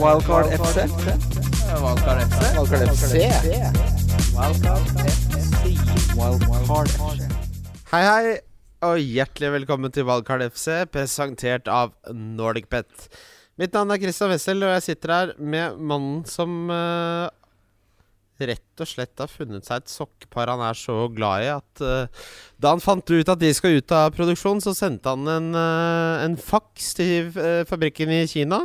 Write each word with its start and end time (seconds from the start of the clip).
Wildcard 0.00 0.46
FC. 0.48 0.88
Wildcard 1.76 2.20
FC. 2.24 2.40
Wildcard 2.56 2.88
FC. 2.88 3.12
Wildcard 6.16 6.88
FC. 6.88 7.26
Hei, 7.92 8.00
hei, 8.00 8.30
og 8.88 8.96
hjertelig 9.04 9.50
velkommen 9.58 9.92
til 9.92 10.06
Wildcard 10.08 10.46
FC, 10.48 10.86
presentert 10.88 11.68
av 11.68 11.92
NordicBet. 12.08 13.10
Mitt 13.60 13.76
navn 13.76 13.92
er 13.92 14.00
Christian 14.00 14.32
Wessel, 14.32 14.64
og 14.64 14.72
jeg 14.78 14.86
sitter 14.86 15.12
her 15.12 15.34
med 15.36 15.76
mannen 15.76 16.24
som 16.24 16.72
uh, 16.72 17.28
rett 18.40 18.80
og 18.80 18.88
slett 18.88 19.20
har 19.20 19.28
funnet 19.28 19.68
seg 19.68 19.84
et 19.84 19.92
sokkepar 19.92 20.54
han 20.54 20.64
er 20.70 20.78
så 20.78 21.04
glad 21.12 21.44
i 21.44 21.52
at 21.52 21.84
uh, 21.84 22.24
da 22.56 22.72
han 22.72 22.80
fant 22.80 23.12
ut 23.12 23.28
at 23.28 23.44
de 23.44 23.52
skal 23.52 23.76
ut 23.76 23.96
av 23.98 24.16
produksjon, 24.16 24.64
så 24.64 24.72
sendte 24.72 25.12
han 25.12 25.28
en, 25.36 25.52
uh, 25.52 26.24
en 26.24 26.40
faks 26.40 26.94
til 26.96 27.30
fabrikken 27.68 28.16
i 28.16 28.24
Kina. 28.32 28.64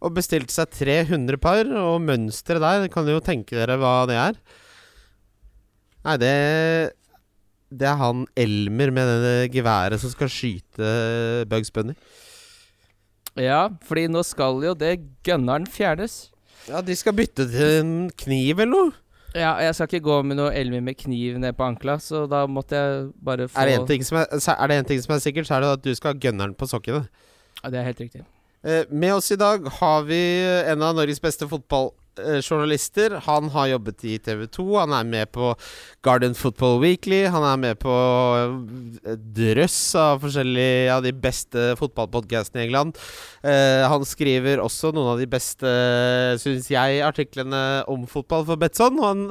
Og 0.00 0.14
bestilte 0.16 0.54
seg 0.54 0.72
300 0.72 1.36
par, 1.40 1.68
og 1.76 2.00
mønsteret 2.00 2.62
der 2.64 2.88
kan 2.92 3.04
du 3.04 3.12
jo 3.12 3.20
tenke 3.24 3.58
dere 3.58 3.76
hva 3.80 4.06
det 4.08 4.16
er. 4.16 4.40
Nei, 6.06 6.16
det 6.16 6.36
Det 7.70 7.86
er 7.86 8.00
han 8.00 8.24
Elmer 8.34 8.90
med 8.90 9.10
det 9.22 9.52
geværet 9.54 10.00
som 10.00 10.10
skal 10.10 10.32
skyte 10.32 11.44
Bugs 11.50 11.70
Bunny. 11.70 11.94
Ja, 13.38 13.68
fordi 13.86 14.08
nå 14.10 14.24
skal 14.26 14.58
jo 14.64 14.74
det 14.74 14.96
gunneren 15.22 15.68
fjernes. 15.70 16.30
Ja, 16.68 16.80
de 16.82 16.96
skal 16.96 17.14
bytte 17.16 17.46
til 17.48 17.76
en 17.78 17.94
kniv 18.18 18.58
eller 18.58 18.72
noe. 18.72 18.90
Ja, 19.36 19.52
jeg 19.62 19.76
skal 19.76 19.86
ikke 19.86 20.08
gå 20.08 20.16
med 20.26 20.40
noe 20.40 20.50
Elmer 20.58 20.82
med 20.82 20.98
kniv 20.98 21.38
ned 21.38 21.54
på 21.54 21.62
ankla, 21.68 22.00
så 22.02 22.24
da 22.26 22.42
måtte 22.50 22.74
jeg 22.74 23.06
bare 23.22 23.46
få 23.46 23.60
Er 23.62 23.70
det 23.70 23.76
en 23.78 23.86
ting 23.86 24.02
ting 24.02 25.02
som 25.04 25.14
er 25.14 25.22
sikkert, 25.22 25.46
så 25.46 25.54
er 25.54 25.60
det 25.62 25.70
at 25.76 25.84
du 25.86 25.94
skal 25.94 26.14
ha 26.14 26.18
gunneren 26.18 26.56
på 26.58 26.66
sokkene. 26.66 27.06
Ja, 27.62 27.70
det 27.70 27.78
er 27.78 27.86
helt 27.92 28.00
riktig. 28.02 28.24
Eh, 28.64 28.84
med 28.90 29.14
oss 29.14 29.30
i 29.32 29.36
dag 29.40 29.64
har 29.80 30.02
vi 30.04 30.20
en 30.68 30.82
av 30.84 30.92
Norges 30.98 31.20
beste 31.22 31.46
fotballjournalister. 31.48 33.14
Han 33.24 33.48
har 33.54 33.70
jobbet 33.70 34.04
i 34.04 34.18
TV 34.20 34.44
2. 34.52 34.66
Han 34.82 34.92
er 34.92 35.06
med 35.08 35.30
på 35.32 35.54
Garden 36.04 36.36
Football 36.36 36.76
Weekly. 36.82 37.22
Han 37.32 37.46
er 37.48 37.56
med 37.62 37.80
på 37.80 37.94
drøss 39.38 39.78
av 39.96 40.20
forskjellige 40.26 40.92
av 40.92 41.06
de 41.08 41.14
beste 41.16 41.70
fotballpodkastene 41.80 42.60
i 42.60 42.68
England. 42.68 43.00
Eh, 43.40 43.88
han 43.88 44.04
skriver 44.04 44.60
også 44.60 44.92
noen 44.92 45.14
av 45.14 45.24
de 45.24 45.30
beste, 45.30 45.74
syns 46.44 46.68
jeg, 46.68 47.00
artiklene 47.06 47.64
om 47.88 48.04
fotball 48.10 48.44
for 48.44 48.60
Betson. 48.60 49.00
Og 49.00 49.08
han 49.08 49.26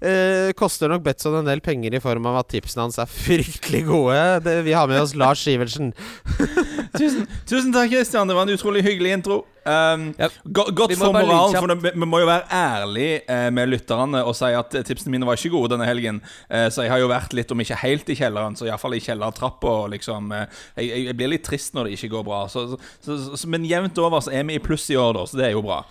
eh, 0.00 0.56
koster 0.56 0.88
nok 0.88 1.04
Betson 1.04 1.36
en 1.42 1.52
del 1.52 1.60
penger 1.60 1.92
i 1.92 2.00
form 2.00 2.32
av 2.32 2.40
at 2.40 2.52
tipsene 2.56 2.88
hans 2.88 2.96
er 2.96 3.12
fryktelig 3.28 3.84
gode. 3.92 4.20
Det, 4.48 4.62
vi 4.64 4.72
har 4.72 4.88
med 4.88 5.04
oss 5.04 5.12
Lars 5.18 5.44
Sivertsen. 5.44 5.92
Tusen, 6.96 7.26
tusen 7.46 7.72
takk, 7.74 7.90
Christian. 7.92 8.28
Det 8.28 8.34
var 8.34 8.46
en 8.46 8.54
utrolig 8.54 8.82
hyggelig 8.84 9.12
intro. 9.18 9.38
Um, 9.60 10.08
go 10.44 10.64
godt 10.74 10.94
for 10.96 11.12
moralen, 11.12 11.54
for 11.54 11.70
det, 11.70 11.92
vi 11.92 12.08
må 12.08 12.22
jo 12.22 12.28
være 12.30 12.46
ærlige 12.48 13.18
eh, 13.28 13.48
med 13.52 13.68
lytterne 13.68 14.22
og 14.24 14.32
si 14.38 14.48
at 14.56 14.72
tipsene 14.88 15.12
mine 15.12 15.28
var 15.28 15.36
ikke 15.36 15.52
gode 15.52 15.74
denne 15.74 15.86
helgen. 15.86 16.22
Eh, 16.48 16.66
så 16.72 16.86
jeg 16.86 16.94
har 16.94 17.02
jo 17.02 17.10
vært 17.12 17.36
litt, 17.36 17.52
om 17.52 17.62
ikke 17.62 17.78
helt 17.82 18.10
i 18.10 18.16
kjelleren, 18.18 18.56
så 18.58 18.66
iallfall 18.66 18.96
i 18.96 19.02
kjellertrappa. 19.04 19.74
Liksom, 19.94 20.32
eh, 20.36 20.62
jeg, 20.80 21.04
jeg 21.10 21.18
blir 21.20 21.34
litt 21.34 21.46
trist 21.46 21.76
når 21.76 21.88
det 21.88 21.98
ikke 21.98 22.14
går 22.16 22.26
bra. 22.30 22.42
Så, 22.50 22.66
så, 22.72 22.80
så, 23.04 23.20
så, 23.36 23.52
men 23.52 23.68
jevnt 23.68 24.00
over 24.02 24.24
så 24.24 24.34
er 24.34 24.48
vi 24.48 24.58
i 24.58 24.64
pluss 24.64 24.88
i 24.90 24.98
år, 24.98 25.14
da, 25.20 25.26
så 25.28 25.40
det 25.40 25.50
er 25.50 25.56
jo 25.58 25.64
bra. 25.66 25.82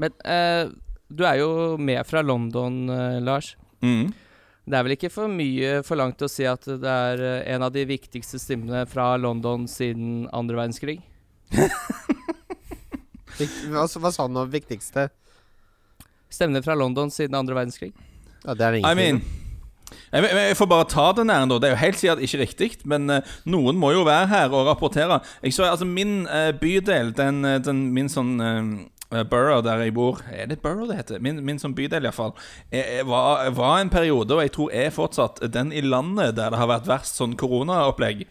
Men 0.00 0.16
eh, 0.24 0.64
du 1.08 1.26
er 1.28 1.42
jo 1.44 1.50
med 1.78 2.02
fra 2.08 2.24
London, 2.26 2.86
eh, 2.90 3.18
Lars. 3.24 3.54
Mm. 3.84 4.08
Det 4.66 4.74
er 4.74 4.82
vel 4.82 4.96
ikke 4.96 5.12
for 5.14 5.30
mye 5.30 5.76
forlangt 5.86 6.22
å 6.26 6.28
si 6.30 6.42
at 6.50 6.64
det 6.66 6.90
er 6.90 7.20
eh, 7.22 7.54
en 7.54 7.62
av 7.62 7.70
de 7.74 7.84
viktigste 7.86 8.40
stemmene 8.42 8.82
fra 8.90 9.12
London 9.20 9.68
siden 9.70 10.24
andre 10.34 10.58
verdenskrig? 10.58 10.98
Hva, 13.36 13.84
hva 13.84 14.10
sa 14.14 14.24
han 14.24 14.36
om 14.40 14.48
Viktigste? 14.50 15.10
Stemmene 16.32 16.62
fra 16.64 16.74
London 16.78 17.10
siden 17.12 17.36
andre 17.36 17.54
verdenskrig? 17.58 17.92
Ja, 18.46 18.54
det 18.56 18.64
er 18.64 18.76
det 18.78 18.80
I 18.88 18.94
mean 18.96 19.20
jeg, 20.10 20.22
jeg- 20.24 20.56
får 20.58 20.66
bare 20.70 20.86
ta 20.90 21.04
den 21.14 21.28
her 21.30 21.44
da. 21.46 21.58
Det 21.62 21.68
er 21.68 21.74
jo 21.76 21.78
helt 21.84 21.98
sikkert 22.00 22.22
ikke 22.26 22.40
riktig, 22.40 22.70
men 22.90 23.10
eh, 23.12 23.34
noen 23.46 23.76
må 23.78 23.92
jo 23.94 24.02
være 24.06 24.26
her 24.32 24.50
og 24.54 24.66
rapportere. 24.66 25.20
Jeg 25.44 25.54
så 25.54 25.68
altså 25.68 25.86
Min 25.86 26.24
eh, 26.26 26.50
bydel, 26.58 27.12
den, 27.14 27.42
den, 27.62 27.84
min 27.94 28.08
sånn 28.10 28.32
eh, 29.16 29.24
borough 29.28 29.62
der 29.64 29.84
jeg 29.84 29.94
bor 29.96 30.20
Er 30.32 30.50
det 30.50 30.60
Burrow 30.62 30.86
det 30.88 30.98
heter? 31.00 31.22
Min, 31.22 31.40
min 31.44 31.58
som 31.58 31.74
bydel, 31.74 32.04
iallfall. 32.04 32.34
Var, 32.70 33.50
var 33.56 33.80
en 33.80 33.90
periode, 33.92 34.34
og 34.34 34.42
jeg 34.44 34.52
tror 34.56 34.74
er 34.74 34.92
fortsatt, 34.94 35.40
den 35.52 35.72
i 35.72 35.82
landet 35.84 36.36
der 36.36 36.52
det 36.52 36.60
har 36.60 36.70
vært 36.70 36.88
verst 36.88 37.18
sånn 37.20 37.36
koronaopplegg. 37.38 38.26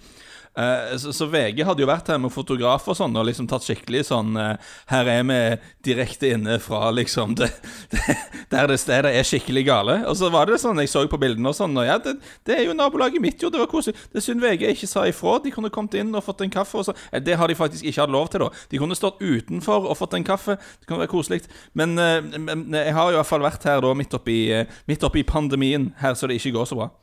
Eh, 0.58 0.98
så, 0.98 1.12
så 1.14 1.26
VG 1.28 1.66
hadde 1.68 1.84
jo 1.84 1.88
vært 1.90 2.08
her 2.08 2.20
med 2.24 2.32
fotograf 2.32 2.86
og 2.88 2.96
sånn 2.96 3.16
og 3.20 3.26
liksom 3.28 3.48
tatt 3.52 3.66
skikkelig 3.66 4.06
sånn 4.08 4.38
eh, 4.40 4.54
Her 4.88 5.10
er 5.12 5.26
vi 5.28 5.40
direkte 5.84 6.30
inne 6.32 6.56
fra 6.64 6.94
liksom 6.96 7.34
det, 7.36 7.50
det, 7.92 8.16
Der 8.54 8.72
det 8.72 8.78
stedet 8.80 9.12
er 9.12 9.28
skikkelig 9.28 9.66
gale. 9.68 9.98
Og 10.08 10.16
så 10.16 10.30
var 10.32 10.48
det 10.48 10.62
sånn 10.64 10.80
jeg 10.80 10.92
så 10.94 11.04
på 11.12 11.20
bildene 11.20 11.52
og 11.52 11.58
sånn 11.58 11.76
Og 11.76 11.88
ja, 11.88 11.98
det, 12.00 12.16
det 12.48 12.56
er 12.56 12.64
jo 12.70 12.78
nabolaget 12.78 13.24
mitt, 13.24 13.44
jo. 13.44 13.52
Det 13.52 13.60
var 13.60 13.70
koselig. 13.72 14.00
Det 14.14 14.22
er 14.22 14.28
synd 14.30 14.44
VG 14.44 14.68
ikke 14.72 14.92
sa 14.94 15.06
ifra. 15.12 15.38
De 15.44 15.52
kunne 15.52 15.74
kommet 15.76 16.00
inn 16.00 16.16
og 16.16 16.24
fått 16.24 16.46
en 16.48 16.56
kaffe. 16.56 16.80
Og 16.80 16.88
så. 16.88 16.96
Eh, 17.12 17.20
Det 17.20 17.36
har 17.36 17.52
de 17.52 17.60
faktisk 17.60 17.84
ikke 17.84 18.06
hatt 18.06 18.16
lov 18.16 18.32
til, 18.32 18.46
da. 18.48 18.66
De 18.72 18.80
kunne 18.80 18.96
stått 18.96 19.20
utenfor 19.20 19.90
og 19.92 19.98
fått 20.00 20.16
en 20.16 20.28
kaffe. 20.28 20.56
Det 20.80 20.88
kunne 20.88 21.04
være 21.04 21.12
koselig. 21.12 21.44
Men, 21.76 21.98
men 21.98 22.70
jeg 22.72 22.96
har 22.96 23.12
jo 23.12 23.18
i 23.18 23.20
hvert 23.20 23.28
fall 23.28 23.44
vært 23.44 23.68
her 23.68 23.84
da 23.84 23.92
midt 23.98 24.16
oppi, 24.16 24.40
midt 24.88 25.04
oppi 25.04 25.26
pandemien, 25.28 25.92
her 26.00 26.16
så 26.16 26.32
det 26.32 26.40
ikke 26.40 26.56
går 26.56 26.72
så 26.72 26.80
bra. 26.80 26.94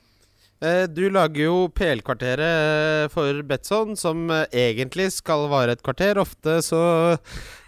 Eh, 0.62 0.86
Du 0.86 1.08
lager 1.10 1.48
jo 1.48 1.54
PL-kvarteret 1.74 3.10
for 3.10 3.40
Betson, 3.48 3.96
som 3.98 4.28
eh, 4.30 4.44
egentlig 4.68 5.08
skal 5.16 5.48
vare 5.50 5.74
et 5.74 5.82
kvarter. 5.82 6.20
Ofte 6.22 6.60
så 6.62 6.82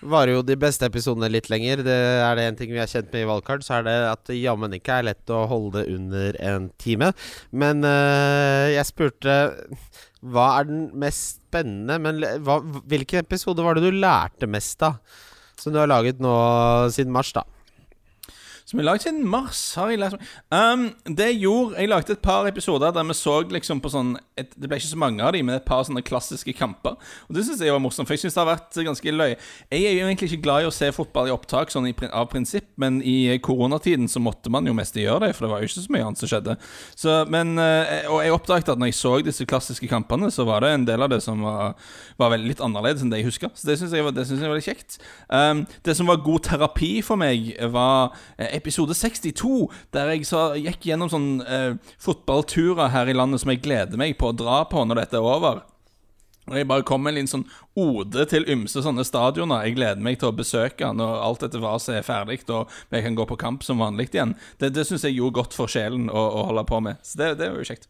varer 0.04 0.36
jo 0.36 0.44
de 0.46 0.54
beste 0.60 0.86
episodene 0.86 1.32
litt 1.32 1.50
lenger. 1.50 1.82
Det 1.82 1.96
er 2.22 2.38
det 2.38 2.44
en 2.46 2.60
ting 2.60 2.70
vi 2.70 2.78
er 2.78 2.90
kjent 2.90 3.10
med 3.10 3.24
i 3.24 3.28
Valgkart, 3.32 3.66
så 3.66 3.80
er 3.80 3.88
det 3.88 3.96
at 4.12 4.22
det 4.30 4.38
jammen 4.38 4.76
ikke 4.78 5.00
er 5.00 5.08
lett 5.10 5.34
å 5.34 5.42
holde 5.50 5.82
det 5.82 5.96
under 5.96 6.38
en 6.52 6.70
time. 6.78 7.10
Men 7.50 7.82
uh, 7.82 8.70
jeg 8.70 8.86
spurte 8.92 9.34
hva 10.24 10.46
er 10.60 10.68
den 10.70 10.86
mest 10.96 11.40
spennende 11.42 11.98
Men 12.00 12.22
hva, 12.46 12.56
hvilken 12.88 13.20
episode 13.20 13.60
var 13.60 13.76
det 13.76 13.84
du 13.84 13.98
lærte 13.98 14.48
mest 14.48 14.80
av? 14.86 15.02
Som 15.60 15.74
du 15.74 15.80
har 15.82 15.90
laget 15.90 16.22
nå 16.22 16.32
siden 16.94 17.12
mars, 17.14 17.34
da. 17.34 17.42
Som 18.64 18.80
jeg 18.80 18.86
lagde 18.88 19.04
siden 19.04 19.26
mars, 19.28 19.58
har 19.76 19.90
jeg 19.92 20.00
lært 20.00 20.14
um, 20.48 20.86
Det 21.04 21.26
jeg 21.28 21.42
gjorde 21.42 21.76
Jeg 21.82 21.90
lagde 21.90 22.14
et 22.14 22.22
par 22.24 22.46
episoder 22.48 22.94
der 22.96 23.04
vi 23.04 23.16
så 23.16 23.34
liksom 23.52 23.82
på 23.84 23.90
sånn 23.92 24.14
et, 24.40 24.54
Det 24.56 24.70
ble 24.70 24.78
ikke 24.80 24.88
så 24.88 25.00
mange 25.00 25.20
av 25.20 25.34
dem, 25.36 25.44
men 25.44 25.58
et 25.58 25.66
par 25.66 25.82
sånne 25.86 26.02
klassiske 26.04 26.54
kamper. 26.56 26.96
Og 27.28 27.36
det 27.36 27.44
syns 27.46 27.60
jeg 27.62 27.70
var 27.70 27.82
morsomt, 27.82 28.08
for 28.08 28.16
jeg 28.16 28.24
syns 28.24 28.34
det 28.34 28.40
har 28.40 28.48
vært 28.48 28.78
ganske 28.86 29.12
løye. 29.14 29.36
Jeg 29.70 29.84
er 29.86 29.92
jo 29.94 30.08
egentlig 30.08 30.28
ikke 30.32 30.46
glad 30.46 30.64
i 30.64 30.68
å 30.68 30.72
se 30.74 30.88
fotball 30.94 31.28
i 31.28 31.34
opptak 31.34 31.70
sånn 31.70 31.86
i, 31.86 31.92
av 32.08 32.26
prinsipp, 32.32 32.66
men 32.80 32.98
i 33.06 33.36
koronatiden 33.44 34.08
så 34.10 34.22
måtte 34.22 34.50
man 34.50 34.66
jo 34.66 34.74
mest 34.74 34.96
gjøre 34.98 35.28
det, 35.28 35.36
for 35.36 35.46
det 35.46 35.50
var 35.52 35.62
jo 35.62 35.68
ikke 35.68 35.84
så 35.84 35.94
mye 35.94 36.08
annet 36.08 36.22
som 36.22 36.30
skjedde. 36.32 36.56
Så, 36.98 37.14
men, 37.30 37.54
eh, 37.62 38.08
og 38.10 38.24
jeg 38.24 38.34
oppdaget 38.34 38.72
at 38.74 38.82
når 38.82 38.90
jeg 38.90 38.98
så 38.98 39.12
disse 39.28 39.46
klassiske 39.46 39.90
kampene, 39.92 40.32
så 40.34 40.48
var 40.48 40.66
det 40.66 40.72
en 40.74 40.88
del 40.88 41.06
av 41.06 41.14
det 41.14 41.20
som 41.22 41.46
var, 41.46 41.78
var 42.18 42.34
litt 42.40 42.62
annerledes 42.64 43.04
enn 43.04 43.14
det 43.14 43.22
jeg 43.22 43.30
husker. 43.30 43.54
Så 43.54 43.70
det 43.70 43.78
syns 43.78 43.94
jeg, 43.94 44.08
synes 44.18 44.34
jeg 44.34 44.48
var 44.48 44.56
veldig 44.56 44.66
kjekt. 44.66 44.98
Um, 45.30 45.62
det 45.86 45.94
som 45.94 46.10
var 46.10 46.24
god 46.26 46.48
terapi 46.50 46.92
for 47.06 47.22
meg, 47.22 47.52
var 47.70 48.16
eh, 48.34 48.53
episode 48.56 48.96
62, 48.96 49.68
der 49.94 50.14
jeg 50.14 50.26
så, 50.28 50.46
gikk 50.58 50.88
gjennom 50.88 51.10
sånne 51.12 51.44
eh, 51.44 51.94
fotballturer 52.02 52.92
her 52.94 53.10
i 53.10 53.16
landet 53.16 53.42
som 53.42 53.52
jeg 53.52 53.62
gleder 53.64 54.00
meg 54.00 54.16
på 54.20 54.30
å 54.30 54.36
dra 54.36 54.62
på 54.70 54.84
når 54.86 55.04
dette 55.04 55.20
er 55.20 55.30
over. 55.34 55.62
Og 56.44 56.58
jeg 56.58 56.68
bare 56.68 56.84
kom 56.84 57.00
med 57.00 57.14
en 57.14 57.18
liten 57.22 57.30
sånn 57.30 57.46
ode 57.80 58.26
til 58.28 58.44
ymse 58.52 58.82
sånne 58.84 59.06
stadioner 59.08 59.64
jeg 59.64 59.78
gleder 59.78 60.04
meg 60.04 60.18
til 60.20 60.28
å 60.28 60.36
besøke 60.36 60.90
når 60.92 61.22
alt 61.24 61.44
dette 61.46 61.62
vaset 61.62 61.96
er 61.96 62.04
ferdig 62.04 62.42
og 62.52 62.72
jeg 62.92 63.06
kan 63.06 63.16
gå 63.16 63.24
på 63.30 63.38
kamp 63.40 63.64
som 63.64 63.80
vanlig 63.80 64.10
igjen. 64.12 64.34
Det, 64.60 64.74
det 64.76 64.84
syns 64.84 65.06
jeg 65.06 65.16
gjorde 65.16 65.40
godt 65.40 65.56
for 65.56 65.72
sjelen 65.72 66.10
å, 66.12 66.20
å 66.20 66.48
holde 66.50 66.66
på 66.68 66.82
med. 66.84 67.00
Så 67.00 67.20
det, 67.20 67.30
det 67.40 67.48
var 67.48 67.62
jo 67.62 67.70
kjekt. 67.72 67.88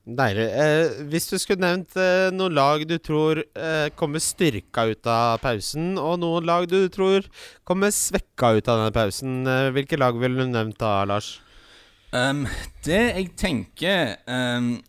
Deilig. 0.00 0.46
Eh, 0.48 1.02
hvis 1.12 1.28
du 1.28 1.36
skulle 1.38 1.60
nevnt 1.60 1.92
eh, 2.00 2.30
noen 2.32 2.56
lag 2.56 2.82
du 2.88 2.96
tror 2.98 3.42
eh, 3.44 3.90
kommer 4.00 4.22
styrka 4.24 4.86
ut 4.88 5.06
av 5.10 5.42
pausen, 5.42 5.92
og 6.00 6.16
noen 6.22 6.48
lag 6.48 6.66
du 6.70 6.88
tror 6.88 7.28
kommer 7.68 7.92
svekka 7.92 8.54
ut 8.56 8.70
av 8.70 8.80
denne 8.80 8.94
pausen, 8.96 9.42
eh, 9.44 9.68
hvilke 9.76 10.00
lag 10.00 10.16
ville 10.18 10.40
du 10.40 10.50
nevnt 10.50 10.80
da, 10.80 11.02
Lars? 11.04 11.36
Um, 12.10 12.46
det 12.82 12.98
jeg 12.98 13.28
tenker 13.38 14.16
um, 14.26 14.80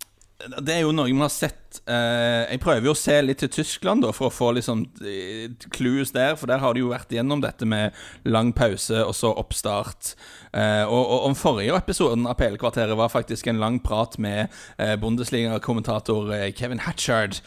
Det 0.58 0.74
er 0.74 0.80
jo 0.82 0.94
noe 0.96 1.06
vi 1.06 1.20
har 1.20 1.30
sett 1.30 1.78
uh, 1.86 2.50
Jeg 2.50 2.58
prøver 2.64 2.88
jo 2.88 2.96
å 2.96 2.98
se 2.98 3.20
litt 3.22 3.44
til 3.44 3.52
Tyskland 3.54 4.02
da 4.02 4.10
for 4.10 4.32
å 4.32 4.34
få 4.34 4.48
liksom 4.58 4.88
eh, 5.06 5.54
clues 5.70 6.16
der, 6.16 6.34
for 6.34 6.50
der 6.50 6.64
har 6.64 6.74
de 6.74 6.82
jo 6.82 6.90
vært 6.90 7.14
gjennom 7.14 7.44
dette 7.44 7.68
med 7.70 7.94
lang 8.26 8.50
pause 8.58 9.04
og 9.06 9.14
så 9.14 9.36
oppstart. 9.38 10.16
Eh, 10.52 10.84
og, 10.84 11.00
og 11.00 11.26
om 11.30 11.36
forrige 11.38 11.76
episoden 11.78 12.26
av 12.28 12.36
PL-kvarteret 12.40 12.98
var 13.00 13.12
faktisk 13.12 13.48
en 13.48 13.62
lang 13.62 13.78
prat 13.84 14.18
med 14.22 14.52
eh, 14.76 14.98
Bundesliga-kommentator 15.00 16.34
eh, 16.36 16.48
Kevin 16.56 16.84
Hatchard, 16.84 17.38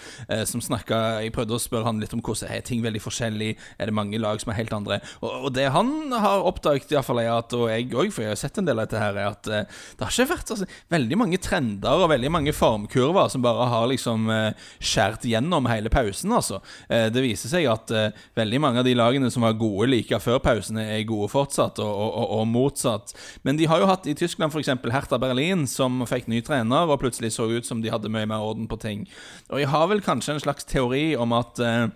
som 0.48 0.62
snakka 0.62 1.20
Jeg 1.24 1.32
prøvde 1.34 1.56
å 1.56 1.60
spørre 1.60 1.88
han 1.88 1.98
litt 2.00 2.14
om 2.16 2.22
hvordan 2.24 2.50
er 2.54 2.62
ting 2.64 2.80
veldig 2.84 3.02
forskjellig, 3.02 3.50
er 3.78 3.90
det 3.90 3.94
mange 3.96 4.18
lag 4.20 4.40
som 4.40 4.52
er 4.52 4.58
helt 4.58 4.72
andre? 4.76 5.00
Og, 5.20 5.48
og 5.48 5.50
det 5.56 5.66
han 5.74 6.12
har 6.12 6.46
oppdaget, 6.48 6.92
i 6.92 6.96
hvert 6.96 7.06
fall 7.06 7.20
er 7.20 7.30
at, 7.34 7.52
og 7.56 7.68
jeg 7.70 7.90
òg, 7.92 8.12
for 8.14 8.24
jeg 8.24 8.32
har 8.32 8.40
sett 8.40 8.60
en 8.60 8.68
del 8.68 8.80
av 8.80 8.88
dette 8.88 9.02
her, 9.02 9.18
er 9.20 9.28
at 9.30 9.44
det 9.44 10.00
har 10.00 10.12
ikke 10.12 10.30
vært 10.32 10.52
altså, 10.54 10.68
veldig 10.94 11.18
mange 11.20 11.40
trender 11.42 12.04
og 12.04 12.10
veldig 12.12 12.30
mange 12.32 12.54
formkurver 12.56 13.30
som 13.32 13.44
bare 13.44 13.68
har 13.72 13.88
liksom 13.90 14.30
skjært 14.78 15.26
gjennom 15.28 15.68
hele 15.70 15.92
pausen, 15.92 16.32
altså. 16.34 16.60
Det 16.88 17.24
viser 17.24 17.52
seg 17.52 17.68
at 17.70 17.92
veldig 18.38 18.62
mange 18.62 18.82
av 18.82 18.88
de 18.88 18.96
lagene 18.96 19.30
som 19.32 19.44
var 19.44 19.58
gode 19.60 19.90
like 19.92 20.20
før 20.24 20.40
pausen, 20.44 20.80
er 20.80 21.04
gode 21.08 21.30
fortsatt, 21.32 21.82
og, 21.84 21.92
og, 21.92 22.10
og, 22.14 22.34
og 22.38 22.48
motsatt. 22.94 23.14
Men 23.42 23.56
de 23.56 23.66
har 23.66 23.80
jo 23.80 23.88
hatt 23.88 24.06
i 24.06 24.14
Tyskland 24.14 24.52
f.eks. 24.52 24.68
Hertha 24.92 25.18
Berlin, 25.18 25.66
som 25.66 26.04
fikk 26.06 26.28
ny 26.28 26.42
trener, 26.42 26.88
og 26.88 27.00
plutselig 27.00 27.34
så 27.34 27.48
ut 27.50 27.66
som 27.66 27.82
de 27.82 27.92
hadde 27.92 28.12
mye 28.12 28.26
mer 28.26 28.42
orden 28.42 28.68
på 28.68 28.78
ting. 28.80 29.06
Og 29.50 29.60
jeg 29.60 29.68
har 29.68 29.88
vel 29.88 30.02
kanskje 30.04 30.34
en 30.34 30.44
slags 30.44 30.64
teori 30.64 31.14
om 31.16 31.32
at 31.36 31.58
eh, 31.60 31.88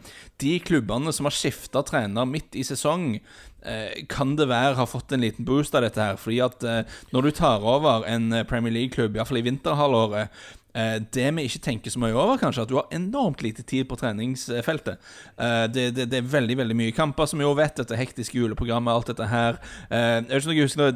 de 0.43 0.59
klubbene 0.61 1.13
som 1.13 1.29
har 1.29 1.35
skifta 1.35 1.83
trener 1.87 2.29
midt 2.29 2.57
i 2.59 2.65
sesong, 2.67 3.19
eh, 3.65 4.05
kan 4.09 4.37
det 4.37 4.49
være 4.49 4.77
har 4.79 4.91
fått 4.91 5.13
en 5.13 5.25
liten 5.25 5.47
boost 5.49 5.75
av 5.75 5.85
dette 5.87 6.03
her. 6.03 6.19
Fordi 6.21 6.41
at 6.45 6.65
eh, 6.65 6.99
når 7.13 7.29
du 7.29 7.31
tar 7.41 7.65
over 7.65 8.07
en 8.09 8.33
eh, 8.33 8.47
Premier 8.49 8.75
League-klubb, 8.75 9.17
iallfall 9.17 9.43
i 9.43 9.47
vinterhalvåret 9.49 10.29
det 10.75 11.35
vi 11.35 11.43
ikke 11.49 11.63
tenker 11.65 11.91
så 11.91 11.99
mye 11.99 12.15
over, 12.15 12.37
kanskje, 12.39 12.63
at 12.63 12.69
du 12.71 12.77
har 12.77 12.87
enormt 12.95 13.41
lite 13.43 13.63
tid 13.67 13.89
på 13.89 13.97
treningsfeltet. 13.99 14.99
Eh, 15.39 15.65
det, 15.73 15.87
det, 15.97 16.05
det 16.13 16.19
er 16.21 16.29
veldig 16.31 16.57
veldig 16.61 16.77
mye 16.77 16.93
kamper, 16.95 17.27
som 17.27 17.39
vi 17.41 17.47
jo 17.47 17.55
vet, 17.59 17.75
dette 17.81 17.97
hektiske 17.99 18.37
juleprogrammet, 18.39 18.93
alt 18.93 19.07
dette 19.11 19.27
her. 19.31 19.59
Eh, 19.91 20.21
Jeg 20.29 20.29
vet 20.29 20.43
ikke 20.43 20.51
om 20.51 20.55
dere 20.55 20.69
husker 20.69 20.93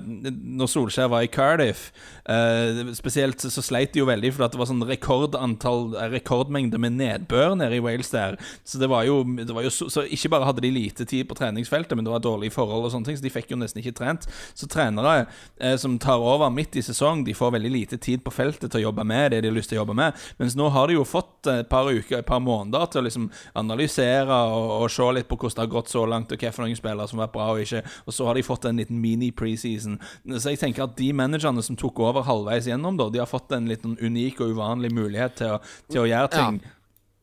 når- 0.61 0.71
Solskjær 0.73 1.09
var 1.11 1.23
i 1.25 1.31
Cardiff. 1.33 1.91
eh, 2.27 2.93
Spesielt 2.95 3.39
så 3.43 3.63
sleit 3.65 3.93
de 3.93 4.01
jo 4.01 4.07
veldig, 4.07 4.33
for 4.33 4.47
det 4.49 4.59
var 4.61 4.67
sånn 4.71 4.85
rekordantall 4.87 5.97
eh, 5.97 6.09
rekordmengde 6.19 6.79
med 6.79 6.93
nedbør 6.99 7.57
nede 7.59 7.77
i 7.77 7.81
Wales 7.83 8.11
der. 8.11 8.37
Så 8.65 8.79
det 8.79 8.89
var 8.93 9.05
jo, 9.09 9.23
det 9.25 9.51
var 9.55 9.63
jo 9.67 9.71
så, 9.73 9.89
så 9.91 10.05
ikke 10.07 10.31
bare 10.31 10.45
hadde 10.49 10.63
de 10.63 10.71
lite 10.71 11.05
tid 11.09 11.27
på 11.29 11.35
treningsfeltet, 11.39 11.97
men 11.97 12.05
det 12.05 12.13
var 12.13 12.21
dårlige 12.25 12.53
forhold 12.55 12.85
og 12.87 12.93
sånne 12.95 13.07
ting, 13.11 13.17
så 13.19 13.23
de 13.27 13.31
fikk 13.35 13.51
jo 13.51 13.57
nesten 13.61 13.83
ikke 13.83 13.97
trent. 13.99 14.29
Så 14.55 14.69
trenere 14.71 15.27
eh, 15.61 15.77
som 15.77 15.99
tar 15.99 16.19
over 16.23 16.51
midt 16.51 16.77
i 16.77 16.83
sesong, 16.85 17.25
de 17.25 17.35
får 17.35 17.53
veldig 17.59 17.73
lite 17.73 17.99
tid 18.03 18.23
på 18.25 18.33
feltet 18.33 18.71
til 18.71 18.81
å 18.83 18.87
jobbe 18.91 19.05
med 19.07 19.33
det 19.33 19.43
de 19.43 19.49
har 19.49 19.55
lyst 19.57 19.62
til 19.71 19.79
å 19.79 19.83
jobbe 19.83 19.95
med. 19.99 20.19
Mens 20.41 20.57
nå 20.59 20.69
har 20.75 20.89
de 20.91 20.97
jo 20.99 21.05
fått 21.09 21.47
et 21.53 21.69
par 21.71 21.89
uker, 21.91 22.19
et 22.19 22.27
par 22.29 22.41
måneder 22.43 22.87
til 22.93 23.03
å 23.03 23.07
liksom 23.07 23.31
analysere 23.59 24.41
og, 24.51 24.69
og 24.83 24.91
se 24.93 25.09
litt 25.17 25.29
på 25.31 25.39
hvordan 25.39 25.57
det 25.59 25.65
har 25.67 25.73
gått 25.77 25.93
så 25.93 26.05
langt, 26.09 26.33
og 26.33 26.45
noen 26.63 26.77
spillere 26.79 27.09
som 27.11 27.19
har 27.21 27.29
vært 27.29 27.37
bra 27.37 27.49
og 27.55 27.63
ikke. 27.65 27.83
Og 28.07 28.17
så 28.17 28.27
har 28.29 28.39
de 28.39 28.43
fått 28.47 28.69
en 28.71 28.83
liten 28.83 29.01
mini-preseason. 29.03 29.99
Så 30.37 30.53
jeg 30.55 30.61
tenker 30.63 30.87
at 30.87 30.97
de 30.99 31.13
managerne 31.17 31.63
som 31.65 31.79
tok 31.79 32.01
over 32.03 32.27
halvveis 32.27 32.69
gjennom, 32.71 32.99
da, 33.01 33.09
de 33.13 33.23
har 33.23 33.31
fått 33.31 33.53
en 33.57 33.69
liten 33.71 33.97
unik 34.01 34.41
og 34.43 34.55
uvanlig 34.57 34.93
mulighet 34.95 35.39
til 35.43 35.57
å, 35.57 35.59
til 35.91 36.05
å 36.05 36.09
gjøre 36.09 36.31
Ja. 36.33 36.47
ting. 36.51 36.63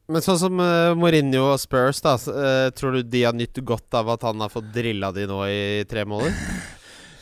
Men 0.09 0.23
sånn 0.25 0.39
som 0.41 0.57
uh, 0.57 0.95
Mourinho 0.97 1.51
og 1.51 1.59
Spurs, 1.61 1.99
da. 2.01 2.15
eh, 2.17 2.71
tror 2.73 2.95
du 2.97 3.03
de 3.05 3.19
har 3.27 3.35
nytt 3.37 3.59
godt 3.61 3.93
av 3.93 4.09
at 4.09 4.23
han 4.25 4.41
har 4.41 4.49
fått 4.49 4.71
drilla 4.73 5.11
de 5.13 5.27
nå 5.29 5.43
i 5.45 5.85
tre 5.89 6.01
måneder? 6.09 6.33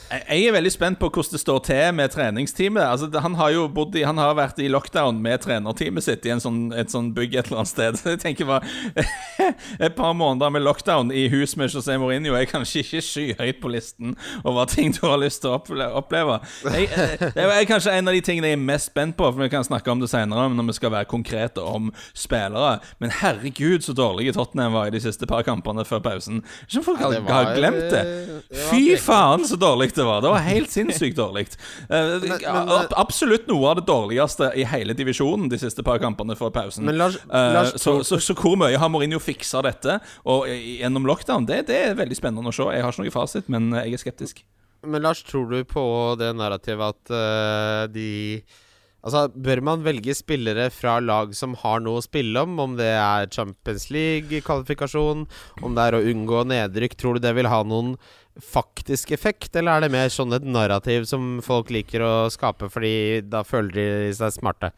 Jeg 0.08 0.46
er 0.48 0.54
veldig 0.56 0.72
spent 0.72 1.00
på 1.02 1.10
hvordan 1.12 1.34
det 1.36 1.40
står 1.42 1.58
til 1.68 1.96
med 1.98 2.12
treningsteamet. 2.14 2.84
Altså, 2.84 3.10
han 3.20 3.36
har 3.36 3.52
jo 3.52 3.66
bodd 3.68 3.96
i, 4.00 4.06
Han 4.08 4.18
har 4.22 4.38
vært 4.38 4.60
i 4.64 4.70
lockdown 4.72 5.20
med 5.22 5.42
trenerteamet 5.44 6.06
sitt 6.06 6.26
i 6.26 6.32
en 6.32 6.40
sånn, 6.40 6.62
et 6.72 6.92
sånn 6.94 7.10
bygg 7.16 7.36
et 7.36 7.50
eller 7.50 7.64
annet 7.64 7.72
sted. 7.74 7.98
Så 8.00 8.10
jeg 8.14 8.22
tenker 8.24 8.48
bare 8.48 8.64
Et 9.86 9.96
par 9.98 10.14
måneder 10.16 10.54
med 10.54 10.64
lockdown 10.64 11.12
i 11.12 11.28
hus 11.32 11.58
med 11.60 11.74
José 11.74 11.98
Mourinho 12.00 12.38
er 12.38 12.48
kanskje 12.48 12.86
ikke 12.86 13.02
skyhøyt 13.04 13.60
på 13.62 13.72
listen 13.72 14.16
over 14.44 14.70
ting 14.72 14.94
du 14.96 15.02
har 15.04 15.20
lyst 15.20 15.44
til 15.44 15.52
å 15.52 15.60
oppleve. 16.00 16.40
Jeg, 16.72 16.88
eh, 16.88 17.28
det 17.36 17.44
er 17.44 17.68
kanskje 17.68 17.98
en 17.98 18.08
av 18.08 18.16
de 18.16 18.24
tingene 18.24 18.54
jeg 18.54 18.58
er 18.58 18.64
mest 18.64 18.92
spent 18.94 19.18
på, 19.20 19.28
for 19.28 19.44
vi 19.44 19.52
kan 19.52 19.68
snakke 19.68 19.92
om 19.92 20.02
det 20.02 20.10
senere 20.12 20.48
når 20.56 20.70
vi 20.72 20.78
skal 20.80 20.94
være 20.96 21.10
konkrete 21.12 21.64
om 21.64 21.92
spillere. 22.16 22.78
Men 23.04 23.14
herregud, 23.20 23.84
så 23.84 23.96
dårlige 23.98 24.38
Tottenham 24.38 24.76
var 24.78 24.88
i 24.88 24.96
de 24.96 25.04
siste 25.04 25.28
par 25.30 25.44
kampene 25.48 25.86
før 25.88 26.04
pausen. 26.06 26.42
Ikke 26.68 26.82
om 26.82 26.88
folk 26.88 27.04
har, 27.04 27.20
har 27.28 27.54
glemt 27.58 27.92
det. 27.92 28.04
det 28.48 28.66
Fy 28.72 28.98
faen, 29.02 29.46
så 29.48 29.60
dårlig 29.60 29.92
det 29.98 30.06
var. 30.08 30.22
Det 30.24 30.32
var 30.32 30.44
helt 30.46 30.72
sinnssykt 30.74 31.18
dårlig. 31.18 31.48
Eh, 31.90 32.28
ab- 32.52 32.94
absolutt 32.98 33.48
noe 33.50 33.72
av 33.72 33.80
det 33.82 33.86
dårligste 33.90 34.52
i 34.56 34.66
hele 34.70 34.96
divisjonen 34.98 35.50
de 35.52 35.60
siste 35.62 35.84
par 35.86 36.00
kampene 36.04 36.38
før 36.40 36.54
pausen. 36.56 36.86
Men 36.88 37.00
Lars, 37.02 37.18
uh, 37.28 37.40
Lars 37.58 37.74
så, 37.82 37.98
så, 38.08 38.20
så 38.24 38.36
hvor 38.38 38.56
mye 38.60 38.78
har 38.80 38.92
Mourinho 38.94 39.20
fiksa 39.24 39.64
dette 39.66 40.00
og 40.26 40.48
gjennom 40.50 41.08
lockdown? 41.10 41.48
Det, 41.50 41.64
det 41.72 41.82
er 41.90 41.98
veldig 42.00 42.18
spennende 42.20 42.54
å 42.54 42.56
se. 42.56 42.70
Jeg 42.78 42.86
har 42.86 42.96
ikke 42.96 43.08
noe 43.08 43.16
fasit, 43.18 43.50
men 43.52 43.72
eh, 43.74 43.90
jeg 43.90 44.00
er 44.00 44.04
skeptisk. 44.06 44.46
Men 44.88 45.02
Lars, 45.04 45.24
tror 45.26 45.50
du 45.52 45.64
på 45.68 45.84
det 46.22 46.30
narrativet 46.38 46.94
at 46.96 47.12
uh, 47.12 47.84
de 47.92 48.10
Altså, 49.08 49.30
Bør 49.32 49.62
man 49.64 49.86
velge 49.86 50.12
spillere 50.18 50.68
fra 50.74 50.98
lag 51.00 51.32
som 51.38 51.54
har 51.62 51.80
noe 51.80 52.02
å 52.02 52.04
spille 52.04 52.42
om? 52.44 52.58
Om 52.60 52.76
det 52.76 52.90
er 52.92 53.30
Champions 53.32 53.88
League-kvalifikasjon, 53.96 55.24
om 55.64 55.78
det 55.78 55.86
er 55.86 55.96
å 55.96 56.02
unngå 56.12 56.44
nedrykk? 56.52 56.98
Tror 57.00 57.16
du 57.16 57.24
det 57.24 57.32
vil 57.38 57.48
ha 57.48 57.62
noen 57.64 57.96
faktisk 58.44 59.16
effekt, 59.16 59.56
eller 59.56 59.78
er 59.78 59.86
det 59.86 59.94
mer 59.96 60.12
sånn 60.14 60.36
et 60.36 60.44
narrativ 60.46 61.08
som 61.10 61.38
folk 61.46 61.72
liker 61.74 62.04
å 62.04 62.14
skape 62.34 62.68
fordi 62.70 63.24
da 63.26 63.46
føler 63.48 63.80
de 63.80 63.88
seg 64.20 64.36
smarte? 64.36 64.74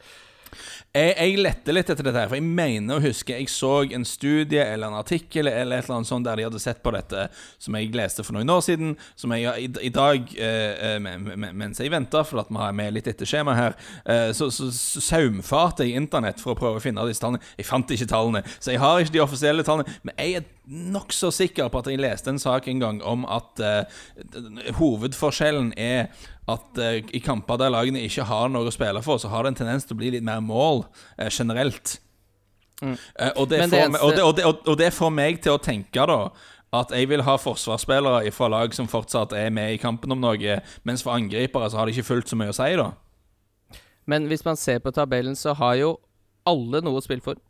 Jeg, 0.96 1.14
jeg 1.20 1.36
lette 1.44 1.74
litt 1.76 1.90
etter 1.94 2.04
dette, 2.08 2.18
her, 2.24 2.30
for 2.32 2.40
jeg 2.40 2.46
mener 2.48 2.98
å 2.98 3.04
huske 3.04 3.36
jeg 3.38 3.50
så 3.54 3.72
en 3.94 4.06
studie 4.08 4.64
eller 4.64 4.90
en 4.90 4.98
artikkel 5.00 5.48
eller 5.52 5.78
et 5.78 5.86
eller 5.86 6.00
annet 6.00 6.10
sånt 6.10 6.26
der 6.26 6.40
de 6.42 6.48
hadde 6.48 6.62
sett 6.64 6.82
på 6.84 6.94
dette, 6.96 7.28
som 7.62 7.78
jeg 7.78 7.92
leste 7.96 8.26
for 8.26 8.34
noen 8.38 8.50
år 8.54 8.64
siden, 8.66 8.96
som 9.20 9.36
jeg 9.38 9.68
i, 9.68 9.70
i 9.86 9.92
dag, 9.94 10.34
eh, 10.36 10.96
eh, 10.96 11.00
me- 11.04 11.18
me- 11.38 11.52
mens 11.64 11.80
jeg 11.84 11.94
venta, 11.94 12.24
for 12.26 12.42
at 12.42 12.50
vi 12.50 12.58
har 12.64 12.74
med 12.74 12.94
litt 12.98 13.08
etter 13.14 13.30
skjema 13.30 13.54
her, 13.58 13.78
eh, 14.06 14.32
så, 14.34 14.50
så, 14.54 14.72
så 14.74 15.04
saumfarte 15.12 15.86
jeg 15.86 16.00
internett 16.02 16.42
for 16.42 16.56
å 16.56 16.60
prøve 16.60 16.82
å 16.82 16.84
finne 16.84 17.06
disse 17.10 17.22
tallene. 17.24 17.44
Jeg 17.60 17.70
fant 17.70 17.94
ikke 17.96 18.10
tallene, 18.10 18.44
så 18.58 18.74
jeg 18.74 18.82
har 18.82 19.00
ikke 19.04 19.18
de 19.20 19.24
offisielle 19.28 19.66
tallene, 19.68 20.00
men 20.04 20.18
jeg 20.18 20.42
er 20.42 20.50
nokså 20.70 21.32
sikker 21.34 21.70
på 21.72 21.82
at 21.82 21.90
jeg 21.90 22.02
leste 22.02 22.30
en 22.32 22.42
sak 22.42 22.68
en 22.70 22.82
gang 22.84 23.00
om 23.06 23.26
at 23.26 23.62
uh, 23.64 24.02
hovedforskjellen 24.78 25.72
er 25.78 26.12
at 26.50 26.82
uh, 26.82 27.00
i 27.14 27.22
kamper 27.24 27.58
der 27.62 27.74
lagene 27.74 28.04
ikke 28.06 28.28
har 28.30 28.52
noe 28.54 28.70
å 28.70 28.76
spille 28.76 29.02
for, 29.06 29.22
så 29.22 29.32
har 29.34 29.44
det 29.44 29.54
en 29.54 29.60
tendens 29.64 29.88
til 29.88 29.98
å 29.98 30.02
bli 30.02 30.14
litt 30.16 30.26
mer 30.26 30.44
mål 30.46 30.86
uh, 30.86 31.28
generelt. 31.30 31.98
Mm. 32.80 32.96
Og, 33.36 33.50
det 33.52 33.66
får, 33.66 33.90
meg- 33.92 34.02
og, 34.02 34.14
det, 34.16 34.24
og, 34.24 34.36
det, 34.38 34.46
og, 34.48 34.64
og 34.72 34.80
det 34.80 34.94
får 34.96 35.12
meg 35.12 35.42
til 35.44 35.58
å 35.58 35.62
tenke 35.62 36.06
da 36.08 36.22
at 36.76 36.92
jeg 36.94 37.10
vil 37.10 37.24
ha 37.26 37.34
forsvarsspillere 37.42 38.30
fra 38.32 38.50
lag 38.54 38.74
som 38.78 38.88
fortsatt 38.88 39.34
er 39.34 39.50
med 39.54 39.74
i 39.74 39.80
kampen 39.82 40.14
om 40.14 40.22
noe, 40.22 40.60
mens 40.86 41.02
for 41.02 41.18
angripere 41.18 41.70
så 41.70 41.80
har 41.80 41.90
det 41.90 41.98
ikke 41.98 42.12
fullt 42.12 42.30
så 42.30 42.38
mye 42.38 42.54
å 42.54 42.58
si, 42.58 42.70
da. 42.78 42.92
Men 44.10 44.30
hvis 44.30 44.46
man 44.46 44.58
ser 44.58 44.82
på 44.82 44.94
tabellen, 44.94 45.36
så 45.38 45.56
har 45.58 45.76
jo 45.82 45.96
alle 46.50 46.82
noe 46.86 47.02
å 47.02 47.04
spille 47.04 47.26
for. 47.26 47.42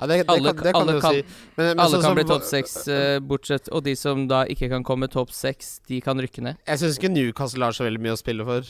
Ja, 0.00 0.06
det, 0.06 0.16
det, 0.20 0.28
Alle- 0.30 0.52
kan, 0.54 0.64
det 0.64 0.72
kan 0.72 0.80
alle 0.82 0.92
du 0.92 1.00
kan- 1.00 1.14
si. 1.14 1.22
Men, 1.56 1.66
men 1.66 1.80
Alle 1.80 1.96
så, 1.96 2.02
kan 2.02 2.14
bli 2.14 2.24
topp 2.24 2.42
seks, 2.46 2.76
uh, 2.88 3.18
bortsett 3.20 3.68
Og 3.72 3.82
de 3.84 3.96
som 3.98 4.28
da 4.28 4.44
ikke 4.46 4.68
kan 4.70 4.84
komme 4.86 5.08
topp 5.10 5.32
seks, 5.34 5.80
de 5.88 6.00
kan 6.00 6.16
rykke 6.22 6.40
ned. 6.42 6.56
Jeg 6.66 6.78
syns 6.78 6.98
ikke 7.00 7.10
Newcastle 7.10 7.64
har 7.64 7.72
så 7.74 7.84
veldig 7.88 8.00
mye 8.00 8.14
å 8.14 8.20
spille 8.20 8.44
for. 8.46 8.62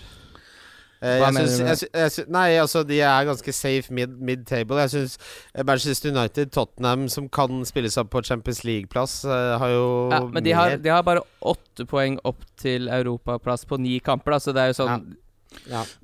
Uh, 0.98 1.20
Hva 1.22 1.28
mener 1.30 1.46
synes, 1.46 1.58
du 1.58 1.62
med 1.62 1.68
jeg 1.68 1.90
jeg, 1.92 2.10
jeg 2.18 2.28
Nei, 2.34 2.46
altså, 2.58 2.80
de 2.88 2.96
er 3.06 3.24
ganske 3.28 3.52
safe 3.54 3.92
mid- 3.94 4.16
mid-table. 4.18 4.80
jeg 4.82 4.90
syns 4.96 5.18
Manchester 5.64 6.10
United, 6.10 6.50
Tottenham, 6.50 7.04
som 7.08 7.28
kan 7.28 7.60
spille 7.68 7.90
seg 7.92 8.08
på 8.10 8.24
Champions 8.26 8.64
League-plass, 8.64 9.20
uh, 9.28 9.58
har 9.62 9.68
jo 9.76 9.84
Ja, 10.10 10.24
men 10.26 10.42
de 10.42 10.50
har, 10.58 10.76
de 10.76 10.88
har 10.90 11.04
bare 11.06 11.22
åtte 11.46 11.86
poeng 11.86 12.18
opp 12.24 12.42
til 12.56 12.88
europaplass 12.88 13.64
på 13.68 13.78
ni 13.78 14.00
kamper, 14.00 14.32
da, 14.32 14.38
så 14.42 14.52
det 14.56 14.64
er 14.64 14.72
jo 14.72 14.78
sånn 14.80 14.90
ja. 14.96 15.16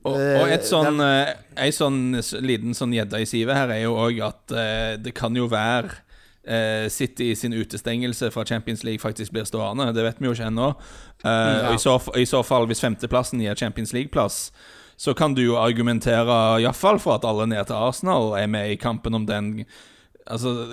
Og, 0.04 0.16
Eh, 0.18 0.40
og 0.42 0.48
et 0.52 0.64
sånn, 0.68 0.98
det 0.98 1.36
eh, 1.56 1.70
sånn 1.72 2.16
liten 2.44 2.74
sånn 2.76 2.92
gjedde 2.96 3.20
i 3.22 3.28
sivet 3.28 3.56
her 3.56 3.72
er 3.74 3.82
jo 3.84 3.94
òg 3.96 4.20
at 4.24 4.52
eh, 4.52 4.96
det 5.00 5.14
kan 5.16 5.36
jo 5.36 5.46
være 5.52 6.00
City 6.92 7.30
sin 7.34 7.54
utestengelse 7.56 8.28
fra 8.30 8.42
Champions 8.44 8.82
League 8.84 9.00
faktisk 9.00 9.32
blir 9.32 9.46
stående. 9.48 9.86
Det 9.96 10.02
vet 10.04 10.18
vi 10.20 10.26
jo 10.28 10.34
ikke 10.36 10.50
ennå. 10.50 10.66
Eh, 11.24 11.30
Ja. 11.30 11.72
i, 11.72 11.78
så, 11.80 11.94
I 12.20 12.26
så 12.28 12.42
fall, 12.44 12.66
hvis 12.68 12.82
femteplassen 12.84 13.40
gir 13.40 13.56
Champions 13.56 13.94
League-plass, 13.96 14.52
så 14.96 15.14
kan 15.16 15.32
du 15.34 15.40
jo 15.42 15.56
argumentere 15.56 16.60
iallfall 16.60 17.00
for 17.00 17.16
at 17.16 17.24
alle 17.24 17.46
ned 17.46 17.64
til 17.66 17.74
Arsenal 17.74 18.34
er 18.36 18.46
med 18.46 18.70
i 18.74 18.76
kampen 18.76 19.14
om 19.14 19.24
den 19.26 19.64
Altså, 20.26 20.68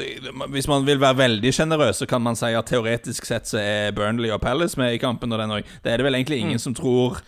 Hvis 0.49 0.67
man 0.67 0.85
vil 0.85 0.99
være 1.01 1.17
veldig 1.17 1.49
sjenerøs, 1.53 1.97
så 1.99 2.05
kan 2.07 2.21
man 2.21 2.35
si 2.39 2.45
at 2.55 2.69
teoretisk 2.71 3.25
sett 3.25 3.49
så 3.49 3.59
er 3.59 3.91
Burnley 3.91 4.29
og 4.31 4.39
Palace 4.41 4.79
med 4.79 4.93
i 4.93 4.97
kampen. 4.97 5.31
Og 5.33 5.39
den 5.39 5.51
også. 5.51 5.67
Det 5.83 5.91
er 5.91 5.97
det 5.97 6.05
vel 6.05 6.15
egentlig 6.15 6.39
ingen 6.39 6.59
som 6.59 6.73
tror 6.73 7.19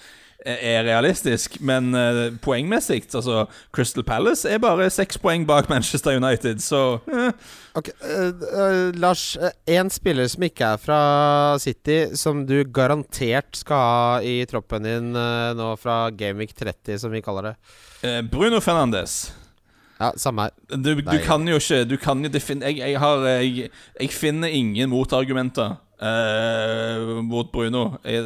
er 0.45 0.83
realistisk, 0.83 1.59
men 1.63 1.93
uh, 1.95 2.29
poengmessig 2.43 3.03
Altså, 3.13 3.45
Crystal 3.75 4.03
Palace 4.03 4.49
er 4.49 4.61
bare 4.63 4.89
seks 4.91 5.19
poeng 5.21 5.45
bak 5.47 5.69
Manchester 5.71 6.17
United, 6.19 6.59
så 6.63 6.99
eh. 7.07 7.29
okay, 7.75 7.93
uh, 8.03 8.31
eh, 8.31 8.99
Lars, 8.99 9.37
én 9.69 9.91
spiller 9.93 10.27
som 10.31 10.43
ikke 10.43 10.73
er 10.73 10.81
fra 10.81 10.99
City, 11.63 12.15
som 12.19 12.43
du 12.49 12.63
garantert 12.63 13.55
skal 13.59 13.83
ha 13.83 14.17
i 14.25 14.41
troppen 14.49 14.83
din 14.87 15.13
eh, 15.15 15.53
nå 15.57 15.73
fra 15.81 16.07
Gameweek 16.11 16.53
30, 16.57 16.99
som 17.05 17.13
vi 17.13 17.23
kaller 17.23 17.51
det. 17.51 17.55
Eh, 18.03 18.21
Bruno 18.27 18.61
Fernandes. 18.63 19.33
Ja, 19.99 20.11
samme 20.17 20.47
her. 20.47 20.53
Du, 20.75 20.95
du 20.99 21.17
kan 21.23 21.45
jo 21.47 21.59
ikke 21.61 21.83
Du 21.85 21.93
kan 22.01 22.23
jo 22.25 22.29
jeg, 22.33 22.77
jeg, 22.77 22.95
har, 22.99 23.21
jeg, 23.39 23.69
jeg 24.01 24.09
finner 24.11 24.51
ingen 24.51 24.89
motargumenter 24.91 25.77
eh, 26.03 27.21
mot 27.23 27.49
Bruno. 27.53 27.83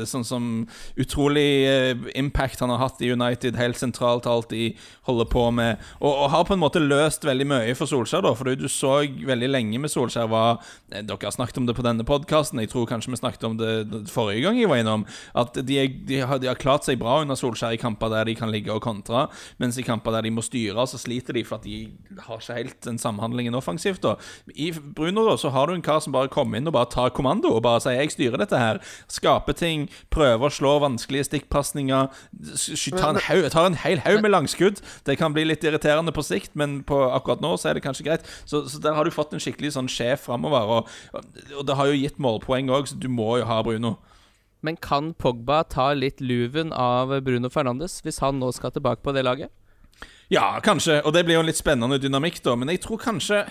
Sånn 0.10 0.26
som 0.28 0.48
utrolig 1.00 1.48
eh, 1.70 2.06
impact 2.18 2.64
han 2.64 2.74
har 2.74 2.82
hatt 2.82 3.02
i 3.04 3.12
United, 3.14 3.58
helt 3.60 3.80
sentralt 3.80 4.28
alt 4.30 4.50
de 4.54 4.72
holder 5.08 5.30
på 5.32 5.46
med. 5.56 5.84
Og, 6.02 6.12
og 6.12 6.32
har 6.34 6.48
på 6.48 6.56
en 6.58 6.64
måte 6.64 6.82
løst 6.84 7.26
veldig 7.28 7.48
mye 7.50 7.76
for 7.78 7.90
Solskjær, 7.90 8.26
da. 8.26 8.34
For 8.38 8.58
du 8.58 8.68
så 8.72 9.00
veldig 9.06 9.52
lenge 9.52 9.82
med 9.82 9.94
Solskjær 9.94 10.32
var 10.32 10.60
eh, 10.92 11.04
Dere 11.04 11.30
har 11.30 11.36
snakket 11.36 11.62
om 11.62 11.70
det 11.70 11.78
på 11.78 11.86
denne 11.86 12.06
podkasten, 12.08 12.62
jeg 12.64 12.72
tror 12.74 12.88
kanskje 12.90 13.14
vi 13.14 13.22
snakket 13.22 13.48
om 13.48 13.58
det 13.60 14.04
forrige 14.12 14.46
gang 14.48 14.60
jeg 14.60 14.72
var 14.72 14.82
innom. 14.82 15.06
At 15.38 15.58
de, 15.58 15.80
er, 15.82 15.92
de, 16.08 16.22
har, 16.28 16.42
de 16.42 16.52
har 16.52 16.60
klart 16.60 16.88
seg 16.88 17.00
bra 17.02 17.20
under 17.24 17.38
Solskjær 17.40 17.76
i 17.76 17.82
kamper 17.82 18.12
der 18.14 18.30
de 18.30 18.38
kan 18.38 18.52
ligge 18.54 18.74
og 18.74 18.84
kontre, 18.86 19.28
mens 19.62 19.80
i 19.80 19.86
kamper 19.86 20.16
der 20.16 20.28
de 20.28 20.34
må 20.34 20.44
styre, 20.46 20.88
så 20.90 21.00
sliter 21.02 21.38
de 21.38 21.46
for 21.48 21.60
at 21.60 21.68
de 21.68 21.88
har 22.28 22.42
ikke 22.42 22.58
helt 22.58 22.80
den 22.86 23.00
samhandlingen 23.02 23.56
offensivt. 23.58 24.04
da 24.04 24.16
I 24.56 24.72
Bruno 24.72 25.26
da, 25.28 25.38
så 25.40 25.52
har 25.54 25.68
du 25.68 25.76
en 25.76 25.86
kar 25.86 26.02
som 26.04 26.16
bare 26.16 26.32
kommer 26.32 26.60
inn 26.60 26.70
og 26.70 26.76
bare 26.76 26.92
tar 26.92 27.14
kommando 27.16 27.54
og 27.56 27.64
bare 27.68 27.84
sier 27.84 28.00
'jeg 28.00 28.16
styrer 28.16 28.42
dette 28.42 28.58
her'. 28.58 28.82
Skaper 29.12 29.54
ting, 29.54 29.90
prøver 30.10 30.48
å 30.48 30.56
slå 30.58 30.80
vanskelige 30.80 31.28
stikkpasninger. 31.30 32.10
Tar 32.98 33.10
en, 33.10 33.22
haug, 33.28 33.52
tar 33.52 33.66
en 33.68 33.80
hel 33.84 34.00
haug 34.00 34.22
med 34.22 34.32
langskudd. 34.32 34.82
Det 35.06 35.18
kan 35.18 35.34
bli 35.34 35.44
litt 35.46 35.64
irriterende 35.64 36.16
på 36.16 36.24
sikt, 36.24 36.56
men 36.56 36.84
på 36.84 36.98
akkurat 37.12 37.42
nå 37.42 37.58
så 37.58 37.70
er 37.70 37.74
det 37.74 37.84
kanskje 37.84 38.08
greit. 38.08 38.28
Så, 38.46 38.68
så 38.70 38.80
der 38.80 38.96
har 38.96 39.04
du 39.04 39.12
fått 39.12 39.34
en 39.34 39.44
skikkelig 39.44 39.76
sånn 39.76 39.92
sjef 39.92 40.28
framover, 40.28 40.62
og, 40.62 40.88
og 41.58 41.66
det 41.68 41.76
har 41.76 41.92
jo 41.92 42.00
gitt 42.00 42.20
målpoeng 42.20 42.72
òg, 42.72 42.88
så 42.88 42.96
du 43.00 43.10
må 43.12 43.38
jo 43.42 43.46
ha 43.46 43.62
Bruno. 43.62 43.98
Men 44.66 44.78
kan 44.82 45.14
Pogba 45.14 45.64
ta 45.64 45.92
litt 45.94 46.22
luven 46.22 46.74
av 46.74 47.14
Bruno 47.22 47.50
Fernandes 47.54 48.02
hvis 48.04 48.20
han 48.24 48.40
nå 48.42 48.50
skal 48.56 48.74
tilbake 48.74 49.06
på 49.06 49.14
det 49.14 49.24
laget? 49.28 49.54
Ja, 50.34 50.60
kanskje. 50.60 51.00
Og 51.06 51.14
det 51.16 51.24
blir 51.26 51.38
jo 51.38 51.44
en 51.46 51.48
litt 51.48 51.60
spennende 51.60 52.00
dynamikk, 52.02 52.42
da. 52.44 52.56
Men 52.60 52.74
jeg 52.74 52.82
tror 52.84 53.00
kanskje 53.00 53.46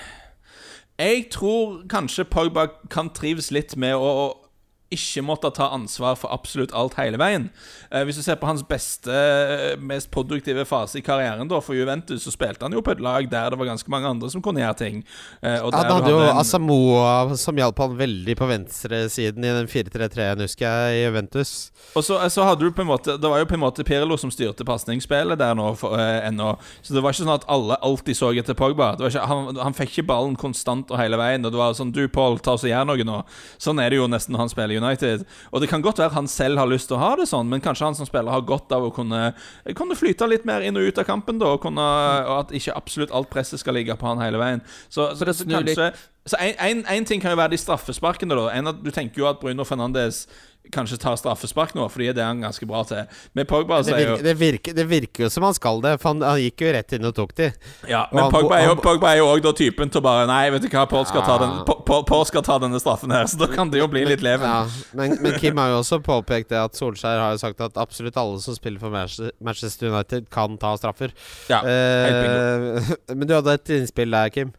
Jeg 0.98 1.26
tror 1.30 1.82
kanskje 1.90 2.24
Pogba 2.24 2.66
kan 2.90 3.10
trives 3.12 3.50
litt 3.52 3.76
med 3.76 4.00
å 4.00 4.45
ikke 4.94 5.22
måtte 5.26 5.50
ta 5.54 5.68
ansvar 5.74 6.14
for 6.16 6.30
absolutt 6.32 6.72
alt 6.72 6.94
hele 6.94 7.18
veien. 7.18 7.48
Eh, 7.90 8.04
hvis 8.06 8.16
du 8.16 8.22
ser 8.22 8.36
på 8.38 8.46
hans 8.46 8.62
beste, 8.62 9.10
eh, 9.10 9.76
mest 9.82 10.10
produktive 10.14 10.64
fase 10.64 11.00
i 11.00 11.02
karrieren 11.02 11.48
da 11.50 11.58
for 11.60 11.74
Juventus, 11.74 12.22
så 12.22 12.30
spilte 12.30 12.62
han 12.62 12.72
jo 12.72 12.82
på 12.86 12.92
et 12.94 13.00
lag 13.02 13.28
der 13.28 13.50
det 13.50 13.58
var 13.58 13.66
ganske 13.66 13.90
mange 13.90 14.06
andre 14.06 14.30
som 14.30 14.40
kunne 14.42 14.60
gjøre 14.62 14.76
ting. 14.78 15.04
Eh, 15.42 15.58
Han 15.58 15.72
hadde 15.90 16.10
jo 16.10 16.20
en- 16.20 16.36
Asamoa 16.36 17.36
som 17.36 17.56
hjalp 17.56 17.78
han 17.78 17.96
veldig 17.98 18.36
på 18.36 18.46
venstresiden 18.48 19.44
i 19.44 19.54
den 19.58 19.66
4-3-3-en, 19.66 20.38
husker 20.46 20.66
jeg, 20.66 20.94
i 20.94 21.04
Juventus. 21.06 21.70
Og 21.96 22.04
så, 22.04 22.20
så 22.30 22.44
hadde 22.44 22.60
du 22.60 22.70
på 22.70 22.82
en 22.82 22.88
måte 22.88 23.18
Det 23.20 23.28
var 23.30 23.38
jo 23.38 23.46
på 23.46 23.54
en 23.54 23.60
måte 23.60 23.84
Pirlo 23.84 24.16
som 24.16 24.30
styrte 24.30 24.64
pasningsspillet 24.64 25.38
der 25.38 25.54
nå 25.58 25.72
for, 25.76 25.98
eh, 25.98 26.28
ennå. 26.28 26.58
Så 26.82 26.94
det 26.94 27.02
var 27.02 27.10
ikke 27.12 27.24
sånn 27.24 27.34
at 27.34 27.44
alle 27.48 27.76
alltid 27.82 28.14
så 28.16 28.30
etter 28.36 28.54
Pogba. 28.54 28.92
Det 28.96 29.02
var 29.06 29.10
ikke, 29.10 29.26
han, 29.26 29.56
han 29.56 29.74
fikk 29.74 29.90
ikke 29.96 30.06
ballen 30.06 30.36
konstant 30.36 30.90
og 30.90 30.98
hele 30.98 31.16
veien. 31.16 31.44
Og 31.44 31.50
det 31.52 31.58
var 31.58 31.72
sånn 31.74 31.92
Du, 31.96 32.06
Paul, 32.08 32.38
ta 32.38 32.52
oss 32.52 32.64
og 32.64 32.70
gjør 32.70 32.86
noe 32.86 33.04
nå. 33.06 33.24
Sånn 33.58 33.80
er 33.82 33.90
det 33.90 33.96
jo 34.00 34.06
nesten 34.06 34.34
når 34.34 34.44
han 34.44 34.48
spiller 34.52 34.75
United. 34.80 35.24
Og 35.52 35.62
det 35.62 35.70
kan 35.70 35.84
godt 35.84 36.00
være 36.02 36.16
han 36.16 36.30
selv 36.30 36.60
har 36.60 36.70
lyst 36.70 36.90
til 36.90 36.98
å 36.98 37.02
ha 37.02 37.12
det 37.20 37.28
sånn, 37.30 37.48
men 37.50 37.62
kanskje 37.64 37.88
han 37.88 37.98
som 37.98 38.08
spiller 38.08 38.32
har 38.32 38.44
godt 38.46 38.72
av 38.76 38.88
å 38.88 38.92
kunne, 38.94 39.30
kunne 39.78 39.98
flyte 39.98 40.28
litt 40.30 40.46
mer 40.48 40.64
inn 40.66 40.78
og 40.78 40.90
ut 40.90 41.00
av 41.02 41.08
kampen, 41.08 41.40
da. 41.42 41.54
Og, 41.54 41.62
kunne, 41.64 41.86
og 42.26 42.34
at 42.40 42.56
ikke 42.56 42.76
absolutt 42.76 43.14
alt 43.14 43.30
presset 43.32 43.62
skal 43.62 43.78
ligge 43.78 43.96
på 43.98 44.08
han 44.08 44.22
hele 44.22 44.40
veien. 44.42 44.64
Så, 44.88 45.12
så, 45.14 45.24
det, 45.24 45.38
så 45.38 45.48
kanskje 45.48 45.90
så 46.26 46.36
en, 46.42 47.04
ting 47.06 47.22
kan 47.22 47.30
jo 47.30 47.38
være 47.38 47.54
de 47.54 47.58
straffesparkene. 47.60 48.34
da 48.34 48.50
en, 48.50 48.72
Du 48.82 48.90
tenker 48.90 49.22
jo 49.22 49.28
at 49.30 49.38
Bruno 49.38 49.64
Fernandes 49.64 50.24
kanskje 50.72 50.98
tar 50.98 51.16
straffespark 51.16 51.74
nå, 51.74 51.86
Fordi 51.90 52.12
det 52.12 52.18
er 52.22 52.26
han 52.30 52.40
ganske 52.40 52.66
bra 52.66 52.82
til. 52.84 53.04
Men 53.34 53.46
Pogba 53.46 53.82
Det 53.82 53.92
er 53.94 53.98
virker, 54.06 54.22
det, 54.24 54.34
virker, 54.40 54.74
det 54.74 54.86
virker 54.90 55.24
jo 55.24 55.28
som 55.30 55.42
han 55.46 55.54
skal 55.54 55.80
det, 55.84 55.94
for 56.00 56.12
han, 56.14 56.22
han 56.22 56.38
gikk 56.40 56.60
jo 56.66 56.72
rett 56.72 56.92
inn 56.96 57.04
og 57.04 57.14
tok 57.14 57.34
de. 57.36 57.50
ja, 57.88 58.06
Men 58.12 58.24
han- 58.24 58.32
Pogba 58.32 58.58
er 58.58 58.64
jo, 58.66 58.74
han- 58.74 58.82
Pogba 58.84 59.12
er 59.12 59.18
jo 59.18 59.26
også 59.32 59.42
da 59.42 59.52
typen 59.52 59.90
til 59.90 60.00
å 60.00 60.04
bare 60.04 60.26
Nei, 60.26 60.50
vet 60.50 60.62
du 60.62 60.68
hva, 60.68 60.86
Paul 60.88 61.04
skal, 61.06 61.22
ta 61.22 61.38
den, 61.38 61.50
Ja. 61.58 61.64
Pa- 61.64 61.80
Pa- 61.86 62.02
Paul 62.02 62.24
skal 62.26 62.42
ta 62.42 62.58
denne 62.58 62.80
straffen 62.80 63.10
her. 63.12 63.24
Så 63.26 63.38
da 63.38 63.46
kan 63.46 63.70
det 63.70 63.78
jo 63.78 63.86
bli 63.88 64.04
litt 64.04 64.20
leven. 64.22 64.42
Ja, 64.48 64.66
men, 64.94 65.16
men 65.22 65.38
Kim 65.38 65.56
har 65.56 65.68
jo 65.70 65.80
også 65.82 66.00
påpekt 66.02 66.48
det 66.48 66.58
at 66.58 66.72
Solskjær 66.74 67.18
har 67.20 67.32
jo 67.32 67.38
sagt 67.38 67.60
at 67.60 67.74
absolutt 67.76 68.16
alle 68.16 68.40
som 68.40 68.54
spiller 68.54 68.78
for 68.80 68.90
Manchester- 68.90 69.32
Manchester 69.40 69.88
United, 69.92 70.28
kan 70.30 70.56
ta 70.58 70.74
straffer. 70.76 71.12
Ja, 71.48 71.60
helt 71.62 72.90
eh, 72.90 72.96
men 73.14 73.26
du 73.28 73.34
hadde 73.34 73.54
et 73.54 73.70
innspill 73.78 74.10
der, 74.10 74.30
Kim. 74.30 74.52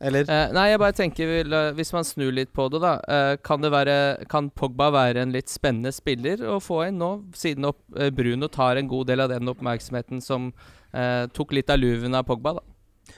Eller? 0.00 0.28
Eh, 0.28 0.50
nei, 0.52 0.66
jeg 0.68 0.80
bare 0.82 0.92
tenker 0.92 1.30
eh, 1.40 1.70
Hvis 1.76 1.92
man 1.94 2.04
snur 2.04 2.34
litt 2.36 2.50
på 2.52 2.66
det, 2.68 2.82
da. 2.84 2.98
eh, 3.08 3.32
kan, 3.40 3.62
det 3.64 3.72
være, 3.72 3.96
kan 4.28 4.50
Pogba 4.52 4.90
være 4.92 5.24
en 5.24 5.32
litt 5.32 5.48
spennende 5.48 5.92
spiller 5.94 6.42
å 6.44 6.58
få 6.60 6.82
inn 6.90 7.00
nå, 7.00 7.10
siden 7.36 7.70
opp, 7.70 7.80
eh, 7.96 8.12
Bruno 8.12 8.50
tar 8.52 8.76
en 8.76 8.90
god 8.90 9.08
del 9.08 9.24
av 9.24 9.32
den 9.32 9.48
oppmerksomheten 9.48 10.20
som 10.24 10.50
eh, 10.92 11.24
tok 11.32 11.56
litt 11.56 11.72
av 11.72 11.80
luven 11.80 12.18
av 12.18 12.28
Pogba? 12.28 12.58
da 12.58 12.64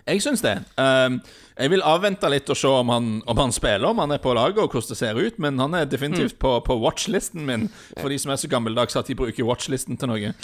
Jeg 0.06 0.22
syns 0.22 0.44
det. 0.44 0.54
Um, 0.78 1.18
jeg 1.58 1.74
vil 1.74 1.82
avvente 1.82 2.30
litt 2.30 2.54
og 2.54 2.60
se 2.60 2.70
om 2.70 2.94
han, 2.94 3.10
om 3.26 3.42
han 3.42 3.54
spiller, 3.56 3.88
om 3.90 3.98
han 4.04 4.14
er 4.14 4.22
på 4.22 4.36
laget 4.38 4.62
og 4.62 4.70
hvordan 4.70 4.94
det 4.94 5.00
ser 5.02 5.18
ut. 5.18 5.42
Men 5.42 5.58
han 5.58 5.74
er 5.74 5.90
definitivt 5.90 6.38
på, 6.38 6.54
på 6.62 6.78
watchlisten 6.78 7.42
min, 7.48 7.66
for 7.96 8.12
de 8.12 8.22
som 8.22 8.30
er 8.30 8.38
så 8.38 8.50
gammeldags 8.52 8.98
at 9.00 9.10
de 9.10 9.18
bruker 9.18 9.48
watchlisten 9.48 9.98
til 9.98 10.12
noe. 10.12 10.34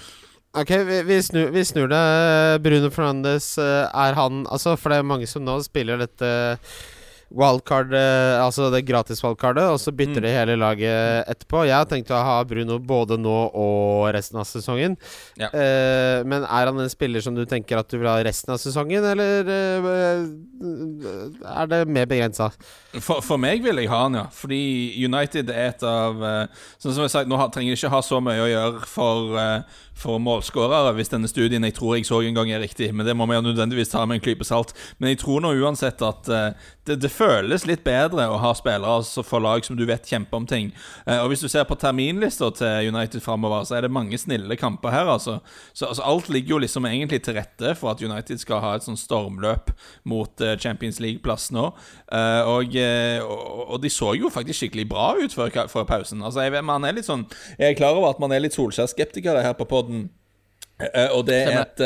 Ok, 0.55 0.71
vi, 0.71 1.03
vi, 1.03 1.23
snur, 1.23 1.49
vi 1.51 1.65
snur 1.67 1.89
det. 1.91 2.03
Bruno 2.63 2.91
Fernandes, 2.95 3.57
eh, 3.59 3.89
er 3.91 4.15
han 4.15 4.45
Altså, 4.47 4.77
for 4.79 4.93
det 4.93 5.01
er 5.01 5.09
mange 5.09 5.27
som 5.27 5.43
nå 5.43 5.57
spiller 5.67 5.99
dette 5.99 6.29
wildcard, 7.35 7.91
eh, 7.99 8.37
altså 8.38 8.69
det 8.71 8.85
gratis-wildcardet, 8.87 9.64
og 9.75 9.81
så 9.83 9.91
bytter 9.91 10.23
Mm. 10.23 10.23
de 10.23 10.33
hele 10.35 10.55
laget 10.61 11.26
etterpå. 11.33 11.64
Jeg 11.67 11.75
har 11.75 11.85
tenkt 11.91 12.11
å 12.14 12.21
ha 12.23 12.37
Bruno 12.47 12.79
både 12.79 13.19
nå 13.19 13.50
og 13.55 14.12
resten 14.14 14.38
av 14.38 14.47
sesongen. 14.47 14.97
Ja. 15.37 15.49
Eh, 15.50 16.23
men 16.25 16.45
er 16.45 16.67
han 16.71 16.79
en 16.79 16.88
spiller 16.93 17.21
som 17.21 17.35
du 17.35 17.45
tenker 17.45 17.79
at 17.79 17.88
du 17.91 17.99
vil 17.99 18.07
ha 18.09 18.23
resten 18.23 18.55
av 18.55 18.59
sesongen, 18.62 19.03
eller 19.03 19.50
eh, 19.50 20.26
er 21.59 21.67
det 21.71 21.81
mer 21.91 22.07
begrensa? 22.07 22.50
For, 23.03 23.21
for 23.25 23.41
meg 23.43 23.62
vil 23.64 23.81
jeg 23.83 23.91
ha 23.91 24.05
han, 24.07 24.14
ja. 24.19 24.26
Fordi 24.35 24.61
United 25.05 25.50
er 25.50 25.73
et 25.73 25.83
av 25.83 26.23
eh, 26.23 26.47
Sånn 26.79 26.93
som 26.95 27.03
jeg 27.03 27.09
har 27.09 27.14
sagt, 27.17 27.31
Nå 27.31 27.38
trenger 27.55 27.73
jeg 27.75 27.81
ikke 27.83 27.91
ha 27.95 28.00
så 28.05 28.21
mye 28.23 28.45
å 28.45 28.50
gjøre 28.50 28.87
for, 28.91 29.35
eh, 29.41 29.81
for 29.99 30.21
målskårere, 30.23 30.95
hvis 30.99 31.11
denne 31.12 31.31
studien 31.31 31.67
jeg 31.67 31.75
tror 31.76 31.97
jeg 31.99 32.07
så 32.09 32.23
en 32.23 32.35
gang 32.38 32.50
er 32.55 32.62
riktig. 32.62 32.93
Men 32.95 33.07
det 33.07 33.17
må 33.19 33.26
vi 33.31 33.41
nødvendigvis 33.43 33.91
ta 33.93 34.05
med 34.07 34.21
en 34.21 34.25
klype 34.25 34.47
salt. 34.47 34.73
Men 34.99 35.12
jeg 35.12 35.21
tror 35.25 35.43
nå 35.45 35.53
uansett 35.59 36.03
at 36.07 36.31
det, 36.87 36.99
det 37.03 37.11
føles 37.25 37.64
litt 37.69 37.85
bedre 37.87 38.26
å 38.31 38.38
ha 38.43 38.52
spillere 38.57 38.99
altså 39.00 39.25
for 39.26 39.43
lag 39.45 39.64
som 39.64 39.76
du 39.78 39.85
vet 39.88 40.07
kjemper 40.09 40.40
om 40.40 40.47
ting. 40.49 40.71
Eh, 41.07 41.21
og 41.23 41.31
hvis 41.33 41.45
du 41.45 41.49
ser 41.50 41.66
på 41.69 41.78
terminlista 41.81 42.50
til 42.57 42.90
United 42.93 43.23
framover, 43.25 43.64
så 43.69 43.78
er 43.78 43.87
det 43.87 43.93
mange 43.95 44.19
snille 44.21 44.59
kamper 44.61 44.95
her, 44.95 45.11
altså. 45.11 45.38
Så 45.73 45.88
altså, 45.88 46.04
alt 46.07 46.31
ligger 46.33 46.57
jo 46.57 46.62
liksom 46.64 46.88
egentlig 46.88 47.23
til 47.25 47.38
rette 47.38 47.75
for 47.78 47.95
at 47.95 48.02
United 48.04 48.43
skal 48.43 48.62
ha 48.64 48.75
et 48.76 48.87
sånn 48.87 48.99
stormløp 49.00 49.73
mot 50.11 50.45
eh, 50.45 50.57
Champions 50.61 51.00
League-plass 51.02 51.50
nå. 51.54 51.71
Eh, 52.12 52.50
og, 52.50 52.76
og, 53.69 53.78
de 53.83 53.93
så 53.93 54.14
jo 54.19 54.33
faktisk 54.33 54.62
skikkelig 54.62 54.88
bra 54.90 55.12
ut 55.21 55.35
før, 55.35 55.64
før 55.73 55.88
pausen. 55.88 56.23
Altså, 56.25 56.45
jeg, 56.45 56.64
man 56.64 56.85
er 56.87 56.97
litt 56.97 57.09
sånn 57.09 57.25
Jeg 57.59 57.73
er 57.73 57.78
klar 57.78 57.97
over 57.97 58.12
at 58.12 58.21
man 58.23 58.33
er 58.35 58.43
litt 58.45 58.57
Solskjær-skeptikere 58.57 59.43
her 59.45 59.57
på 59.59 59.69
podden. 59.69 60.09
Eh, 60.83 61.11
og 61.14 61.26
det 61.28 61.40
er 61.47 61.61
et, 61.62 61.83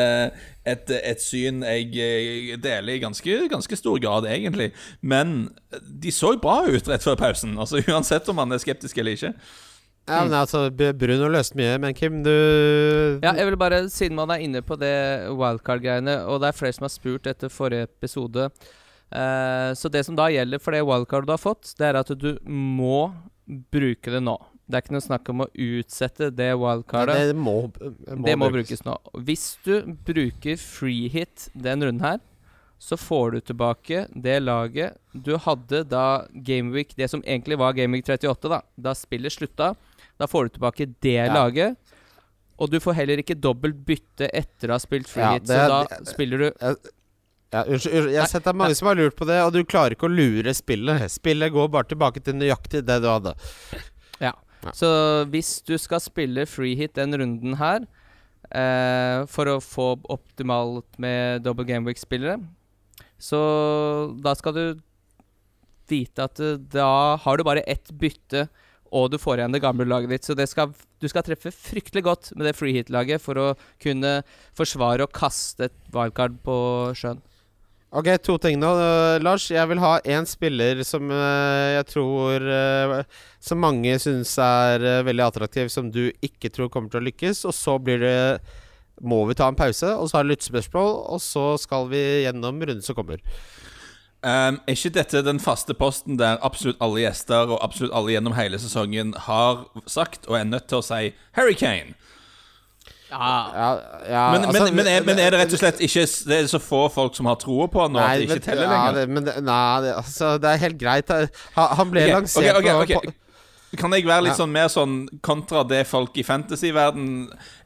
et, 0.72 0.90
et 1.12 1.22
syn 1.22 1.62
jeg 1.66 1.88
eh, 2.04 2.52
deler 2.60 2.96
i 2.96 3.02
ganske, 3.02 3.38
ganske 3.52 3.78
stor 3.80 3.98
grad, 4.02 4.26
egentlig. 4.30 4.70
Men 5.00 5.48
de 5.82 6.12
så 6.14 6.34
bra 6.40 6.60
ut 6.68 6.90
rett 6.90 7.04
før 7.06 7.18
pausen, 7.20 7.56
Altså 7.58 7.80
uansett 7.88 8.28
om 8.28 8.38
man 8.40 8.52
er 8.52 8.62
skeptisk 8.62 8.98
eller 9.00 9.16
ikke. 9.18 9.32
Ja, 10.08 10.22
men 10.24 10.32
altså, 10.32 10.70
B- 10.72 10.94
Bruno 10.96 11.28
løste 11.28 11.58
mye, 11.58 11.74
men 11.82 11.92
Kim, 11.92 12.22
du 12.24 12.30
Ja, 13.20 13.34
jeg 13.36 13.44
vil 13.50 13.58
bare, 13.60 13.82
Siden 13.92 14.16
man 14.16 14.30
er 14.32 14.40
inne 14.40 14.62
på 14.64 14.78
det 14.80 14.94
wildcard-greiene, 15.36 16.22
og 16.24 16.40
det 16.40 16.48
er 16.48 16.56
flere 16.56 16.76
som 16.76 16.86
har 16.86 16.94
spurt 16.94 17.28
etter 17.28 17.52
forrige 17.52 17.84
episode 17.90 18.46
uh, 18.48 19.70
Så 19.76 19.90
det 19.92 20.06
som 20.08 20.16
da 20.16 20.30
gjelder 20.32 20.62
for 20.64 20.72
det 20.72 20.80
wildcard 20.88 21.28
du 21.28 21.34
har 21.34 21.42
fått, 21.42 21.74
det 21.76 21.90
er 21.90 22.00
at 22.00 22.14
du 22.16 22.30
må 22.48 23.10
bruke 23.72 24.12
det 24.16 24.22
nå. 24.24 24.38
Det 24.68 24.76
er 24.76 24.82
ikke 24.84 24.92
noe 24.98 25.00
snakk 25.04 25.28
om 25.32 25.40
å 25.46 25.48
utsette 25.64 26.28
det 26.36 26.50
wildcardet. 26.60 27.30
det 27.30 27.36
må, 27.36 27.54
det 28.26 28.34
må 28.36 28.50
brukes 28.52 28.82
nå. 28.84 28.98
Hvis 29.24 29.56
du 29.64 29.94
bruker 30.04 30.58
free 30.60 31.08
hit 31.08 31.48
den 31.54 31.82
runden 31.86 32.04
her, 32.04 32.18
så 32.78 32.94
får 33.00 33.30
du 33.32 33.40
tilbake 33.40 34.04
det 34.14 34.36
laget 34.44 34.98
du 35.12 35.32
hadde 35.42 35.80
da 35.90 36.26
Gameweek 36.46 36.92
Det 36.94 37.08
som 37.10 37.22
egentlig 37.26 37.56
var 37.58 37.72
Gameweek 37.74 38.04
38, 38.06 38.48
da. 38.52 38.60
Da 38.78 38.92
spillet 38.94 39.32
slutta. 39.34 39.72
Da 40.20 40.26
får 40.30 40.44
du 40.46 40.58
tilbake 40.58 40.86
det 41.00 41.16
Ja. 41.16 41.32
laget. 41.34 41.76
Og 42.58 42.70
du 42.70 42.78
får 42.80 42.94
heller 42.94 43.16
ikke 43.22 43.34
dobbelt 43.40 43.80
bytte 43.86 44.28
etter 44.34 44.68
å 44.68 44.76
ha 44.76 44.78
spilt 44.78 45.08
free 45.08 45.22
Ja, 45.24 45.32
hit. 45.32 45.46
Så 45.46 45.68
da 45.68 45.84
det- 45.88 46.06
spiller 46.12 46.38
du 46.38 46.52
Ja, 47.50 47.64
unnskyld, 47.64 47.92
unnskyld. 47.94 48.10
Jeg 48.12 48.20
har 48.20 48.26
sett 48.26 48.44
det 48.44 48.50
er 48.50 48.58
mange 48.60 48.74
som 48.76 48.88
har 48.88 48.94
lurt 48.96 49.16
på 49.16 49.26
det, 49.26 49.40
og 49.42 49.52
du 49.54 49.64
klarer 49.64 49.94
ikke 49.96 50.08
å 50.08 50.14
lure 50.14 50.52
spillet. 50.54 51.08
Spillet 51.10 51.50
går 51.52 51.68
bare 51.70 51.84
tilbake 51.84 52.22
til 52.22 52.34
nøyaktig 52.34 52.84
det 52.84 53.00
du 53.02 53.08
hadde. 53.08 53.34
Ja. 54.20 54.32
Ja. 54.64 54.74
Så 54.74 54.90
hvis 55.32 55.58
du 55.66 55.76
skal 55.78 56.02
spille 56.02 56.46
free 56.50 56.76
hit 56.78 56.96
den 56.98 57.14
runden 57.18 57.58
her, 57.60 57.86
eh, 58.50 59.24
for 59.30 59.50
å 59.50 59.58
få 59.62 59.90
optimalt 60.10 60.98
med 60.98 61.44
double 61.46 61.66
gameweek-spillere, 61.68 62.40
så 63.18 63.40
da 64.22 64.34
skal 64.38 64.54
du 64.54 64.64
vite 65.90 66.24
at 66.24 66.40
eh, 66.42 66.58
da 66.72 67.18
har 67.22 67.38
du 67.38 67.46
bare 67.46 67.66
ett 67.66 67.92
bytte, 68.00 68.48
og 68.88 69.10
du 69.12 69.18
får 69.20 69.40
igjen 69.40 69.52
det 69.52 69.60
gamle 69.60 69.84
laget 69.84 70.14
ditt. 70.14 70.24
Så 70.24 70.36
skal, 70.48 70.72
du 70.72 71.08
skal 71.10 71.24
treffe 71.26 71.52
fryktelig 71.52 72.02
godt 72.06 72.30
med 72.34 72.48
det 72.48 72.54
free 72.56 72.72
hit-laget 72.72 73.20
for 73.20 73.36
å 73.36 73.48
kunne 73.82 74.22
forsvare 74.56 75.04
og 75.04 75.12
kaste 75.12 75.68
et 75.68 75.76
wildcard 75.92 76.38
på 76.46 76.56
sjøen. 76.96 77.20
Ok, 77.88 78.08
to 78.20 78.34
ting 78.36 78.58
nå, 78.60 78.68
øh, 78.76 79.22
Lars. 79.24 79.46
Jeg 79.48 79.64
vil 79.70 79.80
ha 79.80 79.94
én 80.04 80.26
spiller 80.28 80.82
som 80.84 81.08
øh, 81.08 81.68
jeg 81.72 81.86
tror 81.88 82.44
øh, 82.44 83.04
Som 83.40 83.62
mange 83.64 83.98
syns 83.98 84.34
er 84.38 85.02
veldig 85.02 85.24
attraktiv, 85.24 85.68
som 85.68 85.88
du 85.90 86.10
ikke 86.20 86.50
tror 86.52 86.68
kommer 86.68 86.90
til 86.92 87.00
å 87.00 87.06
lykkes. 87.06 87.46
Og 87.48 87.54
så 87.56 87.78
blir 87.80 88.02
det 88.04 88.40
Må 89.00 89.22
vi 89.24 89.34
ta 89.38 89.48
en 89.48 89.56
pause, 89.56 89.86
og 89.94 90.10
så 90.10 90.18
har 90.18 90.26
vi 90.26 90.34
lyttespørsmål, 90.34 90.92
og 91.14 91.20
så 91.22 91.56
skal 91.56 91.88
vi 91.88 92.02
gjennom 92.26 92.58
runden 92.58 92.82
som 92.82 92.96
kommer. 92.98 93.22
Um, 94.18 94.58
er 94.66 94.74
ikke 94.74 94.90
dette 94.96 95.22
den 95.22 95.38
faste 95.38 95.76
posten 95.78 96.18
der 96.18 96.40
absolutt 96.42 96.80
alle 96.82 97.04
gjester 97.04 97.46
og 97.46 97.60
absolutt 97.62 97.94
alle 97.94 98.16
gjennom 98.16 98.34
hele 98.34 98.58
sesongen 98.58 99.12
har 99.28 99.62
sagt 99.86 100.26
og 100.26 100.40
er 100.40 100.48
nødt 100.48 100.66
til 100.66 100.80
å 100.80 100.82
si 100.82 101.12
Harry 101.38 101.54
Kane? 101.54 101.94
Ja, 103.10 103.28
Ja, 103.54 103.68
ja, 104.04 104.24
Men, 104.32 104.44
altså, 104.44 104.64
men, 104.64 104.74
men, 104.76 104.86
er, 104.86 105.04
men 105.06 105.18
er 105.18 105.32
det 105.32 105.38
rett 105.40 105.54
og 105.56 105.60
slett 105.62 105.78
ikke 105.80 106.02
Det 106.28 106.40
er 106.42 106.50
så 106.50 106.60
få 106.60 106.82
folk 106.92 107.14
som 107.16 107.30
har 107.30 107.38
troa 107.40 107.68
på 107.72 107.80
han 107.86 107.94
nå 107.96 108.02
at 108.02 108.18
det 108.20 108.26
ikke 108.28 108.44
teller 108.50 108.66
ja, 108.66 108.74
lenger? 108.74 108.98
det, 108.98 109.06
men 109.16 109.24
det, 109.24 109.36
nei, 109.46 109.62
det, 109.86 109.94
altså, 110.02 110.34
det 110.42 110.50
er 110.50 110.60
helt 110.66 110.78
greit. 110.82 111.14
Han, 111.56 111.90
ble 111.94 112.04
okay, 112.04 112.12
lansert 112.18 112.60
okay, 112.60 112.76
okay, 112.82 113.00
okay. 113.00 113.16
Kan 113.80 113.92
jeg 113.92 114.06
være 114.08 114.28
litt 114.28 114.34
Ja. 114.36 114.42
sånn 114.42 114.52
mer 114.52 114.68
sånn 114.72 114.94
kontra 115.24 115.64
det 115.68 115.82
folk 115.88 116.16
i 116.16 116.22
fantasy-verden 116.24 117.08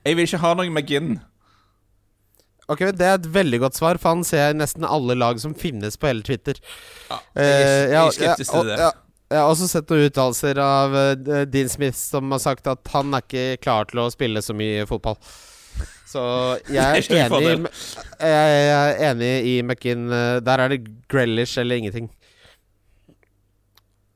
Jeg 0.05 0.17
vil 0.19 0.27
ikke 0.27 0.41
ha 0.43 0.55
noe 0.59 0.71
med 0.75 0.89
Ginn. 0.91 1.13
Ok, 2.71 2.81
men 2.87 2.97
Det 2.97 3.07
er 3.07 3.15
et 3.19 3.27
veldig 3.35 3.59
godt 3.67 3.77
svar, 3.79 3.99
for 4.03 4.15
han 4.15 4.25
ser 4.27 4.55
nesten 4.57 4.87
alle 4.87 5.15
lag 5.19 5.39
som 5.43 5.55
finnes 5.59 5.99
på 5.99 6.09
hele 6.11 6.23
Twitter. 6.27 6.59
Ja, 7.11 7.19
Eh, 7.35 7.45
jeg 7.45 7.53
er, 7.53 7.89
jeg 7.93 8.07
er 8.07 8.11
skeptisk 8.17 8.53
ja, 8.53 8.61
til 8.61 8.69
det. 8.71 8.93
Jeg 9.33 9.41
har 9.41 9.49
også 9.49 9.67
sett 9.71 9.89
noen 9.93 10.07
uttalelser 10.11 10.59
av 10.61 10.93
uh, 10.93 11.45
Dean 11.49 11.71
Smith 11.73 11.97
som 11.97 12.31
har 12.35 12.43
sagt 12.43 12.67
at 12.69 12.91
han 12.93 13.15
er 13.17 13.25
ikke 13.25 13.45
klar 13.65 13.89
til 13.89 14.03
å 14.05 14.11
spille 14.13 14.43
så 14.45 14.53
mye 14.57 14.85
fotball. 14.91 15.17
Så 16.13 16.21
jeg 16.69 16.77
er 16.85 16.99
er 17.01 17.25
enig, 17.25 17.47
i- 17.49 18.27
jeg 18.29 18.67
er 18.77 18.99
enig 19.11 19.31
i 19.49 19.55
McInn. 19.65 20.11
eh, 20.13 20.41
Der 20.45 20.61
er 20.61 20.69
det 20.75 20.83
Grellish 21.09 21.57
eller 21.63 21.81
ingenting. 21.81 22.11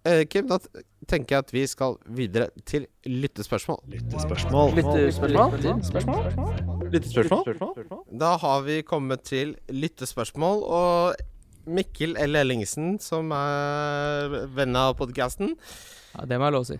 Uh, 0.06 0.22
Kim, 0.30 0.46
da 0.46 0.58
tenker 1.10 1.34
jeg 1.34 1.44
at 1.46 1.52
vi 1.54 1.62
skal 1.66 1.96
videre 2.14 2.50
til 2.68 2.84
lyttespørsmål. 3.06 3.80
lyttespørsmål. 3.90 4.76
Lyttespørsmål. 6.92 7.48
Da 8.20 8.36
har 8.42 8.60
vi 8.68 8.82
kommet 8.86 9.24
til 9.26 9.56
lyttespørsmål, 9.72 10.62
og 10.62 11.16
Mikkel 11.66 12.14
L. 12.22 12.38
Ellingsen, 12.38 12.96
som 13.02 13.32
er 13.34 14.46
venn 14.54 14.78
av 14.78 14.94
podkasten, 14.98 15.56
ja, 16.14 16.26
det 16.28 16.38
må 16.38 16.48
jeg 16.48 16.56
lov 16.56 16.66
å 16.66 16.70
si. 16.70 16.78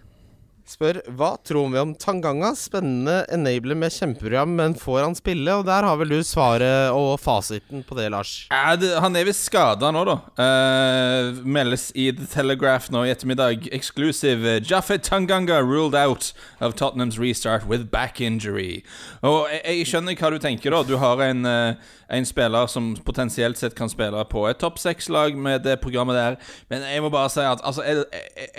Spør 0.66 0.98
hva 1.14 1.28
tror 1.46 1.68
vi 1.70 1.78
om 1.78 1.92
Tanganga? 1.94 2.48
Spennende 2.58 3.20
enabler 3.32 3.78
med 3.78 3.94
kjempeprogram, 3.94 4.50
men 4.58 4.74
får 4.78 5.04
han 5.04 5.14
spille? 5.18 5.54
Og 5.60 5.66
der 5.68 5.86
har 5.86 5.98
vel 6.00 6.10
du 6.16 6.22
svaret 6.26 6.90
og 6.90 7.12
fasiten 7.22 7.84
på 7.86 7.94
det, 7.98 8.08
Lars. 8.10 8.32
Ja, 8.50 8.74
det, 8.76 8.90
han 9.02 9.14
er 9.16 9.28
visst 9.28 9.46
skada 9.46 9.92
nå, 9.94 10.02
da. 10.08 10.16
Uh, 10.40 11.38
meldes 11.46 11.88
i 11.94 12.08
The 12.16 12.26
Telegraph 12.32 12.90
nå 12.90 13.04
i 13.06 13.12
ettermiddag. 13.14 13.68
Exclusive. 13.76 14.56
Jaffet 14.66 15.06
Tanganga 15.06 15.60
ruled 15.62 15.94
out 15.94 16.32
of 16.60 16.74
Tottenhams 16.74 17.18
restart 17.22 17.66
with 17.70 17.86
back 17.92 18.20
injury. 18.20 18.82
Og 19.22 19.46
jeg, 19.52 19.62
jeg 19.78 19.86
skjønner 19.92 20.18
hva 20.18 20.32
du 20.34 20.40
tenker, 20.42 20.74
da. 20.74 20.82
Du 20.82 20.96
har 20.98 21.22
en, 21.28 21.46
uh, 21.46 21.94
en 22.10 22.26
spiller 22.26 22.66
som 22.70 22.90
potensielt 23.06 23.58
sett 23.62 23.74
kan 23.78 23.90
spille 23.92 24.26
på 24.30 24.44
et 24.50 24.58
topp 24.62 24.82
seks-lag 24.82 25.38
med 25.38 25.62
det 25.66 25.78
programmet 25.82 26.18
der. 26.18 26.40
Men 26.70 26.82
jeg 26.90 27.06
må 27.06 27.10
bare 27.14 27.30
si 27.30 27.46
at 27.46 27.62
altså, 27.66 27.86
en- 27.86 28.04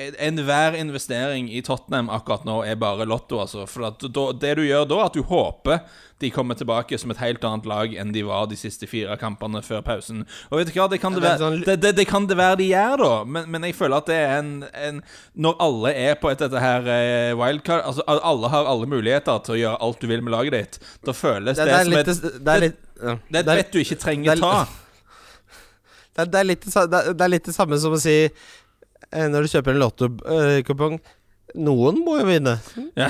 en- 0.08 0.18
enhver 0.32 0.76
investering 0.80 1.52
i 1.52 1.62
Tottenham 1.62 1.97
akkurat 2.14 2.46
nå 2.46 2.60
er 2.70 2.78
bare 2.80 3.06
lotto, 3.10 3.40
altså. 3.42 3.66
For 3.70 3.90
det 4.38 4.52
du 4.60 4.62
gjør 4.68 4.86
da, 4.88 5.00
er 5.02 5.10
at 5.10 5.16
du 5.18 5.24
håper 5.26 5.82
de 6.22 6.32
kommer 6.34 6.58
tilbake 6.58 6.98
som 6.98 7.12
et 7.14 7.20
helt 7.22 7.44
annet 7.46 7.68
lag 7.70 7.92
enn 8.02 8.10
de 8.14 8.24
var 8.26 8.48
de 8.50 8.56
siste 8.58 8.88
fire 8.90 9.14
kampene 9.22 9.60
før 9.62 9.84
pausen. 9.86 10.24
Og 10.50 10.58
vet 10.58 10.72
du 10.72 10.78
hva, 10.80 10.88
det 10.90 10.98
kan 11.04 11.14
det, 11.14 11.22
Ja, 11.22 11.28
være, 11.36 11.42
sånn- 11.44 11.66
det, 11.68 11.76
det, 11.84 11.92
det 12.00 12.06
kan 12.10 12.26
det 12.30 12.38
være 12.40 12.58
de 12.62 12.70
gjør, 12.72 12.96
da. 13.04 13.12
Men, 13.36 13.46
men 13.54 13.68
jeg 13.68 13.76
føler 13.78 13.98
at 14.02 14.10
det 14.10 14.18
er 14.24 14.34
en, 14.40 14.50
en 14.88 15.02
Når 15.46 15.60
alle 15.68 15.92
er 16.08 16.18
på 16.22 16.32
et 16.32 16.42
dette 16.42 16.64
her 16.64 16.90
eh, 16.90 17.36
wildcard 17.38 17.86
Altså 17.86 18.02
alle 18.08 18.50
har 18.50 18.66
alle 18.72 18.90
muligheter 18.90 19.44
til 19.46 19.58
å 19.58 19.60
gjøre 19.62 19.82
alt 19.90 20.02
du 20.02 20.08
vil 20.10 20.26
med 20.26 20.34
laget 20.34 20.58
ditt. 20.58 20.80
Da 21.06 21.14
føles 21.14 21.58
Det, 21.58 21.68
som 21.70 21.94
et 22.02 22.10
det, 22.10 22.56
er 22.56 22.64
litt 22.66 22.82
ja. 22.98 23.18
Det 23.30 23.44
et 23.46 23.54
er, 23.54 23.64
du 23.74 23.80
ikke 23.84 24.00
trenger 24.02 24.34
er- 24.34 24.42
ta. 24.42 24.66
det, 26.18 26.34
er, 26.34 26.48
litt, 26.50 26.66
det, 26.66 27.14
er, 27.22 27.30
litt 27.30 27.46
det 27.46 27.54
samme 27.56 27.78
som 27.78 27.94
å 27.94 28.02
si 28.02 28.18
eh, 28.26 29.28
når 29.30 29.46
du 29.46 29.52
kjøper 29.54 29.76
en 29.76 29.82
lottokupong 29.86 30.98
Noen 31.56 32.02
må 32.04 32.20
jo 32.22 32.28
vinne. 32.28 32.58
Ja. 32.98 33.08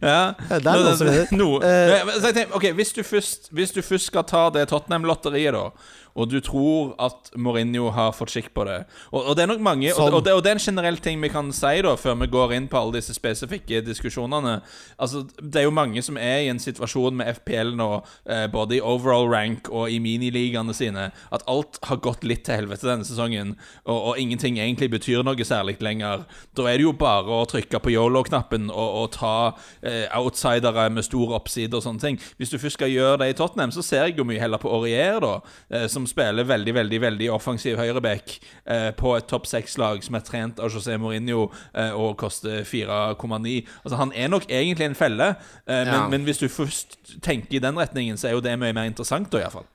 ja. 0.00 0.58
Det 0.60 0.68
er 0.68 0.82
noen 0.82 0.96
som 0.98 1.08
vinner. 1.08 1.30
Noe. 1.32 1.60
Eh, 1.64 2.16
tenker, 2.26 2.50
ok, 2.58 2.66
hvis 2.76 2.92
du, 2.92 3.00
først, 3.06 3.48
hvis 3.56 3.72
du 3.72 3.80
først 3.80 4.10
skal 4.10 4.26
ta 4.28 4.42
det 4.52 4.66
Tottenham-lotteriet, 4.68 5.56
da, 5.56 5.70
og 6.14 6.30
du 6.30 6.38
tror 6.44 6.94
at 7.02 7.30
Mourinho 7.36 7.88
har 7.94 8.12
fått 8.14 8.34
skikk 8.34 8.52
på 8.54 8.64
det 8.68 8.76
Og, 9.10 9.20
og 9.20 9.36
det 9.36 9.44
er 9.44 9.50
nok 9.50 9.62
mange 9.64 9.90
og, 9.94 10.12
og, 10.12 10.20
det, 10.24 10.34
og 10.36 10.42
det 10.44 10.52
er 10.52 10.58
en 10.58 10.62
generell 10.62 10.98
ting 11.02 11.20
vi 11.22 11.30
kan 11.32 11.50
si, 11.54 11.80
da, 11.84 11.94
før 11.98 12.16
vi 12.20 12.28
går 12.30 12.54
inn 12.56 12.68
på 12.70 12.78
alle 12.78 12.98
disse 12.98 13.14
spesifikke 13.16 13.80
diskusjonene. 13.84 14.58
Altså, 14.98 15.24
Det 15.40 15.60
er 15.60 15.66
jo 15.66 15.74
mange 15.74 16.02
som 16.02 16.18
er 16.20 16.44
i 16.44 16.50
en 16.52 16.60
situasjon 16.62 17.16
med 17.18 17.30
FPL 17.38 17.74
nå, 17.78 17.88
eh, 18.30 18.46
både 18.52 18.78
i 18.78 18.82
overall 18.82 19.28
rank 19.30 19.70
og 19.70 19.90
i 19.90 19.98
miniligaene 20.02 20.74
sine, 20.76 21.08
at 21.34 21.44
alt 21.50 21.78
har 21.88 22.00
gått 22.04 22.24
litt 22.24 22.44
til 22.46 22.60
helvete 22.60 22.88
denne 22.88 23.06
sesongen, 23.06 23.54
og, 23.84 23.98
og 24.10 24.20
ingenting 24.20 24.58
egentlig 24.58 24.90
betyr 24.94 25.24
noe 25.26 25.46
særlig 25.46 25.76
lenger. 25.84 26.24
Da 26.56 26.68
er 26.70 26.78
det 26.78 26.86
jo 26.86 26.94
bare 26.98 27.40
å 27.40 27.46
trykke 27.50 27.80
på 27.82 27.92
yolo-knappen 27.94 28.70
og, 28.70 29.00
og 29.02 29.10
ta 29.18 29.34
eh, 29.82 30.06
outsidere 30.14 30.88
med 30.94 31.06
stor 31.06 31.34
oppside 31.38 31.74
og 31.76 31.84
sånne 31.86 32.04
ting. 32.04 32.20
Hvis 32.38 32.52
du 32.52 32.58
først 32.58 32.78
skal 32.78 32.92
gjøre 32.92 33.20
det 33.24 33.32
i 33.32 33.38
Tottenham, 33.38 33.74
så 33.74 33.84
ser 33.84 34.08
jeg 34.08 34.18
jo 34.18 34.28
mye 34.28 34.42
heller 34.42 34.62
på 34.62 34.72
Aurier, 34.72 35.20
da, 35.24 35.34
eh, 35.70 35.86
som 35.90 36.03
spiller 36.06 36.46
veldig, 36.48 36.74
veldig 36.74 37.00
veldig 37.00 37.30
offensiv 37.34 37.78
høyreback 37.80 38.38
eh, 38.66 38.90
på 38.96 39.14
et 39.16 39.28
topp 39.30 39.46
seks-lag 39.50 40.02
som 40.04 40.18
er 40.18 40.24
trent 40.26 40.60
av 40.62 40.72
José 40.72 40.96
Mourinho 41.00 41.50
og 41.94 42.16
koster 42.20 42.62
4,9. 42.66 43.54
Altså, 43.84 43.96
han 44.00 44.12
er 44.14 44.28
nok 44.32 44.46
egentlig 44.48 44.88
en 44.88 44.98
felle, 44.98 45.28
eh, 45.66 45.84
men, 45.84 45.94
Ja. 45.94 46.08
men 46.08 46.24
hvis 46.24 46.40
du 46.42 46.48
først 46.48 46.98
tenker 47.22 47.56
i 47.56 47.62
den 47.62 47.78
retningen, 47.78 48.16
så 48.16 48.28
er 48.28 48.36
jo 48.36 48.42
det 48.44 48.58
mye 48.58 48.74
mer 48.74 48.88
interessant, 48.90 49.30
da, 49.32 49.44
iallfall. 49.44 49.66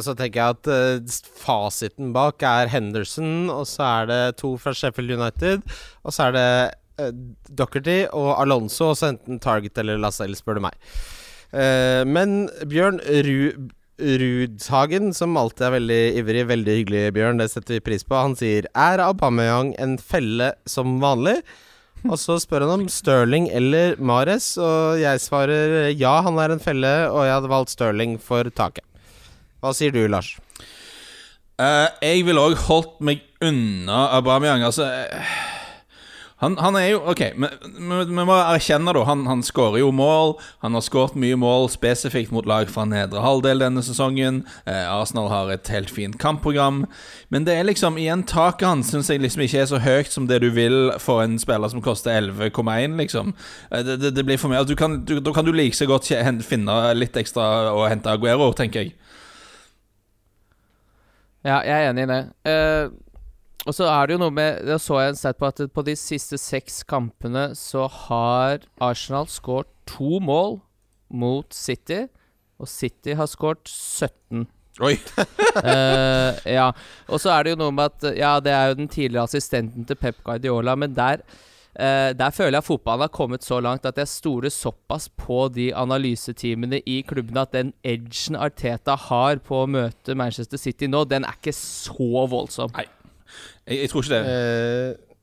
Så 0.00 0.14
tenker 0.18 0.40
jeg 0.40 0.56
at 0.56 0.68
uh, 0.70 1.18
fasiten 1.38 2.12
bak 2.14 2.42
er 2.42 2.70
Henderson, 2.72 3.50
og 3.52 3.66
så 3.70 3.84
er 4.02 4.06
det 4.10 4.22
to 4.40 4.56
fra 4.58 4.72
Sheffield 4.74 5.12
United, 5.14 5.62
og 6.02 6.14
så 6.16 6.28
er 6.28 6.32
det 6.34 6.48
uh, 7.02 7.12
Dockerty 7.54 8.00
og 8.10 8.32
Alonso, 8.40 8.88
og 8.90 8.98
så 8.98 9.12
enten 9.12 9.38
Target 9.38 9.78
eller 9.78 10.00
Lascelles, 10.02 10.42
spør 10.42 10.58
du 10.58 10.64
meg. 10.66 10.74
Uh, 11.54 12.02
men 12.08 12.48
Bjørn 12.66 12.98
Ru 13.04 13.70
Rudhagen, 13.98 15.12
som 15.14 15.36
alltid 15.38 15.68
er 15.68 15.74
veldig 15.76 16.00
ivrig, 16.18 16.46
veldig 16.50 16.74
hyggelig, 16.80 17.02
Bjørn, 17.14 17.38
det 17.38 17.50
setter 17.52 17.76
vi 17.76 17.84
pris 17.86 18.02
på, 18.02 18.16
han 18.18 18.34
sier 18.38 18.66
Er 18.74 19.02
Aubameyang 19.04 19.74
en 19.78 19.94
felle 20.02 20.50
som 20.66 20.96
vanlig? 21.02 21.36
Og 22.04 22.18
så 22.20 22.36
spør 22.42 22.66
han 22.66 22.82
om 22.82 22.88
Sterling 22.92 23.46
eller 23.54 23.94
Mares, 23.96 24.54
og 24.60 24.98
jeg 25.00 25.22
svarer 25.24 25.92
ja, 25.96 26.18
han 26.26 26.36
er 26.42 26.52
en 26.52 26.60
felle, 26.60 26.90
og 27.08 27.22
jeg 27.24 27.36
hadde 27.38 27.52
valgt 27.54 27.72
Sterling 27.72 28.18
for 28.20 28.50
taket. 28.52 28.84
Hva 29.64 29.72
sier 29.72 29.94
du, 29.94 30.02
Lars? 30.10 30.34
Uh, 31.54 31.86
jeg 32.02 32.26
ville 32.26 32.42
òg 32.42 32.58
holdt 32.66 32.98
meg 33.06 33.22
unna 33.44 34.08
Aubameyang. 34.18 34.66
Altså 34.66 34.84
eh, 34.90 35.36
han, 36.44 36.56
han 36.60 36.76
er 36.78 36.90
jo 36.92 37.00
OK, 37.10 37.22
vi 37.34 38.24
må 38.28 38.36
erkjenne, 38.36 38.92
da. 38.94 39.04
Han, 39.08 39.24
han 39.28 39.42
skårer 39.44 39.80
jo 39.80 39.90
mål. 39.94 40.36
Han 40.64 40.76
har 40.76 40.84
skåret 40.84 41.16
mye 41.18 41.38
mål 41.40 41.70
spesifikt 41.72 42.34
mot 42.34 42.46
lag 42.48 42.68
fra 42.72 42.84
nedre 42.88 43.22
halvdel 43.24 43.64
denne 43.64 43.82
sesongen. 43.84 44.42
Eh, 44.68 44.84
Arsenal 44.92 45.30
har 45.32 45.52
et 45.54 45.70
helt 45.72 45.92
fint 45.92 46.18
kampprogram. 46.20 46.84
Men 47.32 47.48
det 47.48 47.56
er 47.56 47.68
liksom 47.68 47.98
igjen 48.00 48.26
taket 48.28 48.68
hans 48.68 48.92
syns 48.92 49.10
jeg 49.10 49.22
liksom 49.24 49.44
ikke 49.46 49.62
er 49.64 49.70
så 49.72 49.80
høyt 49.82 50.12
som 50.12 50.28
det 50.30 50.42
du 50.44 50.50
vil 50.54 50.92
for 51.02 51.24
en 51.24 51.38
spiller 51.40 51.72
som 51.72 51.82
koster 51.84 52.14
11,1, 52.20 52.98
liksom. 53.00 53.32
Eh, 53.70 53.84
det, 53.86 53.98
det, 54.02 54.14
det 54.18 54.26
blir 54.28 54.40
for 54.40 54.52
mye. 54.52 54.60
Altså, 54.62 54.74
du 54.74 54.80
kan, 54.80 55.00
du, 55.08 55.16
da 55.24 55.34
kan 55.34 55.48
du 55.48 55.54
like 55.54 55.76
så 55.78 55.88
godt 55.90 56.12
finne 56.44 56.76
litt 56.94 57.16
ekstra 57.16 57.72
og 57.72 57.88
hente 57.88 58.12
Aguero, 58.12 58.52
tenker 58.52 58.84
jeg. 58.84 58.94
Ja, 61.44 61.58
jeg 61.60 61.74
er 61.76 61.90
enig 61.90 62.06
i 62.06 62.08
det. 62.08 62.20
Eh, 62.48 62.92
og 63.64 63.72
så 63.72 63.86
er 63.88 64.06
det 64.06 64.16
jo 64.16 64.20
noe 64.20 64.34
med 64.34 64.64
Da 64.68 64.76
så 64.82 64.98
jeg 65.00 65.14
en 65.14 65.18
stat 65.18 65.38
på 65.40 65.48
at 65.48 65.62
på 65.72 65.84
de 65.86 65.94
siste 65.96 66.38
seks 66.40 66.82
kampene 66.88 67.50
så 67.58 67.86
har 67.88 68.66
Arsenal 68.82 69.28
skåret 69.32 69.70
to 69.88 70.20
mål 70.20 70.58
mot 71.14 71.54
City, 71.54 72.06
og 72.58 72.68
City 72.68 73.14
har 73.14 73.28
skåret 73.30 73.68
17. 73.68 74.46
Oi. 74.82 74.96
uh, 75.62 76.34
ja. 76.58 76.70
Og 77.06 77.20
så 77.22 77.30
er 77.30 77.44
det 77.44 77.54
jo 77.54 77.60
noe 77.60 77.74
med 77.74 77.92
at 77.92 78.16
Ja, 78.18 78.36
det 78.42 78.52
er 78.52 78.72
jo 78.72 78.78
den 78.80 78.90
tidligere 78.90 79.28
assistenten 79.28 79.86
til 79.86 79.98
Pep 80.00 80.18
Guardiola, 80.26 80.74
men 80.74 80.96
der 80.96 81.22
uh, 81.22 82.10
der 82.16 82.34
føler 82.34 82.58
jeg 82.58 82.66
fotballen 82.66 83.06
har 83.06 83.14
kommet 83.14 83.46
så 83.46 83.60
langt 83.62 83.86
at 83.86 84.00
jeg 84.00 84.10
stoler 84.10 84.52
såpass 84.52 85.08
på 85.08 85.46
de 85.54 85.70
analyseteamene 85.76 86.82
i 86.90 87.00
klubbene 87.06 87.46
at 87.46 87.54
den 87.54 87.72
edgen 87.84 88.36
Arteta 88.36 88.98
har 89.08 89.40
på 89.44 89.62
å 89.62 89.70
møte 89.70 90.18
Manchester 90.18 90.60
City 90.60 90.90
nå, 90.90 91.04
den 91.04 91.28
er 91.28 91.38
ikke 91.38 91.54
så 91.54 92.26
voldsom. 92.32 92.74
Jeg, 93.66 93.78
jeg 93.84 93.92
tror 93.92 94.04
ikke 94.04 94.18
det. 94.18 94.24
Uh, 94.24 95.14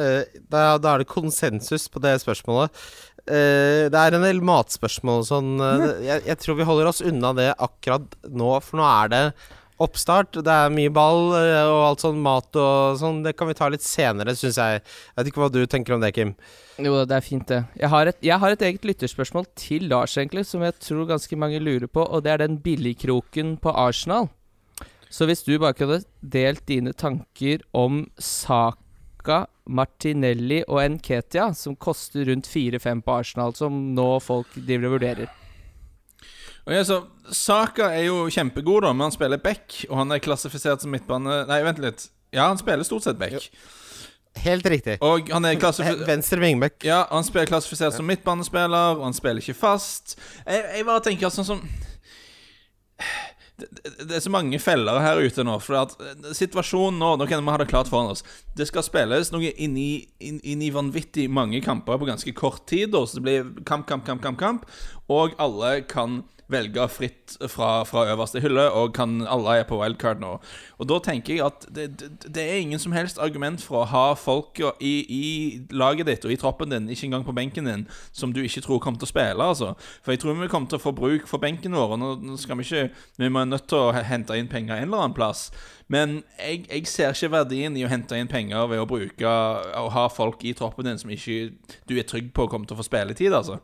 uh, 0.00 0.42
da, 0.50 0.64
da 0.78 0.94
er 0.94 1.04
det 1.04 1.10
konsensus 1.10 1.88
på 1.92 2.02
det 2.04 2.16
spørsmålet. 2.24 2.82
Uh, 3.28 3.86
Det 3.92 4.00
er 4.00 4.16
en 4.16 4.26
del 4.26 4.40
matspørsmål 4.44 5.22
og 5.22 5.28
sånn. 5.28 5.50
eh, 5.60 5.88
jeg, 6.08 6.22
jeg 6.30 6.38
tror 6.40 6.56
vi 6.58 6.66
holder 6.68 6.88
oss 6.90 7.02
unna 7.04 7.32
det 7.36 7.50
akkurat 7.56 8.14
nå, 8.26 8.52
for 8.64 8.80
nå 8.80 8.86
er 8.88 9.10
det 9.12 9.24
oppstart. 9.80 10.36
Det 10.44 10.52
er 10.52 10.72
mye 10.72 10.90
ball 10.92 11.30
og 11.32 11.78
alt 11.86 12.02
sånn 12.04 12.18
mat 12.20 12.56
og 12.60 12.98
sånn. 13.00 13.22
Det 13.24 13.32
kan 13.32 13.48
vi 13.48 13.54
ta 13.56 13.68
litt 13.72 13.84
senere, 13.84 14.34
syns 14.36 14.58
jeg. 14.60 14.82
Jeg 14.82 15.16
vet 15.16 15.30
ikke 15.30 15.40
hva 15.40 15.48
du 15.52 15.62
tenker 15.64 15.96
om 15.96 16.02
det, 16.04 16.10
Kim. 16.16 16.34
Jo, 16.80 16.98
det 17.08 17.16
er 17.16 17.24
fint, 17.24 17.46
det. 17.48 17.62
Jeg 17.80 17.88
har, 17.92 18.10
et, 18.10 18.18
jeg 18.24 18.36
har 18.42 18.52
et 18.52 18.66
eget 18.68 18.84
lytterspørsmål 18.88 19.46
til 19.56 19.88
Lars, 19.88 20.18
egentlig, 20.20 20.44
som 20.48 20.64
jeg 20.64 20.76
tror 20.84 21.08
ganske 21.08 21.38
mange 21.40 21.60
lurer 21.64 21.88
på, 21.88 22.04
og 22.04 22.24
det 22.24 22.34
er 22.34 22.42
den 22.44 22.58
billigkroken 22.60 23.56
på 23.60 23.72
Arsenal. 23.72 24.28
Så 25.10 25.26
hvis 25.26 25.42
du 25.42 25.56
bare 25.58 25.74
kunne 25.74 25.98
delt 26.22 26.62
dine 26.70 26.92
tanker 26.94 27.64
om 27.74 28.04
Saka, 28.22 29.44
Martinelli 29.66 30.62
og 30.68 30.84
Nketia, 30.94 31.50
som 31.58 31.74
koster 31.76 32.30
rundt 32.30 32.46
4-5 32.50 33.02
på 33.06 33.16
Arsenal, 33.18 33.54
som 33.58 33.80
nå 33.96 34.08
folk 34.22 34.54
driver 34.54 34.86
og 34.86 34.96
vurderer. 34.98 35.34
Okay, 36.62 36.84
så 36.86 37.02
Saka 37.34 37.90
er 37.96 38.06
jo 38.06 38.22
kjempegod, 38.30 38.84
da, 38.86 38.94
men 38.94 39.08
han 39.08 39.14
spiller 39.14 39.42
back, 39.42 39.82
og 39.88 39.98
han 40.04 40.14
er 40.14 40.22
klassifisert 40.22 40.84
som 40.84 40.94
midtbane 40.94 41.42
Nei, 41.50 41.60
vent 41.66 41.82
litt. 41.82 42.06
Ja, 42.30 42.46
han 42.46 42.60
spiller 42.60 42.86
stort 42.86 43.08
sett 43.08 43.18
back. 43.18 43.50
Helt 44.38 44.66
riktig. 44.70 45.00
Og 45.02 45.26
han 45.34 45.44
er 45.48 45.58
klassifisert 45.58 46.06
Venstre 46.06 46.38
vingbekk. 46.38 46.84
Ja, 46.86 47.02
han 47.10 47.26
spiller 47.26 47.50
klassifisert 47.50 47.96
som 47.96 48.06
midtbanespiller, 48.06 49.00
og 49.00 49.08
han 49.08 49.16
spiller 49.16 49.42
ikke 49.42 49.58
fast. 49.58 50.14
Jeg, 50.46 50.62
jeg 50.76 50.86
bare 50.86 51.02
tenker 51.08 51.34
sånn 51.34 51.48
som 51.48 51.64
det, 53.62 54.14
er 54.16 54.22
så 54.24 54.32
mange 54.32 54.58
feller 54.62 55.00
her 55.02 55.20
ute 55.20 55.44
nå. 55.46 55.56
For 55.62 55.78
at 55.82 55.94
eh, 56.00 56.32
situasjonen 56.36 57.00
nå 57.00 57.12
Nå 57.20 57.28
kan 57.30 57.42
vi 57.44 57.52
ha 57.54 57.60
det 57.60 57.68
klart 57.70 57.90
foran 57.90 58.14
oss. 58.14 58.24
Det 58.56 58.66
skal 58.68 58.86
spilles 58.86 59.32
noe 59.34 59.52
inn 59.52 59.76
i, 59.80 59.90
inn, 60.22 60.40
inn 60.44 60.66
vanvittig 60.74 61.28
mange 61.32 61.62
kamper 61.64 62.00
på 62.00 62.08
ganske 62.08 62.34
kort 62.36 62.66
tid. 62.70 62.92
Da, 62.94 63.04
så 63.06 63.18
det 63.20 63.26
blir 63.26 63.54
kamp, 63.68 63.88
kamp, 63.90 64.06
kamp, 64.06 64.22
kamp, 64.24 64.40
kamp. 64.40 64.68
Og 65.10 65.36
alle 65.42 65.80
kan 65.90 66.22
velge 66.50 66.86
fritt 66.92 67.36
fra, 67.48 67.82
fra 67.88 68.04
øverste 68.12 68.42
hylle, 68.42 68.66
og 68.76 68.94
kan, 68.96 69.20
alle 69.26 69.60
er 69.60 69.66
på 69.68 69.78
wildcard 69.80 70.20
nå. 70.22 70.36
Og 70.78 70.88
da 70.90 70.98
tenker 71.04 71.36
jeg 71.36 71.44
at 71.46 71.66
det, 71.74 71.88
det, 72.26 72.42
er 72.42 72.60
ingen 72.60 72.82
som 72.82 72.94
helst 72.96 73.20
argument 73.22 73.62
for 73.64 73.82
å 73.82 73.88
ha 73.90 74.04
folk 74.18 74.60
i, 74.80 74.94
i 75.06 75.24
laget 75.70 76.10
ditt 76.10 76.26
og 76.26 76.34
i 76.34 76.38
troppen 76.40 76.72
din, 76.72 76.88
ikke 76.90 77.08
engang 77.08 77.26
på 77.26 77.36
benken 77.36 77.70
din, 77.70 77.86
som 78.12 78.34
du 78.34 78.42
ikke 78.42 78.64
tror 78.66 78.82
kommer 78.82 79.00
til 79.00 79.08
å 79.08 79.12
spille, 79.12 79.50
altså. 79.50 79.72
For 80.04 80.14
jeg 80.14 80.22
tror 80.22 80.38
vi 80.40 80.50
kommer 80.52 80.70
til 80.70 80.80
å 80.80 80.84
få 80.84 80.94
bruk 80.96 81.28
for 81.30 81.42
benken 81.42 81.76
vår, 81.76 81.96
og 81.96 82.24
nå 82.24 82.38
skal 82.40 82.58
vi 82.58 82.66
ikke 82.66 82.88
Vi 83.20 83.28
må 83.28 83.44
nødt 83.44 83.68
til 83.68 83.78
å 83.78 83.92
hente 83.92 84.36
inn 84.38 84.48
penger 84.48 84.76
en 84.76 84.88
eller 84.88 85.04
annen 85.04 85.16
plass. 85.16 85.48
Men 85.90 86.20
jeg, 86.38 86.64
jeg 86.68 86.86
ser 86.88 87.14
ikke 87.14 87.32
verdien 87.34 87.76
i 87.76 87.84
å 87.84 87.90
hente 87.90 88.18
inn 88.18 88.30
penger 88.30 88.68
ved 88.70 88.82
å 88.82 88.86
bruke 88.88 89.26
Å 89.26 89.88
ha 89.90 90.06
folk 90.12 90.44
i 90.46 90.54
troppen 90.56 90.86
din 90.86 91.00
som 91.00 91.10
ikke 91.10 91.50
du 91.90 91.96
er 91.98 92.06
trygg 92.06 92.30
på 92.36 92.46
kommer 92.50 92.68
til 92.68 92.78
å 92.78 92.80
få 92.80 92.86
spilletid, 92.86 93.34
altså. 93.34 93.58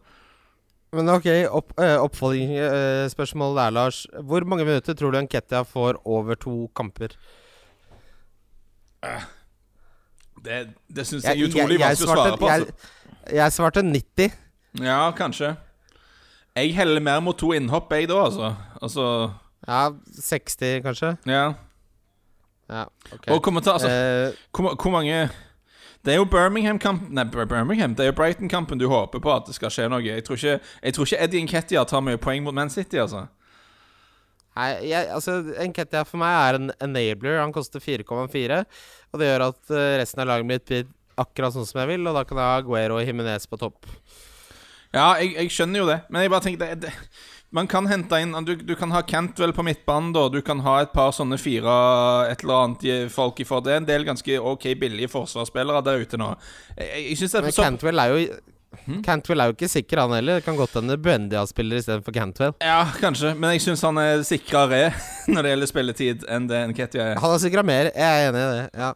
Men 0.97 1.09
ok, 1.13 1.27
opp, 1.55 1.73
eh, 1.83 1.97
oppfølgingsspørsmål 2.03 3.57
der, 3.59 3.71
Lars. 3.77 4.05
Hvor 4.25 4.45
mange 4.49 4.65
minutter 4.69 4.95
tror 4.97 5.13
du 5.15 5.21
Nketia 5.27 5.63
får 5.69 5.99
over 6.05 6.35
to 6.41 6.55
kamper? 6.77 7.15
Det, 10.45 10.59
det 10.97 11.05
syns 11.07 11.25
jeg 11.25 11.37
er 11.41 11.49
utrolig 11.49 11.79
jeg 11.79 11.83
vanskelig 11.83 12.09
å 12.09 12.17
svare 12.17 12.39
på. 12.41 12.49
Altså. 12.51 12.91
jeg 13.35 13.55
svarte 13.57 13.83
90. 13.87 14.35
Ja, 14.87 14.99
kanskje. 15.17 15.55
Jeg 16.57 16.73
heller 16.77 17.03
mer 17.05 17.21
mot 17.25 17.37
to 17.39 17.51
innhopp, 17.57 17.91
jeg, 17.93 18.09
da, 18.09 18.23
altså. 18.29 18.53
Altså, 18.81 19.07
Ja, 19.67 19.81
60 20.23 20.83
kanskje? 20.87 21.17
ja. 21.27 21.47
Ja, 22.67 22.81
okay. 23.13 23.31
Og 23.31 23.43
kommentar, 23.47 23.77
altså, 23.79 23.89
Eh, 23.89 24.33
hvor, 24.51 24.75
hvor 24.75 24.91
mange 24.91 25.29
Det 26.07 26.15
er 26.15 26.21
jo 26.21 26.27
Birmingham-kampen 26.31 27.09
Nei, 27.19 27.25
Birmingham 27.35 27.97
Det 27.99 28.05
er 28.05 28.13
jo 28.13 28.17
Brighton-kampen 28.17 28.79
du 28.79 28.87
håper 28.91 29.23
på 29.23 29.33
at 29.33 29.49
det 29.49 29.57
skal 29.57 29.73
skje 29.75 29.89
noe. 29.91 30.05
Jeg 30.07 30.23
tror 30.27 30.39
ikke, 30.39 30.61
jeg 30.63 30.95
tror 30.95 31.09
ikke 31.09 31.25
Eddie 31.25 31.47
Nketiah 31.47 31.87
tar 31.91 32.05
mye 32.07 32.21
poeng 32.23 32.45
mot 32.47 32.55
Man 32.55 32.71
City, 32.71 33.01
altså. 33.03 33.25
nei, 34.55 34.69
jeg, 34.87 35.09
altså 35.11 35.41
Nketia 35.67 36.05
for 36.07 36.23
meg 36.23 36.37
er 36.37 36.61
en 36.61 36.71
enabler. 36.87 37.41
Han 37.43 37.55
koster 37.55 37.83
4,4. 37.83 38.63
Og 39.11 39.19
det 39.19 39.33
gjør 39.33 39.49
at 39.49 39.75
eh, 39.75 39.97
resten 39.99 40.23
av 40.23 40.31
laget 40.31 40.51
mitt 40.53 40.71
blir 40.71 40.87
akkurat 41.19 41.57
sånn 41.57 41.67
som 41.67 41.83
jeg 41.83 41.95
vil, 41.97 42.07
og 42.07 42.15
da 42.15 42.23
kan 42.29 42.39
jeg 42.39 42.53
ha 42.53 42.61
Aguero 42.61 43.01
og 43.01 43.09
Jimenez 43.09 43.49
på 43.51 43.59
topp. 43.59 43.89
Ja, 44.95 45.17
jeg, 45.19 45.35
jeg 45.35 45.53
skjønner 45.53 45.83
jo 45.83 45.89
det, 45.89 45.99
men 46.13 46.23
jeg 46.23 46.33
bare 46.33 46.45
tenker 46.45 46.63
det, 46.63 46.87
det, 46.87 46.93
Man 47.57 47.69
kan 47.71 47.87
hente 47.89 48.19
inn 48.21 48.35
du, 48.45 48.53
du 48.57 48.75
kan 48.77 48.91
ha 48.93 49.01
Cantwell 49.07 49.55
på 49.57 49.65
midtbanen, 49.65 50.13
da. 50.13 50.27
Du 50.33 50.43
kan 50.45 50.61
ha 50.67 50.81
et 50.85 50.93
par 50.93 51.15
sånne 51.17 51.39
fire 51.41 51.77
et 52.31 52.45
eller 52.45 52.67
annet 52.67 53.13
folk 53.13 53.41
i 53.41 53.47
for 53.49 53.65
Det 53.65 53.73
er 53.73 53.81
en 53.81 53.89
del 53.89 54.05
ganske 54.05 54.37
ok 54.37 54.69
billige 54.81 55.09
forsvarsspillere 55.13 55.81
der 55.87 56.05
ute 56.05 56.21
nå. 56.21 56.35
Jeg, 56.77 57.07
jeg, 57.09 57.17
synes 57.23 57.33
det 57.39 57.43
Men 57.47 57.49
er 57.49 57.57
så, 57.57 57.67
Cantwell 57.71 58.05
er 58.05 58.13
jo 58.13 58.29
Hmm? 58.85 59.01
Cantwell 59.03 59.41
er 59.41 59.49
jo 59.49 59.55
ikke 59.55 59.69
sikker, 59.71 60.03
han 60.03 60.13
heller. 60.13 60.41
Det 60.41 60.45
kan 60.45 60.59
godt 60.59 60.75
hende 60.77 60.99
Buendia 61.01 61.41
spiller 61.49 61.81
istedenfor 61.81 62.13
Cantwell. 62.13 62.53
Ja, 62.61 62.83
kanskje, 63.01 63.33
men 63.35 63.55
jeg 63.55 63.65
syns 63.65 63.85
han 63.87 63.97
er 64.03 64.21
sikrere 64.27 64.91
når 65.33 65.47
det 65.47 65.55
gjelder 65.55 65.71
spilletid, 65.71 66.27
enn 66.29 66.51
det 66.51 66.61
Nketia 66.73 67.13
er. 67.13 67.23
Han 67.23 67.33
har 67.33 67.41
sikra 67.43 67.65
mer, 67.67 67.91
jeg 67.95 68.21
er 68.21 68.29
enig 68.29 68.43
i 68.43 68.51
det. 68.53 68.67
Ja. 68.77 68.93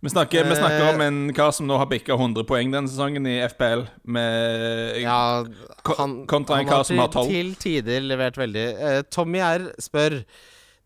Vi 0.00 0.08
snakker, 0.08 0.44
vi 0.48 0.56
snakker 0.56 0.80
Eh. 0.86 0.94
om 0.94 1.00
en 1.00 1.32
kar 1.36 1.50
som 1.52 1.66
nå 1.68 1.76
har 1.76 1.86
bikka 1.86 2.16
100 2.16 2.44
poeng 2.48 2.70
denne 2.72 2.88
sesongen 2.88 3.26
i 3.28 3.34
FPL, 3.44 3.82
med 4.04 5.02
Ja, 5.02 5.44
han, 5.98 6.26
kontra 6.26 6.58
en 6.58 6.66
kar 6.66 6.84
som 6.84 6.96
har 6.98 7.08
12. 7.08 7.28
Til 7.28 7.54
tider 7.54 8.00
levert 8.00 8.38
veldig. 8.40 8.64
Eh, 8.80 9.02
Tommy 9.10 9.38
R 9.44 9.72
spør 9.78 10.24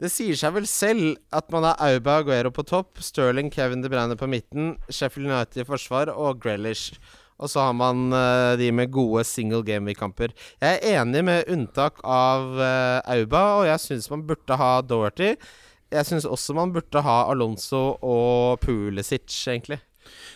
Det 0.03 0.11
sier 0.11 0.35
seg 0.35 0.53
vel 0.53 0.67
selv 0.67 1.17
at 1.33 1.47
man 1.55 1.63
har 1.63 1.77
Auba 1.79 2.19
Aguero 2.19 2.51
på 2.51 2.65
topp, 2.67 2.99
Sterling, 2.99 3.49
Kevin 3.55 3.81
De 3.81 3.89
Bruyne 3.89 4.17
på 4.19 4.27
midten, 4.29 4.77
Sheffield 4.91 5.31
United 5.31 5.63
i 5.63 5.65
forsvar 5.65 6.11
og 6.11 6.41
Grealish. 6.43 6.99
Og 7.39 7.49
så 7.49 7.61
har 7.61 7.73
man 7.73 8.13
uh, 8.13 8.57
de 8.59 8.73
med 8.73 8.91
gode 8.91 9.23
single 9.25 9.63
game 9.63 9.87
week-kamper. 9.87 10.35
Jeg 10.61 10.81
er 10.83 11.01
enig 11.01 11.23
med 11.25 11.45
unntak 11.49 12.03
av 12.05 12.59
uh, 12.59 13.01
Auba, 13.15 13.45
og 13.61 13.67
jeg 13.67 13.79
syns 13.81 14.11
man 14.11 14.27
burde 14.27 14.59
ha 14.59 14.81
Doherty. 14.83 15.37
Jeg 15.93 16.07
syns 16.09 16.25
også 16.25 16.55
man 16.57 16.73
burde 16.75 17.03
ha 17.05 17.19
Alonso 17.31 17.97
og 18.03 18.61
Pulisic, 18.65 19.29
egentlig. 19.51 19.81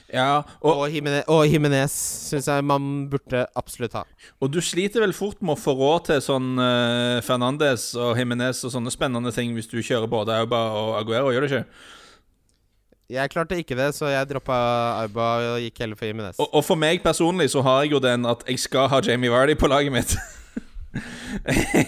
Ja, 0.08 0.40
og, 0.62 0.78
Og, 0.78 0.86
Jimenez, 0.88 1.26
Jimenez 1.52 1.92
syns 2.30 2.46
jeg 2.48 2.64
man 2.64 3.08
burde 3.12 3.42
absolutt 3.58 3.92
ha. 3.98 4.06
og 4.40 4.48
du 4.52 4.60
sliter 4.64 5.04
vel 5.04 5.12
fort 5.12 5.42
med 5.42 5.52
å 5.52 5.60
få 5.60 5.74
råd 5.76 6.06
til 6.06 6.22
sånn 6.24 6.54
uh, 6.56 7.20
Fernandes 7.26 7.90
og 7.98 8.16
Jimenez 8.16 8.62
og 8.64 8.72
sånne 8.72 8.92
spennende 8.94 9.32
ting 9.36 9.52
hvis 9.56 9.68
du 9.68 9.76
kjører 9.82 10.08
både 10.08 10.38
Auba 10.40 10.62
og 10.78 10.94
Aguero, 11.02 11.34
gjør 11.34 11.44
du 11.44 11.50
ikke? 11.50 11.64
Jeg 13.08 13.32
klarte 13.32 13.56
ikke 13.60 13.76
det, 13.76 13.92
så 13.96 14.08
jeg 14.12 14.28
droppa 14.28 14.56
Auba 15.04 15.28
og 15.54 15.62
gikk 15.64 15.84
heller 15.84 15.96
for 16.00 16.08
Jimenez. 16.08 16.40
Og, 16.40 16.48
og 16.56 16.64
for 16.64 16.80
meg 16.80 17.04
personlig 17.04 17.50
så 17.52 17.62
har 17.64 17.84
jeg 17.84 17.94
jo 17.96 18.02
den 18.04 18.24
at 18.28 18.44
jeg 18.48 18.64
skal 18.64 18.88
ha 18.92 19.04
Jamie 19.04 19.32
Vardy 19.32 19.56
på 19.60 19.68
laget 19.68 19.92
mitt. 19.92 20.16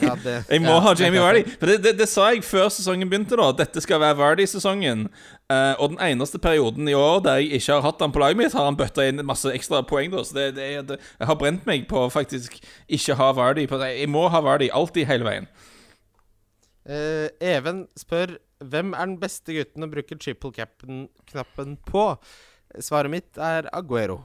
Ja, 0.03 0.15
det- 0.25 0.45
Jeg 0.51 0.61
må 0.63 0.75
ja, 0.75 0.81
ha 0.85 0.95
Jamie. 0.99 1.21
Vardy. 1.21 1.43
For 1.61 1.67
det, 1.71 1.77
det, 1.85 1.93
det 1.99 2.09
sa 2.09 2.29
jeg 2.33 2.45
før 2.47 2.69
sesongen 2.73 3.11
begynte, 3.11 3.37
da. 3.41 3.51
Dette 3.59 3.83
skal 3.85 4.01
være 4.03 4.19
Vardy-sesongen. 4.21 5.07
Uh, 5.51 5.75
og 5.83 5.95
den 5.95 5.99
eneste 6.07 6.39
perioden 6.39 6.87
i 6.89 6.95
år 6.95 7.23
der 7.25 7.41
jeg 7.41 7.59
ikke 7.59 7.73
har 7.79 7.83
hatt 7.89 8.01
han 8.05 8.13
på 8.15 8.23
laget 8.23 8.39
mitt, 8.39 8.53
har 8.55 8.69
han 8.69 8.79
bøtta 8.79 9.09
inn 9.11 9.25
masse 9.27 9.51
ekstra 9.51 9.81
poeng. 9.87 10.13
da 10.15 10.23
Så 10.25 10.37
det, 10.37 10.47
det, 10.59 10.69
det, 10.89 11.01
jeg 11.19 11.31
har 11.33 11.39
brent 11.41 11.67
meg 11.67 11.89
på 11.91 12.05
faktisk 12.15 12.61
ikke 12.89 13.17
ha 13.19 13.33
Vardy. 13.37 13.67
Jeg 13.67 14.09
må 14.13 14.29
ha 14.31 14.41
Vardy 14.47 14.71
alltid, 14.73 15.09
hele 15.11 15.27
veien. 15.27 15.51
Uh, 16.89 17.29
Even 17.45 17.85
spør 17.99 18.37
hvem 18.61 18.95
er 18.97 19.07
den 19.09 19.19
beste 19.21 19.55
gutten 19.57 19.85
å 19.85 19.91
bruke 19.91 20.17
triple 20.21 20.53
cap-knappen 20.57 21.77
på. 21.89 22.07
Svaret 22.81 23.11
mitt 23.13 23.39
er 23.41 23.67
Aguero. 23.75 24.21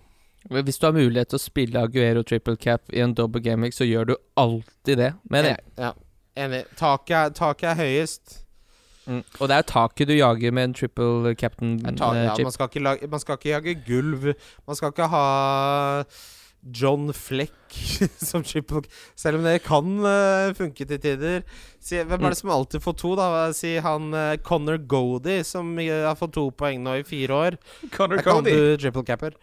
Hvis 0.49 0.77
du 0.77 0.86
har 0.86 0.93
mulighet 0.93 1.31
til 1.34 1.39
å 1.39 1.41
spille 1.41 1.81
Aguero 1.88 2.21
triple 2.23 2.58
cap 2.62 2.93
i 2.93 3.01
en 3.01 3.15
double 3.17 3.41
gaming, 3.41 3.73
så 3.73 3.88
gjør 3.88 4.12
du 4.12 4.15
alltid 4.38 4.99
det, 5.01 5.12
mener 5.29 5.55
jeg. 5.55 5.63
Ja, 5.81 5.91
enig. 6.45 6.65
Taket 6.77 7.38
taket 7.39 7.71
er 7.71 7.79
høyest. 7.81 8.41
Mm. 9.05 9.21
Og 9.39 9.49
det 9.49 9.55
er 9.55 9.62
jo 9.62 9.67
taket 9.69 10.10
du 10.10 10.15
jager 10.15 10.53
med 10.53 10.69
en 10.69 10.73
triple 10.73 11.36
captain-chip. 11.38 12.01
eh, 12.01 12.23
ja, 12.25 12.36
man, 12.41 12.51
skal 12.51 12.81
lage, 12.81 13.08
man 13.08 13.21
skal 13.21 13.38
ikke 13.39 13.49
jage 13.49 13.75
gulv. 13.86 14.31
Man 14.67 14.77
skal 14.77 14.93
ikke 14.93 15.10
ha 15.13 15.25
John 16.65 17.13
Fleck 17.13 17.54
som 18.17 18.43
triple 18.43 18.82
Selv 19.15 19.38
om 19.38 19.45
det 19.45 19.60
kan 19.65 19.89
uh, 20.01 20.54
funke 20.58 20.88
til 20.89 21.01
tider. 21.01 21.43
Si, 21.80 21.99
hvem 22.01 22.25
er 22.25 22.34
det 22.34 22.39
som 22.39 22.54
alltid 22.56 22.82
får 22.82 22.97
to, 23.01 23.13
da? 23.19 23.30
Si 23.54 23.75
han 23.84 24.10
uh, 24.15 24.38
Connor 24.41 24.80
Godey, 24.82 25.43
som 25.45 25.75
uh, 25.78 26.08
har 26.08 26.17
fått 26.19 26.36
to 26.39 26.47
poeng 26.58 26.82
nå 26.86 26.99
i 27.01 27.06
fire 27.08 27.38
år. 27.38 27.60
Connor 27.93 28.21
Der 28.21 28.25
kan 28.25 28.41
Cody. 28.41 28.56
du 28.56 28.78
triple 28.82 29.06
capper. 29.06 29.38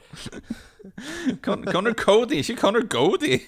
Con 1.44 1.62
Connor 1.64 1.94
Cody, 1.94 2.42
ikke 2.42 2.58
Connor 2.58 2.88
Cody. 2.90 3.38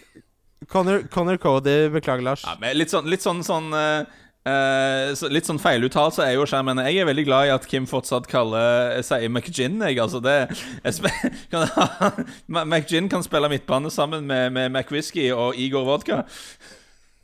Connor, 0.69 1.03
Connor 1.11 1.37
Cody, 1.37 1.89
beklager, 1.89 2.23
Lars. 2.23 2.45
Ja, 2.47 2.55
men 2.61 2.77
litt 2.79 2.93
sånn, 2.93 3.09
litt 3.11 3.25
sånn, 3.25 3.43
sånn 3.45 3.73
eh, 3.77 4.07
eh, 4.49 5.15
så 5.19 5.31
Litt 5.33 5.49
sånn 5.49 5.61
feiluttalelse 5.63 6.25
er 6.25 6.37
jo 6.37 6.47
skjermen. 6.49 6.83
Jeg 6.87 7.03
er 7.03 7.09
veldig 7.09 7.27
glad 7.29 7.49
i 7.49 7.55
at 7.55 7.67
Kim 7.71 7.89
fortsatt 7.91 8.29
kaller 8.31 9.01
sier 9.07 9.29
McGinn. 9.29 9.81
Jeg, 9.89 10.01
altså 10.03 10.23
det 10.25 10.39
jeg 10.85 11.13
kan, 11.53 11.69
McGinn 12.71 13.11
kan 13.13 13.25
spille 13.27 13.51
midtbane 13.53 13.93
sammen 13.93 14.29
med, 14.31 14.53
med 14.57 14.73
McWhisky 14.73 15.31
og 15.33 15.59
Igor 15.61 15.87
Vodka. 15.89 16.25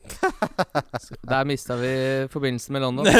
Der 1.30 1.44
mista 1.44 1.76
vi 1.76 2.26
forbindelsen 2.32 2.72
med 2.72 2.82
London. 2.82 3.06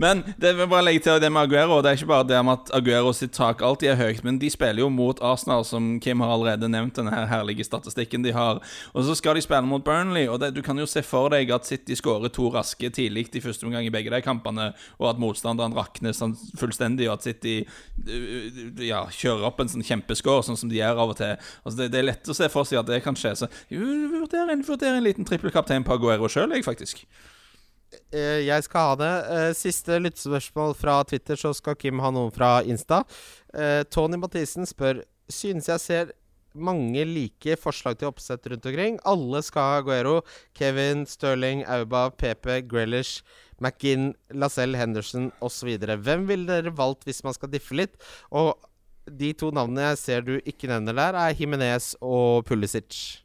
Men 0.00 0.22
det 0.36 0.52
vil 0.56 0.68
bare 0.68 0.84
legge 0.86 1.02
til 1.04 1.20
det 1.20 1.28
med 1.32 1.42
Aguero. 1.42 1.80
Det 1.82 1.90
er 1.90 1.98
ikke 1.98 2.10
bare 2.10 2.26
det 2.28 2.44
med 2.44 2.58
at 2.58 2.70
Aguero 2.76 3.12
sitt 3.16 3.32
tak 3.36 3.62
alltid 3.62 3.92
er 3.92 4.00
høyt, 4.00 4.22
men 4.24 4.38
de 4.40 4.48
spiller 4.52 4.80
jo 4.80 4.88
mot 4.92 5.18
Arsenal, 5.24 5.64
som 5.68 5.98
Kim 6.00 6.22
har 6.24 6.32
allerede 6.32 6.70
nevnt, 6.72 6.96
den 6.96 7.10
her 7.12 7.26
herlige 7.28 7.66
statistikken 7.66 8.24
de 8.24 8.32
har. 8.32 8.62
Og 8.94 9.04
så 9.04 9.16
skal 9.18 9.36
de 9.36 9.44
spille 9.44 9.68
mot 9.68 9.84
Burnley, 9.84 10.26
og 10.28 10.40
det, 10.40 10.54
du 10.56 10.62
kan 10.64 10.78
jo 10.78 10.86
se 10.88 11.02
for 11.04 11.28
deg 11.34 11.52
at 11.52 11.68
City 11.68 11.98
skårer 11.98 12.32
to 12.32 12.48
raske 12.54 12.90
tidlig 12.90 13.28
i 13.36 13.42
første 13.44 13.66
omgang 13.68 13.86
i 13.86 13.92
begge 13.92 14.12
de 14.14 14.22
kampene, 14.24 14.70
og 14.98 15.10
at 15.10 15.20
motstanderen 15.20 15.76
rakner 15.76 16.16
sånn 16.16 16.36
fullstendig, 16.58 17.10
og 17.10 17.18
at 17.18 17.28
City 17.28 17.58
uh, 17.66 18.86
ja, 18.86 19.04
kjører 19.12 19.50
opp 19.50 19.60
en 19.60 19.72
sånn 19.72 19.84
kjempeskår, 19.86 20.46
sånn 20.46 20.58
som 20.60 20.72
de 20.72 20.80
gjør 20.80 21.04
av 21.04 21.14
og 21.14 21.20
til. 21.20 21.36
Altså 21.64 21.82
det, 21.82 21.90
det 21.92 22.00
er 22.00 22.08
lett 22.08 22.32
å 22.32 22.36
se 22.36 22.48
for 22.52 22.68
seg 22.68 22.80
at 22.80 22.88
det 22.88 23.02
kan 23.04 23.18
skje. 23.18 23.34
Så 23.42 23.50
jeg 23.68 23.84
vurderer 24.14 24.49
en, 24.52 24.64
vurderer 24.66 24.98
en 24.98 25.06
liten 25.06 25.28
trippelkaptein 25.28 25.86
på 25.86 25.96
Aguero 25.96 26.28
sjøl, 26.30 26.52
jeg, 26.56 26.66
faktisk. 26.66 27.04
Eh, 28.14 28.46
jeg 28.46 28.66
skal 28.66 28.90
ha 28.90 28.98
det. 29.00 29.12
Eh, 29.34 29.50
siste 29.58 29.98
lyttespørsmål 30.02 30.76
fra 30.78 31.00
Twitter, 31.08 31.38
så 31.38 31.52
skal 31.56 31.78
Kim 31.78 32.02
ha 32.02 32.12
noen 32.14 32.32
fra 32.34 32.60
Insta. 32.62 33.02
Eh, 33.54 33.82
Tony 33.90 34.20
Mathisen 34.20 34.68
spør 34.68 35.04
Synes 35.30 35.68
jeg 35.70 35.78
ser 35.78 36.08
mange 36.58 37.04
like 37.06 37.54
forslag 37.62 38.00
til 38.00 38.08
oppsett 38.08 38.48
rundt 38.50 38.64
omkring. 38.66 38.96
Alle 39.06 39.42
skal 39.46 39.62
ha 39.62 39.76
Aguero. 39.78 40.16
Kevin, 40.58 41.04
Sterling, 41.06 41.62
Auba, 41.70 42.08
Pepe, 42.10 42.60
Grealish, 42.66 43.22
McGinn, 43.60 44.14
Lacelle, 44.34 44.78
Henderson 44.78 45.30
osv. 45.40 45.76
Hvem 45.78 46.26
ville 46.26 46.50
dere 46.50 46.74
valgt 46.74 47.06
hvis 47.06 47.22
man 47.22 47.36
skal 47.36 47.52
diffe 47.52 47.78
litt? 47.78 47.94
Og 48.34 48.56
de 49.06 49.32
to 49.38 49.50
navnene 49.54 49.90
jeg 49.90 50.02
ser 50.02 50.26
du 50.26 50.36
ikke 50.42 50.70
nevner 50.70 50.96
der, 50.96 51.18
er 51.18 51.36
Himinez 51.38 51.94
og 52.02 52.44
Pulisic. 52.48 53.20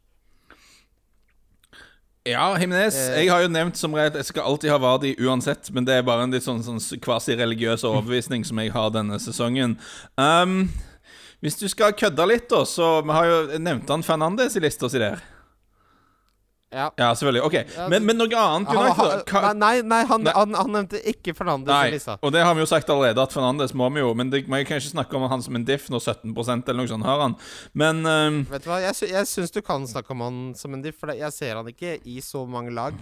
Ja, 2.26 2.48
Jimenez. 2.58 2.96
Eh. 2.96 3.20
Jeg 3.22 3.30
har 3.30 3.44
jo 3.44 3.52
nevnt 3.52 3.78
som 3.78 3.94
regel 3.94 4.18
Jeg 4.18 4.30
skal 4.32 4.48
alltid 4.50 4.72
ha 4.72 4.80
Vardi 4.82 5.14
uansett, 5.22 5.70
men 5.74 5.86
det 5.86 5.94
er 5.94 6.06
bare 6.06 6.26
en 6.26 6.34
litt 6.34 6.46
sånn, 6.46 6.64
sånn 6.66 6.80
kvasi-religiøs 7.04 7.86
overbevisning 7.86 8.44
som 8.46 8.58
jeg 8.62 8.74
har 8.74 8.90
denne 8.94 9.20
sesongen. 9.22 9.76
Um, 10.18 10.66
hvis 11.44 11.58
du 11.60 11.68
skal 11.70 11.94
kødde 11.94 12.26
litt, 12.26 12.48
da, 12.50 12.64
så 12.66 13.00
Vi 13.06 13.14
har 13.14 13.30
jo 13.30 13.40
nevnt 13.62 13.90
han 13.92 14.02
Fernandes 14.06 14.56
i 14.58 14.64
lista 14.64 14.90
si 14.90 15.02
der. 15.02 15.22
Ja. 16.74 16.88
Ja, 16.98 17.14
selvfølgelig. 17.14 17.42
Ok. 17.46 17.54
Men, 17.90 18.02
men 18.08 18.18
noe 18.18 18.26
annet 18.36 18.72
United, 18.74 18.98
da? 19.06 19.20
Hva- 19.30 19.52
nei, 19.54 19.82
nei, 19.86 20.00
han, 20.10 20.24
Nei. 20.26 20.32
Han, 20.34 20.54
han 20.58 20.72
nevnte 20.74 20.98
ikke 21.06 21.30
Fernandes 21.38 21.70
Nei, 21.70 21.92
lista. 21.94 22.16
og 22.20 22.32
det 22.34 22.42
har 22.42 22.56
vi 22.58 22.64
jo 22.64 22.66
sagt 22.66 22.90
allerede, 22.90 23.22
at 23.22 23.32
Fernandes 23.32 23.70
må 23.78 23.86
vi 23.94 24.02
jo 24.02 24.10
Men 24.18 24.32
det, 24.32 24.42
man 24.50 24.64
kan 24.66 24.80
ikke 24.80 24.90
snakke 24.96 25.14
om 25.16 25.28
han 25.30 25.44
som 25.44 25.54
en 25.56 25.64
diff 25.68 25.86
når 25.94 26.02
17% 26.02 26.66
eller 26.72 26.80
noe 26.82 26.90
sånt 26.90 27.06
har 27.06 27.22
han. 27.22 27.36
Men 27.72 28.02
um, 28.02 28.40
Vet 28.50 28.66
du 28.66 28.70
hva, 28.72 28.80
Jeg, 28.82 28.96
sy 28.98 29.10
jeg 29.12 29.30
syns 29.30 29.54
du 29.54 29.60
kan 29.62 29.86
snakke 29.86 30.10
om 30.16 30.24
han 30.26 30.40
som 30.58 30.74
en 30.74 30.82
diff, 30.82 30.98
for 30.98 31.14
jeg 31.14 31.32
ser 31.36 31.54
han 31.60 31.70
ikke 31.70 32.00
i 32.02 32.18
så 32.24 32.42
mange 32.50 32.74
lag. 32.74 32.98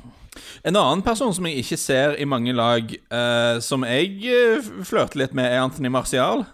en 0.62 0.77
annen 0.77 1.03
person 1.03 1.33
som 1.35 1.48
jeg 1.48 1.64
ikke 1.64 1.81
ser 1.81 2.18
i 2.20 2.29
mange 2.29 2.53
lag, 2.53 2.92
uh, 3.09 3.61
som 3.64 3.88
jeg 3.88 4.20
uh, 4.29 4.68
flørter 4.85 5.24
litt 5.24 5.33
med, 5.35 5.48
er 5.48 5.64
Anthony 5.64 5.88
Martial. 5.88 6.44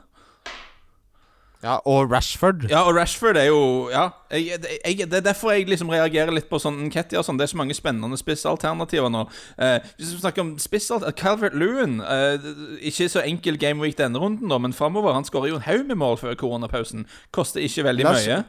Ja, 1.62 1.74
Og 1.84 2.08
Rashford. 2.10 2.62
Ja, 2.70 2.86
og 2.88 2.94
Rashford 2.96 3.36
er 3.36 3.44
jo 3.50 3.90
Ja. 3.92 4.06
Jeg, 4.30 4.60
jeg, 4.86 5.10
det 5.10 5.18
er 5.18 5.24
derfor 5.26 5.50
jeg 5.52 5.66
liksom 5.68 5.90
reagerer 5.92 6.32
litt 6.32 6.48
på 6.48 6.56
sånn 6.62 6.86
Ketty 6.90 7.18
og 7.20 7.24
sånn. 7.26 7.36
Det 7.36 7.44
er 7.44 7.52
så 7.52 7.58
mange 7.60 7.74
spennende 7.76 8.16
spissalternativer 8.16 9.10
nå. 9.12 9.26
Eh, 9.58 9.78
hvis 9.98 10.14
vi 10.14 10.20
snakker 10.22 10.40
om 10.46 10.54
spissalternativer 10.62 11.18
Calvert 11.20 11.54
Lewin 11.60 11.98
eh, 12.00 12.48
Ikke 12.88 13.10
så 13.12 13.20
enkel 13.26 13.58
gameweek 13.60 13.98
denne 13.98 14.18
runden, 14.22 14.48
da, 14.48 14.56
men 14.58 14.72
framover. 14.72 15.12
Han 15.18 15.26
skårer 15.28 15.52
jo 15.52 15.58
en 15.60 15.66
haug 15.68 15.84
med 15.90 16.00
mål 16.00 16.16
før 16.22 16.38
koronapausen. 16.40 17.04
Koster 17.36 17.60
ikke 17.60 17.84
veldig 17.90 18.08
Lars- 18.08 18.24
mye. 18.28 18.42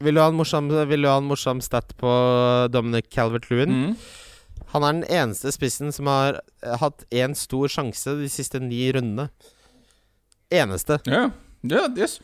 Vil 0.00 0.14
du 0.14 0.20
ha 0.22 0.28
en 0.30 0.36
morsom, 0.38 0.68
vil 0.90 1.02
du 1.02 1.08
ha 1.10 1.16
en 1.18 1.26
morsom 1.26 1.60
stat 1.62 1.94
på 1.98 2.10
Dominic 2.70 3.08
Calvert-Lewin? 3.14 3.72
Mm. 3.74 3.96
Han 4.74 4.84
er 4.84 4.92
den 4.98 5.06
eneste 5.10 5.50
spissen 5.54 5.90
som 5.94 6.06
har 6.10 6.40
eh, 6.62 6.76
hatt 6.82 7.06
én 7.14 7.34
stor 7.38 7.70
sjanse 7.70 8.14
de 8.18 8.28
siste 8.30 8.58
ni 8.62 8.88
rundene. 8.94 9.28
Eneste. 10.54 10.98
Ja, 11.06 11.28
ja, 11.64 11.88
yes. 11.98 12.20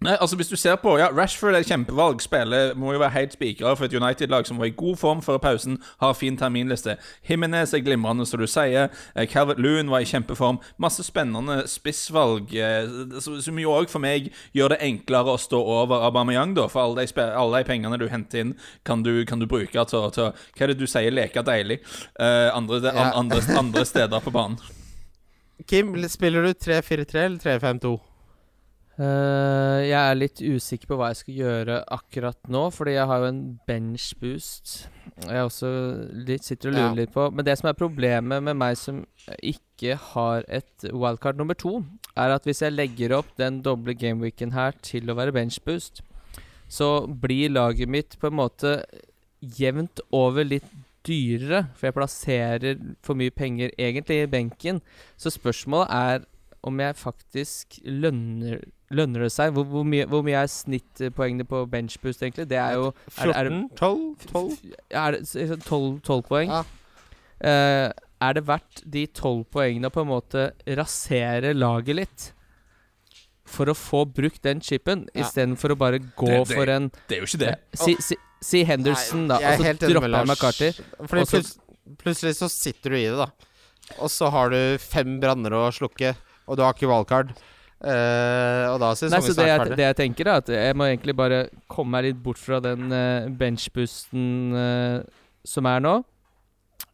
Nei, 0.00 0.14
altså 0.16 0.36
Hvis 0.36 0.48
du 0.48 0.56
ser 0.56 0.78
på 0.80 0.94
Ja, 0.96 1.10
Rashford 1.12 1.54
er 1.58 1.62
kjempevalg. 1.62 2.22
Spiller 2.24 2.70
må 2.74 2.94
jo 2.94 3.00
være 3.02 3.12
helt 3.18 3.34
spikra 3.36 3.74
for 3.76 3.84
et 3.84 3.92
United-lag 3.92 4.46
som 4.48 4.56
var 4.56 4.70
i 4.70 4.72
god 4.72 4.96
form 4.96 5.20
før 5.20 5.36
pausen, 5.36 5.76
har 6.00 6.14
fin 6.16 6.38
terminliste. 6.40 6.94
Jimenez 7.28 7.74
er 7.76 7.82
glimrende, 7.84 8.24
som 8.26 8.40
du 8.40 8.46
sier. 8.48 8.88
Eh, 9.14 9.26
Calvert 9.28 9.60
Loon 9.60 9.90
var 9.92 10.00
i 10.00 10.08
kjempeform. 10.08 10.56
Masse 10.80 11.04
spennende 11.04 11.66
spissvalg, 11.68 12.48
eh, 12.56 12.88
som 13.20 13.60
jo 13.60 13.76
òg 13.76 13.92
for 13.92 14.00
meg 14.00 14.32
gjør 14.56 14.72
det 14.72 14.80
enklere 14.88 15.36
å 15.36 15.38
stå 15.38 15.60
over 15.60 16.00
Aubameyang, 16.08 16.56
da. 16.56 16.64
For 16.72 16.80
alle 16.80 17.04
de, 17.04 17.20
alle 17.20 17.60
de 17.60 17.68
pengene 17.68 18.00
du 18.00 18.08
henter 18.08 18.40
inn, 18.46 18.56
kan 18.88 19.02
du, 19.04 19.26
kan 19.28 19.38
du 19.38 19.44
bruke 19.46 19.84
til, 19.84 20.10
til 20.16 20.32
Hva 20.32 20.64
er 20.64 20.72
det 20.72 20.78
du 20.80 20.86
sier? 20.88 21.12
Leke 21.12 21.44
deilig. 21.44 21.82
Eh, 22.16 22.48
andre, 22.56 22.80
an, 22.88 22.96
Ja. 22.96 23.10
andre, 23.20 23.44
andre 23.52 23.84
steder 23.84 24.20
på 24.24 24.32
banen. 24.32 24.56
Kim, 25.68 25.92
spiller 26.08 26.42
du 26.48 26.54
3-4-3 26.56 27.26
eller 27.26 27.36
3-5-2? 27.44 27.98
Eh, 29.00 29.78
jeg 29.88 29.96
er 29.96 30.18
litt 30.18 30.40
usikker 30.44 30.90
på 30.90 30.96
hva 31.00 31.06
jeg 31.08 31.20
skal 31.22 31.36
gjøre 31.38 31.76
akkurat 31.96 32.50
nå, 32.52 32.66
fordi 32.74 32.98
jeg 32.98 33.08
har 33.08 33.22
jo 33.22 33.28
en 33.30 33.38
bench 33.68 34.10
boost. 34.20 34.74
Jeg 35.24 35.46
også 35.46 35.70
litt, 36.26 36.44
sitter 36.44 36.68
og 36.68 36.74
lurer 36.76 36.90
Ja. 36.90 36.94
litt 36.98 37.12
på 37.14 37.30
Men 37.32 37.44
det 37.44 37.56
som 37.58 37.70
er 37.70 37.78
problemet 37.78 38.42
med 38.42 38.56
meg 38.56 38.76
som 38.76 39.06
ikke 39.42 39.96
har 39.96 40.44
et 40.48 40.84
wildcard 40.92 41.36
nummer 41.36 41.54
to, 41.54 41.84
er 42.16 42.34
at 42.34 42.44
hvis 42.44 42.60
jeg 42.60 42.76
legger 42.76 43.16
opp 43.16 43.30
den 43.38 43.62
doble 43.62 43.94
gameweeken 43.94 44.52
her 44.52 44.72
til 44.82 45.08
å 45.08 45.16
være 45.16 45.32
bench 45.32 45.58
boost, 45.64 46.02
så 46.68 47.06
blir 47.08 47.48
laget 47.48 47.88
mitt 47.88 48.18
på 48.20 48.26
en 48.28 48.36
måte 48.36 48.84
jevnt 49.40 50.00
over 50.12 50.44
litt 50.44 50.68
dyrere, 51.06 51.68
for 51.74 51.86
jeg 51.86 51.94
plasserer 51.96 52.80
for 53.02 53.14
mye 53.14 53.30
penger 53.30 53.70
egentlig 53.78 54.22
i 54.22 54.26
benken. 54.26 54.82
Så 55.16 55.32
spørsmålet 55.32 55.88
er 55.90 56.26
om 56.66 56.80
jeg 56.82 56.96
faktisk 57.00 57.80
lønner 57.84 58.60
Lønner 58.90 59.22
det 59.22 59.30
seg? 59.30 59.52
Hvor, 59.54 59.62
hvor, 59.70 59.84
mye, 59.86 60.02
hvor 60.10 60.24
mye 60.26 60.40
er 60.40 60.48
snittpoengene 60.50 61.44
på 61.46 61.60
benchboost, 61.70 62.24
egentlig? 62.26 62.48
Det 62.50 62.56
er 62.58 62.72
jo 62.74 62.88
er, 63.22 63.30
er, 63.30 63.46
14? 63.46 63.60
12? 63.78 64.00
12? 64.32 64.72
er 64.90 65.14
det 65.14 65.58
12, 65.62 66.00
12 66.08 66.24
poeng? 66.26 66.50
Ja. 66.50 66.64
Uh, 67.38 67.86
er 68.20 68.34
det 68.34 68.42
verdt 68.48 68.82
de 68.84 69.04
12 69.06 69.44
poengene 69.54 69.88
å 69.88 69.94
på 69.94 70.02
en 70.02 70.10
måte 70.10 70.48
rasere 70.76 71.52
laget 71.54 71.96
litt? 72.00 72.24
For 73.50 73.70
å 73.70 73.76
få 73.78 74.02
brukt 74.10 74.42
den 74.42 74.58
chipen, 74.58 75.06
Ja. 75.14 75.22
istedenfor 75.22 75.74
å 75.74 75.78
bare 75.78 75.98
gå 76.00 76.26
Det- 76.26 76.48
det- 76.48 76.56
for 76.56 76.70
en 76.70 76.90
Det 77.08 77.16
er 77.16 77.20
jo 77.20 77.26
ikke 77.30 77.38
det. 77.38 77.54
Si, 77.74 77.94
si, 78.00 78.16
si 78.42 78.64
Henderson, 78.64 79.28
da. 79.28 79.38
Nei, 79.38 79.44
er 79.44 79.52
Og 79.52 79.78
så 79.78 79.92
dropper 79.94 80.18
jeg 80.18 80.26
McCarty. 80.26 80.72
Fordi 81.06 81.44
plutselig 81.96 82.34
så 82.36 82.50
sitter 82.50 82.90
du 82.90 82.96
i 82.96 83.06
det, 83.06 83.16
da. 83.16 83.30
Og 83.98 84.10
så 84.10 84.30
har 84.30 84.50
du 84.50 84.78
fem 84.78 85.18
branner 85.20 85.50
å 85.50 85.70
slukke, 85.72 86.16
og 86.50 86.58
du 86.58 86.66
har 86.66 86.74
ikke 86.74 86.90
valgkart. 86.90 87.32
Uh, 87.80 88.66
og 88.74 88.80
da 88.82 88.90
er 88.90 89.08
Nei, 89.14 89.22
så 89.24 89.32
det 89.32 89.36
snart 89.38 89.62
ferdig. 89.62 89.76
det 89.78 89.86
jeg 89.86 89.96
tenker, 90.02 90.28
er 90.28 90.42
at 90.42 90.50
jeg 90.52 90.76
må 90.76 90.90
egentlig 90.90 91.14
bare 91.16 91.38
komme 91.70 91.94
meg 91.94 92.10
litt 92.10 92.18
bort 92.20 92.42
fra 92.42 92.58
den 92.60 92.90
uh, 92.92 93.30
benchboosten 93.40 94.26
uh, 94.52 95.20
som 95.48 95.68
er 95.70 95.80
nå. 95.80 95.94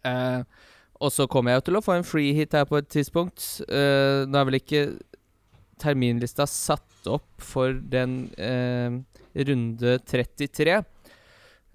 Eh, 0.06 0.42
og 0.96 1.12
så 1.12 1.26
kommer 1.28 1.52
jeg 1.52 1.60
jo 1.60 1.66
til 1.68 1.78
å 1.78 1.84
få 1.84 1.98
en 1.98 2.06
free 2.06 2.32
hit 2.36 2.56
her 2.56 2.66
på 2.68 2.78
et 2.80 2.88
tidspunkt. 2.92 3.44
Eh, 3.68 4.24
nå 4.28 4.40
er 4.40 4.48
vel 4.48 4.60
ikke 4.60 4.84
terminlista 5.82 6.46
satt 6.48 7.10
opp 7.10 7.28
for 7.44 7.76
den 7.76 8.26
eh, 8.40 8.96
runde 9.46 9.98
33. 10.08 10.80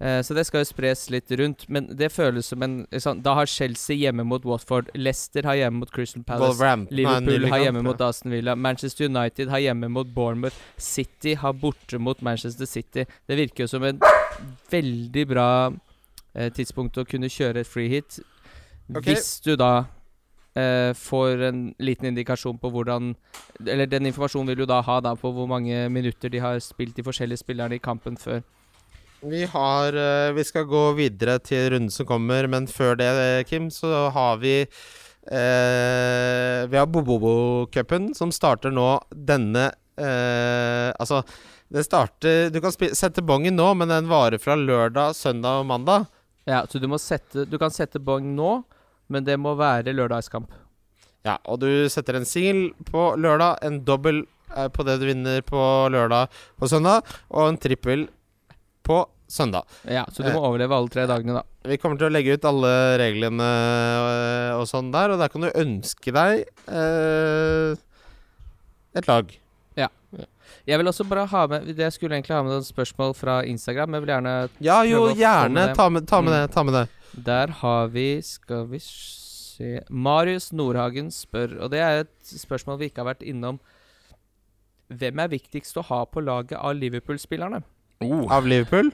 Eh, 0.02 0.22
så 0.22 0.34
det 0.34 0.42
skal 0.48 0.64
jo 0.64 0.66
spres 0.66 1.04
litt 1.14 1.30
rundt. 1.38 1.68
Men 1.70 1.86
det 1.96 2.10
føles 2.10 2.48
som 2.50 2.62
en 2.66 2.80
sånn, 2.90 3.22
Da 3.22 3.36
har 3.38 3.46
Chelsea 3.46 3.96
hjemme 3.96 4.24
mot 4.26 4.44
Watford. 4.44 4.90
Leicester 4.98 5.46
har 5.46 5.60
hjemme 5.60 5.84
mot 5.84 5.92
Crystal 5.94 6.24
Palace. 6.26 6.58
Er 6.58 6.86
Liverpool 6.90 7.46
har 7.52 7.62
hjemme 7.62 7.84
mot 7.86 8.00
Aston 8.00 8.34
Villa. 8.34 8.56
Manchester 8.56 9.06
United 9.06 9.48
har 9.48 9.62
hjemme 9.62 9.88
mot 9.88 10.06
Bournemouth. 10.06 10.56
City 10.76 11.36
har 11.38 11.52
borte 11.52 11.98
mot 11.98 12.20
Manchester 12.20 12.66
City. 12.66 13.06
Det 13.28 13.38
virker 13.38 13.64
jo 13.64 13.70
som 13.70 13.86
en 13.86 14.00
veldig 14.70 15.26
bra 15.28 15.48
eh, 16.34 16.50
tidspunkt 16.50 16.98
å 16.98 17.06
kunne 17.06 17.30
kjøre 17.30 17.62
et 17.62 17.70
free 17.70 17.88
hit. 17.92 18.18
Okay. 18.90 19.12
Hvis 19.14 19.38
du 19.44 19.54
da 19.54 19.84
eh, 20.58 20.90
får 20.98 21.44
en 21.46 21.60
liten 21.78 22.10
indikasjon 22.10 22.58
på 22.58 22.72
hvordan 22.74 23.14
Eller 23.62 23.86
den 23.86 24.06
informasjonen 24.10 24.50
vil 24.50 24.64
du 24.64 24.66
da 24.66 24.80
ha 24.82 24.98
da 25.00 25.14
på 25.14 25.30
hvor 25.30 25.46
mange 25.46 25.86
minutter 25.88 26.28
de 26.28 26.42
har 26.42 26.58
spilt 26.58 26.96
de 26.96 27.06
forskjellige 27.06 27.44
spillerne 27.44 27.78
i 27.78 27.84
kampen 27.84 28.18
før. 28.18 28.42
Vi 29.22 29.44
har 29.44 29.92
eh, 29.92 30.32
Vi 30.32 30.44
skal 30.44 30.64
gå 30.66 30.80
videre 30.98 31.36
til 31.38 31.68
runden 31.70 31.92
som 31.94 32.06
kommer, 32.08 32.46
men 32.50 32.66
før 32.66 32.96
det, 32.98 33.06
eh, 33.06 33.44
Kim, 33.46 33.68
så 33.70 34.08
har 34.10 34.40
vi 34.42 34.62
eh, 34.62 36.62
Vi 36.66 36.78
har 36.78 36.88
Bobobo-cupen, 36.90 38.10
som 38.18 38.32
starter 38.34 38.74
nå 38.74 38.88
denne 39.14 39.68
eh, 39.94 40.90
Altså, 40.98 41.22
det 41.70 41.84
starter 41.86 42.50
Du 42.50 42.58
kan 42.64 42.74
sette 42.74 43.22
bongen 43.22 43.54
nå, 43.56 43.68
men 43.78 43.94
den 43.94 44.10
varer 44.10 44.42
fra 44.42 44.56
lørdag, 44.58 45.14
søndag 45.14 45.62
og 45.62 45.70
mandag. 45.70 46.08
Ja, 46.44 46.64
så 46.66 46.82
du 46.82 46.88
sette 46.98 47.46
Du 47.46 47.58
kan 47.62 47.70
sette 47.70 48.02
bong 48.02 48.34
nå, 48.34 48.56
men 49.06 49.24
det 49.24 49.38
må 49.38 49.54
være 49.54 49.94
lørdagskamp. 49.94 50.50
Ja, 51.22 51.36
og 51.46 51.60
du 51.62 51.86
setter 51.92 52.18
en 52.18 52.26
singel 52.26 52.72
på 52.88 53.12
lørdag, 53.14 53.62
en 53.62 53.84
dobbel 53.86 54.24
eh, 54.56 54.66
på 54.66 54.82
det 54.82 54.98
du 54.98 55.06
vinner 55.06 55.46
på 55.46 55.62
lørdag 55.94 56.26
på 56.58 56.66
søndag, 56.66 57.06
og 57.30 57.52
en 57.52 57.60
trippel 57.62 58.08
på 58.92 59.00
søndag. 59.32 59.64
Ja, 59.88 60.04
så 60.12 60.20
du 60.26 60.28
må 60.34 60.42
overleve 60.44 60.76
alle 60.76 60.92
tre 60.92 61.06
dagene, 61.08 61.38
da. 61.40 61.42
Vi 61.64 61.78
kommer 61.80 61.96
til 61.96 62.10
å 62.10 62.12
legge 62.12 62.34
ut 62.36 62.44
alle 62.50 62.72
reglene 63.00 63.46
øh, 63.48 64.58
og 64.60 64.66
sånn 64.68 64.90
der, 64.92 65.14
og 65.14 65.22
der 65.22 65.30
kan 65.32 65.46
du 65.46 65.48
ønske 65.56 66.12
deg 66.12 66.42
eh, 66.68 67.80
et 69.00 69.08
lag. 69.08 69.32
Ja. 69.80 69.88
Jeg 70.68 70.78
vil 70.78 70.90
også 70.90 71.06
bare 71.08 71.24
ha 71.30 71.40
med 71.48 71.64
Det 71.72 71.80
Jeg 71.80 71.94
skulle 71.96 72.14
egentlig 72.18 72.34
ha 72.36 72.42
med 72.44 72.52
noen 72.52 72.66
spørsmål 72.66 73.14
fra 73.16 73.38
Instagram. 73.48 73.94
Jeg 73.96 74.04
vil 74.04 74.12
gjerne 74.12 74.34
Ja, 74.62 74.82
jo, 74.84 75.06
gjerne. 75.16 75.54
med. 75.56 75.72
Ta 75.78 75.88
med, 75.88 76.04
ta 76.10 76.20
med 76.20 76.32
Mm. 76.34 76.36
det. 76.36 76.52
Ta 76.52 76.62
med 76.68 76.74
det. 76.76 76.84
Der 77.24 77.46
har 77.62 77.88
vi 77.88 78.20
Skal 78.22 78.66
vi 78.68 78.78
se 78.84 79.80
Marius 79.88 80.50
Nordhagen 80.52 81.08
spør, 81.10 81.56
og 81.64 81.70
det 81.72 81.80
er 81.80 82.00
et 82.04 82.12
spørsmål 82.36 82.78
vi 82.82 82.90
ikke 82.90 83.00
har 83.04 83.14
vært 83.14 83.24
innom. 83.24 83.58
Hvem 84.92 85.18
er 85.24 85.28
viktigst 85.32 85.76
å 85.80 85.84
ha 85.88 86.04
på 86.04 86.20
laget 86.24 86.58
av 86.58 86.74
Liverpool-spillerne? 86.76 87.62
Oh. 88.04 88.26
Av 88.32 88.46
Liverpool? 88.46 88.92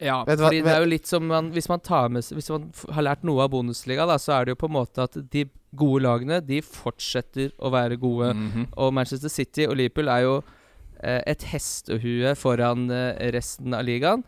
Ja, 0.00 0.20
Vet 0.24 0.38
fordi 0.38 0.60
hva- 0.60 0.64
det 0.68 0.74
er 0.76 0.84
jo 0.84 0.90
litt 0.92 1.06
som 1.10 1.24
man, 1.26 1.50
Hvis 1.50 1.68
man 1.68 1.80
tar 1.80 2.08
med 2.08 2.22
Hvis 2.22 2.50
man 2.54 2.68
har 2.94 3.02
lært 3.02 3.24
noe 3.26 3.42
av 3.42 3.50
Bundesliga, 3.50 4.06
da, 4.06 4.14
så 4.16 4.36
er 4.36 4.44
det 4.46 4.52
jo 4.54 4.60
på 4.60 4.68
en 4.70 4.76
måte 4.76 5.02
at 5.02 5.16
de 5.32 5.48
gode 5.74 6.02
lagene 6.04 6.38
De 6.46 6.60
fortsetter 6.62 7.50
å 7.58 7.70
være 7.74 7.98
gode. 7.98 8.32
Mhm. 8.34 8.68
Og 8.76 8.94
Manchester 8.94 9.28
City 9.28 9.66
og 9.66 9.76
Liverpool 9.76 10.08
er 10.08 10.22
jo 10.22 10.36
eh, 11.02 11.22
et 11.26 11.42
hestehue 11.50 12.34
foran 12.38 12.88
eh, 12.90 13.30
resten 13.34 13.74
av 13.74 13.84
ligaen. 13.84 14.22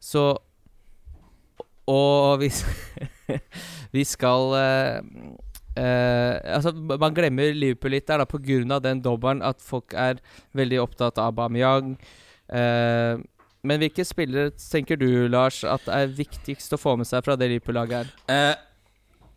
Så 0.00 0.38
Og 1.86 2.38
hvis 2.40 2.64
vi 3.94 4.02
skal 4.04 4.54
eh, 4.58 5.00
eh, 5.76 6.54
Altså, 6.56 6.72
man 6.74 7.14
glemmer 7.14 7.52
Liverpool 7.54 7.94
litt 7.94 8.08
der, 8.08 8.24
da, 8.24 8.74
av 8.74 8.82
den 8.82 9.02
dobbelen 9.04 9.42
at 9.42 9.60
folk 9.62 9.94
er 9.94 10.18
veldig 10.56 10.80
opptatt 10.82 11.18
av 11.18 11.30
Aubameyang. 11.34 11.96
Eh, 12.52 13.24
men 13.66 13.82
hvilke 13.82 14.04
spillere 14.06 14.52
tenker 14.60 14.98
du, 15.00 15.26
Lars, 15.32 15.64
at 15.66 15.88
er 15.90 16.12
viktigst 16.12 16.74
å 16.76 16.80
få 16.80 16.94
med 17.00 17.08
seg 17.08 17.24
fra 17.26 17.34
det 17.38 17.50
Liverpool-laget 17.50 17.98
her? 17.98 18.12
Eh, 18.30 18.54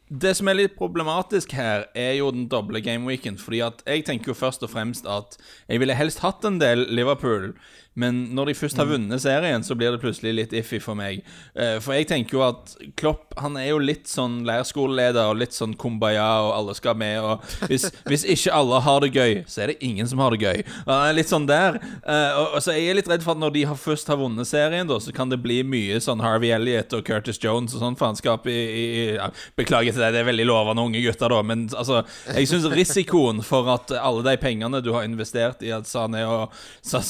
det 0.10 0.32
som 0.38 0.50
er 0.50 0.58
litt 0.58 0.78
problematisk 0.78 1.54
her, 1.54 1.86
er 1.98 2.16
jo 2.18 2.32
den 2.34 2.48
doble 2.50 2.82
gameweeken. 2.82 3.38
Fordi 3.42 3.62
at 3.66 3.84
jeg 3.86 4.06
tenker 4.08 4.34
jo 4.34 4.38
først 4.38 4.66
og 4.66 4.72
fremst 4.74 5.10
at 5.10 5.38
jeg 5.70 5.82
ville 5.82 5.98
helst 5.98 6.24
hatt 6.26 6.46
en 6.46 6.58
del 6.62 6.88
Liverpool. 6.90 7.52
Men 8.00 8.22
når 8.36 8.52
de 8.52 8.58
først 8.60 8.80
har 8.80 8.88
vunnet 8.90 9.22
serien, 9.24 9.64
så 9.66 9.76
blir 9.78 9.94
det 9.94 10.02
plutselig 10.04 10.36
litt 10.38 10.56
iffy 10.56 10.80
for 10.84 10.98
meg. 10.98 11.24
Eh, 11.54 11.78
for 11.84 11.98
jeg 11.98 12.08
tenker 12.10 12.38
jo 12.38 12.46
at 12.46 12.76
Klopp 13.00 13.36
han 13.40 13.58
er 13.60 13.70
jo 13.72 13.80
litt 13.82 14.10
sånn 14.10 14.42
leirskoleleder 14.48 15.32
og 15.32 15.40
litt 15.40 15.56
sånn 15.56 15.76
kumbaya, 15.80 16.28
og 16.46 16.54
alle 16.56 16.76
skal 16.78 16.98
med. 17.00 17.20
Og 17.24 17.70
hvis, 17.72 17.90
hvis 18.10 18.26
ikke 18.36 18.56
alle 18.56 18.82
har 18.86 19.04
det 19.04 19.12
gøy, 19.16 19.36
så 19.50 19.64
er 19.64 19.74
det 19.74 19.80
ingen 19.86 20.08
som 20.10 20.22
har 20.24 20.36
det 20.36 20.44
gøy. 20.44 20.64
Han 20.88 21.06
er 21.08 21.18
litt 21.18 21.32
sånn 21.32 21.48
der. 21.50 21.80
Eh, 22.04 22.40
og, 22.40 22.58
så 22.64 22.76
jeg 22.76 22.90
er 22.92 23.00
litt 23.00 23.12
redd 23.12 23.26
for 23.26 23.36
at 23.36 23.44
når 23.44 23.56
de 23.56 23.66
først 23.80 24.12
har 24.12 24.20
vunnet 24.20 24.50
serien, 24.50 24.88
da, 24.90 25.00
så 25.04 25.14
kan 25.16 25.32
det 25.32 25.42
bli 25.44 25.62
mye 25.68 26.00
sånn 26.04 26.24
Harvey 26.24 26.54
Elliot 26.56 26.96
og 26.98 27.06
Curtis 27.08 27.42
Jones 27.42 27.76
og 27.76 27.84
sånn 27.84 28.00
faenskap 28.00 28.48
i, 28.50 28.58
i, 28.58 28.88
ja, 29.18 29.30
Beklager 29.60 29.96
til 29.96 30.04
deg, 30.04 30.16
det 30.16 30.24
er 30.24 30.30
veldig 30.30 30.48
lovende 30.50 30.84
unge 30.88 31.02
gutter, 31.04 31.32
da, 31.32 31.40
men 31.46 31.68
altså 31.70 32.02
Jeg 32.36 32.50
syns 32.50 32.68
risikoen 32.74 33.44
for 33.46 33.70
at 33.74 33.94
alle 34.00 34.24
de 34.26 34.36
pengene 34.42 34.82
du 34.84 34.92
har 34.96 35.08
investert 35.08 35.64
i 35.66 35.72
at 35.76 35.88
Sané 35.90 36.26
og 36.28 36.56
Sa, 36.86 37.02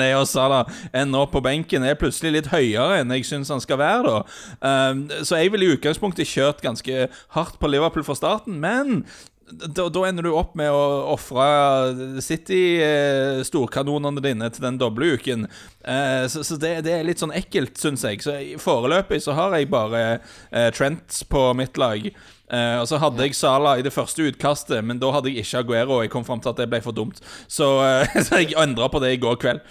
Mané 0.00 0.10
og 0.16 0.28
Salah 0.28 0.68
ender 0.96 1.26
opp 1.26 1.34
på 1.34 1.42
benken, 1.44 1.84
er 1.84 1.98
plutselig 2.00 2.32
litt 2.38 2.50
høyere 2.52 3.00
enn 3.00 3.12
jeg 3.14 3.26
syns 3.28 3.52
han 3.52 3.62
skal 3.62 3.80
være, 3.80 4.08
da. 4.08 4.20
Um, 4.64 5.04
så 5.26 5.40
jeg 5.40 5.52
ville 5.52 5.68
i 5.68 5.74
utgangspunktet 5.76 6.30
kjørt 6.30 6.64
ganske 6.64 7.08
hardt 7.36 7.60
på 7.60 7.70
Liverpool 7.70 8.06
fra 8.06 8.16
starten, 8.18 8.60
men 8.62 9.04
da, 9.50 9.88
da 9.92 10.02
ender 10.08 10.26
du 10.26 10.32
opp 10.36 10.54
med 10.58 10.70
å 10.72 10.82
ofre 11.14 12.20
City-storkanonene 12.24 14.22
dine 14.24 14.50
til 14.54 14.66
den 14.66 14.78
doble 14.80 15.14
uken. 15.16 15.46
Eh, 15.84 16.24
så 16.30 16.44
så 16.46 16.58
det, 16.60 16.74
det 16.86 16.94
er 16.96 17.06
litt 17.06 17.22
sånn 17.22 17.34
ekkelt, 17.36 17.78
syns 17.80 18.04
jeg. 18.06 18.22
Så 18.24 18.36
foreløpig 18.62 19.20
så 19.24 19.36
har 19.38 19.56
jeg 19.58 19.70
bare 19.72 20.02
eh, 20.14 20.70
Trent 20.76 21.22
på 21.30 21.50
mitt 21.58 21.80
lag. 21.80 22.10
Eh, 22.50 22.76
og 22.80 22.86
så 22.90 22.98
hadde 22.98 23.26
jeg 23.26 23.38
Sala 23.38 23.76
i 23.78 23.84
det 23.86 23.94
første 23.94 24.26
utkastet, 24.26 24.82
men 24.86 24.98
da 25.02 25.12
hadde 25.14 25.30
jeg 25.30 25.44
ikke 25.44 25.62
Aguero. 25.64 25.98
Og 25.98 26.04
jeg 26.06 26.14
kom 26.14 26.26
fram 26.26 26.42
til 26.42 26.52
at 26.52 26.60
det 26.60 26.70
ble 26.70 26.82
for 26.84 26.96
dumt. 26.96 27.22
Så, 27.46 27.72
eh, 27.86 28.20
så 28.26 28.42
jeg 28.42 28.56
endra 28.58 28.90
på 28.90 29.02
det 29.02 29.14
i 29.14 29.22
går 29.22 29.38
kveld. 29.42 29.64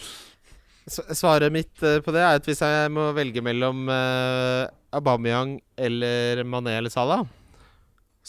Svaret 0.90 1.54
mitt 1.54 1.84
eh, 1.86 2.00
på 2.02 2.14
det 2.16 2.24
er 2.24 2.40
at 2.40 2.48
hvis 2.48 2.64
jeg 2.66 2.90
må 2.94 3.12
velge 3.14 3.44
mellom 3.46 3.84
uh, 3.92 4.66
Aubameyang 4.96 5.60
eller 5.78 6.42
Mané 6.50 6.80
eller 6.80 6.90
Salah, 6.90 7.28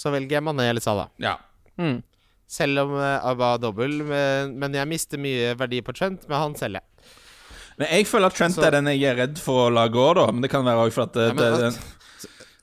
så 0.01 0.13
velger 0.15 0.39
jeg 0.39 0.47
Mané 0.49 0.71
eller 0.73 0.85
Salah. 0.85 1.11
Ja. 1.21 1.37
Mm. 1.81 1.99
Selv 2.51 2.83
om 2.87 2.97
uh, 2.99 3.21
Abba 3.31 3.53
er 3.55 3.63
dobbel, 3.63 4.01
men, 4.09 4.57
men 4.59 4.75
jeg 4.81 4.89
mister 4.91 5.21
mye 5.23 5.53
verdi 5.61 5.83
på 5.87 5.95
Trent, 5.95 6.25
men 6.31 6.41
han 6.41 6.57
selger 6.59 6.81
jeg. 6.81 7.15
Men 7.81 7.89
jeg 7.95 8.09
føler 8.11 8.33
at 8.33 8.37
Trent 8.37 8.57
Så- 8.59 8.65
er 8.67 8.75
den 8.81 8.89
jeg 8.93 9.05
er 9.13 9.17
redd 9.23 9.39
for 9.41 9.69
å 9.69 9.73
la 9.73 9.87
gå, 9.93 10.09
da. 10.19 10.27
Men 10.33 10.43
det 10.45 10.51
kan 10.53 10.65
være 10.67 10.89
også 10.89 10.97
for 10.99 11.09
at 11.09 11.21
Ja, 11.21 11.33
det, 11.39 11.71
at- 11.71 11.97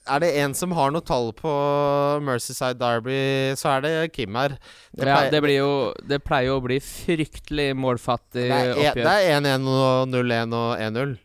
Er 0.08 0.20
det 0.24 0.28
en 0.44 0.54
som 0.56 0.72
har 0.78 0.92
noe 0.94 1.04
tall 1.04 1.32
på 1.36 1.52
Mercyside 2.24 2.78
Derby, 2.80 3.56
så 3.60 3.74
er 3.78 3.82
det 3.84 3.94
Kim 4.16 4.36
her. 4.40 4.54
Det 4.96 5.08
ja, 5.08 5.16
pleier- 5.18 5.32
det 5.34 5.42
blir 5.44 5.58
jo 5.58 5.72
Det 6.08 6.20
pleier 6.24 6.48
jo 6.52 6.60
å 6.60 6.64
bli 6.68 6.78
fryktelig 6.84 7.70
målfattig 7.76 8.46
det 8.48 8.60
er, 8.60 8.72
oppgjør. 8.76 9.04
det 9.08 9.16
er 9.16 9.42
1-1 9.42 9.68
og 9.74 10.08
0-1 10.14 10.54
og 10.54 10.70
1-0. 10.86 11.18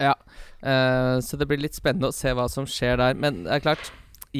Ja, 0.00 0.14
uh, 0.62 1.18
så 1.24 1.38
det 1.38 1.46
blir 1.50 1.60
litt 1.62 1.76
spennende 1.78 2.10
å 2.10 2.14
se 2.14 2.32
hva 2.34 2.48
som 2.50 2.66
skjer 2.66 2.96
der. 3.02 3.14
Men 3.14 3.44
det 3.44 3.52
er 3.58 3.60
klart, 3.66 3.90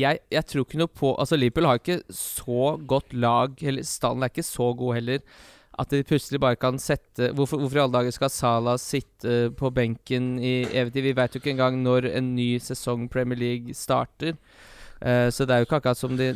jeg, 0.00 0.22
jeg 0.32 0.46
tror 0.48 0.64
ikke 0.66 0.80
noe 0.80 0.92
på 0.92 1.12
Altså, 1.16 1.38
Liverpool 1.38 1.68
har 1.68 1.80
ikke 1.80 2.00
så 2.14 2.76
godt 2.88 3.14
lag, 3.16 3.54
eller 3.62 3.86
stallen 3.86 4.24
er 4.24 4.32
ikke 4.32 4.46
så 4.46 4.70
god 4.78 4.98
heller, 4.98 5.22
at 5.76 5.92
de 5.92 6.06
plutselig 6.08 6.40
bare 6.40 6.56
kan 6.56 6.78
sette 6.80 7.32
Hvorfor, 7.36 7.60
hvorfor 7.60 7.76
i 7.76 7.82
alle 7.82 7.98
dager 7.98 8.14
skal 8.16 8.32
Salah 8.32 8.78
sitte 8.80 9.50
på 9.58 9.70
benken 9.76 10.38
i 10.40 10.62
evig 10.72 10.94
tid? 10.94 11.04
Vi 11.04 11.16
vet 11.18 11.36
jo 11.36 11.42
ikke 11.42 11.52
engang 11.52 11.82
når 11.84 12.08
en 12.14 12.32
ny 12.36 12.54
sesong 12.62 13.10
Premier 13.12 13.38
League 13.40 13.76
starter. 13.76 14.38
Eh, 15.00 15.28
så 15.28 15.44
det 15.44 15.52
er 15.52 15.60
jo 15.60 15.66
ikke 15.66 15.76
akkurat 15.82 15.98
som 16.00 16.14
de 16.16 16.30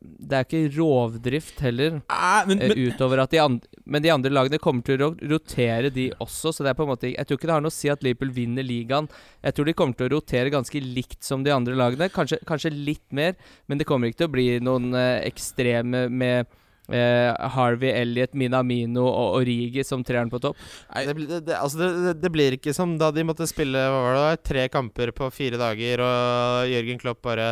Det 0.00 0.32
er 0.38 0.44
ikke 0.46 0.70
rovdrift 0.78 1.58
heller. 1.60 1.98
ah, 2.08 2.40
men, 2.48 2.56
men, 2.62 2.72
uh, 2.72 2.78
utover 2.88 3.20
at 3.20 3.34
de 3.34 3.40
andre 3.42 3.68
Men 3.84 4.02
de 4.02 4.12
andre 4.14 4.30
lagene 4.32 4.58
kommer 4.64 4.82
til 4.86 5.02
å 5.04 5.10
rotere 5.28 5.90
de 5.92 6.06
også, 6.16 6.54
så 6.56 6.64
det 6.64 6.70
er 6.72 6.78
på 6.78 6.86
en 6.86 6.92
måte 6.94 7.10
Jeg 7.12 7.26
tror 7.28 7.36
ikke 7.36 7.50
det 7.50 7.56
har 7.58 7.64
noe 7.66 7.74
å 7.74 7.76
si 7.78 7.90
at 7.92 8.02
Liverpool 8.06 8.32
vinner 8.32 8.64
ligaen. 8.64 9.10
Jeg 9.44 9.54
tror 9.58 9.68
de 9.68 9.74
kommer 9.76 9.98
til 9.98 10.08
å 10.08 10.14
rotere 10.16 10.54
ganske 10.54 10.80
likt 10.80 11.20
som 11.24 11.44
de 11.44 11.52
andre 11.52 11.76
lagene. 11.76 12.08
Kanskje, 12.08 12.40
kanskje 12.48 12.72
litt 12.72 13.04
mer, 13.12 13.36
men 13.68 13.76
det 13.78 13.84
kommer 13.88 14.08
ikke 14.08 14.22
til 14.24 14.30
å 14.30 14.36
bli 14.38 14.48
noen 14.64 14.88
uh, 14.96 15.20
ekstreme 15.28 16.06
med 16.08 16.48
Uh, 16.88 17.34
Harvey 17.52 17.90
Elliot, 17.92 18.32
Minamino 18.32 19.02
og 19.04 19.42
Origi 19.42 19.82
som 19.84 20.00
treeren 20.00 20.30
på 20.32 20.38
topp. 20.40 20.56
Det, 20.96 21.12
blir- 21.18 21.28
det, 21.28 21.40
det, 21.44 21.58
altså 21.60 21.82
det, 21.82 21.88
det, 22.06 22.14
det 22.22 22.30
blir 22.32 22.54
ikke 22.56 22.72
som 22.72 22.94
da 22.96 23.10
de 23.12 23.26
måtte 23.28 23.44
spille 23.44 23.76
hva 23.76 23.98
var 24.06 24.16
det, 24.16 24.38
tre 24.48 24.62
kamper 24.72 25.12
på 25.12 25.28
fire 25.28 25.60
dager, 25.60 26.00
og 26.00 26.70
Jørgen 26.72 27.02
Klopp 27.02 27.20
bare 27.28 27.50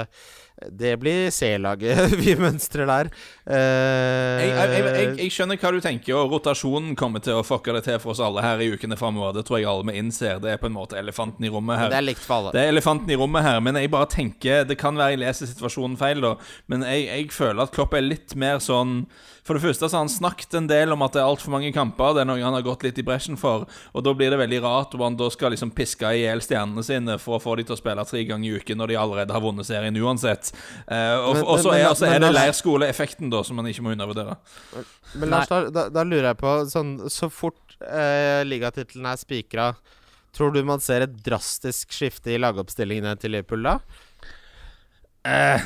Det 0.56 0.94
blir 0.96 1.30
C-laget 1.30 2.14
vi 2.22 2.32
mønstrer 2.40 2.88
der. 2.88 3.10
Uh, 3.44 4.40
jeg, 4.40 4.52
jeg, 4.56 4.84
jeg, 4.86 5.10
jeg, 5.20 5.32
skjønner 5.34 5.60
hva 5.60 5.72
du 5.74 5.82
tenker, 5.84 6.16
og 6.16 6.32
rotasjonen 6.32 6.96
kommer 6.96 7.20
til 7.24 7.36
å 7.36 7.44
fucke 7.44 7.74
det 7.76 7.84
til 7.84 8.00
for 8.00 8.14
oss 8.14 8.22
alle 8.24 8.44
her 8.44 8.62
i 8.64 8.70
ukene 8.72 8.96
framover. 8.96 9.36
Det 9.36 9.44
tror 9.48 9.60
jeg 9.60 9.68
alle 9.68 9.84
vi 9.90 10.00
innser. 10.00 10.40
Det 10.40 10.54
er 10.54 10.62
på 10.62 10.70
en 10.70 10.76
måte 10.78 10.96
elefanten 10.96 11.44
i 11.44 11.52
rommet 11.52 11.82
her. 11.82 11.92
det 11.92 12.00
er 12.00 12.08
likt 12.08 12.24
for 12.24 12.38
alle. 12.40 12.56
Det 12.56 12.64
er 12.64 12.72
elefanten 12.72 13.12
i 13.12 13.20
rommet 13.20 13.44
her, 13.44 13.60
men 13.60 13.76
jeg 13.76 13.92
bare 13.92 14.08
tenker 14.10 14.64
Det 14.66 14.78
kan 14.80 14.96
være 14.96 15.16
jeg 15.16 15.24
leser 15.26 15.52
situasjonen 15.52 16.00
feil, 16.00 16.24
da, 16.24 16.36
men 16.72 16.86
jeg, 16.88 17.08
jeg 17.10 17.32
føler 17.36 17.66
at 17.66 17.76
Klopp 17.76 17.96
er 17.96 18.06
litt 18.06 18.36
mer 18.38 18.62
sånn 18.64 19.02
For 19.46 19.54
det 19.54 19.62
første 19.62 19.87
så 19.87 19.94
har 19.94 20.02
han 20.02 20.11
snakket 20.11 20.56
en 20.59 20.66
del 20.66 20.90
om 20.90 21.04
at 21.06 21.14
det 21.14 21.20
er 21.22 21.28
altfor 21.30 21.52
mange 21.54 21.68
kamper. 21.74 22.16
Det 22.16 22.24
er 22.24 22.26
noe 22.26 22.42
han 22.42 22.56
har 22.56 22.64
gått 22.66 22.82
litt 22.82 22.98
i 22.98 23.04
bresjen 23.06 23.38
for. 23.38 23.62
Og 23.94 24.02
da 24.02 24.14
blir 24.18 24.32
det 24.35 24.40
veldig 24.40 24.59
rart 24.64 24.96
om 24.98 25.04
han 25.06 25.18
da 25.18 25.28
skal 25.30 25.54
liksom 25.54 25.70
piske 25.76 26.11
i 26.16 26.24
hjel 26.24 26.42
stjernene 26.42 26.82
sine 26.87 27.14
for 27.22 27.38
å 27.38 27.42
få 27.44 27.54
de 27.61 27.66
til 27.68 27.76
å 27.76 27.78
spille 27.78 28.04
tre 28.11 28.24
ganger 28.26 28.48
i 28.50 28.59
uken 28.59 28.80
når 28.82 28.90
de 28.92 28.98
allerede 28.98 29.37
har 29.37 29.44
vunnet 29.44 29.68
serien 29.68 30.00
uansett. 30.02 30.50
Uh, 30.90 31.30
og, 31.30 31.52
så 31.62 31.70
er, 31.76 31.85
men- 31.85 31.90
og 31.92 32.00
så 32.00 32.09
men 32.11 32.16
er 32.18 32.24
det 32.26 32.32
leirskoleeffekten, 32.35 33.30
da, 33.30 33.44
som 33.46 33.61
man 33.61 33.70
ikke 33.70 33.87
må 33.87 33.94
undervurdere. 33.94 34.35
Men 35.14 35.30
Lars, 35.30 35.46
da, 35.52 35.62
da, 35.70 35.87
da 35.94 36.02
lurer 36.06 36.32
jeg 36.32 36.40
på 36.42 36.56
sånn, 36.72 36.96
Så 37.12 37.30
fort 37.30 37.78
eh, 37.87 38.42
ligatittelen 38.48 39.06
er 39.06 39.20
spikra, 39.20 39.68
tror 40.37 40.50
du 40.52 40.59
man 40.66 40.82
ser 40.85 41.06
et 41.06 41.14
drastisk 41.24 41.94
skifte 41.94 42.35
i 42.35 42.40
lagoppstillingene 42.42 43.14
til 43.22 43.32
Liverpool 43.37 43.62
da? 43.70 43.78
Eh, 45.26 45.62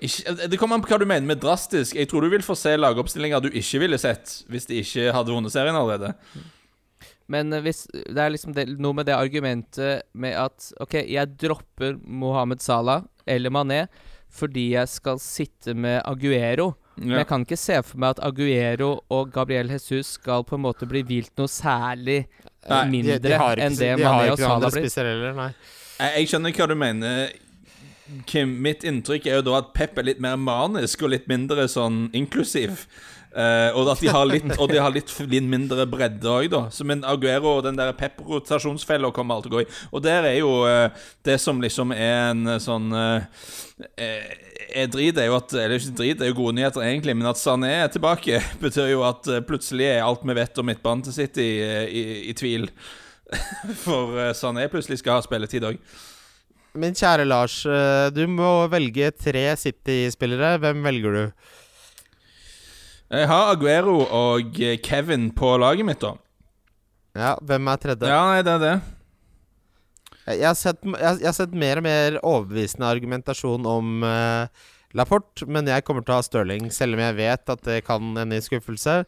ikke, 0.00 0.48
det 0.48 0.58
kommer 0.60 0.78
an 0.78 0.84
på 0.84 0.90
hva 0.92 0.98
du 1.00 1.06
mener 1.08 1.28
med 1.28 1.40
drastisk. 1.42 1.96
Jeg 1.98 2.08
tror 2.10 2.24
du 2.24 2.30
vil 2.32 2.44
få 2.44 2.56
se 2.58 2.72
lagoppstillinger 2.78 3.42
du 3.44 3.50
ikke 3.50 3.82
ville 3.82 3.98
sett 4.00 4.40
hvis 4.50 4.68
de 4.70 4.80
ikke 4.80 5.10
hadde 5.16 5.34
vunnet 5.34 5.52
serien 5.52 5.76
allerede. 5.76 6.14
Men 7.30 7.52
eh, 7.52 7.62
hvis 7.64 7.84
det 7.92 8.18
er 8.18 8.32
liksom 8.34 8.54
det, 8.56 8.66
noe 8.80 8.96
med 8.96 9.08
det 9.10 9.16
argumentet 9.18 10.06
med 10.12 10.36
at 10.40 10.70
OK, 10.82 11.02
jeg 11.04 11.36
dropper 11.40 11.98
Mohammed 12.00 12.62
Salah 12.64 13.04
eller 13.28 13.52
Mané 13.54 13.84
fordi 14.30 14.68
jeg 14.76 14.86
skal 14.86 15.18
sitte 15.18 15.74
med 15.74 16.04
Aguero. 16.06 16.72
Men 17.00 17.18
jeg 17.18 17.28
kan 17.30 17.42
ikke 17.42 17.58
se 17.58 17.80
for 17.82 17.98
meg 17.98 18.14
at 18.14 18.20
Aguero 18.28 18.90
og 19.10 19.32
Gabriel 19.34 19.72
Jesus 19.72 20.14
skal 20.20 20.44
på 20.46 20.58
en 20.58 20.62
måte 20.68 20.86
bli 20.86 21.02
hvilt 21.06 21.32
noe 21.40 21.50
særlig 21.50 22.20
eh, 22.20 22.70
Nei, 22.70 22.82
mindre 22.92 23.18
de, 23.18 23.30
de 23.30 23.38
har 23.40 23.58
ikke, 23.58 23.66
enn 23.66 23.78
det 23.78 23.92
de 23.96 24.04
Mané 24.04 24.32
og 24.34 24.42
Salah 24.42 24.74
blir. 24.74 24.90
Jeg, 24.90 26.12
jeg 26.14 26.30
skjønner 26.30 26.54
hva 26.56 26.68
du 26.70 26.76
mener, 26.78 27.32
Kim. 28.26 28.58
Mitt 28.64 28.84
inntrykk 28.86 29.28
er 29.28 29.40
jo 29.40 29.46
da 29.50 29.60
at 29.60 29.72
Pep 29.76 29.98
er 30.00 30.10
litt 30.10 30.20
mer 30.22 30.36
manisk 30.40 31.02
og 31.06 31.14
litt 31.14 31.30
mindre 31.30 31.68
sånn 31.70 32.08
inklusiv. 32.16 32.86
Uh, 33.30 33.70
og 33.78 33.86
at 33.92 34.00
de 34.02 34.08
har 34.10 34.24
litt 34.26 34.46
de 34.50 34.78
har 34.82 34.90
litt, 34.90 35.10
litt 35.30 35.46
mindre 35.46 35.84
bredde 35.86 36.26
òg, 36.26 36.48
da. 36.50 36.64
Så, 36.74 36.82
men 36.86 37.04
Aguero 37.06 37.52
og 37.60 37.62
den 37.62 37.76
der 37.78 37.92
pep-rotasjonsfella 37.94 39.12
kommer 39.14 39.38
alt 39.38 39.46
til 39.46 39.52
å 39.52 39.54
gå 39.54 39.62
i. 39.62 39.68
Og 39.94 40.02
der 40.02 40.26
er 40.32 40.40
jo 40.40 40.50
uh, 40.66 40.90
det 41.26 41.36
som 41.38 41.62
liksom 41.62 41.94
er 41.94 42.32
en 42.32 42.56
eh, 42.56 42.58
sånn 42.62 42.90
uh, 42.90 43.22
er 44.00 44.90
drit, 44.90 45.14
er 45.14 45.30
jo 45.30 45.38
at 45.38 45.54
Eller 45.54 45.78
ikke 45.78 45.94
drit, 46.02 46.18
det 46.18 46.26
er 46.26 46.32
jo 46.32 46.40
gode 46.40 46.56
nyheter, 46.58 46.82
egentlig, 46.82 47.14
men 47.14 47.30
at 47.30 47.38
Sané 47.38 47.70
er 47.84 47.94
tilbake, 47.94 48.42
betyr 48.64 48.90
jo 48.96 49.06
at 49.06 49.30
plutselig 49.46 49.86
er 49.92 50.02
alt 50.08 50.26
vi 50.26 50.38
vet 50.40 50.58
om 50.58 50.66
midtbanen 50.66 51.06
til 51.06 51.20
City, 51.20 51.46
i, 51.62 51.70
i, 51.86 52.04
i 52.32 52.34
tvil. 52.34 52.66
For 53.84 54.34
Sané 54.34 54.66
plutselig 54.72 55.04
skal 55.04 55.20
ha 55.20 55.26
spilletid 55.28 55.70
òg. 55.70 55.78
Min 56.78 56.94
kjære 56.94 57.24
Lars, 57.26 57.64
eh, 57.66 58.08
du 58.14 58.22
må 58.30 58.68
velge 58.70 59.10
tre 59.18 59.42
City-spillere. 59.58 60.54
Hvem 60.62 60.84
velger 60.86 61.16
du? 61.16 61.22
Jeg 63.10 63.26
har 63.26 63.50
Aguero 63.50 63.96
og 64.06 64.60
eh, 64.62 64.76
Kevin 64.78 65.32
på 65.34 65.56
laget 65.58 65.86
mitt, 65.88 66.04
da. 66.04 66.14
Ja, 67.18 67.34
hvem 67.42 67.66
er 67.72 67.80
tredje? 67.82 68.06
Ja, 68.06 68.20
nei, 68.30 68.42
det 68.46 68.52
er 68.54 68.62
det. 68.62 68.74
Jeg, 70.30 70.46
har 70.46 70.54
sett, 70.54 70.84
jeg 70.86 71.26
har 71.26 71.34
sett 71.34 71.56
mer 71.58 71.80
og 71.80 71.86
mer 71.88 72.20
overbevisende 72.20 72.86
argumentasjon 72.86 73.66
om 73.66 74.04
uh, 74.06 74.46
Laporte, 74.94 75.48
men 75.50 75.66
jeg 75.66 75.82
kommer 75.82 76.06
til 76.06 76.14
å 76.14 76.20
ha 76.20 76.26
Stirling, 76.26 76.70
selv 76.70 76.94
om 76.94 77.02
jeg 77.02 77.16
vet 77.18 77.50
at 77.50 77.66
det 77.66 77.80
kan 77.88 78.14
ende 78.14 78.38
i 78.38 78.44
skuffelse. 78.44 79.00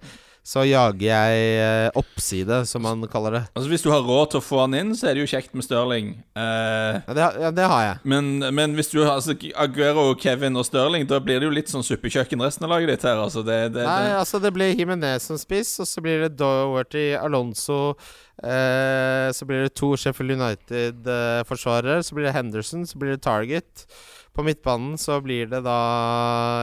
Så 0.42 0.64
jager 0.66 1.04
jeg 1.06 1.42
eh, 1.62 1.88
oppside, 1.94 2.56
som 2.66 2.82
man 2.82 3.04
kaller 3.06 3.36
det. 3.36 3.42
Altså 3.54 3.68
Hvis 3.70 3.84
du 3.84 3.92
har 3.92 4.02
råd 4.02 4.32
til 4.32 4.40
å 4.40 4.42
få 4.42 4.58
han 4.64 4.74
inn, 4.74 4.88
så 4.98 5.06
er 5.06 5.14
det 5.14 5.22
jo 5.22 5.30
kjekt 5.30 5.52
med 5.54 5.62
Stirling. 5.62 6.08
Eh, 6.34 6.96
Ja, 7.06 7.14
det, 7.14 7.28
ja, 7.44 7.50
det 7.54 7.68
har 7.70 7.82
jeg. 7.86 8.00
men, 8.10 8.32
men 8.50 8.74
hvis 8.74 8.90
du 8.90 8.98
har 9.04 9.20
altså, 9.20 9.36
Aguero, 9.54 10.08
Kevin 10.18 10.58
og 10.58 10.66
Stirling, 10.66 11.06
da 11.06 11.20
blir 11.22 11.38
det 11.38 11.46
jo 11.46 11.54
litt 11.54 11.70
sånn 11.70 11.86
suppekjøkken 11.86 12.42
resten 12.42 12.66
av 12.66 12.74
laget 12.74 12.90
ditt 12.96 13.06
her. 13.06 13.22
Altså 13.22 13.44
det, 13.46 13.60
det, 13.76 13.86
Nei, 13.86 14.10
altså 14.18 14.42
det 14.42 14.50
blir 14.56 14.74
Jimenez 14.74 15.30
som 15.30 15.38
spiss, 15.38 15.76
og 15.78 15.86
så 15.86 16.02
blir 16.02 16.26
det 16.26 16.32
Doherty, 16.42 17.12
Alonso 17.22 17.94
eh, 18.42 19.28
Så 19.30 19.46
blir 19.46 19.62
det 19.68 19.76
to 19.78 19.92
Sheffield 19.96 20.34
United-forsvarere. 20.40 22.02
så 22.02 22.14
blir 22.18 22.26
det 22.26 22.34
Henderson, 22.36 22.86
så 22.86 22.98
blir 22.98 23.14
det 23.14 23.22
Target. 23.22 23.86
På 24.32 24.44
midtbanen 24.46 24.94
så 24.96 25.18
blir 25.20 25.50
det 25.50 25.60
da 25.66 25.78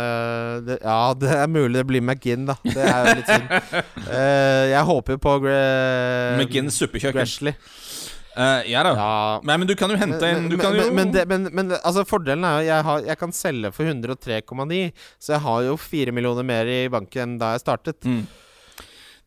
uh, 0.02 0.54
det, 0.66 0.80
Ja, 0.82 1.14
det 1.22 1.34
er 1.36 1.52
mulig 1.52 1.78
det 1.80 1.86
blir 1.92 2.02
McGinn, 2.02 2.48
da. 2.50 2.58
Det 2.66 2.82
er 2.82 3.10
jo 3.12 3.18
litt 3.20 3.30
synd. 3.30 3.52
uh, 4.10 4.66
jeg 4.76 4.86
håper 4.90 5.18
jo 5.18 5.22
på 5.28 5.36
Gre 5.46 5.60
McGinn 6.40 6.74
suppekjøkken. 6.74 7.20
Grashley. 7.20 7.56
Eh, 8.40 8.72
ja 8.72 8.84
da. 8.86 8.92
Ja. 8.96 9.14
Nei, 9.44 9.56
men 9.60 9.68
du 9.68 9.74
kan 9.76 9.92
jo 9.92 9.98
hente 10.00 10.28
inn 10.30 10.46
Men, 10.46 10.52
Du 10.52 10.56
men, 10.56 10.62
kan 10.62 10.78
jo 10.78 10.86
men, 10.86 10.96
men, 10.96 11.12
det, 11.12 11.26
men, 11.28 11.48
men 11.52 11.74
altså 11.80 12.06
fordelen 12.08 12.46
er 12.48 12.60
jo 12.60 12.68
jeg, 12.70 12.86
har, 12.88 13.02
jeg 13.10 13.20
kan 13.20 13.34
selge 13.36 13.72
for 13.76 13.90
103,9, 13.90 14.80
så 15.20 15.34
jeg 15.36 15.44
har 15.44 15.66
jo 15.66 15.76
fire 15.82 16.14
millioner 16.16 16.48
mer 16.48 16.70
i 16.72 16.80
banken 16.94 17.26
enn 17.26 17.38
da 17.42 17.56
jeg 17.56 17.66
startet. 17.66 18.06
mm. 18.06 18.24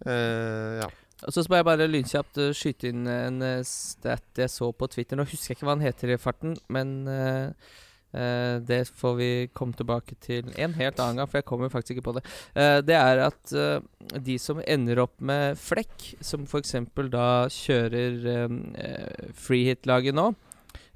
Uh, 0.03 0.81
ja. 0.81 0.89
Og 1.23 1.31
så 1.31 1.45
skal 1.45 1.61
jeg 1.61 1.67
bare 1.69 1.87
lynkjapt 1.87 2.41
skyte 2.59 2.89
inn 2.91 3.05
en 3.07 3.37
stat 3.67 4.41
jeg 4.43 4.51
så 4.51 4.73
på 4.75 4.89
Twitter. 4.91 5.15
Nå 5.15 5.23
husker 5.29 5.53
jeg 5.53 5.61
ikke 5.61 5.69
hva 5.69 5.77
han 5.77 5.85
heter 5.85 6.11
i 6.11 6.19
farten, 6.19 6.57
men 6.73 6.97
eh, 7.07 7.77
eh, 8.15 8.61
det 8.65 8.83
får 8.89 9.15
vi 9.19 9.31
komme 9.55 9.77
tilbake 9.79 10.17
til 10.23 10.49
en 10.57 10.77
helt 10.79 11.01
annen 11.03 11.21
gang, 11.21 11.31
for 11.31 11.41
jeg 11.41 11.49
kommer 11.49 11.73
faktisk 11.73 11.97
ikke 11.97 12.07
på 12.11 12.17
det. 12.19 12.25
Uh, 12.57 12.79
det 12.85 12.97
er 12.99 13.25
at 13.27 13.55
uh, 13.57 13.83
de 14.21 14.39
som 14.41 14.63
ender 14.63 15.03
opp 15.05 15.15
med 15.21 15.59
flekk, 15.61 16.13
som 16.25 16.47
f.eks. 16.47 16.77
da 17.13 17.29
kjører 17.53 18.19
uh, 18.29 19.29
freehit-laget 19.39 20.17
nå, 20.17 20.33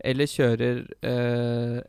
eller 0.07 0.29
kjører 0.29 0.83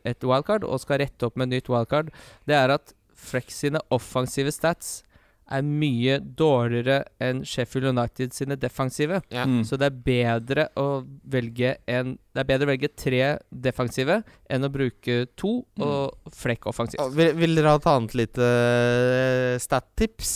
et 0.08 0.24
wildcard 0.24 0.64
og 0.64 0.80
skal 0.80 1.02
rette 1.02 1.26
opp 1.28 1.36
med 1.38 1.52
nytt 1.52 1.68
wildcard, 1.70 2.08
det 2.48 2.56
er 2.56 2.72
at 2.72 2.94
Flex 3.18 3.58
sine 3.64 3.80
offensive 3.94 4.52
stats 4.54 5.02
er 5.48 5.64
mye 5.64 6.18
dårligere 6.20 7.00
enn 7.24 7.42
Sheffield 7.46 7.90
United 7.90 8.34
sine 8.36 8.56
defensive. 8.60 9.20
Ja. 9.32 9.46
Mm. 9.48 9.62
Så 9.66 9.78
det 9.80 9.88
er 9.88 10.00
bedre 10.08 10.68
å 10.78 11.02
velge 11.28 11.76
en 11.88 12.16
Det 12.18 12.44
er 12.44 12.48
bedre 12.52 12.68
å 12.68 12.70
velge 12.70 12.90
tre 12.94 13.22
defensive 13.50 14.20
enn 14.46 14.66
å 14.66 14.70
bruke 14.70 15.24
to 15.38 15.52
og 15.82 16.34
flekk 16.36 16.68
offensivt. 16.70 17.02
Og 17.02 17.16
Vil, 17.18 17.32
vil 17.38 17.58
dere 17.58 17.74
ha 17.74 17.80
et 17.80 17.88
annet 17.90 18.14
lite 18.20 18.48
uh, 18.48 19.54
stat-tips? 19.58 20.34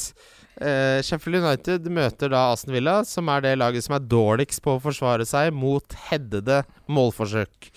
Uh, 0.63 0.99
Sheffield 1.03 1.41
United 1.41 1.87
møter 1.91 2.33
da 2.33 2.49
Aston 2.53 2.75
Villa, 2.75 3.01
som 3.09 3.31
er 3.33 3.45
det 3.45 3.55
laget 3.61 3.87
som 3.87 3.97
er 3.97 4.05
dårligst 4.05 4.61
på 4.65 4.77
å 4.77 4.83
forsvare 4.83 5.25
seg 5.29 5.53
mot 5.55 5.97
headede 6.11 6.61
målforsøk. 6.93 7.71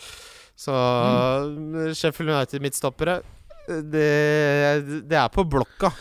Så 0.56 0.74
Sheffield 1.96 2.32
United 2.32 2.64
midtstoppere 2.64 3.20
eh, 3.68 3.82
det, 3.84 4.10
det 5.10 5.18
er 5.20 5.32
på 5.34 5.44
blokka, 5.48 5.92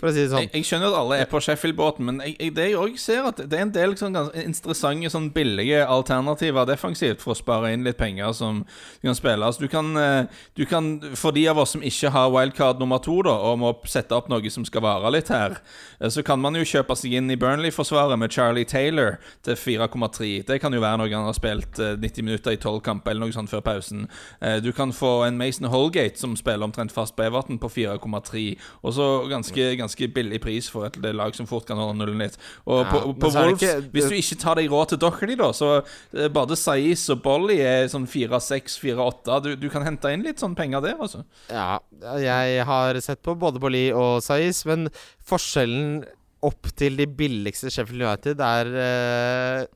for 0.00 0.08
å 0.08 0.12
si 0.14 0.22
det 0.24 0.30
sånn. 0.32 0.40
jeg, 0.46 0.50
jeg 0.54 0.64
skjønner 0.68 0.88
at 0.92 0.98
alle 1.02 1.18
er 1.22 1.28
på 1.30 1.40
Sheffield-båten, 1.44 2.04
men 2.08 2.20
jeg, 2.24 2.36
jeg, 2.40 2.54
det 2.56 2.66
jeg 2.70 2.78
også 2.80 3.02
ser 3.04 3.28
at 3.28 3.42
det 3.50 3.58
er 3.58 3.64
en 3.66 3.72
del 3.74 3.94
sånn 4.00 4.16
ganske 4.16 4.44
interessante 4.48 5.10
sånn 5.12 5.28
billige 5.34 5.82
alternativer 5.86 6.66
defensivt 6.68 7.20
for 7.22 7.34
å 7.34 7.38
spare 7.38 7.72
inn 7.76 7.84
litt 7.86 7.98
penger 8.00 8.32
som 8.36 8.62
du 8.64 9.08
kan 9.08 9.18
spille. 9.18 9.44
Altså, 9.44 9.60
du 9.64 9.68
kan, 9.72 9.90
eh, 10.00 10.24
du 10.56 10.64
kan 10.66 10.88
For 11.18 11.32
de 11.36 11.44
av 11.50 11.58
oss 11.60 11.74
som 11.76 11.82
ikke 11.84 12.10
har 12.14 12.30
wildcard 12.32 12.80
nummer 12.80 12.98
to, 13.04 13.18
da, 13.26 13.34
og 13.50 13.58
må 13.60 13.72
sette 13.88 14.16
opp 14.16 14.28
noe 14.32 14.50
som 14.50 14.64
skal 14.64 14.82
vare 14.84 15.10
litt 15.12 15.28
her, 15.32 15.58
eh, 16.00 16.08
så 16.08 16.24
kan 16.24 16.40
man 16.40 16.56
jo 16.56 16.64
kjøpe 16.64 16.96
seg 16.96 17.18
inn 17.18 17.30
i 17.30 17.36
Burnley-forsvaret 17.36 18.18
med 18.18 18.32
Charlie 18.32 18.64
Taylor 18.68 19.18
til 19.44 19.54
4,3. 19.58 20.44
Det 20.48 20.60
kan 20.62 20.72
jo 20.74 20.80
være 20.80 21.02
noe 21.02 21.12
han 21.12 21.28
har 21.28 21.36
spilt 21.36 21.78
eh, 21.82 21.96
90 22.00 22.24
minutter 22.26 22.54
i 22.56 22.60
12 22.60 22.80
kamper 22.86 23.12
eller 23.12 23.26
noe 23.26 23.36
sånt 23.36 23.50
før 23.52 23.64
pausen. 23.66 24.06
Eh, 24.40 24.58
Du 24.64 24.72
kan 24.72 24.92
få 24.92 25.24
en 25.26 25.38
Mason 25.38 25.68
Holgate 25.70 26.18
som 26.18 26.36
spiller 26.36 26.64
omtrent 26.66 26.92
fast 26.94 27.16
på 27.16 27.24
Everton 27.26 27.58
på 27.60 27.68
4,3, 27.68 28.56
og 28.82 28.94
så 28.96 29.06
ganske, 29.30 29.57
ganske 29.78 30.08
billig 30.14 30.40
pris 30.44 30.68
for 30.72 30.86
et 30.88 30.96
lag 31.14 31.34
som 31.36 31.46
fort 31.50 31.66
kan 31.68 31.76
holde 31.80 31.96
nullen 32.00 32.18
litt. 32.22 32.36
Og 32.66 32.84
Ja, 32.84 32.90
på, 32.92 33.14
på 33.20 33.30
Wolves, 33.34 33.62
ikke- 33.62 33.90
hvis 33.94 34.08
du 34.08 34.16
ikke 34.18 34.38
tar 34.42 34.54
deg 34.60 34.70
råd 34.72 34.88
til 34.94 34.98
Dockley, 35.02 35.36
da, 35.36 35.50
så 35.56 35.70
eh, 36.14 36.28
både 36.28 36.56
Saiz 36.58 37.06
og 37.14 37.22
Bolly 37.22 37.58
er 37.60 37.88
sånn 37.92 38.06
4-6, 38.08 38.78
4-8. 38.82 39.40
Du, 39.44 39.50
du 39.56 39.68
kan 39.72 39.82
hente 39.86 40.12
inn 40.14 40.22
litt 40.26 40.38
sånn 40.42 40.54
penger 40.58 40.80
der, 40.84 40.96
altså. 41.00 41.24
Ja, 41.50 41.78
jeg 42.22 42.64
har 42.68 43.00
sett 43.04 43.22
på 43.22 43.34
både 43.38 43.60
Bolli 43.62 43.86
og 43.92 44.22
Saiz, 44.24 44.64
men 44.68 44.88
forskjellen 45.28 46.04
opp 46.46 46.68
til 46.78 46.94
de 47.00 47.06
billigste 47.10 47.70
Sheffield 47.74 48.04
United 48.06 48.38
er 48.40 48.68
uh, 48.70 49.66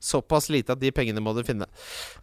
såpass 0.00 0.48
lite 0.52 0.72
at 0.72 0.80
de 0.80 0.90
pengene 0.96 1.20
må 1.20 1.34
du 1.36 1.42
finne. 1.46 1.68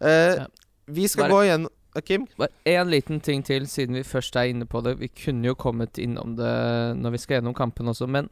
Uh, 0.02 0.42
Ja. 0.44 0.46
Vi 0.86 1.06
skal 1.08 1.30
Bare- 1.30 1.32
gå 1.32 1.44
igjen 1.46 1.62
Kim? 2.02 2.26
Bare 2.38 2.50
én 2.66 2.90
liten 2.90 3.20
ting 3.20 3.44
til, 3.46 3.68
siden 3.70 3.94
vi 3.94 4.02
først 4.02 4.36
er 4.36 4.50
inne 4.50 4.66
på 4.66 4.80
det. 4.82 4.98
Vi 4.98 5.08
kunne 5.08 5.46
jo 5.46 5.54
kommet 5.54 5.98
innom 5.98 6.34
det 6.36 6.54
når 6.98 7.14
vi 7.14 7.20
skal 7.22 7.38
gjennom 7.38 7.54
kampen 7.54 7.88
også, 7.88 8.10
men 8.10 8.30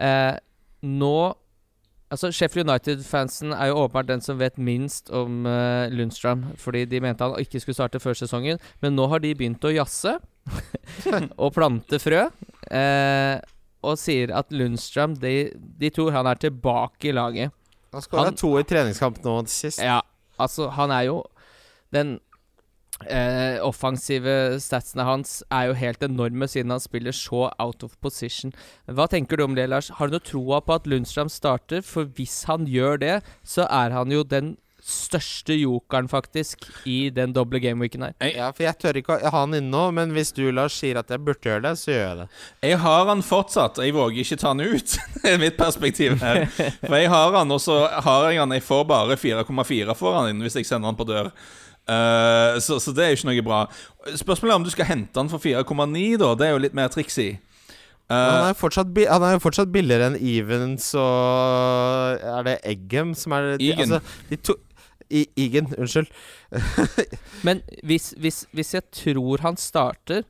eh, 0.00 0.36
nå 0.82 1.16
Altså, 2.12 2.28
Sheffield 2.30 2.68
United-fansen 2.68 3.50
er 3.56 3.72
jo 3.72 3.78
åpenbart 3.80 4.06
den 4.06 4.20
som 4.22 4.38
vet 4.38 4.58
minst 4.60 5.08
om 5.10 5.46
eh, 5.50 5.90
Lundstrøm, 5.90 6.44
fordi 6.60 6.84
de 6.86 7.00
mente 7.02 7.26
han 7.26 7.40
ikke 7.40 7.58
skulle 7.58 7.74
starte 7.74 7.98
før 7.98 8.14
sesongen, 8.14 8.60
men 8.84 8.94
nå 8.94 9.08
har 9.10 9.22
de 9.24 9.32
begynt 9.34 9.64
å 9.66 9.72
jazze 9.72 10.12
og 11.42 11.50
plante 11.56 11.98
frø, 11.98 12.20
eh, 12.70 13.40
og 13.82 13.98
sier 13.98 14.30
at 14.36 14.52
Lundstrøm 14.54 15.16
de, 15.18 15.34
de 15.56 15.90
tror 15.90 16.14
han 16.14 16.28
er 16.30 16.38
tilbake 16.44 17.10
i 17.10 17.16
laget. 17.16 17.56
Han 17.96 18.04
skåra 18.04 18.30
to 18.36 18.52
i 18.60 18.66
treningskamp 18.68 19.18
nå 19.24 19.34
sist. 19.50 19.82
Ja, 19.82 19.98
altså 20.38 20.68
han 20.74 20.94
er 20.94 21.08
jo 21.08 21.22
Den 21.94 22.16
eh, 23.10 23.60
offensive 23.64 24.58
statsene 24.62 25.06
hans 25.06 25.42
er 25.52 25.68
jo 25.68 25.78
helt 25.78 26.02
enorme 26.06 26.48
siden 26.50 26.74
han 26.74 26.82
spiller 26.82 27.14
så 27.14 27.48
out 27.62 27.84
of 27.86 27.96
position. 28.04 28.52
Hva 28.86 29.08
tenker 29.10 29.38
du 29.38 29.44
om 29.46 29.56
det, 29.56 29.68
Lars? 29.70 29.92
Har 29.98 30.08
du 30.08 30.16
noe 30.16 30.24
troa 30.24 30.60
på 30.64 30.76
at 30.78 30.88
Lundstrøm 30.90 31.32
starter? 31.32 31.84
For 31.84 32.08
hvis 32.16 32.44
han 32.50 32.68
gjør 32.70 33.00
det, 33.02 33.16
så 33.42 33.68
er 33.70 33.94
han 33.94 34.12
jo 34.14 34.24
den 34.26 34.56
største 34.84 35.56
jokeren, 35.56 36.08
faktisk, 36.12 36.66
i 36.84 37.08
den 37.14 37.32
doble 37.32 37.60
gameweeken 37.62 38.04
her. 38.04 38.14
Ja, 38.28 38.50
for 38.52 38.66
jeg 38.66 38.76
tør 38.82 38.98
ikke 39.00 39.16
å 39.16 39.32
ha 39.32 39.44
han 39.44 39.56
inne 39.56 39.72
nå, 39.72 39.84
men 39.96 40.12
hvis 40.12 40.34
du, 40.36 40.44
Lars, 40.52 40.76
sier 40.76 41.00
at 41.00 41.10
jeg 41.12 41.22
burde 41.24 41.48
gjøre 41.48 41.64
det, 41.64 41.74
så 41.80 41.92
gjør 41.94 42.04
jeg 42.04 42.18
det. 42.20 42.26
Jeg 42.68 42.80
har 42.84 43.08
han 43.08 43.24
fortsatt, 43.24 43.80
jeg 43.80 43.96
våger 43.96 44.20
ikke 44.24 44.40
ta 44.42 44.52
han 44.52 44.60
ut. 44.60 44.96
Er 45.24 45.40
mitt 45.40 45.56
perspektiv 45.56 46.18
her. 46.20 46.44
For 46.52 46.98
jeg 46.98 47.08
har 47.12 47.36
han, 47.38 47.54
og 47.54 47.62
så 47.64 47.78
har 48.04 48.28
jeg 48.28 48.42
han 48.42 48.52
Jeg 48.52 48.64
får 48.66 48.82
bare 48.88 49.16
4,4 49.16 49.96
for 49.96 50.18
han 50.18 50.34
inn 50.34 50.44
hvis 50.44 50.58
jeg 50.60 50.68
sender 50.68 50.92
han 50.92 50.98
på 50.98 51.08
dør. 51.08 51.32
Uh, 51.84 52.60
så, 52.64 52.78
så 52.80 52.92
det 52.96 53.04
er 53.04 53.12
jo 53.12 53.18
ikke 53.18 53.30
noe 53.30 53.44
bra. 53.44 53.62
Spørsmålet 54.16 54.52
er 54.52 54.60
om 54.60 54.68
du 54.68 54.72
skal 54.72 54.88
hente 54.88 55.20
han 55.20 55.32
for 55.32 55.40
4,9, 55.40 56.04
da. 56.20 56.30
Det 56.36 56.46
er 56.46 56.54
jo 56.54 56.62
litt 56.64 56.76
mer 56.76 56.92
triksy. 56.92 57.34
Uh, 58.04 58.12
han 58.12 58.50
er, 58.50 58.56
fortsatt 58.58 58.90
han 59.08 59.24
er 59.24 59.38
jo 59.38 59.40
fortsatt 59.40 59.70
billigere 59.72 60.10
enn 60.10 60.18
Evens 60.20 60.90
og 61.00 62.20
Er 62.20 62.42
det 62.44 62.58
Eggem 62.68 63.14
som 63.16 63.32
er 63.32 63.54
Egan. 63.54 63.94
Altså, 63.94 64.18
de 64.28 64.38
to, 64.44 64.56
I, 65.10 65.26
igen, 65.36 65.68
unnskyld. 65.78 66.06
Men 67.46 67.62
hvis, 67.82 68.14
hvis, 68.16 68.44
hvis 68.52 68.74
jeg 68.74 68.82
tror 68.92 69.42
han 69.42 69.56
starter, 69.56 70.22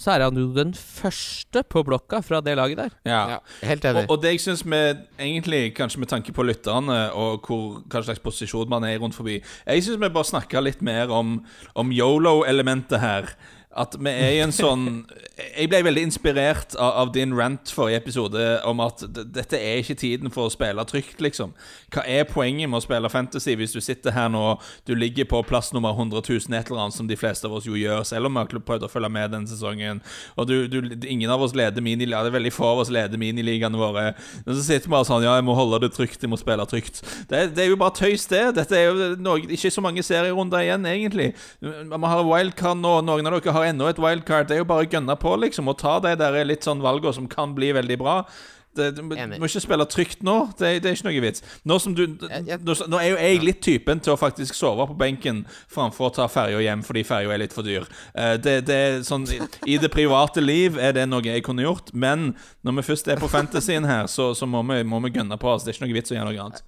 så 0.00 0.14
er 0.14 0.24
han 0.24 0.38
jo 0.38 0.46
den 0.54 0.72
første 0.74 1.62
på 1.68 1.82
blokka 1.84 2.22
fra 2.24 2.40
det 2.40 2.56
laget 2.56 2.78
der. 2.78 2.94
ja. 3.04 3.38
Helt 3.62 3.84
enig. 3.84 4.06
Og, 4.06 4.16
og 4.16 4.22
det 4.22 4.32
jeg 4.32 4.40
syns 4.40 4.64
med 4.64 5.02
Egentlig 5.18 5.74
kanskje 5.76 6.00
med 6.00 6.08
tanke 6.08 6.32
på 6.32 6.42
lytterne 6.46 7.12
og 7.12 7.44
hvor, 7.46 7.82
hva 7.84 8.02
slags 8.06 8.22
posisjon 8.24 8.68
man 8.70 8.84
er 8.88 8.96
rundt 8.98 9.14
forbi 9.14 9.40
Jeg 9.66 9.84
syns 9.84 10.00
vi 10.00 10.08
bare 10.08 10.24
snakka 10.30 10.62
litt 10.64 10.80
mer 10.82 11.12
om, 11.12 11.40
om 11.74 11.92
yolo-elementet 11.92 13.00
her. 13.00 13.28
At 13.70 13.94
vi 13.94 14.10
er 14.10 14.32
i 14.34 14.38
en 14.42 14.50
sånn 14.50 15.04
Jeg 15.38 15.68
ble 15.70 15.78
veldig 15.86 16.02
inspirert 16.08 16.74
av, 16.74 16.90
av 17.04 17.12
din 17.14 17.30
rant 17.38 17.70
forrige 17.70 18.00
episode 18.00 18.46
om 18.66 18.80
at 18.82 19.04
dette 19.06 19.58
er 19.58 19.78
ikke 19.78 19.94
tiden 20.00 20.32
for 20.34 20.48
å 20.48 20.52
spille 20.52 20.82
trygt, 20.90 21.20
liksom. 21.22 21.52
Hva 21.94 22.02
er 22.02 22.26
poenget 22.28 22.68
med 22.70 22.80
å 22.80 22.82
spille 22.82 23.10
fantasy 23.12 23.54
hvis 23.58 23.74
du 23.76 23.80
sitter 23.84 24.14
her 24.14 24.28
nå, 24.32 24.42
du 24.88 24.92
ligger 24.98 25.28
på 25.30 25.42
plass 25.46 25.70
nummer 25.72 25.94
100 25.94 26.18
000, 26.18 26.56
et 26.58 26.70
eller 26.70 26.82
annet, 26.84 26.96
som 26.96 27.08
de 27.08 27.18
fleste 27.18 27.46
av 27.46 27.54
oss 27.56 27.68
jo 27.68 27.78
gjør, 27.78 28.02
selv 28.08 28.28
om 28.28 28.36
vi 28.36 28.42
har 28.42 28.64
prøvd 28.66 28.88
å 28.88 28.90
følge 28.90 29.12
med 29.14 29.32
denne 29.34 29.50
sesongen, 29.50 30.02
og 30.34 30.50
du, 30.50 30.56
du, 30.70 30.90
ingen 31.06 31.30
av 31.30 31.42
oss 31.46 31.54
leder 31.56 31.84
miniligaen, 31.84 32.26
det 32.26 32.34
er 32.34 32.38
veldig 32.38 32.54
få 32.54 32.68
av 32.72 32.82
oss 32.84 32.92
leder 32.92 33.22
miniligaene 33.22 33.80
våre, 33.80 34.04
men 34.44 34.58
så 34.58 34.66
sitter 34.66 34.90
vi 34.90 34.94
bare 34.96 35.08
sånn 35.08 35.24
Ja, 35.24 35.36
jeg 35.38 35.46
må 35.46 35.56
holde 35.56 35.80
det 35.86 35.92
trygt, 35.94 36.20
jeg 36.20 36.32
må 36.32 36.38
spille 36.40 36.66
trygt. 36.68 37.02
Det, 37.30 37.46
det 37.56 37.64
er 37.64 37.70
jo 37.70 37.80
bare 37.80 37.96
tøys, 37.96 38.26
det. 38.30 38.42
Dette 38.58 38.76
er 38.76 38.90
jo 38.90 39.10
noe, 39.22 39.46
ikke 39.46 39.72
så 39.72 39.84
mange 39.84 40.04
serierunder 40.04 40.66
igjen, 40.66 40.86
egentlig. 40.90 41.30
Vi 41.62 42.02
har 42.14 42.26
wildcard 42.26 42.80
nå, 42.80 42.98
noen 43.06 43.30
av 43.30 43.38
dere 43.38 43.54
har 43.56 43.69
ennå 43.70 43.88
et 43.90 44.00
wildcard. 44.02 44.48
Det 44.50 44.58
er 44.58 44.64
jo 44.64 44.70
bare 44.70 44.86
å 44.86 44.90
gønne 44.90 45.16
på, 45.20 45.34
liksom, 45.46 45.70
og 45.72 45.78
ta 45.80 45.98
de 46.04 46.14
der 46.20 46.40
litt 46.46 46.66
sånn 46.66 46.82
valgene 46.84 47.16
som 47.16 47.28
kan 47.30 47.54
bli 47.56 47.72
veldig 47.76 47.98
bra. 48.00 48.22
Det, 48.70 48.92
du 48.94 49.00
må 49.02 49.16
ikke 49.16 49.60
spille 49.64 49.84
trygt 49.90 50.20
nå. 50.22 50.34
Det, 50.54 50.68
det 50.84 50.90
er 50.92 50.94
ikke 50.94 51.08
noe 51.08 51.22
vits. 51.24 51.42
Nå, 51.66 51.78
som 51.82 51.94
du, 51.98 52.04
nå, 52.06 52.74
nå 52.86 53.00
er 53.00 53.08
jo 53.08 53.16
jeg 53.18 53.40
litt 53.42 53.58
typen 53.66 53.98
til 53.98 54.14
å 54.14 54.18
faktisk 54.20 54.54
sove 54.54 54.86
på 54.86 54.94
benken 55.00 55.40
framfor 55.72 56.06
å 56.06 56.12
ta 56.20 56.28
ferja 56.30 56.60
hjem 56.62 56.84
fordi 56.86 57.02
ferja 57.08 57.32
er 57.34 57.42
litt 57.42 57.56
for 57.56 57.66
dyr. 57.66 57.88
Eh, 58.14 58.36
Det, 58.38 58.60
det 58.68 58.78
sånn, 59.08 59.26
i, 59.66 59.74
det 59.82 59.90
private 59.90 60.44
liv 60.44 60.78
er 60.78 60.94
det 60.94 61.08
noe 61.10 61.26
jeg 61.26 61.42
kunne 61.46 61.66
gjort, 61.66 61.90
men 61.92 62.30
når 62.62 62.78
vi 62.78 62.86
først 62.92 63.10
er 63.10 63.18
på 63.18 63.32
fantasyen 63.32 63.88
her, 63.90 64.06
så, 64.06 64.30
så 64.38 64.46
må, 64.46 64.62
vi, 64.70 64.84
må 64.86 65.02
vi 65.02 65.16
gønne 65.18 65.40
på 65.40 65.50
oss. 65.50 65.66
Det 65.66 65.74
er 65.74 65.80
ikke 65.80 65.88
noe 65.88 65.98
vits 65.98 66.14
å 66.14 66.18
gjøre 66.20 66.30
noe 66.30 66.46
annet. 66.46 66.62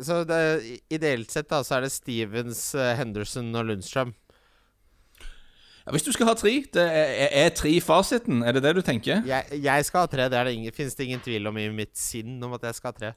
Så 0.00 0.22
det, 0.26 0.40
ideelt 0.90 1.30
sett 1.30 1.46
da 1.52 1.60
Så 1.62 1.76
er 1.76 1.84
det 1.84 1.92
Stevens, 1.94 2.64
eh, 2.74 2.96
Henderson 2.98 3.52
og 3.52 3.68
Lundstrøm. 3.68 4.16
Ja, 5.84 5.92
hvis 5.92 6.06
du 6.06 6.12
skal 6.16 6.30
ha 6.30 6.34
tre, 6.38 6.52
det 6.72 6.82
er, 6.82 7.28
er, 7.28 7.50
tre 7.52 7.74
fasiten? 7.84 8.40
Er 8.42 8.56
det 8.56 8.62
det 8.64 8.76
du 8.78 8.84
tenker? 8.84 9.20
Jeg, 9.28 9.58
jeg 9.62 9.84
skal 9.84 10.06
ha 10.06 10.08
tre. 10.08 10.28
Det 10.32 10.38
er 10.38 10.48
det 10.48 10.54
ingen, 10.56 10.72
finnes 10.72 10.96
det 10.96 11.04
ingen 11.04 11.20
tvil 11.20 11.50
om 11.50 11.58
i 11.60 11.68
mitt 11.76 11.92
sinn 11.98 12.38
om 12.40 12.56
at 12.56 12.64
jeg 12.70 12.78
skal 12.78 12.94
ha 12.94 13.00
tre. 13.00 13.10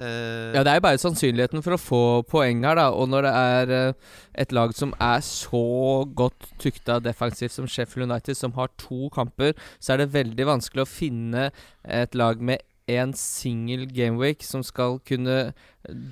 Uh, 0.00 0.54
Ja, 0.54 0.62
det 0.62 0.70
er 0.70 0.78
jo 0.78 0.84
bare 0.86 1.00
sannsynligheten 1.02 1.64
for 1.66 1.76
å 1.76 1.80
få 1.82 2.02
poeng 2.30 2.62
her, 2.64 2.78
da. 2.78 2.86
Og 2.94 3.10
når 3.10 3.26
det 3.26 3.32
er 3.36 3.74
eh, 3.76 4.14
et 4.46 4.54
lag 4.54 4.72
som 4.72 4.94
er 5.02 5.20
så 5.26 5.64
godt 6.16 6.46
tukta 6.62 7.00
defensivt 7.02 7.52
som 7.52 7.66
Sheffield 7.68 8.06
United, 8.06 8.38
som 8.38 8.54
har 8.54 8.70
to 8.80 9.10
kamper, 9.12 9.52
så 9.82 9.92
er 9.92 10.04
det 10.04 10.12
veldig 10.14 10.46
vanskelig 10.54 10.86
å 10.86 10.88
finne 10.88 11.50
et 11.84 12.14
lag 12.16 12.40
med 12.40 12.62
en 12.98 13.12
single 13.16 13.86
gameweek 13.86 14.42
som 14.46 14.62
skal 14.66 14.98
kunne 15.06 15.52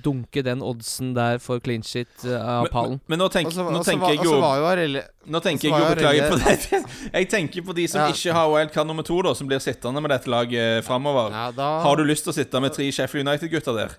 dunke 0.03 0.41
den 0.43 0.63
oddsen 0.65 1.11
der 1.13 1.37
for 1.43 1.59
clean 1.61 1.83
shit 1.85 2.09
eh, 2.25 2.33
av 2.39 2.63
Men, 2.65 2.71
pallen. 2.73 2.95
men, 2.97 3.13
men 3.13 3.19
nå, 3.21 3.27
tenk, 3.33 3.51
også, 3.51 3.65
nå 3.67 3.79
også, 3.81 3.91
tenker 3.91 4.05
var- 4.05 4.15
jeg 4.15 4.25
jo 4.25 4.39
var 4.41 4.57
jo 4.57 4.65
Arelle 4.71 5.03
Nå 5.29 5.41
tenker 5.45 5.69
jeg 5.69 5.77
jo 5.83 5.91
Beklager 5.93 6.31
på 6.31 6.39
det. 6.41 6.81
Jeg 7.19 7.29
tenker 7.29 7.61
på 7.67 7.75
de 7.77 7.87
som 7.91 8.01
Ja. 8.01 8.07
ikke 8.15 8.33
har 8.33 8.49
wildcard 8.49 8.87
nummer 8.89 9.03
to, 9.05 9.21
da 9.21 9.33
som 9.37 9.47
blir 9.51 9.61
sittende 9.61 10.01
med 10.01 10.09
dette 10.09 10.31
laget 10.31 10.83
framover. 10.87 11.29
ja, 11.35 11.51
da, 11.51 11.69
Har 11.85 11.95
du 11.99 12.03
lyst 12.07 12.25
til 12.25 12.33
å 12.33 12.37
sitte 12.39 12.61
med 12.63 12.73
tre 12.73 12.89
Sheffield 12.91 13.27
United-gutter 13.27 13.77
der? 13.77 13.95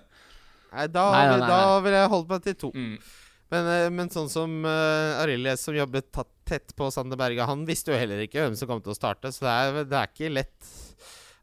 Nei, 0.73 0.87
da, 0.87 1.05
Nei, 1.11 1.25
nei, 1.27 1.39
nei, 1.39 1.47
da 1.51 1.79
vil 1.83 1.93
jeg 1.97 2.09
holde 2.11 2.29
meg 2.35 2.43
til 2.43 2.53
to. 2.65 2.71
Mm. 2.75 2.93
Men, 3.51 3.65
eh, 3.67 3.89
men 3.91 4.07
sånn 4.11 4.29
som 4.31 4.53
uh, 4.63 5.19
Arilje, 5.19 5.57
som 5.59 5.75
jobbet 5.75 6.07
tett 6.47 6.71
på 6.75 6.87
Sander 6.91 7.19
Berge, 7.19 7.43
han 7.47 7.65
visste 7.67 7.91
jo 7.91 7.97
heller 7.99 8.21
ikke 8.23 8.39
hvem 8.45 8.55
som 8.55 8.69
kom 8.69 8.79
til 8.83 8.93
å 8.93 8.95
starte, 8.95 9.27
så 9.35 9.43
det 9.43 9.51
er, 9.55 9.81
det 9.91 9.97
er 9.99 10.07
ikke 10.13 10.29
lett. 10.31 10.69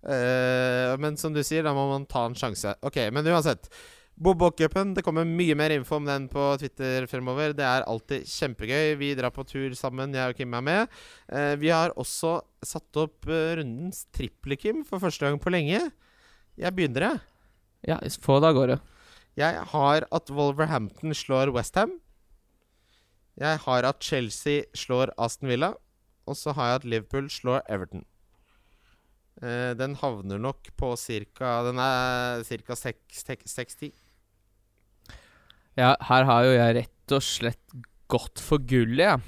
Eh, 0.03 0.95
men 1.01 1.17
som 1.19 1.35
du 1.35 1.43
sier, 1.43 1.65
da 1.67 1.75
må 1.77 1.89
man 1.91 2.07
ta 2.09 2.27
en 2.29 2.37
sjanse. 2.39 2.75
Ok, 2.87 3.01
men 3.15 3.27
uansett. 3.27 3.71
Bob-Cupen, 4.19 4.97
det 4.97 5.05
kommer 5.07 5.23
mye 5.23 5.55
mer 5.55 5.71
info 5.71 5.95
om 6.01 6.07
den 6.09 6.25
på 6.31 6.43
Twitter 6.59 7.07
fremover. 7.07 7.53
Det 7.55 7.63
er 7.63 7.87
alltid 7.87 8.27
kjempegøy. 8.27 8.97
Vi 8.99 9.13
drar 9.15 9.31
på 9.35 9.45
tur 9.47 9.77
sammen, 9.79 10.15
jeg 10.15 10.33
og 10.33 10.41
Kim 10.41 10.57
er 10.59 10.65
med. 10.67 10.97
Eh, 11.31 11.55
vi 11.61 11.71
har 11.71 11.95
også 11.95 12.41
satt 12.67 12.99
opp 12.99 13.29
eh, 13.31 13.55
rundens 13.61 14.09
triple-Kim 14.15 14.83
for 14.89 14.99
første 15.03 15.23
gang 15.23 15.39
på 15.39 15.55
lenge. 15.55 15.85
Jeg 16.59 16.75
begynner, 16.75 17.13
jeg. 17.13 17.23
Ja, 17.93 18.01
få 18.19 18.41
det 18.43 18.51
av 18.51 18.59
gårde. 18.59 18.81
Jeg 19.39 19.63
har 19.71 20.09
at 20.11 20.35
Wolverhampton 20.35 21.15
slår 21.15 21.55
Westham. 21.55 22.01
Jeg 23.39 23.63
har 23.63 23.87
at 23.87 24.03
Chelsea 24.03 24.67
slår 24.75 25.15
Aston 25.15 25.53
Villa. 25.53 25.77
Og 26.27 26.35
så 26.37 26.53
har 26.59 26.73
jeg 26.73 26.81
at 26.81 26.89
Liverpool 26.91 27.31
slår 27.31 27.63
Everton. 27.71 28.03
Eh, 29.43 29.73
den 29.79 29.95
havner 30.01 30.41
nok 30.43 30.71
på 30.79 30.93
ca. 30.97 31.51
Den 31.67 31.79
er 31.83 32.45
ca. 32.45 32.77
60. 32.77 33.93
Ja, 35.79 35.95
her 36.09 36.25
har 36.27 36.47
jo 36.47 36.57
jeg 36.57 36.77
rett 36.81 37.15
og 37.15 37.23
slett 37.23 37.77
gått 38.11 38.43
for 38.43 38.59
gullet, 38.59 39.05
jeg. 39.05 39.21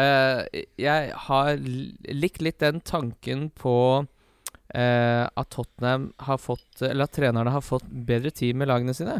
Eh, 0.00 0.62
jeg 0.78 1.12
har 1.26 1.56
likt 1.60 2.40
litt 2.46 2.60
den 2.62 2.78
tanken 2.86 3.48
på 3.58 3.74
uh, 4.06 5.24
at 5.26 5.48
Tottenham 5.50 6.12
har 6.22 6.38
fått 6.38 6.84
Eller 6.86 7.08
at 7.08 7.16
trenerne 7.16 7.50
har 7.50 7.64
fått 7.66 7.88
bedre 7.90 8.30
tid 8.30 8.54
med 8.54 8.70
lagene 8.70 8.94
sine. 8.94 9.16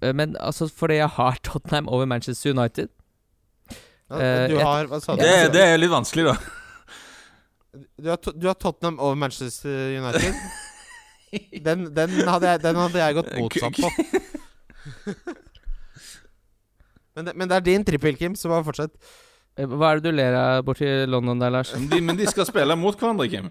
Men 0.00 0.36
altså 0.40 0.70
fordi 0.72 1.02
jeg 1.02 1.12
har 1.18 1.36
Tottenham 1.44 1.90
over 1.92 2.08
Manchester 2.08 2.56
United. 2.56 2.88
Ja, 2.88 4.18
Eh, 4.20 4.48
du 4.48 4.58
har 4.60 4.88
Hva 4.90 5.00
sa 5.00 5.16
du? 5.16 5.22
Det, 5.22 5.52
det 5.54 5.62
er 5.64 5.78
litt 5.80 5.92
vanskelig, 5.92 6.26
da. 6.32 6.36
Du, 7.72 8.08
har, 8.10 8.18
du 8.36 8.46
har 8.46 8.54
Tottenham 8.60 8.98
over 9.00 9.14
Manchester 9.16 9.96
United? 9.96 10.34
Den, 11.64 11.86
den, 11.96 12.10
hadde 12.28 12.50
jeg, 12.50 12.60
den 12.60 12.76
hadde 12.76 12.98
jeg 13.00 13.14
gått 13.16 13.30
motsatt 13.40 13.78
på. 13.80 13.88
Men 17.16 17.24
det, 17.28 17.34
men 17.36 17.48
det 17.48 17.56
er 17.56 17.64
din 17.64 17.84
trippel, 17.84 18.16
Kim, 18.20 18.34
så 18.36 18.50
bare 18.52 18.64
fortsett. 18.66 18.92
Eh, 19.56 19.68
Hva 19.68 19.90
er 19.94 20.00
det 20.00 20.10
du 20.10 20.16
ler 20.16 20.36
av 20.36 20.62
borti 20.68 20.88
London 21.08 21.40
der, 21.40 21.52
Lars? 21.52 21.72
Men 21.76 21.88
de, 21.88 22.00
men 22.04 22.20
de 22.20 22.28
skal 22.28 22.44
spille 22.48 22.76
mot 22.76 22.96
hverandre, 23.00 23.28
Kim. 23.32 23.48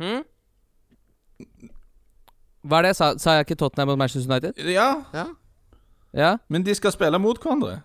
Hmm? 0.00 0.24
Hva 2.66 2.80
er 2.80 2.88
det 2.88 2.94
jeg 2.94 2.98
sa? 3.00 3.10
Sa 3.20 3.36
jeg 3.36 3.46
ikke 3.46 3.58
Tottenham 3.60 3.92
mot 3.92 4.00
Manchester 4.00 4.28
United? 4.32 4.64
Ja, 4.72 4.88
Ja? 5.16 5.26
Ja, 6.16 6.30
men 6.48 6.64
de 6.64 6.72
skal 6.72 6.94
spille 6.94 7.18
mot 7.20 7.36
hverandre. 7.42 7.82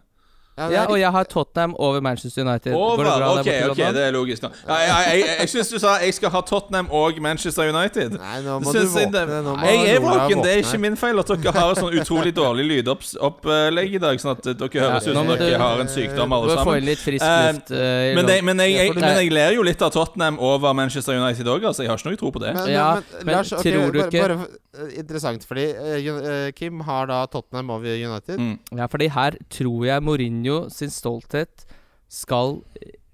Ja, 0.58 0.66
ja 0.70 0.82
og 0.86 0.98
jeg 1.00 1.10
har 1.12 1.24
Tottenham 1.24 1.74
over 1.80 2.02
Manchester 2.02 2.42
United. 2.44 2.72
Det 2.72 2.76
Over! 2.76 3.06
Ok, 3.08 3.46
borte 3.46 3.70
ok, 3.72 3.78
det 3.96 4.02
er 4.08 4.12
logisk. 4.12 4.44
nå. 4.44 4.50
Ja, 4.68 4.76
jeg 4.76 4.90
jeg, 5.12 5.20
jeg, 5.22 5.36
jeg 5.40 5.50
syns 5.50 5.70
du 5.72 5.78
sa 5.80 5.94
jeg 6.04 6.14
skal 6.14 6.30
ha 6.30 6.42
Tottenham 6.42 6.90
og 6.92 7.18
Manchester 7.22 7.70
United. 7.72 8.18
Nei, 8.20 8.42
nå 8.46 8.58
må 8.60 8.74
du 8.76 8.80
våkne. 8.86 9.24
Nå 9.46 9.56
må 9.56 9.66
Jeg 9.72 9.96
er 9.96 10.00
våken. 10.04 10.44
Det 10.44 10.52
er 10.54 10.58
ikke 10.66 10.78
min 10.84 10.98
feil 11.00 11.20
at 11.24 11.28
dere 11.32 11.54
har 11.56 11.76
sånn 11.80 11.96
utrolig 12.02 12.34
dårlig 12.36 12.66
lydopplegg 12.72 13.96
i 13.96 14.02
dag, 14.04 14.20
sånn 14.22 14.32
at 14.36 14.44
dere 14.44 14.84
høres 14.86 15.08
ut 15.08 15.14
som 15.16 15.28
dere 15.28 15.50
du- 15.50 15.58
har 15.62 15.80
en 15.80 15.88
sykdom, 15.88 16.30
Du 16.30 16.36
alle 16.36 16.48
må 16.48 16.52
få 16.52 16.58
sammen. 16.64 16.78
inn 16.78 16.86
litt 16.86 17.00
frisk 17.00 17.26
Eh, 17.26 17.52
luft. 17.54 17.72
Uh, 17.72 17.78
Men, 18.16 18.28
jeg, 18.28 18.44
men, 18.44 18.58
jeg, 18.60 18.72
jeg, 18.76 18.96
men 18.96 19.04
jeg 19.18 19.32
ler 19.32 19.52
jo 19.56 19.62
litt 19.64 19.82
av 19.82 19.92
Tottenham 19.92 20.38
over 20.40 20.74
Manchester 20.74 21.14
United 21.16 21.46
òg, 21.48 21.64
altså. 21.64 21.84
Jeg 21.84 21.90
har 21.90 21.98
ikke 21.98 22.10
noe 22.12 22.18
tro 22.18 22.32
på 22.32 22.40
det. 22.44 22.54
Men, 22.56 22.70
Ja, 22.70 22.94
men, 22.96 23.26
men 23.26 23.36
Lars, 23.36 23.52
ok, 23.54 23.62
tror 23.64 23.92
du 23.92 24.00
ikke- 24.04 24.22
bare 24.22 24.34
eh, 24.34 24.71
interessant, 25.00 25.44
fordi 25.48 25.66
eh, 25.76 26.08
eh, 26.08 26.52
Kim 26.56 26.80
har 26.88 27.10
da 27.12 27.26
Tottenham 27.32 27.70
over 27.76 27.92
United. 27.92 28.40
Mm. 28.40 28.60
Ja, 28.78 28.88
fordi 28.92 29.10
her 29.12 29.38
tror 29.52 29.86
jeg 29.86 30.04
Mourinho 30.04 30.70
sin 30.70 30.94
stolthet 30.94 31.66
skal 32.12 32.62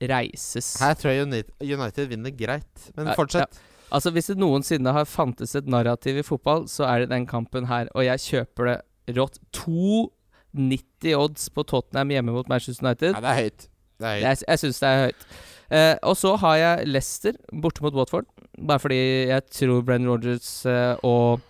reises. 0.02 0.76
Her 0.82 0.94
tror 0.98 1.14
jeg 1.14 1.26
United, 1.28 1.54
United 1.62 2.12
vinner 2.14 2.32
greit. 2.38 2.92
Men 2.96 3.08
Ja, 3.12 3.18
fortsett. 3.18 3.60
Altså 3.92 4.12
Hvis 4.12 4.28
det 4.28 4.38
noensinne 4.38 4.92
har 4.92 5.06
fantes 5.08 5.56
et 5.56 5.68
narrativ 5.68 6.18
i 6.20 6.26
fotball, 6.26 6.68
så 6.68 6.84
er 6.84 7.00
det 7.00 7.10
den 7.10 7.26
kampen 7.26 7.68
her. 7.68 7.88
Og 7.96 8.04
jeg 8.04 8.20
kjøper 8.20 8.74
det 9.06 9.18
rått. 9.18 9.40
2,90 9.56 11.16
odds 11.16 11.50
på 11.50 11.64
Tottenham 11.64 12.12
hjemme 12.12 12.36
mot 12.36 12.50
Manchester 12.50 12.86
United. 12.86 13.16
Ja, 13.16 13.22
det 13.24 13.32
er 13.32 13.44
høyt. 13.44 13.70
Det 13.98 14.08
er 14.08 14.18
høyt. 14.18 14.26
Jeg, 14.26 14.44
jeg 14.48 14.60
syns 14.60 14.82
det 14.84 14.90
er 14.90 15.06
høyt. 15.06 15.30
Eh, 15.68 15.96
og 16.08 16.16
så 16.16 16.36
har 16.40 16.56
jeg 16.60 16.88
Leicester 16.88 17.40
borte 17.64 17.84
mot 17.84 17.96
Watford. 17.96 18.28
Bare 18.68 18.80
fordi 18.80 19.00
jeg 19.32 19.42
tror 19.52 19.82
Brenn 19.88 20.08
Rogers 20.08 20.66
eh, 20.66 20.96
og 21.04 21.40
eh, 21.40 21.47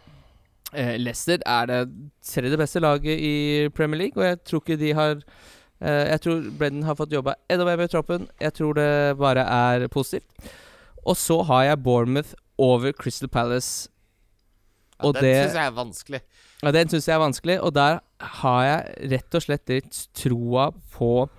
Leicester 0.73 1.39
er 1.45 1.65
det 1.69 1.83
tredje 2.27 2.57
beste 2.59 2.81
laget 2.83 3.19
i 3.23 3.35
Premier 3.75 4.01
League. 4.01 4.17
Og 4.19 4.27
jeg 4.27 4.41
tror 4.43 4.63
ikke 4.63 4.79
de 4.79 4.93
har 4.93 5.13
eh, 5.81 6.05
Jeg 6.11 6.21
tror 6.21 6.49
Brendan 6.59 6.83
har 6.83 6.95
fått 6.99 7.13
jobba 7.13 7.37
enda 7.49 7.65
mer 7.65 7.77
med 7.77 7.89
troppen. 7.93 8.27
Jeg 8.41 8.53
tror 8.53 8.73
det 8.73 9.17
bare 9.17 9.45
er 9.47 9.87
positivt. 9.87 10.25
Og 11.05 11.15
så 11.17 11.41
har 11.47 11.63
jeg 11.63 11.83
Bournemouth 11.83 12.33
over 12.57 12.91
Crystal 12.91 13.29
Palace. 13.29 13.89
Ja, 14.97 15.11
den 15.11 15.23
syns 15.23 15.55
jeg 15.55 15.65
er 15.67 15.71
vanskelig. 15.77 16.21
Ja, 16.63 16.71
Den 16.71 16.89
syns 16.89 17.07
jeg 17.07 17.13
er 17.13 17.21
vanskelig, 17.21 17.61
og 17.61 17.73
der 17.75 17.99
har 18.19 18.61
jeg 18.65 19.09
rett 19.11 19.35
og 19.37 19.43
slett 19.45 19.69
litt 19.69 19.99
troa 20.17 20.71
på 20.95 21.29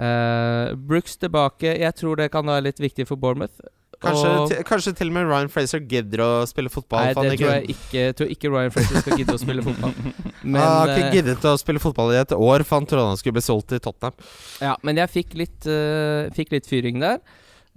eh, 0.00 0.72
Brooks 0.88 1.18
tilbake. 1.20 1.74
Jeg 1.82 1.94
tror 2.00 2.16
det 2.16 2.30
kan 2.32 2.48
være 2.48 2.70
litt 2.70 2.80
viktig 2.80 3.06
for 3.06 3.20
Bournemouth. 3.20 3.60
Kanskje, 4.04 4.30
Og- 4.40 4.48
til, 4.50 4.62
kanskje 4.68 4.92
til 4.98 5.10
og 5.10 5.14
med 5.16 5.26
Ryan 5.30 5.48
Fraser 5.52 5.80
gidder 5.90 6.22
å 6.24 6.30
spille 6.50 6.70
fotball. 6.72 7.04
Nei, 7.04 7.14
det 7.14 7.38
tror 7.40 7.52
jeg 7.54 7.68
ikke. 7.74 7.92
Jeg 8.00 8.16
tror 8.18 8.32
ikke 8.34 8.50
Ryan 8.54 8.74
Fraser 8.74 9.00
skal 9.04 9.18
gidde 9.20 9.36
å 9.36 9.40
spille 9.42 9.64
fotball. 9.66 9.94
Men, 10.42 10.60
han 10.60 10.74
har 10.80 10.92
ikke 10.92 11.06
eh, 11.08 11.16
giddet 11.18 11.46
å 11.48 11.54
spille 11.60 11.80
fotball 11.82 12.12
i 12.14 12.18
et 12.20 12.34
år, 12.36 12.64
for 12.68 12.80
han 12.80 12.86
trodde 12.90 13.06
han 13.14 13.20
skulle 13.20 13.38
bli 13.38 13.44
solgt 13.46 13.68
til 13.72 13.80
Tottenham. 13.84 14.18
ja, 14.60 14.74
men 14.84 15.00
jeg 15.00 15.10
fikk 15.14 15.34
litt, 15.40 15.64
uh, 15.70 16.28
fikk 16.36 16.52
litt 16.52 16.68
fyring 16.68 17.00
der. 17.00 17.22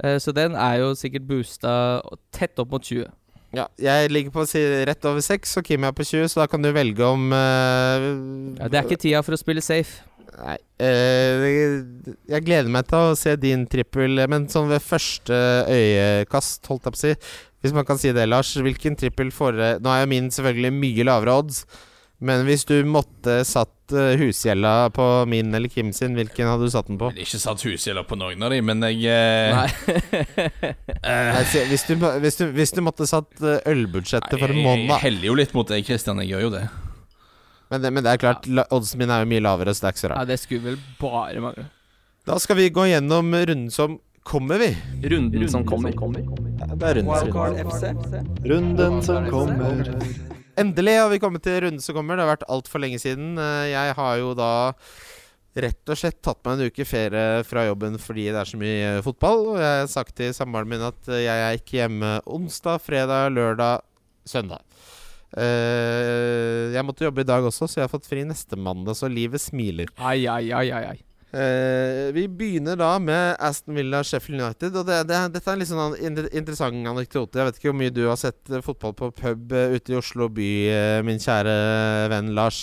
uh, 0.03 0.17
så 0.19 0.33
den 0.35 0.55
er 0.59 0.81
jo 0.83 0.91
sikkert 0.99 1.25
boosta 1.29 1.71
tett 2.35 2.59
opp 2.59 2.71
mot 2.75 2.83
20. 2.83 3.07
Ja, 3.55 3.63
jeg 3.79 4.11
ligger 4.11 4.33
på 4.35 4.43
si- 4.45 4.83
rett 4.85 5.05
over 5.07 5.23
6, 5.23 5.55
og 5.57 5.63
Kim 5.63 5.85
er 5.87 5.93
på 5.95 6.03
20, 6.03 6.27
så 6.27 6.41
da 6.43 6.47
kan 6.51 6.61
du 6.61 6.67
velge 6.75 6.99
om 7.07 7.29
uh, 7.31 8.57
Ja, 8.59 8.67
det 8.67 8.81
er 8.81 8.83
ikke 8.83 8.99
tida 8.99 9.23
for 9.23 9.37
å 9.37 9.39
spille 9.39 9.63
safe. 9.63 10.03
Nei 10.37 10.57
eh, 10.83 11.45
Jeg 12.29 12.45
gleder 12.45 12.71
meg 12.73 12.87
til 12.89 13.11
å 13.11 13.17
se 13.17 13.35
din 13.41 13.65
trippel, 13.69 14.23
men 14.29 14.47
sånn 14.51 14.69
ved 14.71 14.83
første 14.85 15.35
øyekast, 15.71 16.67
holdt 16.69 16.87
jeg 16.87 16.95
på 16.95 16.99
å 16.99 17.03
si 17.03 17.13
Hvis 17.63 17.75
man 17.77 17.87
kan 17.87 18.01
si 18.01 18.13
det, 18.15 18.27
Lars. 18.29 18.53
Hvilken 18.55 18.97
trippel 18.99 19.31
får 19.33 19.61
Nå 19.83 19.93
er 19.93 20.03
jo 20.03 20.11
min 20.13 20.31
selvfølgelig 20.33 20.73
mye 20.77 21.07
lavere 21.07 21.37
odds. 21.41 21.63
Men 22.17 22.47
hvis 22.47 22.63
du 22.65 22.79
måtte 22.89 23.43
satt 23.45 23.93
eh, 23.93 24.15
husgjelda 24.17 24.89
på 24.95 25.05
min 25.29 25.53
eller 25.53 25.69
Kim 25.69 25.91
sin, 25.93 26.15
hvilken 26.17 26.49
hadde 26.49 26.65
du 26.65 26.73
satt 26.73 26.89
den 26.89 26.97
på? 26.97 27.11
Jeg 27.13 27.21
har 27.21 27.27
ikke 27.27 27.41
satt 27.43 27.65
husgjelda 27.67 28.03
på 28.09 28.17
noen 28.17 28.41
av 28.41 28.55
dem, 28.55 28.65
men 28.65 28.81
jeg 28.87 29.05
eh, 29.13 29.53
Nei. 29.53 29.67
Nei, 31.37 31.45
hvis, 31.69 31.85
du, 31.85 31.93
hvis, 32.23 32.39
du, 32.41 32.47
hvis 32.57 32.73
du 32.73 32.81
måtte 32.85 33.05
satt 33.09 33.37
ølbudsjettet 33.69 34.33
for 34.33 34.49
en 34.49 34.63
måned, 34.65 34.89
jeg 34.95 35.03
heller 35.05 35.29
jo 35.29 35.37
litt 35.37 35.53
mot 35.57 35.69
deg, 35.69 35.85
Christian. 35.85 36.23
Jeg 36.25 36.33
gjør 36.33 36.47
jo 36.47 36.53
det. 36.57 36.65
Men 37.69 37.81
det, 37.83 37.91
men 37.91 38.03
det 38.05 38.13
er 38.13 38.21
klart, 38.21 38.45
ja. 38.47 38.63
oddsen 38.71 39.01
min 39.01 39.11
er 39.11 39.23
jo 39.25 39.29
mye 39.33 39.43
lavere, 39.43 39.73
så 39.75 39.83
det 39.83 39.89
er 39.89 39.95
ikke 39.95 40.03
så 40.05 40.11
Ja, 40.13 40.25
det 40.29 40.39
skulle 40.39 40.63
vel 40.71 40.77
bare 41.01 41.41
mangle. 41.43 41.65
Da 42.27 42.37
skal 42.43 42.57
vi 42.59 42.69
gå 42.75 42.85
gjennom 42.89 43.31
runden 43.31 43.69
som 43.71 43.99
kommer, 44.27 44.59
vi. 44.59 44.73
Runden 45.07 45.47
som 45.51 45.63
kommer. 45.67 45.91
Det 45.95 46.89
er 46.89 46.97
runden 46.99 47.19
som 47.19 47.31
kommer. 47.31 47.61
Runden 48.51 48.97
som 49.05 49.29
kommer. 49.31 49.93
Endelig 50.57 50.95
har 50.97 51.11
vi 51.13 51.19
kommet 51.21 51.43
til 51.45 51.61
runden 51.63 51.83
som 51.83 51.95
kommer. 51.95 52.17
Det 52.17 52.25
har 52.25 52.33
vært 52.33 52.47
altfor 52.51 52.81
lenge 52.83 52.99
siden. 52.99 53.37
Eh, 53.39 53.69
Jeg 53.71 53.95
har 53.99 54.17
jo 54.19 54.33
da 54.35 54.49
rett 55.57 55.89
og 55.89 55.97
slett 55.97 56.19
tatt 56.21 56.41
meg 56.45 56.57
en 56.59 56.69
uke 56.69 56.85
ferie 56.85 57.43
fra 57.47 57.63
jobben 57.65 57.95
fordi 58.01 58.27
det 58.29 58.41
er 58.41 58.49
så 58.51 58.59
mye 58.59 58.89
eh, 58.97 59.01
fotball. 59.05 59.45
Og 59.53 59.59
jeg 59.61 59.79
har 59.83 59.91
sagt 59.91 60.15
til 60.19 60.33
samboeren 60.35 60.69
min 60.73 60.83
at 60.89 61.07
eh, 61.13 61.23
jeg 61.23 61.45
er 61.47 61.61
ikke 61.61 61.79
hjemme 61.79 62.11
onsdag, 62.25 62.81
fredag, 62.83 63.31
lørdag, 63.37 63.85
søndag. 64.27 64.66
Eh, 65.35 66.71
jeg 66.71 66.85
måtte 66.87 67.03
jobbe 67.03 67.25
i 67.25 67.27
dag 67.27 67.43
også, 67.43 67.67
så 67.67 67.81
jeg 67.81 67.87
har 67.87 67.91
fått 67.91 68.07
fri 68.07 68.23
neste 68.27 68.59
mandag, 68.59 68.95
så 68.95 69.09
livet 69.11 69.43
smiler. 69.43 69.91
Ai, 69.99 70.23
ai, 70.29 70.47
ai, 70.55 70.69
ai, 70.71 70.85
ai. 70.93 70.97
Uh, 71.27 72.07
vi 72.15 72.23
begynner 72.31 72.77
da 72.79 72.93
med 73.03 73.35
Aston 73.43 73.75
Villa 73.75 73.99
Sheffield 74.07 74.39
United. 74.39 74.77
Og 74.79 74.87
det, 74.87 75.01
det, 75.09 75.19
dette 75.33 75.51
er 75.51 75.57
en 75.57 75.61
litt 75.61 75.69
sånn 75.69 75.97
interessant 76.31 76.87
anekdote. 76.93 77.41
Jeg 77.41 77.49
vet 77.49 77.59
ikke 77.59 77.73
hvor 77.73 77.79
mye 77.81 77.93
du 77.93 78.05
har 78.07 78.19
sett 78.19 78.47
eh, 78.47 78.63
fotball 78.63 78.95
på 78.95 79.11
pub 79.19 79.51
ute 79.51 79.93
i 79.93 79.99
Oslo 79.99 80.29
by, 80.31 80.49
min 81.05 81.19
kjære 81.21 81.57
venn 82.13 82.31
Lars. 82.37 82.61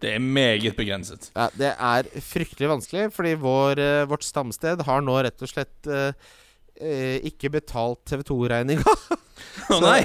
Det 0.00 0.14
er 0.16 0.24
meget 0.24 0.78
begrenset. 0.78 1.28
Ja, 1.36 1.50
det 1.52 1.74
er 1.76 2.08
fryktelig 2.24 2.70
vanskelig, 2.72 3.10
fordi 3.12 3.34
vår, 3.36 3.82
vårt 4.08 4.24
stamsted 4.24 4.80
har 4.88 5.04
nå 5.04 5.18
rett 5.20 5.44
og 5.44 5.52
slett 5.52 5.90
eh, 5.92 6.16
ikke 7.30 7.50
betalt 7.52 8.00
TV 8.08 8.22
2-regninga. 8.30 8.94
Å 9.74 9.78
nei! 9.82 10.02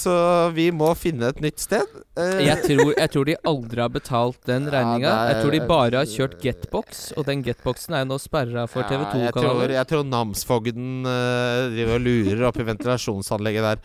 så 0.00 0.12
vi 0.56 0.70
må 0.72 0.88
finne 0.96 1.28
et 1.28 1.40
nytt 1.44 1.60
sted. 1.60 1.84
Eh, 2.16 2.38
Jeg 2.46 2.62
tror, 2.64 2.92
jeg 2.96 3.10
tror 3.12 3.26
de 3.28 3.34
aldri 3.50 3.82
har 3.82 3.90
betalt 3.92 4.38
den 4.48 4.68
regninga. 4.72 5.10
Jeg 5.28 5.42
tror 5.42 5.52
de 5.56 5.60
bare 5.68 6.00
har 6.00 6.08
kjørt 6.08 6.38
Getbox, 6.44 7.02
og 7.18 7.26
den 7.28 7.42
Getboxen 7.44 7.96
er 7.98 8.04
jo 8.06 8.10
nå 8.14 8.18
sperra 8.22 8.64
for 8.70 8.84
Ja, 8.84 8.88
TV2-kanaler. 8.94 9.74
jeg 9.76 9.90
tror 9.90 10.06
namsfogden 10.08 11.04
uh, 11.04 11.68
driver 11.74 11.98
og 11.98 12.06
lurer 12.06 12.46
oppi 12.48 12.64
ventilasjonsanlegget 12.70 13.68
der. 13.68 13.82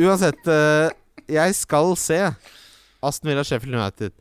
Uansett, 0.00 0.48
eh, 0.48 0.88
jeg 1.36 1.58
skal 1.58 1.92
se 2.00 2.20
Aston 3.04 3.30
Villa 3.32 3.44
Sheffield 3.44 3.76
United. 3.76 4.16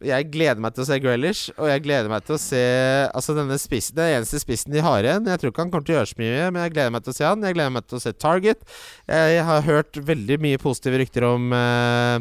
Jeg 0.00 0.30
gleder 0.32 0.60
meg 0.64 0.72
til 0.72 0.80
å 0.80 0.88
se 0.88 0.96
Grealish, 1.02 1.50
og 1.60 1.66
jeg 1.68 1.82
gleder 1.84 2.08
meg 2.08 2.24
til 2.24 2.38
å 2.38 2.40
se 2.40 2.60
Altså 3.12 3.34
denne 3.36 3.58
spissen, 3.60 3.98
Den 3.98 4.14
eneste 4.16 4.40
spissen 4.40 4.72
de 4.72 4.80
har 4.84 5.04
igjen. 5.04 5.26
Jeg 5.28 5.42
tror 5.42 5.52
ikke 5.52 5.66
han 5.66 5.72
kommer 5.72 5.84
til 5.84 5.96
å 5.96 5.98
gjøre 5.98 6.10
så 6.12 6.20
mye, 6.20 6.46
men 6.48 6.62
jeg 6.64 6.74
gleder 6.76 6.94
meg 6.94 7.04
til 7.04 7.12
å 7.12 7.16
se 7.18 7.26
han. 7.26 7.44
Jeg 7.44 7.56
gleder 7.58 7.74
meg 7.74 7.88
til 7.88 7.98
å 7.98 8.04
se 8.04 8.12
Target. 8.16 8.62
Jeg 9.10 9.42
har 9.50 9.66
hørt 9.66 10.00
veldig 10.08 10.38
mye 10.40 10.60
positive 10.62 11.02
rykter 11.02 11.26
om 11.28 11.52
uh, 11.52 12.16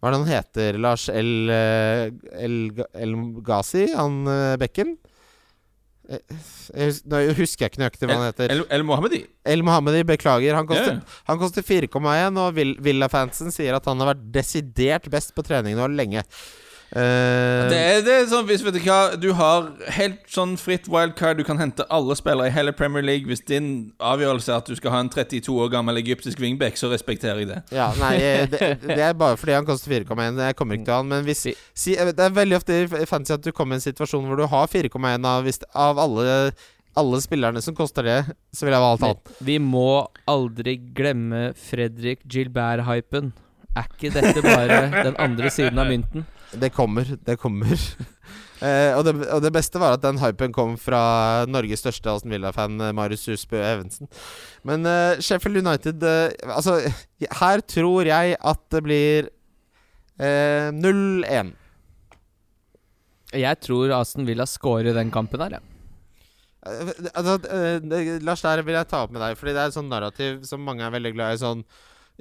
Hva 0.00 0.10
er 0.10 0.14
det 0.14 0.20
han 0.20 0.28
heter? 0.28 0.78
Lars 0.84 1.06
El, 1.08 1.32
eh, 1.48 2.10
El, 2.44 2.58
El 2.92 3.16
Ghazi? 3.46 3.86
Han 3.96 4.20
uh, 4.28 4.56
Bekken? 4.60 4.96
Jeg 6.04 6.90
Nå 7.08 7.20
husker 7.38 7.64
jeg 7.64 7.72
ikke 7.72 7.80
nøyaktig 7.80 8.08
hva 8.10 8.18
han 8.18 8.26
heter. 8.28 8.52
El, 8.52 8.66
El 8.76 8.84
Mohammedi. 8.84 9.22
El 9.48 9.64
Mohammedi, 9.64 10.02
beklager. 10.08 10.58
Han 10.58 10.68
koster, 10.68 11.00
yeah. 11.00 11.38
koster 11.40 11.64
4,1, 11.64 12.36
og 12.36 12.52
Vill- 12.58 12.76
Villa-fansen 12.84 13.54
sier 13.54 13.78
at 13.78 13.88
han 13.88 14.02
har 14.02 14.12
vært 14.12 14.28
desidert 14.34 15.08
best 15.12 15.32
på 15.32 15.46
trening 15.46 15.78
nå 15.80 15.88
lenge. 15.94 16.26
Eh, 16.92 17.68
Det 17.70 17.78
er, 17.78 18.02
det 18.06 18.12
er 18.14 18.26
sånn, 18.30 18.44
hvis 18.46 18.62
vet 18.62 18.76
Du 18.76 18.80
hva 18.84 18.98
Du 19.18 19.32
har 19.34 19.70
helt 19.96 20.20
sånn 20.30 20.56
fritt 20.60 20.86
wildcard. 20.90 21.38
Du 21.40 21.44
kan 21.44 21.58
hente 21.58 21.86
alle 21.90 22.14
spillere 22.18 22.46
i 22.50 22.54
hele 22.54 22.72
Premier 22.76 23.02
League. 23.02 23.26
Hvis 23.26 23.42
din 23.46 23.92
avgjørelse 23.98 24.52
er 24.52 24.60
at 24.62 24.66
du 24.70 24.76
skal 24.78 24.94
ha 24.94 25.00
en 25.02 25.10
32 25.10 25.48
år 25.64 25.72
gammel 25.72 25.98
egyptisk 26.02 26.38
wingback, 26.44 26.76
så 26.78 26.90
respekterer 26.92 27.42
jeg 27.42 27.48
det. 27.50 27.62
ja, 27.74 27.88
nei, 27.98 28.12
det, 28.52 28.70
det 28.84 29.00
er 29.00 29.14
bare 29.18 29.36
fordi 29.40 29.56
han 29.56 29.66
koster 29.66 29.90
4,1. 29.90 30.38
Jeg 30.46 30.56
kommer 30.60 30.78
ikke 30.78 30.88
til 30.90 30.94
han. 31.00 31.08
Men 31.10 31.24
hvis 31.26 31.46
si, 31.74 31.96
Det 31.96 32.20
er 32.28 32.30
veldig 32.36 32.56
ofte 32.60 32.82
i 32.84 33.06
fancy 33.10 33.32
at 33.34 33.42
du 33.42 33.50
kommer 33.52 33.74
i 33.74 33.82
en 33.82 33.88
situasjon 33.88 34.26
hvor 34.28 34.38
du 34.38 34.46
har 34.46 34.66
4,1 34.70 35.26
av, 35.26 35.42
hvis- 35.44 35.62
av 35.74 35.98
alle, 35.98 36.52
alle 36.96 37.18
spillerne 37.24 37.60
som 37.62 37.74
koster 37.74 38.02
det, 38.06 38.20
så 38.54 38.66
vil 38.68 38.76
jeg 38.76 38.84
valgt 38.84 39.02
han. 39.02 39.16
Vi 39.42 39.58
må 39.58 40.06
aldri 40.30 40.76
glemme 40.94 41.48
Fredrik 41.58 42.20
Gilbert-hypen. 42.30 43.32
Er 43.74 43.88
ikke 43.90 44.12
dette 44.14 44.38
bare 44.44 45.02
den 45.02 45.16
andre 45.18 45.50
siden 45.50 45.80
av 45.82 45.88
mynten? 45.90 46.22
Det 46.52 46.70
kommer, 46.74 47.16
det 47.24 47.38
kommer. 47.40 47.78
Eh, 48.64 48.94
og, 48.96 49.02
det, 49.04 49.12
og 49.34 49.42
det 49.42 49.50
beste 49.52 49.80
var 49.82 49.96
at 49.96 50.00
den 50.00 50.16
hypen 50.22 50.52
kom 50.54 50.76
fra 50.80 51.44
Norges 51.50 51.82
største 51.82 52.08
Aston 52.08 52.32
Villa-fan, 52.32 52.78
eh, 52.80 52.92
Marius 52.96 53.26
Husbø 53.28 53.58
Evensen. 53.60 54.08
Men 54.64 54.86
eh, 54.88 55.20
Sheffield 55.20 55.58
United 55.60 56.06
eh, 56.08 56.30
Altså, 56.54 56.78
her 57.42 57.64
tror 57.68 58.08
jeg 58.08 58.38
at 58.38 58.62
det 58.72 58.82
blir 58.86 59.28
eh, 60.16 60.70
0-1. 60.72 61.52
Jeg 63.34 63.60
tror 63.66 63.92
Aston 63.98 64.30
Villa 64.30 64.46
scorer 64.48 64.96
den 64.96 65.12
kampen 65.12 65.44
her, 65.44 65.58
ja. 65.58 65.62
Eh, 66.64 66.92
altså, 67.12 67.36
eh, 67.50 68.22
Lars, 68.24 68.46
der 68.46 68.62
vil 68.64 68.78
jeg 68.78 68.88
ta 68.88 69.02
opp 69.04 69.12
med 69.12 69.20
deg, 69.20 69.36
Fordi 69.36 69.52
det 69.52 69.60
er 69.60 69.72
et 69.72 69.76
sånn 69.76 69.90
narrativ 69.92 70.44
som 70.48 70.64
mange 70.64 70.86
er 70.86 70.94
veldig 70.94 71.12
glad 71.16 71.34
i. 71.36 71.42
Sånn 71.42 71.66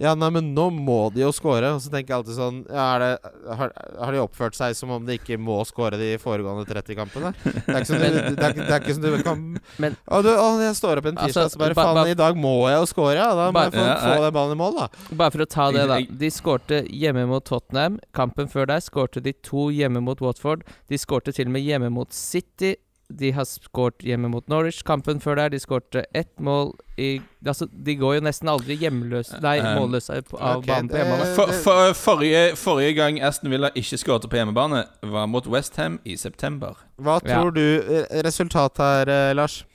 Ja, 0.01 0.15
nei, 0.17 0.29
men 0.33 0.47
nå 0.55 0.63
må 0.73 1.11
de 1.13 1.21
jo 1.21 1.27
score. 1.35 1.67
Og 1.75 1.81
så 1.83 1.91
tenker 1.93 2.15
jeg 2.15 2.17
alltid 2.23 2.33
sånn 2.39 2.55
Ja, 2.65 2.85
er 2.95 3.03
det, 3.03 3.31
har, 3.59 3.73
har 4.01 4.15
de 4.15 4.21
oppført 4.23 4.55
seg 4.57 4.73
som 4.73 4.89
om 4.95 5.03
de 5.05 5.19
ikke 5.19 5.37
må 5.37 5.59
score 5.69 5.99
de 6.01 6.07
foregående 6.17 6.65
30 6.65 6.97
kampene? 6.97 7.29
Det 7.43 7.61
er 7.67 7.77
ikke 7.77 7.89
som 7.91 7.99
du, 8.01 8.07
det 8.07 8.47
er, 8.47 8.55
det 8.57 8.65
er 8.73 8.79
ikke 8.81 8.95
som 8.97 9.03
du 9.05 9.21
kan 9.27 9.43
Men- 9.83 9.97
Å, 10.09 10.21
du, 10.25 10.31
å, 10.33 10.47
jeg 10.65 10.79
står 10.79 11.01
opp 11.03 11.09
en 11.11 11.19
tirsdag, 11.21 11.43
Altså, 11.45 11.53
så 11.53 11.61
bare 11.61 11.77
ba- 11.77 11.85
faen, 11.85 11.99
ba- 12.01 12.07
i 12.09 12.17
dag 12.23 12.39
må 12.41 12.55
jeg 12.71 12.79
jo 12.79 12.87
score, 12.89 13.13
ja. 13.19 13.27
Da 13.37 13.45
må 13.51 13.53
Ba- 13.59 13.67
jeg 13.69 13.75
få, 13.77 13.85
Ja, 13.85 13.99
få 14.17 14.23
den 14.25 14.33
ballen 14.39 14.55
i 14.57 14.61
mål, 14.63 14.79
da. 14.81 14.87
Bare 15.21 15.35
for 15.37 15.45
å 15.45 15.49
ta 15.53 15.67
det, 15.77 15.85
da. 15.93 15.99
De 16.23 16.31
skårte 16.33 16.81
hjemme 16.89 17.27
mot 17.29 17.45
Tottenham. 17.45 17.99
Kampen 18.17 18.49
før 18.49 18.65
der 18.73 18.81
skårte 18.81 19.21
de 19.21 19.35
to 19.45 19.67
hjemme 19.69 20.01
mot 20.01 20.17
Watford. 20.25 20.65
De 20.89 20.97
skårte 20.97 21.33
til 21.37 21.45
og 21.51 21.53
med 21.59 21.61
hjemme 21.69 21.93
mot 21.93 22.09
City. 22.17 22.73
De 23.09 23.31
har 23.35 23.45
skåret 23.45 24.03
hjemme 24.05 24.29
mot 24.31 24.47
Norwich. 24.49 24.81
Kampen 24.87 25.19
før 25.21 25.35
der 25.35 25.49
de 25.53 25.59
skårte 25.59 26.05
ett 26.15 26.31
mål 26.39 26.73
i 26.97 27.21
Altså, 27.45 27.67
de 27.67 27.95
går 27.99 28.15
jo 28.15 28.23
nesten 28.23 28.47
aldri 28.47 28.77
hjemløse 28.79 29.39
Nei, 29.43 29.57
Um, 29.59 29.81
målløse 29.81 30.15
av 30.15 30.59
okay, 30.61 30.67
banen 30.69 30.89
på 30.89 30.97
hjemmebane. 30.97 31.35
For, 31.35 31.51
for, 31.65 31.93
forrige, 31.97 32.55
forrige 32.55 32.93
gang 32.97 33.19
Aston 33.21 33.51
Villa 33.51 33.69
ikke 33.75 33.99
skåret 33.99 34.29
på 34.31 34.39
hjemmebane, 34.39 34.85
var 35.03 35.27
mot 35.27 35.47
Westham 35.47 35.99
i 36.05 36.15
september. 36.17 36.79
Hva 36.97 37.19
Ja. 37.25 37.41
tror 37.41 37.51
du 37.51 37.81
resultatet 38.23 38.83
her, 38.83 39.09
eh, 39.09 39.33
Lars? 39.35 39.65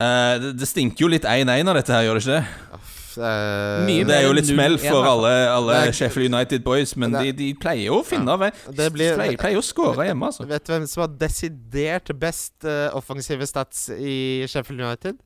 Uh, 0.00 0.38
det, 0.42 0.58
det 0.58 0.68
stinker 0.68 1.06
jo 1.06 1.08
litt 1.08 1.24
1-1 1.24 1.68
av 1.68 1.74
dette 1.74 1.92
her, 1.94 2.02
gjør 2.06 2.18
det 2.18 2.26
ikke 2.26 2.40
det? 2.40 2.97
Eh, 3.16 4.04
Det 4.04 4.14
er 4.18 4.26
jo 4.26 4.32
litt 4.36 4.46
smell 4.50 4.76
for 4.78 5.06
alle, 5.06 5.30
alle 5.48 5.78
er- 5.86 5.92
Sheffield 5.92 6.34
United 6.34 6.64
boys, 6.64 6.96
men 6.96 7.12
Det 7.12 7.22
de, 7.24 7.32
de 7.32 7.54
pleier 7.54 7.86
jo 7.86 8.00
å 8.02 8.04
finne 8.04 8.26
ja. 8.36 8.50
Det 8.68 8.92
blir- 8.92 9.14
pleier, 9.16 9.38
pleier 9.40 9.56
å 9.56 9.64
skåre 9.64 10.04
hjemme, 10.10 10.26
altså. 10.28 10.44
Vet 10.46 10.64
du 10.66 10.72
hvem 10.74 10.86
som 10.86 11.00
har 11.06 11.08
desidert 11.16 12.12
best 12.18 12.52
uh, 12.64 12.90
offensive 12.94 13.46
stats 13.46 13.88
i 13.96 14.44
Sheffield 14.46 14.80
United? 14.82 15.16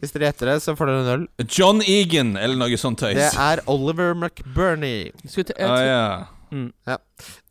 Hvis 0.00 0.10
dere 0.12 0.26
gjetter 0.32 0.46
det, 0.50 0.56
så 0.60 0.74
får 0.76 0.86
dere 0.90 1.00
en 1.04 1.10
øl. 1.14 1.46
John 1.46 1.80
Egan, 1.86 2.36
eller 2.36 2.56
noe 2.58 2.76
sånt 2.76 2.98
tøys. 2.98 3.14
Det 3.14 3.30
er 3.38 3.60
Oliver 3.70 4.12
McBurney. 4.14 5.12
Skulle 5.24 5.44
til- 5.52 5.56
jeg 5.56 5.70
Ah, 5.70 5.84
ja. 5.86 6.24
Mm. 6.52 6.72
Ja. 6.86 6.96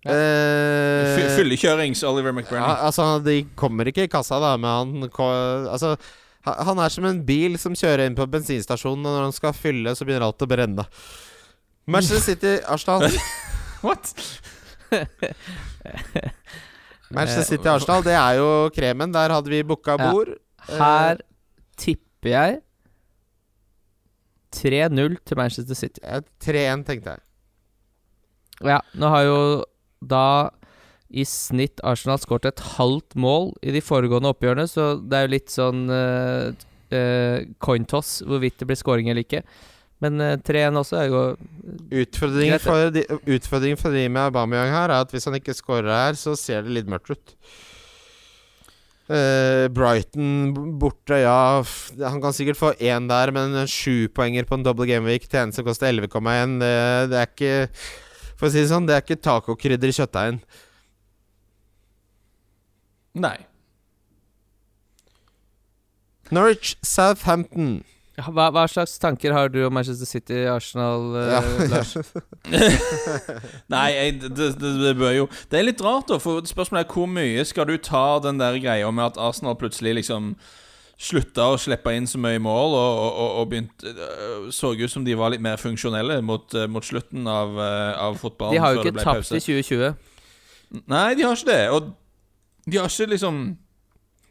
ja. 0.05 0.11
Uh, 0.11 1.35
Fyllekjørings 1.37 2.03
Oliver 2.07 2.31
McBurney. 2.31 2.63
ja, 2.67 2.75
altså, 2.87 3.23
de 3.23 3.43
kommer 3.55 3.85
ikke 3.89 4.03
i 4.03 4.11
kassa, 4.11 4.39
da, 4.39 4.55
men 4.57 4.69
han 4.69 5.09
Altså, 5.71 5.97
han 6.43 6.79
er 6.83 6.91
som 6.91 7.05
en 7.07 7.21
bil 7.25 7.55
som 7.61 7.75
kjører 7.77 8.05
inn 8.09 8.17
på 8.17 8.25
bensinstasjonen, 8.31 9.05
og 9.07 9.15
når 9.17 9.23
han 9.29 9.35
skal 9.35 9.53
fylle, 9.55 9.93
så 9.95 10.05
begynner 10.07 10.25
alt 10.27 10.43
å 10.43 10.49
brenne. 10.49 10.85
Manchester 11.87 12.23
City, 12.29 12.53
Arsenal. 12.67 13.07
What? 13.85 14.11
Manchester 17.13 17.43
City, 17.47 17.67
Arsenal, 17.69 18.03
det 18.05 18.15
er 18.17 18.37
jo 18.39 18.49
kremen. 18.75 19.13
Der 19.13 19.33
hadde 19.35 19.51
vi 19.51 19.63
booka 19.67 19.97
bord. 19.99 20.33
Ja. 20.67 20.77
Her 20.79 21.23
tipper 21.79 22.29
jeg 22.33 22.59
3-0 24.53 25.17
til 25.25 25.37
Manchester 25.37 25.75
City. 25.77 25.99
eh, 26.03 26.21
3-1, 26.43 26.83
tenkte 26.87 27.15
jeg. 27.15 27.23
Ja, 28.63 28.79
nå 28.95 29.09
har 29.11 29.23
jo 29.27 29.39
da 29.99 30.25
i 31.13 31.25
snitt 31.29 31.81
Arsenal 31.85 32.19
skåret 32.21 32.49
et 32.49 32.63
halvt 32.75 33.15
mål 33.19 33.51
i 33.61 33.73
de 33.75 33.81
foregående 33.85 34.31
oppgjørene, 34.33 34.65
så 34.69 34.95
det 34.97 35.19
er 35.19 35.27
jo 35.27 35.33
litt 35.35 35.53
sånn 35.53 35.85
uh, 35.93 36.49
coin 37.63 37.85
toss 37.89 38.19
hvorvidt 38.25 38.59
det 38.61 38.69
blir 38.69 38.79
skåring 38.79 39.11
eller 39.11 39.25
ikke. 39.25 39.43
Men 40.03 40.19
eh, 40.19 40.39
3-1 40.43 40.79
også 40.81 40.97
er 40.99 41.11
jo 41.11 41.19
Utfordringen 42.03 42.59
for, 42.61 42.89
de, 42.91 43.05
utfordringen 43.37 43.79
for 43.79 43.95
de 43.95 44.01
med 44.11 44.25
Aubameyang 44.25 44.73
her 44.73 44.91
er 44.91 45.05
at 45.05 45.13
hvis 45.13 45.29
han 45.29 45.37
ikke 45.37 45.55
skårer 45.55 45.87
her, 45.87 46.17
så 46.19 46.33
ser 46.39 46.65
det 46.65 46.73
litt 46.75 46.89
mørkt 46.91 47.13
ut. 47.13 47.35
Uh, 49.03 49.67
Brighton 49.75 50.53
borte, 50.79 51.17
ja 51.19 51.59
Han 52.07 52.21
kan 52.23 52.31
sikkert 52.31 52.55
få 52.55 52.69
én 52.79 53.09
der, 53.09 53.33
men 53.35 53.57
sju 53.67 54.07
poenger 54.15 54.47
på 54.47 54.55
en 54.55 54.63
double 54.63 54.87
game 54.87 55.07
week 55.07 55.27
til 55.27 55.41
en 55.41 55.51
som 55.55 55.65
koster 55.67 55.91
11,1, 55.91 56.55
det, 56.61 56.75
det 57.11 57.19
er 57.19 57.27
ikke 57.27 57.57
For 58.39 58.47
å 58.47 58.53
si 58.53 58.61
det 58.61 58.69
sånn, 58.71 58.87
det 58.87 58.95
er 58.95 59.03
ikke 59.03 59.19
tacokrydder 59.23 59.91
i 59.91 59.97
kjøttdeigen. 59.99 60.39
Nei. 63.13 63.37
Norwich 66.33 66.77
Southampton. 66.81 67.83
hva, 68.17 68.47
hva 68.53 68.63
slags 68.69 68.95
tanker 69.01 69.33
har 69.33 69.49
du 69.53 69.59
om 69.65 69.73
Manchester 69.73 70.05
City, 70.09 70.43
Arsenal, 70.49 71.15
eh, 71.17 71.29
Ja. 71.33 71.41
Lars? 71.73 71.93
Nei, 73.73 73.87
jeg, 73.93 74.17
det, 74.23 74.49
det, 74.61 74.73
det 74.81 74.95
bør 74.97 75.13
jo 75.15 75.29
Det 75.51 75.59
er 75.59 75.65
litt 75.65 75.81
rart, 75.81 76.09
da. 76.09 76.19
For 76.21 76.41
spørsmålet 76.45 76.85
er 76.85 76.93
hvor 76.93 77.09
mye 77.09 77.45
skal 77.45 77.69
du 77.69 77.77
ta 77.77 78.19
den 78.23 78.41
der 78.41 78.59
greia 78.61 78.91
med 78.91 79.11
at 79.11 79.21
Arsenal 79.21 79.57
plutselig 79.59 79.97
liksom 80.01 80.35
slutta 81.03 81.49
å 81.51 81.57
slippe 81.59 81.91
inn 81.97 82.05
så 82.07 82.19
mye 82.21 82.39
mål, 82.39 82.75
og, 82.77 82.99
og, 83.01 83.29
og, 83.41 83.47
begynte 83.51 83.89
øh, 83.91 84.51
Så 84.53 84.71
ut 84.77 84.91
som 84.93 85.03
de 85.03 85.17
var 85.17 85.33
litt 85.33 85.41
mer 85.43 85.57
funksjonelle 85.59 86.21
mot, 86.23 86.45
øh, 86.53 86.69
mot 86.69 86.85
slutten 86.85 87.27
av, 87.27 87.57
av 87.59 88.17
fotballen. 88.21 88.55
De 88.55 88.61
har 88.61 88.77
jo 88.77 88.85
ikke 88.85 89.01
tapt 89.01 89.25
pause. 89.25 89.41
i 89.41 89.43
2020. 89.43 90.85
Nei, 90.89 91.07
de 91.17 91.25
har 91.25 91.35
ikke 91.35 91.49
det. 91.49 91.63
Og 91.73 91.91
de 92.65 92.77
har 92.77 92.89
ikke 92.89 93.11
liksom 93.11 93.57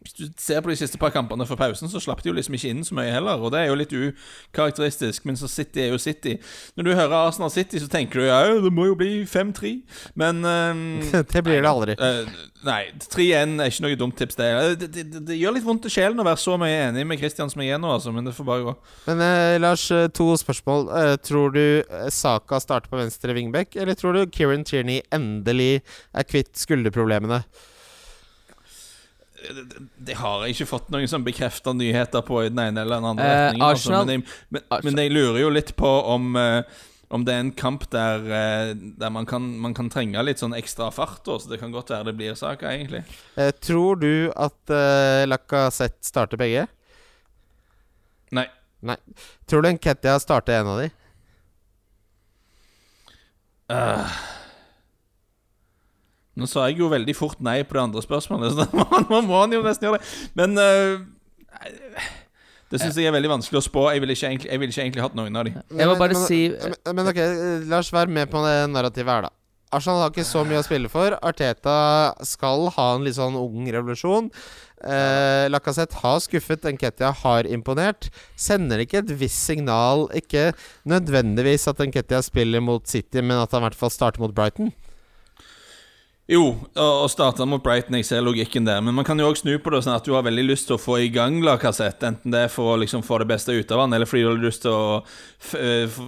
Hvis 0.02 0.16
du 0.18 0.22
ser 0.38 0.58
på 0.60 0.70
de 0.70 0.74
siste 0.74 0.98
par 0.98 1.12
kampene 1.14 1.44
før 1.46 1.60
pausen, 1.60 1.86
så 1.86 2.00
slapp 2.02 2.24
de 2.24 2.26
jo 2.26 2.34
liksom 2.34 2.56
ikke 2.58 2.72
inn 2.74 2.80
så 2.82 2.96
mye 2.98 3.12
heller. 3.14 3.38
Og 3.38 3.52
det 3.54 3.60
er 3.60 3.68
jo 3.68 3.76
litt 3.78 3.92
ukarakteristisk. 3.94 5.22
Men 5.28 5.36
så 5.38 5.46
City 5.46 5.78
er 5.84 5.92
jo 5.92 6.00
City. 6.02 6.32
Når 6.74 6.88
du 6.88 6.90
hører 6.90 7.14
Arsenal 7.28 7.52
City, 7.54 7.78
så 7.78 7.86
tenker 7.86 8.18
du 8.18 8.26
ja, 8.26 8.40
det 8.64 8.72
må 8.74 8.88
jo 8.88 8.96
bli 8.98 9.20
5-3. 9.30 9.70
Men 10.18 10.42
um, 10.42 10.82
det 11.32 11.44
blir 11.46 11.62
det 11.62 11.70
aldri. 11.70 11.94
Uh, 12.02 12.26
nei, 12.66 12.80
3-1 13.14 13.54
er 13.62 13.70
ikke 13.70 13.84
noe 13.86 13.98
dumt 14.02 14.18
tips. 14.18 14.38
Det, 14.38 14.50
det, 14.80 14.90
det, 14.96 15.06
det, 15.14 15.24
det 15.30 15.38
gjør 15.38 15.56
litt 15.56 15.66
vondt 15.70 15.86
i 15.86 15.92
sjelen 15.92 16.18
å 16.18 16.26
være 16.26 16.42
så 16.42 16.58
mye 16.60 16.82
enig 16.88 17.06
med 17.06 17.22
Christian 17.22 17.50
som 17.52 17.62
jeg 17.62 17.74
er 17.76 17.82
nå, 17.82 17.94
altså, 17.94 18.10
men 18.14 18.26
det 18.26 18.34
får 18.36 18.48
bare 18.48 18.66
gå. 18.68 18.76
Men 19.06 19.22
uh, 19.22 19.54
Lars, 19.62 19.86
eh, 19.94 20.08
to 20.14 20.32
spørsmål. 20.42 20.88
Uh, 20.90 21.14
tror 21.22 21.54
du 21.54 21.62
eh, 21.62 22.08
Saka 22.10 22.58
starter 22.62 22.90
på 22.90 22.98
venstre 22.98 23.38
wingback, 23.38 23.76
eller 23.78 23.94
tror 23.98 24.18
du 24.18 24.26
Kieran 24.34 24.66
Tierney 24.66 25.02
endelig 25.14 25.84
er 26.10 26.26
kvitt 26.26 26.56
skulderproblemene? 26.58 27.44
Det, 29.96 30.14
har 30.20 30.44
jeg 30.44 30.56
ikke 30.56 30.68
fått 30.70 30.88
noen 30.94 31.10
sånn 31.10 31.24
bekrefta 31.26 31.74
nyheter 31.74 32.22
på 32.26 32.44
i 32.44 32.50
den 32.52 32.60
ene 32.62 32.84
eller 32.84 33.00
den 33.00 33.10
andre 33.10 33.26
Eh, 33.26 33.42
retningen. 33.48 33.66
Altså, 33.66 33.92
men, 33.98 34.14
jeg, 34.14 34.24
men, 34.54 34.64
men 34.86 35.02
jeg 35.02 35.12
lurer 35.12 35.38
jo 35.42 35.52
litt 35.52 35.72
på 35.78 35.92
om 36.14 36.36
uh, 36.38 36.80
om 37.12 37.26
det 37.28 37.34
er 37.34 37.42
en 37.44 37.52
kamp 37.52 37.84
der, 37.92 38.22
uh, 38.24 38.70
der 38.72 39.12
man, 39.12 39.26
kan, 39.28 39.44
man 39.60 39.74
kan 39.76 39.90
trenge 39.92 40.22
litt 40.24 40.40
sånn 40.40 40.56
ekstra 40.56 40.88
fart. 40.94 41.20
Også. 41.26 41.44
Så 41.44 41.52
det 41.52 41.60
kan 41.60 41.74
godt 41.74 41.92
være 41.92 42.08
det 42.08 42.16
blir 42.16 42.38
Saka, 42.38 42.70
egentlig. 42.72 43.02
Eh, 43.36 43.52
tror 43.60 44.00
du 44.00 44.30
at 44.32 44.72
uh, 44.72 45.24
Lacassette 45.28 46.00
starter 46.08 46.40
begge? 46.40 46.64
Nei. 48.32 48.96
Tror 49.46 49.62
du 49.62 49.68
Nketia 49.76 50.16
starter 50.18 50.62
en 50.62 50.70
av 50.72 50.80
de? 50.80 50.88
Øh. 53.72 54.22
Nå 56.38 56.48
sa 56.48 56.64
jeg 56.70 56.80
jo 56.80 56.88
veldig 56.92 57.14
fort 57.16 57.42
nei 57.44 57.58
på 57.66 57.76
det 57.76 57.82
andre 57.82 58.02
spørsmålet, 58.04 58.54
så 58.54 58.64
da 58.72 59.20
må, 59.20 59.42
han 59.42 59.52
jo 59.52 59.60
nesten 59.64 59.90
gjøre 59.90 60.00
det. 60.00 60.30
Men 60.38 60.56
uh, 60.56 61.02
Det 62.72 62.80
syns 62.80 62.96
jeg 62.96 63.10
er 63.10 63.12
veldig 63.12 63.34
vanskelig 63.34 63.60
å 63.60 63.66
spå. 63.66 63.84
Jeg 63.92 64.00
ville 64.04 64.16
ikke, 64.16 64.30
egentlig- 64.30 64.50
jeg 64.50 64.62
ville 64.62 64.72
ikke 64.72 64.86
egentlig 64.86 65.04
hatt 65.04 65.18
noen 65.18 65.36
av 65.36 65.44
dem. 65.48 65.60
Jeg 65.76 65.90
må 65.90 65.98
bare 66.00 66.16
men, 66.16 66.24
si 66.24 66.42
men, 66.48 66.96
men 66.96 67.12
ok, 67.12 67.22
la 67.68 67.82
oss 67.82 67.92
være 67.92 68.16
med 68.20 68.32
på 68.32 68.40
det 68.46 68.56
narrativet 68.72 69.12
her, 69.12 69.28
da. 69.28 69.36
Arsenal 69.72 70.02
har 70.02 70.10
ikke 70.12 70.26
så 70.28 70.42
mye 70.44 70.60
å 70.60 70.64
spille 70.66 70.88
for. 70.92 71.14
Arteta 71.24 72.12
skal 72.28 72.66
ha 72.74 72.90
en 72.96 73.06
litt 73.06 73.16
sånn 73.16 73.38
ung 73.40 73.64
revolusjon. 73.72 74.28
Eh, 74.84 75.46
Lacassette 75.48 75.96
har 76.02 76.18
skuffet, 76.20 76.66
Nketia 76.74 77.12
har 77.22 77.48
imponert. 77.48 78.10
Sender 78.36 78.82
ikke 78.82 78.98
et 78.98 79.12
visst 79.14 79.44
signal 79.46 80.08
Ikke 80.18 80.48
nødvendigvis 80.90 81.68
at 81.70 81.78
Nketia 81.86 82.18
spiller 82.26 82.60
mot 82.64 82.84
City, 82.90 83.22
men 83.22 83.38
at 83.38 83.54
han 83.54 83.62
i 83.62 83.68
hvert 83.70 83.78
fall 83.78 83.94
starter 83.94 84.20
mot 84.20 84.34
Brighton? 84.34 84.72
Jo, 86.32 86.54
og 86.80 87.10
starte 87.12 87.44
mot 87.44 87.60
Brighton, 87.60 87.98
jeg 87.98 88.06
ser 88.08 88.22
logikken 88.24 88.64
der. 88.64 88.80
Men 88.80 88.94
man 88.96 89.04
kan 89.04 89.20
jo 89.20 89.26
også 89.28 89.44
snu 89.44 89.58
på 89.60 89.72
det 89.74 89.82
sånn 89.84 89.98
at 89.98 90.06
du 90.06 90.14
har 90.14 90.24
veldig 90.24 90.44
lyst 90.46 90.68
til 90.70 90.78
å 90.78 90.80
få 90.80 90.96
i 91.04 91.10
gang 91.12 91.42
lagkassett. 91.44 92.00
Enten 92.08 92.32
det 92.32 92.46
er 92.46 92.52
for 92.52 92.72
å 92.72 92.78
liksom 92.80 93.04
få 93.04 93.18
det 93.20 93.28
beste 93.34 93.52
ut 93.52 93.74
av 93.74 93.82
han, 93.82 93.92
eller 93.92 94.08
fordi 94.08 94.22
du 94.24 94.30
har 94.30 94.40
lyst 94.40 94.64
til 94.64 94.72
å 94.72 95.02
eh, 95.60 95.98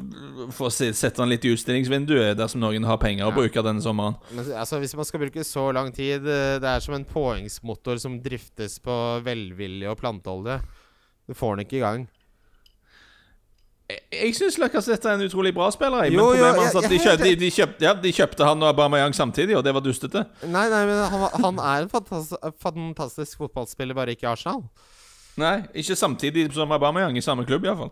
få 0.54 0.70
sette 0.72 1.20
han 1.20 1.28
litt 1.28 1.44
i 1.44 1.52
utstillingsvinduet 1.52 2.38
dersom 2.40 2.64
noen 2.64 2.88
har 2.88 3.02
penger 3.02 3.28
å 3.28 3.34
bruke 3.36 3.66
denne 3.66 3.84
sommeren. 3.84 4.16
Men, 4.30 4.48
altså, 4.56 4.80
hvis 4.80 4.96
man 4.96 5.10
skal 5.10 5.26
bruke 5.26 5.44
så 5.44 5.66
lang 5.76 5.92
tid 5.92 6.24
eh, 6.24 6.56
Det 6.62 6.72
er 6.72 6.84
som 6.84 6.96
en 6.96 7.04
påhengsmotor 7.04 8.00
som 8.00 8.16
driftes 8.24 8.78
på 8.80 8.98
velvilje 9.26 9.92
og 9.92 10.00
planteolje. 10.00 10.62
Du 11.28 11.36
får 11.36 11.56
den 11.56 11.66
ikke 11.66 11.82
i 11.82 11.84
gang. 11.84 12.08
Jeg, 13.90 14.30
syns 14.38 14.56
Lacassette 14.58 15.10
er 15.10 15.18
en 15.18 15.26
utrolig 15.26 15.52
bra 15.54 15.66
spiller. 15.70 16.04
jeg, 16.06 16.14
Jo, 16.14 16.30
men 16.30 16.38
jo, 16.38 16.44
jeg- 16.44 16.54
er 16.56 16.78
at 16.78 16.90
de, 16.90 16.98
kjøpte, 16.98 17.24
de, 17.24 17.36
de, 17.36 17.50
kjøpte, 17.50 17.84
ja, 17.84 17.92
de 17.94 18.12
kjøpte 18.12 18.44
han 18.48 18.62
og 18.62 18.68
Aubameyang 18.72 19.12
samtidig, 19.14 19.56
og 19.56 19.64
det 19.64 19.74
var 19.74 19.80
dustete. 19.84 20.22
Nei, 20.46 20.68
nei, 20.72 20.86
men 20.88 21.02
han, 21.12 21.26
han 21.44 21.58
er 21.58 21.82
en 21.84 21.90
fantastisk, 21.92 22.40
fantastisk 22.62 23.38
fotballspiller, 23.38 23.94
bare 23.94 24.14
ikke 24.16 24.24
i 24.24 24.30
Arsenal. 24.30 24.62
Nei, 25.36 25.58
ikke 25.74 25.96
samtidig 26.00 26.46
som 26.54 26.72
Aubameyang 26.72 27.18
i 27.18 27.20
samme 27.20 27.44
klubb, 27.44 27.64
iallfall. 27.68 27.90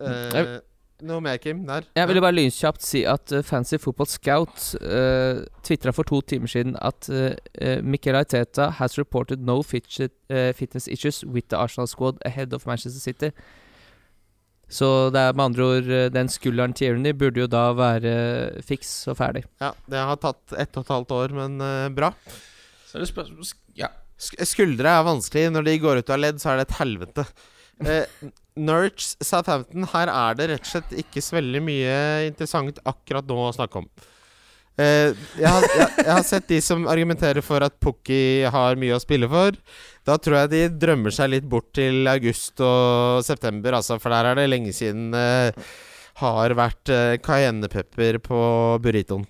Eh, 0.00 0.32
Jeg- 0.32 0.60
noe 1.02 1.20
mer, 1.20 1.36
Kim? 1.36 1.60
Der? 1.66 1.82
Jeg 1.94 2.08
ville 2.08 2.20
bare 2.24 2.32
lynkjapt 2.34 2.82
si 2.82 3.04
at 3.04 3.30
uh, 3.32 3.42
Fancy 3.42 3.76
Football 3.78 4.06
Scout 4.06 4.74
uh, 4.80 5.44
tvitra 5.62 5.92
for 5.92 6.02
to 6.08 6.20
timer 6.22 6.46
siden 6.48 6.74
at 6.80 7.08
uh, 7.12 7.82
Mikkel 7.84 8.16
Aiteta 8.16 8.70
has 8.70 8.96
reported 8.98 9.38
no 9.44 9.58
uh, 9.60 10.52
fitness 10.54 10.88
issues 10.88 11.24
with 11.26 11.48
the 11.50 11.56
Arsenal 11.56 11.86
squad 11.86 12.16
ahead 12.24 12.52
of 12.54 12.66
Manchester 12.66 12.98
City. 13.00 13.30
Så 14.68 14.88
det 15.14 15.20
er 15.20 15.36
med 15.36 15.46
andre 15.46 15.64
ord 15.64 15.86
uh, 15.88 16.08
Den 16.12 16.28
skulderen 16.28 16.74
til 16.76 16.90
Tierney 16.92 17.16
burde 17.16 17.40
jo 17.40 17.48
da 17.50 17.70
være 17.76 18.12
fiks 18.66 18.90
og 19.08 19.16
ferdig. 19.20 19.46
Ja, 19.62 19.72
det 19.88 20.02
har 20.10 20.20
tatt 20.20 20.52
ett 20.52 20.76
og 20.76 20.84
et 20.84 20.92
halvt 20.92 21.14
år, 21.16 21.36
men 21.38 21.56
uh, 21.62 21.88
bra. 21.94 22.12
Så 22.88 23.00
det 23.00 23.08
spørsmål 23.10 23.54
Ja. 23.78 23.92
Sk 24.18 24.40
skuldre 24.50 24.90
er 24.98 25.06
vanskelig. 25.06 25.46
Når 25.54 25.68
de 25.68 25.78
går 25.80 26.02
ut 26.02 26.12
av 26.12 26.20
ledd, 26.20 26.42
så 26.42 26.52
er 26.52 26.60
det 26.60 26.68
et 26.68 26.78
helvete. 26.80 27.24
Uh, 27.78 28.30
Norwich 28.58 29.12
Southampton, 29.22 29.86
her 29.92 30.10
er 30.10 30.38
det 30.38 30.48
rett 30.50 30.66
og 30.66 30.72
slett 30.72 30.94
ikke 31.04 31.22
så 31.22 31.38
veldig 31.38 31.60
mye 31.62 31.98
interessant 32.26 32.80
akkurat 32.88 33.28
nå 33.28 33.36
å 33.46 33.54
snakke 33.54 33.84
om. 33.84 33.86
Eh, 34.78 35.10
jeg, 35.40 35.48
har, 35.50 35.64
jeg, 35.74 35.88
jeg 36.04 36.12
har 36.12 36.24
sett 36.26 36.48
de 36.52 36.60
som 36.62 36.84
argumenterer 36.86 37.42
for 37.42 37.64
at 37.66 37.74
Pukki 37.82 38.46
har 38.46 38.78
mye 38.78 38.94
å 38.94 39.02
spille 39.02 39.26
for. 39.30 39.58
Da 40.06 40.16
tror 40.22 40.44
jeg 40.44 40.52
de 40.52 40.62
drømmer 40.86 41.14
seg 41.14 41.32
litt 41.32 41.48
bort 41.50 41.72
til 41.76 42.06
august 42.10 42.62
og 42.62 43.24
september, 43.26 43.74
altså, 43.80 43.98
for 43.98 44.14
der 44.14 44.30
er 44.30 44.38
det 44.38 44.46
lenge 44.48 44.72
siden 44.76 45.10
uh, 45.18 45.50
har 46.22 46.54
vært 46.56 46.92
uh, 46.94 47.18
cayennepepper 47.24 48.20
på 48.22 48.40
burritoen. 48.84 49.26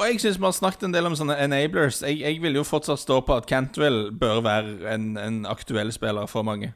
Og 0.00 0.06
jeg 0.08 0.22
syns 0.22 0.38
vi 0.38 0.46
har 0.46 0.54
snakket 0.56 0.86
en 0.86 0.94
del 0.94 1.10
om 1.10 1.16
sånne 1.18 1.36
enablers. 1.42 1.98
Jeg, 2.06 2.22
jeg 2.22 2.38
vil 2.40 2.56
jo 2.56 2.64
fortsatt 2.64 3.02
stå 3.02 3.18
på 3.26 3.36
at 3.36 3.48
Cantwell 3.50 4.06
bør 4.16 4.40
være 4.46 4.94
en, 4.94 5.10
en 5.20 5.42
aktuell 5.50 5.90
spiller 5.92 6.30
for 6.30 6.46
mange. 6.46 6.70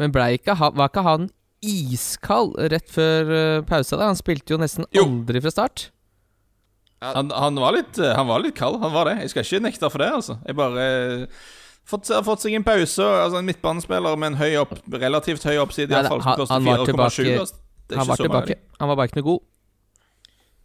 Men 0.00 0.16
ble 0.16 0.32
ikke, 0.40 0.56
han, 0.58 0.74
var 0.80 0.90
ikke 0.90 1.04
han 1.06 1.28
iskald 1.62 2.54
rett 2.72 2.88
før 2.90 3.30
pause. 3.62 3.66
pausa? 3.68 3.96
da? 4.00 4.06
Han 4.10 4.16
spilte 4.18 4.54
jo 4.54 4.58
nesten 4.62 4.86
Jo. 4.96 5.04
aldri 5.04 5.40
fra 5.44 5.50
start. 5.52 5.90
Han, 7.02 7.30
han, 7.32 7.54
var 7.56 7.72
litt, 7.72 7.98
eh, 7.98 8.12
han 8.16 8.26
var 8.28 8.40
litt 8.44 8.54
kald, 8.58 8.80
han 8.82 8.92
var 8.92 9.08
det. 9.08 9.18
Jeg 9.22 9.30
skal 9.32 9.44
ikke 9.46 9.62
nekte 9.64 9.88
for 9.90 9.98
det, 10.02 10.10
altså. 10.12 10.38
Jeg 10.46 10.56
bare 10.58 10.82
eh, 10.84 11.26
fått, 11.88 12.08
har 12.12 12.22
fått 12.26 12.42
seg 12.44 12.54
en 12.58 12.64
pause. 12.66 13.00
Altså 13.00 13.38
En 13.40 13.46
midtbanespiller 13.48 14.16
med 14.20 14.32
en 14.34 14.38
høy 14.40 14.56
opp, 14.60 14.74
relativt 14.92 15.44
høy 15.48 15.56
oppside, 15.62 15.88
Nei, 15.88 16.02
iallfall, 16.02 16.20
han- 16.20 16.36
han 16.36 16.64
var 16.68 16.84
koster 16.84 16.84
4,7. 16.84 17.24
tilbake- 17.24 17.40
altså. 17.40 17.56
Det 17.88 17.96
er 17.96 17.98
Han 17.98 18.06
var 18.06 18.16
tilbake. 18.20 18.54
Han 18.78 18.88
var 18.88 18.96
bare 18.96 19.08
ikke 19.08 19.20
noe 19.22 19.28
god. 19.30 19.40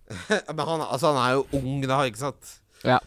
Men 0.56 0.66
han, 0.68 0.82
altså, 0.92 1.14
han 1.14 1.22
er 1.24 1.34
jo 1.40 1.46
ung, 1.58 1.82
da, 1.88 2.02
ikke 2.06 2.20
sant? 2.22 2.52
Ja. 2.86 3.00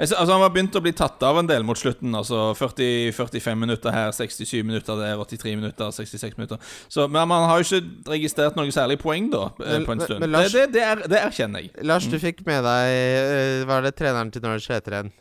Altså 0.00 0.16
Han 0.32 0.40
var 0.42 0.50
begynt 0.54 0.76
å 0.78 0.82
bli 0.84 0.92
tatt 0.96 1.22
av 1.26 1.38
en 1.40 1.46
del 1.48 1.62
mot 1.66 1.78
slutten. 1.78 2.14
Altså 2.16 2.54
40, 2.58 3.12
45 3.16 3.60
minutter 3.60 3.92
her, 3.94 4.10
67 4.16 4.62
minutter 4.64 4.96
der, 5.00 5.16
83 5.22 5.54
minutter, 5.60 5.92
66 5.92 6.36
minutter. 6.40 6.58
Så, 6.88 7.06
men 7.08 7.28
man 7.28 7.46
har 7.50 7.60
jo 7.62 7.68
ikke 7.68 8.10
registrert 8.16 8.56
noe 8.58 8.72
særlig 8.74 8.98
poeng 9.02 9.30
da 9.32 9.44
eh, 9.60 9.76
Men- 9.76 9.86
på 9.88 9.96
en 9.96 10.00
stund. 10.06 10.20
men 10.24 10.34
Lars- 10.34 10.52
det, 10.52 10.66
det, 10.72 10.80
det, 10.80 10.82
er, 10.88 11.04
det 11.14 11.22
erkjenner 11.28 11.64
jeg. 11.66 11.72
Lars, 11.86 12.08
du 12.10 12.18
fikk 12.22 12.42
med 12.48 12.64
deg 12.66 12.96
eh, 12.96 13.62
Hva 13.68 13.78
er 13.80 13.88
det 13.90 13.94
treneren 14.00 14.32
til 14.34 14.44
Norwich 14.44 14.68
heter 14.72 14.98
igjen? 15.00 15.12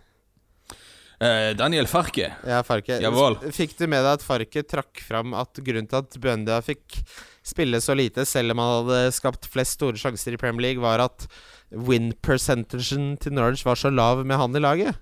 Eh, 1.20 1.54
Daniel 1.56 1.88
Farke. 1.88 2.34
Ja, 2.46 2.60
Farke. 2.68 2.98
Jawohl. 3.02 3.38
Fikk 3.56 3.78
du 3.80 3.86
med 3.88 4.04
deg 4.04 4.18
at 4.18 4.26
Farke 4.26 4.66
trakk 4.68 5.00
fram 5.00 5.32
at 5.40 5.62
grunnen 5.64 5.88
til 5.88 6.02
at 6.02 6.18
Bøndia 6.22 6.58
fikk 6.66 6.98
spille 7.46 7.80
så 7.84 7.96
lite, 7.96 8.26
selv 8.28 8.52
om 8.56 8.60
han 8.60 8.72
hadde 8.82 9.14
skapt 9.16 9.48
flest 9.54 9.78
store 9.78 10.00
sjanser 10.02 10.36
i 10.36 10.40
Premier 10.42 10.66
League, 10.68 10.84
var 10.84 11.04
at 11.06 11.28
win 11.76 12.14
percentagen 12.26 13.18
til 13.20 13.34
Norwich 13.36 13.66
var 13.66 13.76
så 13.76 13.92
lav 13.94 14.26
med 14.26 14.38
han 14.38 14.56
i 14.56 14.60
laget? 14.64 14.96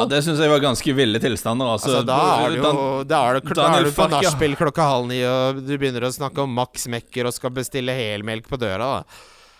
Ja, 0.00 0.06
Det 0.08 0.22
syns 0.24 0.38
jeg 0.40 0.50
var 0.50 0.58
ganske 0.64 0.94
ville 0.96 1.18
tilstander. 1.20 1.68
Altså, 1.76 1.90
Altså, 1.92 2.06
da 2.06 2.16
er 2.46 2.48
du 2.50 2.56
jo 2.56 2.62
Dan- 2.62 3.08
Da 3.08 3.18
er 3.28 3.40
du, 3.40 3.48
da 3.54 3.66
er 3.78 3.84
du 3.84 3.90
på 3.90 4.02
nachspiel 4.32 4.56
klokka 4.56 4.82
halv 4.88 5.06
ni, 5.08 5.22
og 5.24 5.60
du 5.66 5.76
begynner 5.78 6.02
å 6.08 6.12
snakke 6.12 6.38
om 6.42 6.54
Max 6.54 6.86
Mekker 6.88 7.26
og 7.26 7.34
skal 7.34 7.50
bestille 7.50 7.92
helmelk 7.94 8.48
på 8.48 8.58
døra. 8.58 9.02
da 9.04 9.04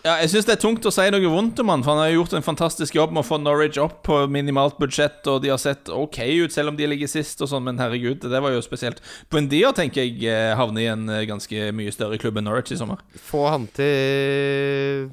Ja, 0.03 0.17
jeg 0.19 0.33
syns 0.33 0.47
det 0.49 0.57
er 0.57 0.59
tungt 0.59 0.83
å 0.83 0.91
si 0.91 1.03
noe 1.13 1.29
vondt 1.31 1.61
om 1.63 1.69
han, 1.71 1.83
for 1.85 1.95
han 1.95 2.01
har 2.01 2.09
gjort 2.11 2.33
en 2.35 2.43
fantastisk 2.43 2.97
jobb 2.97 3.13
med 3.15 3.21
å 3.21 3.27
få 3.29 3.37
Norwich 3.39 3.77
opp 3.79 4.01
på 4.03 4.17
minimalt 4.27 4.75
budsjett, 4.75 5.21
og 5.31 5.37
de 5.45 5.51
har 5.53 5.61
sett 5.63 5.87
ok 5.87 6.17
ut, 6.43 6.51
selv 6.51 6.73
om 6.73 6.75
de 6.75 6.89
ligger 6.91 7.07
sist 7.07 7.39
og 7.39 7.47
sånn, 7.47 7.63
men 7.63 7.79
herregud, 7.79 8.25
det 8.27 8.41
var 8.43 8.51
jo 8.51 8.59
spesielt. 8.65 8.99
Buendia 9.31 9.71
tenker 9.71 10.03
jeg 10.03 10.25
eh, 10.27 10.51
havner 10.59 10.83
i 10.83 10.89
en 10.91 11.07
eh, 11.07 11.23
ganske 11.29 11.69
mye 11.71 11.93
større 11.95 12.19
klubb 12.19 12.41
enn 12.41 12.49
Norwich 12.49 12.73
i 12.75 12.79
sommer. 12.81 12.99
Få 13.15 13.45
han 13.47 13.69
til 13.71 15.07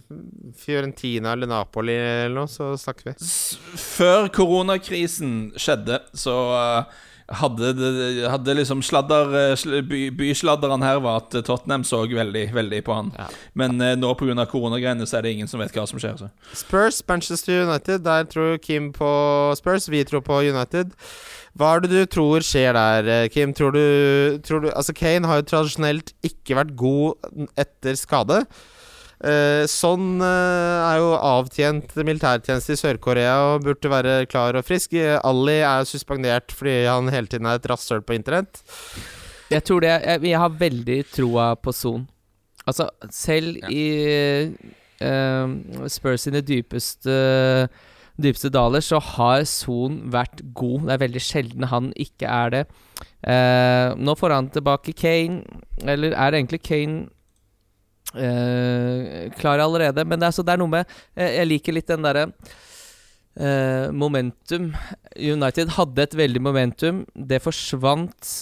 Fiorentina 0.59 1.37
eller 1.37 1.53
Napoli 1.55 1.95
eller 1.95 2.41
noe, 2.41 2.51
så 2.51 2.73
snakker 2.75 3.13
vi. 3.13 3.31
Før 3.79 4.27
koronakrisen 4.35 5.53
skjedde, 5.55 6.03
så 6.19 6.37
eh, 6.59 6.99
hadde, 7.31 7.71
hadde 8.31 8.55
liksom 8.59 8.83
sladder 8.83 9.35
eh, 9.39 9.81
by, 9.87 10.03
Bysladderen 10.19 10.83
her 10.83 11.01
var 11.05 11.23
at 11.23 11.35
Tottenham 11.47 11.85
så 11.87 12.03
veldig, 12.09 12.49
veldig 12.55 12.83
på 12.87 12.97
han. 12.97 13.13
Ja. 13.19 13.29
Men 13.55 13.81
eh, 13.81 13.97
nå 13.99 14.13
pga. 14.19 14.47
koronagreiene 14.51 15.07
så 15.07 15.19
er 15.19 15.27
det 15.27 15.35
ingen 15.37 15.51
som 15.51 15.63
vet 15.63 15.75
hva 15.77 15.87
som 15.89 16.01
skjer. 16.03 16.19
Så. 16.19 16.31
Spurs, 16.65 17.03
Manchester 17.09 17.65
United. 17.69 18.03
Der 18.07 18.25
tror 18.31 18.57
Kim 18.59 18.93
på 18.93 19.11
Spurs. 19.59 19.89
Vi 19.89 20.03
tror 20.05 20.25
på 20.27 20.43
United. 20.43 20.95
Hva 21.59 21.75
er 21.77 21.85
det 21.85 21.91
du 21.93 22.03
tror 22.07 22.45
skjer 22.47 22.75
der, 22.77 23.09
eh, 23.11 23.29
Kim? 23.29 23.55
Tror 23.55 23.75
du, 23.75 24.41
tror 24.47 24.61
du 24.67 24.71
Altså, 24.71 24.95
Kane 24.95 25.27
har 25.27 25.41
jo 25.41 25.49
tradisjonelt 25.51 26.13
ikke 26.27 26.59
vært 26.59 26.77
god 26.79 27.49
etter 27.59 27.99
skade. 27.99 28.45
Eh, 29.21 29.67
sånn 29.69 30.23
eh, 30.25 30.79
er 30.81 31.01
jo 31.03 31.11
avtjent 31.13 31.93
militærtjeneste 31.99 32.73
i 32.73 32.81
Sør-Korea 32.81 33.35
og 33.51 33.67
burde 33.67 33.93
være 33.93 34.15
klar 34.31 34.57
og 34.57 34.65
frisk. 34.65 34.97
Ali 34.97 35.59
er 35.61 35.89
suspendert 35.89 36.55
fordi 36.57 36.87
han 36.87 37.11
hele 37.13 37.29
tiden 37.29 37.49
er 37.51 37.61
et 37.61 37.69
rasshøl 37.69 38.01
på 38.07 38.17
internett. 38.17 38.63
Jeg 39.51 39.67
tror 39.67 39.83
det 39.83 39.93
Jeg, 39.93 40.25
jeg 40.31 40.41
har 40.41 40.57
veldig 40.63 40.99
troa 41.13 41.53
på 41.59 41.75
Son. 41.77 42.09
Altså, 42.65 42.89
selv 43.11 43.57
i 43.73 43.85
uh, 45.03 45.89
Spurs 45.89 46.27
sine 46.27 46.43
dypeste 46.45 47.15
Dypeste 48.21 48.51
daler 48.53 48.85
så 48.85 48.99
har 49.01 49.47
Son 49.49 49.97
vært 50.13 50.43
god. 50.55 50.87
Det 50.87 50.93
er 50.95 51.05
veldig 51.05 51.23
sjelden 51.25 51.69
han 51.71 51.93
ikke 51.97 52.29
er 52.29 52.53
det. 52.53 52.67
Uh, 53.25 53.97
nå 53.97 54.17
får 54.17 54.35
han 54.37 54.51
tilbake 54.53 54.93
Kane, 54.97 55.41
eller 55.89 56.13
er 56.13 56.37
egentlig 56.37 56.61
Kane 56.65 57.09
eh, 58.15 59.31
klar 59.39 59.63
allerede? 59.63 60.05
Men 60.05 60.21
det 60.21 60.31
er, 60.31 60.37
så 60.37 60.45
det 60.47 60.55
er 60.55 60.63
noe 60.63 60.73
med 60.73 60.97
eh, 61.15 61.37
Jeg 61.39 61.51
liker 61.51 61.77
litt 61.77 61.91
den 61.91 62.07
derre 62.07 62.29
eh, 63.37 63.91
momentum. 63.93 64.73
United 65.17 65.77
hadde 65.77 66.07
et 66.07 66.17
veldig 66.19 66.43
momentum. 66.43 67.05
Det 67.15 67.43
forsvant. 67.45 68.33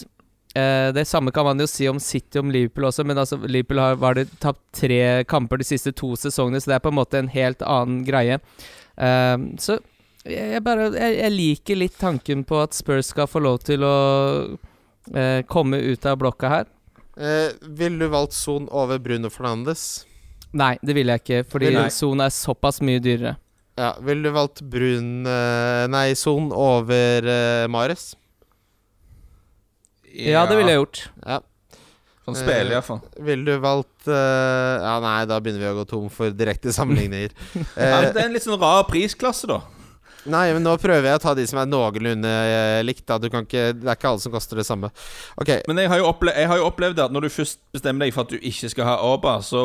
Eh, 0.56 0.88
det 0.96 1.04
samme 1.08 1.30
kan 1.34 1.44
man 1.44 1.60
jo 1.60 1.68
si 1.68 1.88
om 1.88 2.00
City 2.00 2.40
om 2.40 2.50
Liverpool 2.50 2.88
også, 2.88 3.04
men 3.04 3.18
altså 3.20 3.36
Liverpool 3.44 3.82
har 3.82 4.00
var 4.00 4.16
det 4.16 4.28
tapt 4.40 4.62
tre 4.72 5.24
kamper 5.28 5.60
de 5.60 5.66
siste 5.68 5.92
to 5.92 6.14
sesongene, 6.16 6.60
så 6.60 6.72
det 6.72 6.78
er 6.78 6.86
på 6.86 6.92
en 6.92 6.98
måte 6.98 7.20
en 7.20 7.30
helt 7.32 7.62
annen 7.62 8.00
greie. 8.08 8.40
Eh, 8.96 9.36
så 9.60 9.78
jeg, 10.24 10.54
jeg 10.56 10.64
bare 10.64 10.88
jeg, 10.96 11.18
jeg 11.20 11.34
liker 11.36 11.80
litt 11.84 12.00
tanken 12.00 12.46
på 12.48 12.62
at 12.62 12.76
Spurs 12.76 13.12
skal 13.12 13.28
få 13.30 13.44
lov 13.44 13.60
til 13.68 13.84
å 13.86 13.94
eh, 15.14 15.44
komme 15.48 15.80
ut 15.84 16.08
av 16.08 16.18
blokka 16.20 16.52
her. 16.56 16.66
Eh, 17.18 17.50
Ville 17.78 17.98
du 17.98 18.12
valgt 18.12 18.36
Son 18.36 18.68
over 18.70 19.00
Bruno 19.02 19.30
Fernandes? 19.30 20.04
Nei, 20.56 20.76
det 20.82 20.94
vil 20.96 21.10
jeg 21.12 21.20
ikke, 21.24 21.42
fordi. 21.50 21.74
Son 21.92 22.22
er 22.24 22.32
såpass 22.32 22.80
mye 22.84 23.02
dyrere. 23.04 23.34
Ja, 23.78 23.92
Ville 24.02 24.26
du 24.26 24.34
valgt 24.34 24.62
Brun 24.66 25.26
eh, 25.28 25.84
Nei, 25.92 26.08
Son 26.18 26.48
over 26.54 27.26
uh, 27.28 27.66
Mares? 27.70 28.12
Ja, 30.08 30.46
det 30.48 30.56
ville 30.58 30.72
jeg 30.72 30.80
gjort. 30.80 31.02
Ja. 31.22 31.36
Han 32.28 32.36
spiller 32.36 32.74
iallfall. 32.74 32.98
Ville 33.24 33.46
du 33.46 33.62
valgt 33.62 34.08
uh, 34.10 34.14
Ja, 34.82 34.96
nei, 35.04 35.20
da 35.30 35.38
begynner 35.40 35.62
vi 35.62 35.70
å 35.70 35.76
gå 35.78 35.84
tom 35.88 36.08
for 36.12 36.34
direkte 36.34 36.74
sammenligninger. 36.74 37.32
Ja, 37.78 38.02
Eh, 38.02 38.08
det 38.12 38.20
er 38.20 38.26
en 38.26 38.34
litt 38.34 38.44
sånn 38.44 38.58
rar 38.60 38.82
prisklasse, 38.90 39.48
da. 39.48 39.60
Nei, 40.26 40.52
men 40.56 40.64
nå 40.64 40.74
prøver 40.80 41.10
jeg 41.10 41.18
å 41.18 41.22
ta 41.22 41.34
de 41.38 41.44
som 41.48 41.60
er 41.62 41.68
noenlunde 41.70 42.30
eh, 42.30 42.80
likt. 42.86 43.04
Da. 43.08 43.18
Du 43.22 43.28
kan 43.32 43.46
ikke, 43.46 43.72
det 43.78 43.86
er 43.86 43.98
ikke 43.98 44.10
alle 44.10 44.22
som 44.22 44.34
koster 44.34 44.60
det 44.60 44.66
samme. 44.68 44.90
Okay. 45.40 45.62
Men 45.70 45.82
jeg 45.82 45.92
har, 45.92 46.02
jo 46.02 46.08
opplevd, 46.10 46.38
jeg 46.42 46.50
har 46.50 46.60
jo 46.60 46.68
opplevd 46.68 47.02
at 47.04 47.14
når 47.14 47.26
du 47.26 47.30
først 47.32 47.60
bestemmer 47.74 48.06
deg 48.06 48.16
for 48.16 48.26
at 48.26 48.34
du 48.34 48.48
ikke 48.50 48.72
skal 48.74 48.88
ha 48.90 48.96
Aba, 49.08 49.38
så, 49.44 49.64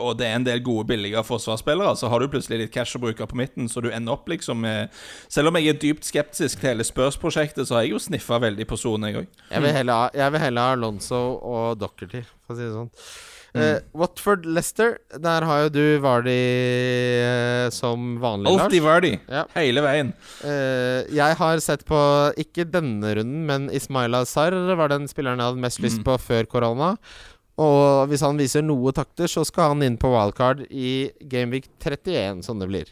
og 0.00 0.16
det 0.20 0.28
er 0.28 0.38
en 0.38 0.46
del 0.46 0.62
gode, 0.64 0.86
billige 0.92 1.24
forsvarsspillere, 1.26 1.96
så 1.98 2.10
har 2.12 2.22
du 2.22 2.30
plutselig 2.32 2.60
litt 2.64 2.74
cash 2.74 2.98
å 2.98 3.02
bruke 3.02 3.28
på 3.30 3.40
midten, 3.40 3.68
så 3.70 3.82
du 3.84 3.90
ender 3.90 4.16
opp 4.16 4.28
liksom 4.30 4.60
med 4.64 4.92
Selv 5.32 5.50
om 5.50 5.56
jeg 5.58 5.72
er 5.72 5.78
dypt 5.80 6.06
skeptisk 6.06 6.60
til 6.60 6.72
hele 6.72 6.86
Spurs-prosjektet, 6.86 7.66
så 7.68 7.78
har 7.78 7.86
jeg 7.86 7.94
jo 7.94 8.02
sniffa 8.02 8.38
veldig 8.42 8.66
på 8.70 8.78
sonen, 8.80 9.10
jeg 9.10 9.24
òg. 9.24 9.38
jeg 9.50 10.34
vil 10.34 10.44
heller 10.46 10.62
ha 10.62 10.74
Alonso 10.74 11.22
og 11.42 11.78
Dockerty, 11.80 12.24
for 12.44 12.54
å 12.54 12.58
si 12.58 12.66
det 12.66 12.74
sånn. 12.74 12.90
Eh, 13.54 13.76
Watford 13.94 14.46
Leicester, 14.50 14.96
der 15.22 15.44
har 15.46 15.60
jo 15.62 15.68
du 15.70 15.82
Vardy 16.02 16.32
uh, 17.22 17.68
som 17.70 18.16
vanlig, 18.18 18.50
Alltid 18.50 18.80
Lars. 18.82 18.88
Vardy. 18.88 19.12
Ja. 19.30 19.44
Hele 19.54 19.84
veien. 19.84 20.10
Uh, 20.42 21.04
jeg 21.14 21.36
har 21.38 21.62
sett 21.62 21.84
på, 21.86 22.00
ikke 22.42 22.66
denne 22.66 23.12
runden, 23.20 23.44
men 23.46 23.68
Ismaila 23.70 24.24
Sarr 24.26 24.56
var 24.74 24.90
den 24.90 25.06
spilleren 25.06 25.38
jeg 25.38 25.52
hadde 25.52 25.62
mest 25.68 25.78
lyst 25.84 26.00
Mm. 26.02 26.06
på 26.08 26.18
før 26.18 26.48
korona. 26.50 26.96
Og 27.62 28.08
hvis 28.10 28.24
han 28.26 28.36
viser 28.42 28.64
noe 28.66 28.90
takter, 28.90 29.30
så 29.30 29.44
skal 29.46 29.70
han 29.76 29.82
inn 29.86 29.96
på 30.02 30.10
wildcard 30.10 30.64
i 30.74 31.12
Gameweek 31.22 31.68
31, 31.78 32.42
som 32.42 32.58
det 32.58 32.66
blir. 32.72 32.90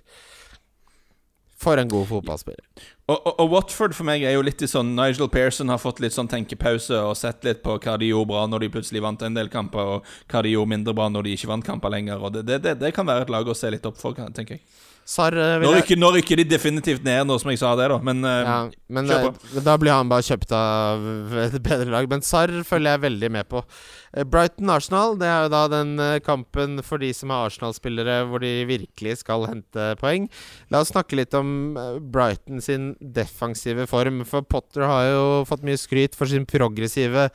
For 1.59 1.79
en 1.79 1.91
god 1.91 2.07
fotballspiller. 2.07 2.63
Og, 3.11 3.19
og, 3.27 3.49
Watford 3.51 3.97
for 3.99 4.07
meg 4.07 4.23
er 4.23 4.37
jo 4.37 4.45
litt 4.47 4.63
i 4.63 4.69
sånn 4.71 4.93
Nigel 4.95 5.27
Pearson 5.33 5.73
har 5.73 5.81
fått 5.83 5.99
litt 6.05 6.15
sånn 6.15 6.31
tenkepause 6.31 7.01
og 7.03 7.17
sett 7.19 7.43
litt 7.43 7.59
på 7.65 7.75
hva 7.83 7.97
de 7.99 8.13
gjorde 8.13 8.31
bra 8.31 8.45
når 8.47 8.63
de 8.63 8.69
plutselig 8.77 9.03
vant 9.03 9.25
en 9.27 9.35
del 9.35 9.51
kamper, 9.51 9.97
og 9.97 10.13
hva 10.31 10.45
de 10.47 10.53
gjorde 10.55 10.71
mindre 10.71 10.95
bra 10.95 11.09
når 11.11 11.27
de 11.27 11.35
ikke 11.35 11.51
vant 11.51 11.67
kamper 11.67 11.91
lenger. 11.91 12.23
Og 12.23 12.37
det, 12.37 12.45
det, 12.47 12.61
det, 12.63 12.77
det 12.79 12.93
kan 12.95 13.09
være 13.09 13.27
et 13.27 13.35
lag 13.35 13.51
å 13.51 13.59
se 13.59 13.73
litt 13.75 13.89
opp 13.91 13.99
for, 13.99 14.15
tenker 14.15 14.61
jeg. 14.61 14.63
Sarr 15.09 15.35
eh, 15.35 15.57
vil 15.59 15.67
Nå 15.67 15.73
jeg 15.75 15.83
rykker, 15.83 15.99
nå 15.99 16.11
rykker 16.15 16.41
de 16.41 16.45
definitivt 16.47 17.03
ned, 17.07 17.25
nå 17.27 17.39
som 17.43 17.51
jeg 17.51 17.59
sa 17.61 17.73
det, 17.79 17.89
da. 17.91 17.99
Men 18.07 18.23
eh, 18.29 18.43
ja, 18.47 18.59
men 18.95 19.11
kjør 19.11 19.27
eh, 19.33 19.65
da 19.67 19.75
blir 19.81 19.95
han 19.95 20.11
bare 20.13 20.27
kjøpt 20.27 20.55
av 20.55 21.35
et 21.43 21.57
bedre 21.65 21.89
lag. 21.91 22.07
Men 22.11 22.23
Sarr 22.27 22.53
følger 22.69 22.95
jeg 22.95 23.05
veldig 23.07 23.33
med 23.35 23.49
på. 23.51 23.65
Brighton-Arsenal, 24.13 25.17
det 25.19 25.29
er 25.31 25.47
jo 25.47 25.53
da 25.55 25.63
den 25.73 25.93
kampen 26.27 26.79
for 26.87 27.03
de 27.03 27.11
som 27.17 27.33
er 27.33 27.49
Arsenal-spillere, 27.49 28.21
hvor 28.31 28.45
de 28.45 28.53
virkelig 28.69 29.19
skal 29.25 29.49
hente 29.49 29.91
poeng. 30.01 30.29
La 30.71 30.85
oss 30.85 30.93
snakke 30.93 31.19
litt 31.19 31.35
om 31.39 31.75
Brighton 32.15 32.63
sin 32.63 32.93
defensive 33.01 33.89
form. 33.91 34.23
For 34.29 34.47
Potter 34.47 34.87
har 34.87 35.07
jo 35.11 35.29
fått 35.49 35.67
mye 35.67 35.81
skryt 35.81 36.19
for 36.19 36.31
sin 36.31 36.47
progressive 36.47 37.31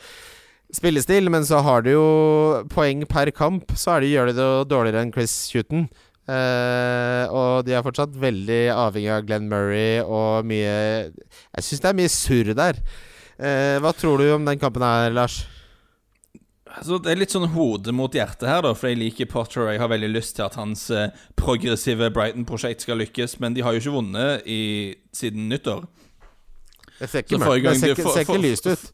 spillestil, 0.74 1.30
men 1.32 1.46
så 1.48 1.62
har 1.64 1.84
de 1.86 1.96
jo 1.96 2.08
poeng 2.74 3.06
per 3.10 3.32
kamp. 3.36 3.72
Så 3.76 4.00
de, 4.04 4.12
gjør 4.14 4.32
de 4.32 4.38
det 4.40 4.50
dårligere 4.72 5.06
enn 5.06 5.14
Chris 5.16 5.36
Huton. 5.56 5.88
Eh, 6.28 7.26
og 7.32 7.64
de 7.64 7.76
er 7.78 7.84
fortsatt 7.86 8.16
veldig 8.20 8.64
avhengig 8.74 9.12
av 9.16 9.28
Glenn 9.28 9.46
Murray 9.48 10.02
og 10.04 10.44
mye 10.50 10.74
Jeg 11.08 11.64
syns 11.64 11.84
det 11.86 11.92
er 11.92 12.00
mye 12.02 12.12
surr 12.12 12.52
der. 12.58 12.82
Uh, 13.38 13.78
hva 13.84 13.94
tror 13.94 14.18
du 14.20 14.32
om 14.34 14.48
den 14.48 14.60
kampen 14.60 14.84
her, 14.84 15.14
Lars? 15.14 15.44
Altså, 16.78 16.98
det 17.02 17.12
er 17.14 17.20
litt 17.22 17.34
sånn 17.34 17.48
hode 17.54 17.94
mot 17.96 18.14
hjerte 18.14 18.50
her, 18.50 18.62
da, 18.66 18.74
for 18.78 18.90
jeg 18.92 19.00
liker 19.00 19.30
Potter. 19.32 19.64
Og 19.66 19.72
jeg 19.72 19.82
har 19.82 19.90
veldig 19.90 20.10
lyst 20.12 20.36
til 20.38 20.46
at 20.46 20.58
hans 20.60 20.84
eh, 20.94 21.14
progressive 21.40 22.10
Brighton-prosjekt 22.14 22.86
skal 22.86 23.00
lykkes, 23.02 23.38
men 23.42 23.56
de 23.56 23.64
har 23.66 23.74
jo 23.74 23.82
ikke 23.82 23.96
vunnet 23.96 24.46
i, 24.46 24.60
siden 25.16 25.48
nyttår. 25.50 25.88
Det 27.00 27.10
ser 27.10 27.26
ikke 27.26 27.40
for- 27.42 28.44
lyst 28.44 28.68
ut. 28.70 28.86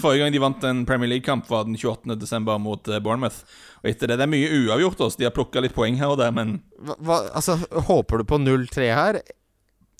Forrige 0.00 0.24
gang 0.24 0.34
de 0.34 0.42
vant 0.42 0.66
en 0.66 0.82
Premier 0.88 1.10
League-kamp, 1.12 1.46
var 1.50 1.68
den 1.68 1.76
28. 1.78 2.16
desember 2.18 2.58
mot 2.58 2.88
eh, 2.88 3.00
Bournemouth. 3.02 3.44
Og 3.82 3.90
etter 3.92 4.10
det, 4.10 4.18
det 4.20 4.26
er 4.26 4.32
mye 4.32 4.50
uavgjort, 4.64 5.06
også. 5.06 5.20
De 5.20 5.28
har 5.28 5.34
plukka 5.36 5.62
litt 5.62 5.76
poeng 5.76 5.98
her 6.00 6.14
og 6.14 6.20
der, 6.22 6.34
men 6.34 6.58
Hva, 6.80 6.98
hva, 6.98 7.22
altså, 7.36 7.58
håper 7.88 8.22
du 8.22 8.28
på 8.32 8.40
0-3 8.42 8.90
her? 8.96 9.20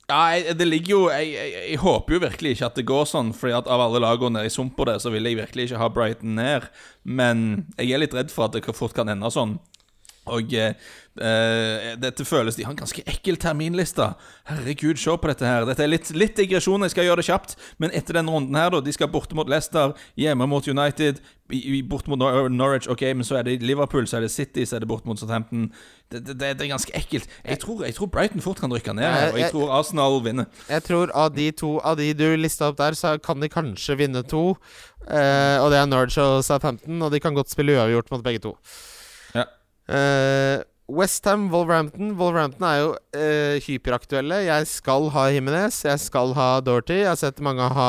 Ja, 0.04 0.20
jeg, 0.36 0.58
det 0.60 0.66
ligger 0.68 0.92
jo 0.92 0.98
jeg, 1.08 1.30
jeg, 1.32 1.52
jeg 1.70 1.78
håper 1.80 2.16
jo 2.16 2.22
virkelig 2.26 2.50
ikke 2.52 2.66
at 2.66 2.74
det 2.76 2.82
går 2.90 3.06
sånn, 3.08 3.30
Fordi 3.32 3.54
at 3.56 3.70
av 3.72 3.80
alle 3.86 4.02
lagene 4.04 4.36
nede 4.36 4.50
i 4.50 4.52
sump 4.52 4.74
på 4.76 4.84
det, 4.88 4.98
så 5.00 5.12
vil 5.14 5.24
jeg 5.24 5.38
virkelig 5.38 5.70
ikke 5.70 5.80
ha 5.80 5.88
Brighton 5.92 6.34
ned. 6.36 6.66
Men 7.04 7.46
jeg 7.78 7.94
er 7.94 8.02
litt 8.02 8.16
redd 8.16 8.34
for 8.34 8.48
at 8.48 8.56
det 8.58 8.76
fort 8.76 8.96
kan 8.96 9.08
ende 9.08 9.30
sånn. 9.32 9.56
Og 10.26 10.54
eh, 10.56 10.72
eh, 11.20 11.94
dette 12.00 12.24
føles 12.24 12.56
De 12.56 12.64
har 12.64 12.72
en 12.72 12.78
ganske 12.80 13.02
ekkel 13.10 13.36
terminliste. 13.36 14.06
Herregud, 14.48 14.96
se 15.00 15.12
på 15.20 15.28
dette 15.30 15.44
her. 15.44 15.66
Dette 15.68 15.84
er 15.84 15.90
litt, 15.92 16.10
litt 16.16 16.36
digresjon, 16.38 16.80
jeg 16.86 16.94
skal 16.94 17.04
gjøre 17.08 17.20
det 17.20 17.26
kjapt. 17.28 17.56
Men 17.82 17.92
etter 17.92 18.16
den 18.18 18.30
runden 18.32 18.56
her, 18.56 18.70
da. 18.72 18.80
De 18.80 18.92
skal 18.96 19.10
borte 19.12 19.36
mot 19.36 19.48
Leicester, 19.52 19.92
hjemme 20.16 20.46
mot 20.48 20.64
United, 20.68 21.20
borte 21.90 22.08
mot 22.08 22.18
Nor 22.18 22.48
Norwich. 22.48 22.88
Ok, 22.88 23.02
men 23.12 23.24
så 23.28 23.36
er 23.40 23.44
det 23.50 23.58
Liverpool, 23.62 24.08
så 24.08 24.16
er 24.16 24.24
det 24.24 24.32
City, 24.32 24.64
så 24.64 24.78
er 24.78 24.84
det 24.86 24.88
borte 24.88 25.04
mot 25.10 25.20
Southampton. 25.20 25.68
Det, 26.12 26.22
det, 26.26 26.38
det, 26.40 26.50
er 26.64 26.72
ganske 26.72 26.96
ekkelt. 26.96 27.28
Jeg 27.44 27.60
tror, 27.60 27.84
jeg 27.84 27.94
tror 27.98 28.08
Brighton 28.12 28.40
fort 28.44 28.60
kan 28.64 28.72
rykke 28.72 28.94
ned, 28.96 29.04
og 29.04 29.36
Jeg- 29.36 29.38
jeg 29.44 29.50
tror 29.52 29.70
Arsenal 29.76 30.20
vinner. 30.24 30.46
Jeg 30.68 30.82
tror 30.88 31.10
av 31.14 31.34
de 31.36 31.50
to 31.52 31.78
Av 31.84 31.96
de 31.96 32.12
du 32.14 32.36
lista 32.36 32.68
opp 32.68 32.76
der, 32.80 32.92
så 32.96 33.18
kan 33.22 33.40
de 33.40 33.48
kanskje 33.48 33.96
vinne 33.98 34.22
to. 34.28 34.56
Eh, 35.04 35.58
og 35.60 35.68
det 35.70 35.78
er 35.78 35.86
Norwich 35.86 36.16
og 36.18 36.42
Southampton, 36.44 37.02
og 37.02 37.12
de 37.12 37.20
kan 37.20 37.34
godt 37.34 37.50
spille 37.52 37.76
uavgjort 37.76 38.10
mot 38.10 38.22
begge 38.24 38.40
to. 38.40 38.56
Ja. 39.88 39.94
Eh, 39.98 40.62
Westham, 40.86 41.46
Wolverhampton. 41.48 42.10
Wolverhampton 42.18 42.64
er 42.68 42.74
jo 42.82 42.88
uh, 42.92 43.54
hyperaktuelle. 43.64 44.42
Jeg 44.44 44.66
skal 44.68 45.06
ha 45.14 45.22
Jimenez, 45.32 45.78
jeg 45.86 45.98
skal 46.02 46.34
ha 46.36 46.48
Dorothy. 46.60 46.98
Jeg 47.00 47.08
har 47.08 47.16
sett 47.16 47.40
mange 47.40 47.64
ha 47.72 47.86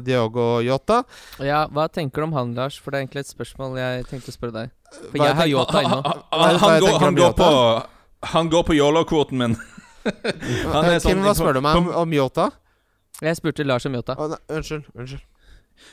Diogo 0.00 0.46
Yota. 0.64 1.02
Ja, 1.44 1.66
Hva 1.68 1.84
tenker 1.92 2.24
du 2.24 2.30
om 2.30 2.32
han, 2.32 2.54
Lars? 2.56 2.78
For 2.80 2.90
det 2.90 2.96
er 3.02 3.04
egentlig 3.04 3.26
et 3.26 3.32
spørsmål 3.34 3.76
jeg 3.76 4.06
tenkte 4.08 4.32
å 4.32 4.36
spørre 4.38 4.56
deg. 4.56 4.72
For 4.96 5.18
Hva 5.20 5.28
jeg 5.28 5.36
har 5.42 5.50
Yota 5.52 5.82
ennå. 5.84 6.00
Han, 6.08 6.24
han, 6.32 6.58
han, 6.64 6.80
går, 6.86 6.98
han 7.04 7.20
går 7.20 7.36
på 7.42 7.50
Han 8.32 8.48
går 8.56 8.64
på 8.70 8.78
yolo-kvoten 8.80 9.44
min. 9.44 9.58
Han 10.72 10.84
er 10.88 10.94
Eh, 10.96 11.02
sånn- 11.04 11.20
hva 11.20 11.36
spør 11.36 11.58
du 11.58 11.64
meg 11.68 11.76
om, 11.76 11.90
om 12.06 12.12
Yota? 12.16 12.48
Jeg 13.20 13.36
spurte 13.36 13.68
Lars 13.68 13.84
om 13.84 13.92
Yota. 14.00 14.16
Oh, 14.16 14.32
unnskyld. 14.48 14.88
unnskyld 14.96 15.20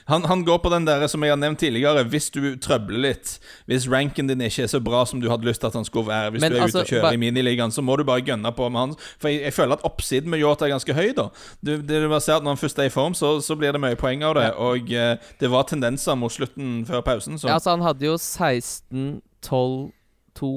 Han, 0.06 0.24
han 0.30 0.44
går 0.46 0.58
på 0.64 0.70
den 0.74 0.86
der 0.88 1.08
som 1.12 1.24
jeg 1.24 1.34
har 1.34 1.40
nevnt 1.40 1.60
tidligere. 1.60 2.04
Hvis 2.10 2.30
du 2.34 2.56
trøbler 2.62 3.02
litt, 3.08 3.36
hvis 3.70 3.88
ranken 3.92 4.30
din 4.30 4.44
ikke 4.46 4.66
er 4.66 4.72
så 4.72 4.82
bra 4.84 5.06
som 5.10 5.22
du 5.24 5.30
hadde 5.32 5.48
lyst 5.48 5.64
til 5.64 5.72
at 5.72 5.78
han 5.80 5.88
skulle 5.88 6.08
være, 6.10 6.36
hvis 6.36 6.46
Men 6.46 6.52
du 6.52 6.58
er 6.58 6.66
altså, 6.68 6.84
ute 6.84 6.86
og 6.86 6.94
kjører 6.94 7.08
bare... 7.08 7.18
i 7.18 7.22
miniligaen, 7.24 7.74
så 7.74 7.82
må 7.86 7.98
du 7.98 8.06
bare 8.08 8.26
gønne 8.26 8.52
på 8.56 8.70
med 8.70 8.80
han. 8.80 8.96
For 9.22 9.32
jeg, 9.32 9.42
jeg 9.48 9.58
føler 9.58 9.80
at 9.80 9.88
oppsiden 9.88 10.30
med 10.34 10.44
Yota 10.44 10.68
er 10.68 10.76
ganske 10.76 10.98
høy, 10.98 11.10
da. 11.18 11.28
Du, 11.62 11.76
det 11.82 12.04
du 12.04 12.08
bare 12.10 12.22
ser 12.22 12.40
at 12.40 12.46
Når 12.46 12.58
han 12.58 12.64
først 12.64 12.80
er 12.80 12.90
i 12.90 12.94
form, 12.94 13.18
så, 13.18 13.36
så 13.42 13.58
blir 13.60 13.76
det 13.76 13.82
mye 13.82 14.00
poeng 14.00 14.24
av 14.28 14.38
det. 14.38 14.48
Og 14.62 14.94
eh, 14.94 15.18
det 15.42 15.52
var 15.52 15.68
tendenser 15.70 16.18
mot 16.20 16.34
slutten 16.34 16.82
før 16.88 17.06
pausen, 17.06 17.40
så 17.40 17.50
Ja, 17.50 17.60
altså, 17.60 17.76
han 17.76 17.86
hadde 17.86 18.06
jo 18.06 18.18
16, 18.18 19.22
12, 19.42 19.92
2 20.36 20.56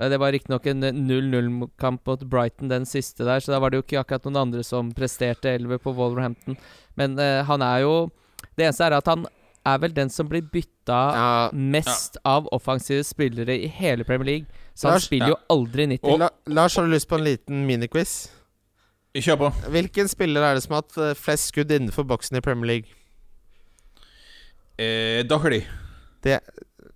Eh, 0.00 0.10
Det 0.10 0.18
var 0.18 0.32
riktignok 0.32 0.66
en 0.66 0.84
0-0-kamp 0.84 2.06
mot 2.06 2.22
Brighton, 2.22 2.68
den 2.68 2.86
siste 2.86 3.24
der, 3.24 3.40
så 3.40 3.52
da 3.52 3.60
var 3.60 3.70
det 3.70 3.80
jo 3.80 3.86
ikke 3.86 4.00
akkurat 4.00 4.24
noen 4.26 4.40
andre 4.46 4.64
som 4.64 4.92
presterte 4.96 5.52
11 5.52 5.78
på 5.82 5.92
Wolverhampton. 5.96 6.56
Men 6.96 7.18
eh, 7.18 7.44
han 7.44 7.62
er 7.62 7.84
jo 7.84 7.94
Det 8.56 8.66
eneste 8.66 8.84
er 8.88 8.96
at 8.98 9.06
han 9.08 9.26
er 9.64 9.78
vel 9.78 9.92
den 9.94 10.10
som 10.10 10.26
blir 10.28 10.42
bytta 10.52 11.00
Ja, 11.14 11.50
mest 11.54 12.16
av 12.26 12.48
offensive 12.52 13.04
spillere 13.06 13.54
i 13.62 13.68
hele 13.70 14.04
Premier 14.04 14.26
League. 14.26 14.46
Så 14.74 14.88
han 14.88 14.96
Lars- 14.98 15.04
spiller 15.06 15.28
jo 15.34 15.36
aldri 15.54 15.86
90. 15.86 16.08
Og- 16.12 16.18
La, 16.18 16.28
Lars, 16.46 16.76
har 16.76 16.84
du 16.84 16.90
lyst 16.90 17.08
på 17.08 17.18
en 17.20 17.24
liten 17.24 17.66
miniquiz? 17.66 18.30
kjør 19.14 19.36
på. 19.36 19.48
Hvilken 19.70 20.08
spiller 20.08 20.40
er 20.42 20.54
det 20.56 20.62
som 20.64 20.72
har 20.74 20.82
hatt 20.82 20.96
eh, 20.98 21.14
flest 21.14 21.50
skudd 21.52 21.70
innenfor 21.70 22.06
boksen 22.08 22.36
i 22.38 22.40
Premier 22.40 22.66
League? 22.66 22.88
Eh, 24.78 25.22
Doherty. 25.28 25.62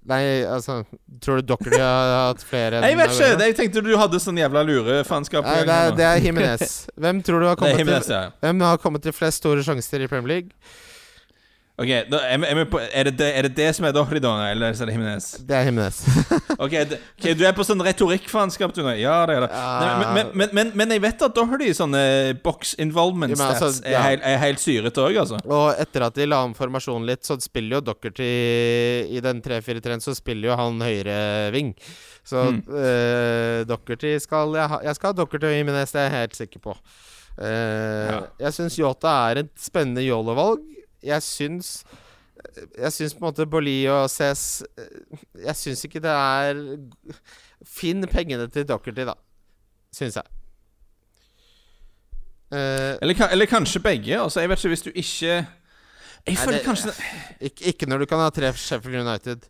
Nei, 0.06 0.20
altså 0.46 0.84
Tror 1.20 1.40
du 1.40 1.48
Dockery 1.50 1.80
har 1.82 2.12
hatt 2.30 2.42
flere 2.46 2.78
enn 2.78 2.84
Jeg 2.86 2.98
vet 3.00 3.10
ikke! 3.16 3.30
Jeg 3.42 3.56
tenkte 3.58 3.82
du 3.82 3.90
hadde 3.98 4.20
sånn 4.22 4.38
jævla 4.38 4.62
lurefanskap. 4.66 5.44
Nei, 5.44 5.64
det 5.66 5.76
er, 5.76 5.94
det 5.98 6.06
er 6.06 6.20
Jimenez. 6.22 6.74
Hvem 6.94 7.22
tror 7.26 7.42
du 7.42 7.48
har 7.50 7.56
kommet, 7.60 7.80
Jimenez, 7.82 8.06
til, 8.06 8.14
ja. 8.14 8.30
hvem 8.44 8.62
har 8.68 8.78
kommet 8.82 9.02
til 9.02 9.12
flest 9.16 9.42
store 9.42 9.64
sjanser 9.66 10.04
i 10.06 10.08
Premier 10.10 10.30
League? 10.36 10.54
Ok, 11.76 11.90
da, 12.08 12.18
er, 12.24 12.38
vi- 12.40 12.46
er, 12.48 12.56
vi 12.56 12.62
på, 12.72 12.78
er, 12.80 13.04
det 13.04 13.18
det, 13.18 13.26
er 13.36 13.42
det 13.44 13.50
det 13.58 13.66
som 13.76 13.84
er 13.84 13.92
Doherty, 13.92 14.16
da? 14.24 14.30
Eller 14.48 14.70
er 14.72 14.86
det 14.88 14.94
Jimenez? 14.94 15.26
Det 15.44 15.56
er 15.58 15.66
Jimenez. 15.68 15.98
Ok, 16.64 16.72
det, 16.88 16.96
du 17.36 17.42
er 17.44 17.52
på 17.52 17.66
sånn 17.68 17.82
retorikkfaenskap, 17.84 18.72
du 18.72 18.78
nå? 18.80 18.94
Ja, 18.96 19.18
det 19.28 19.34
er 19.36 19.42
det. 19.44 19.48
Nei, 19.52 19.90
men, 20.14 20.30
men, 20.40 20.52
men, 20.56 20.70
men, 20.80 20.94
jeg 20.96 21.02
vet 21.04 21.24
at 21.26 21.34
Doherty 21.36 21.68
sånne 21.76 22.00
box 22.40 22.72
involvement 22.80 23.34
Ja, 23.36 23.50
altså, 23.52 23.68
ja. 23.84 23.90
er, 23.98 24.06
heil, 24.06 24.22
helt, 24.22 24.24
er 24.30 24.40
helt 24.40 24.62
syrete 24.62 25.04
òg, 25.04 25.18
altså. 25.20 25.40
Og 25.44 25.66
etter 25.84 26.06
at 26.08 26.16
de 26.16 26.24
la 26.30 26.38
om 26.48 26.54
formasjonen 26.56 27.04
litt, 27.10 27.28
så 27.28 27.36
spiller 27.44 27.76
jo 27.76 27.82
Dockerty 27.90 28.30
I 29.12 29.20
den 29.26 29.42
3-4-3-en 29.44 30.00
så 30.06 30.14
spiller 30.16 30.48
jo 30.54 30.56
han 30.62 30.80
høyre 30.80 31.18
ving. 31.52 31.74
Så 32.26 32.46
Mm. 32.46 32.62
Uh, 32.72 33.60
Dockerty 33.68 34.14
skal 34.24 34.56
jeg, 34.56 34.70
ha, 34.72 34.80
jeg 34.88 34.96
skal 34.96 35.12
ha 35.12 35.18
Dockerty 35.20 35.46
og 35.50 35.52
Jimenez, 35.58 35.92
det 35.92 36.00
er 36.00 36.08
jeg 36.08 36.16
helt 36.22 36.38
sikker 36.40 36.64
på. 36.70 36.72
Uh, 37.36 37.44
Ja. 37.44 38.16
Jeg 38.46 38.56
syns 38.56 38.80
Yota 38.80 39.12
er 39.28 39.42
et 39.44 39.52
spennende 39.60 40.00
YOLO-valg. 40.08 40.64
Jeg 41.02 41.22
syns 41.22 41.84
Jeg 42.78 42.92
syns 42.92 43.14
på 43.14 43.20
en 43.22 43.26
måte 43.30 43.46
Bolli 43.50 43.86
og 43.90 44.08
CS 44.12 44.62
Jeg 45.44 45.56
syns 45.56 45.84
ikke 45.88 46.00
det 46.04 46.12
er 46.12 46.60
Finn 47.66 48.04
pengene 48.06 48.46
til 48.52 48.66
Dockerty, 48.68 49.04
da. 49.08 49.14
Syns 49.96 50.16
jeg. 50.20 50.26
Uh, 52.52 52.94
Eller, 53.02 53.18
eller 53.32 53.46
kanskje 53.50 53.80
begge. 53.82 54.18
Altså, 54.20 54.40
jeg 54.40 54.48
vet 54.52 54.60
ikke 54.60 54.68
hvis 54.74 54.84
du 54.86 54.90
ikke 54.94 55.46
Jeg 56.26 56.38
føler 56.38 56.58
det- 56.58 56.66
kanskje 56.66 56.92
ikke, 57.40 57.64
ikke 57.72 57.86
når 57.90 57.98
du 57.98 58.06
kan 58.06 58.18
ha 58.18 58.30
tre 58.30 58.52
Sheffield 58.52 59.00
United. 59.06 59.48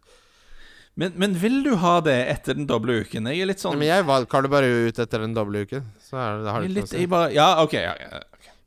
men, 0.96 1.12
men 1.16 1.34
vil 1.42 1.62
du 1.64 1.74
ha 1.76 2.00
det 2.00 2.16
etter 2.30 2.54
den 2.54 2.66
doble 2.66 3.00
uken? 3.04 3.26
Jeg 3.26 3.40
er 3.40 3.46
litt 3.50 3.60
sånn 3.60 3.76
men 3.78 3.88
jeg 3.88 4.04
valgkaller 4.06 4.48
bare 4.48 4.88
ut 4.88 4.98
etter 4.98 5.18
den 5.20 5.34
doble 5.34 5.66
uken. 5.66 5.84
Så 6.00 6.16
er 6.16 6.36
det, 6.38 6.44
det 6.44 6.52
har 6.52 6.60
det 6.60 6.70
ikke 6.70 6.80
noe 6.80 6.86
å 6.86 7.28
si. 7.28 7.34
Ja, 7.36 7.48
OK. 7.62 7.72
Ja, 7.74 7.94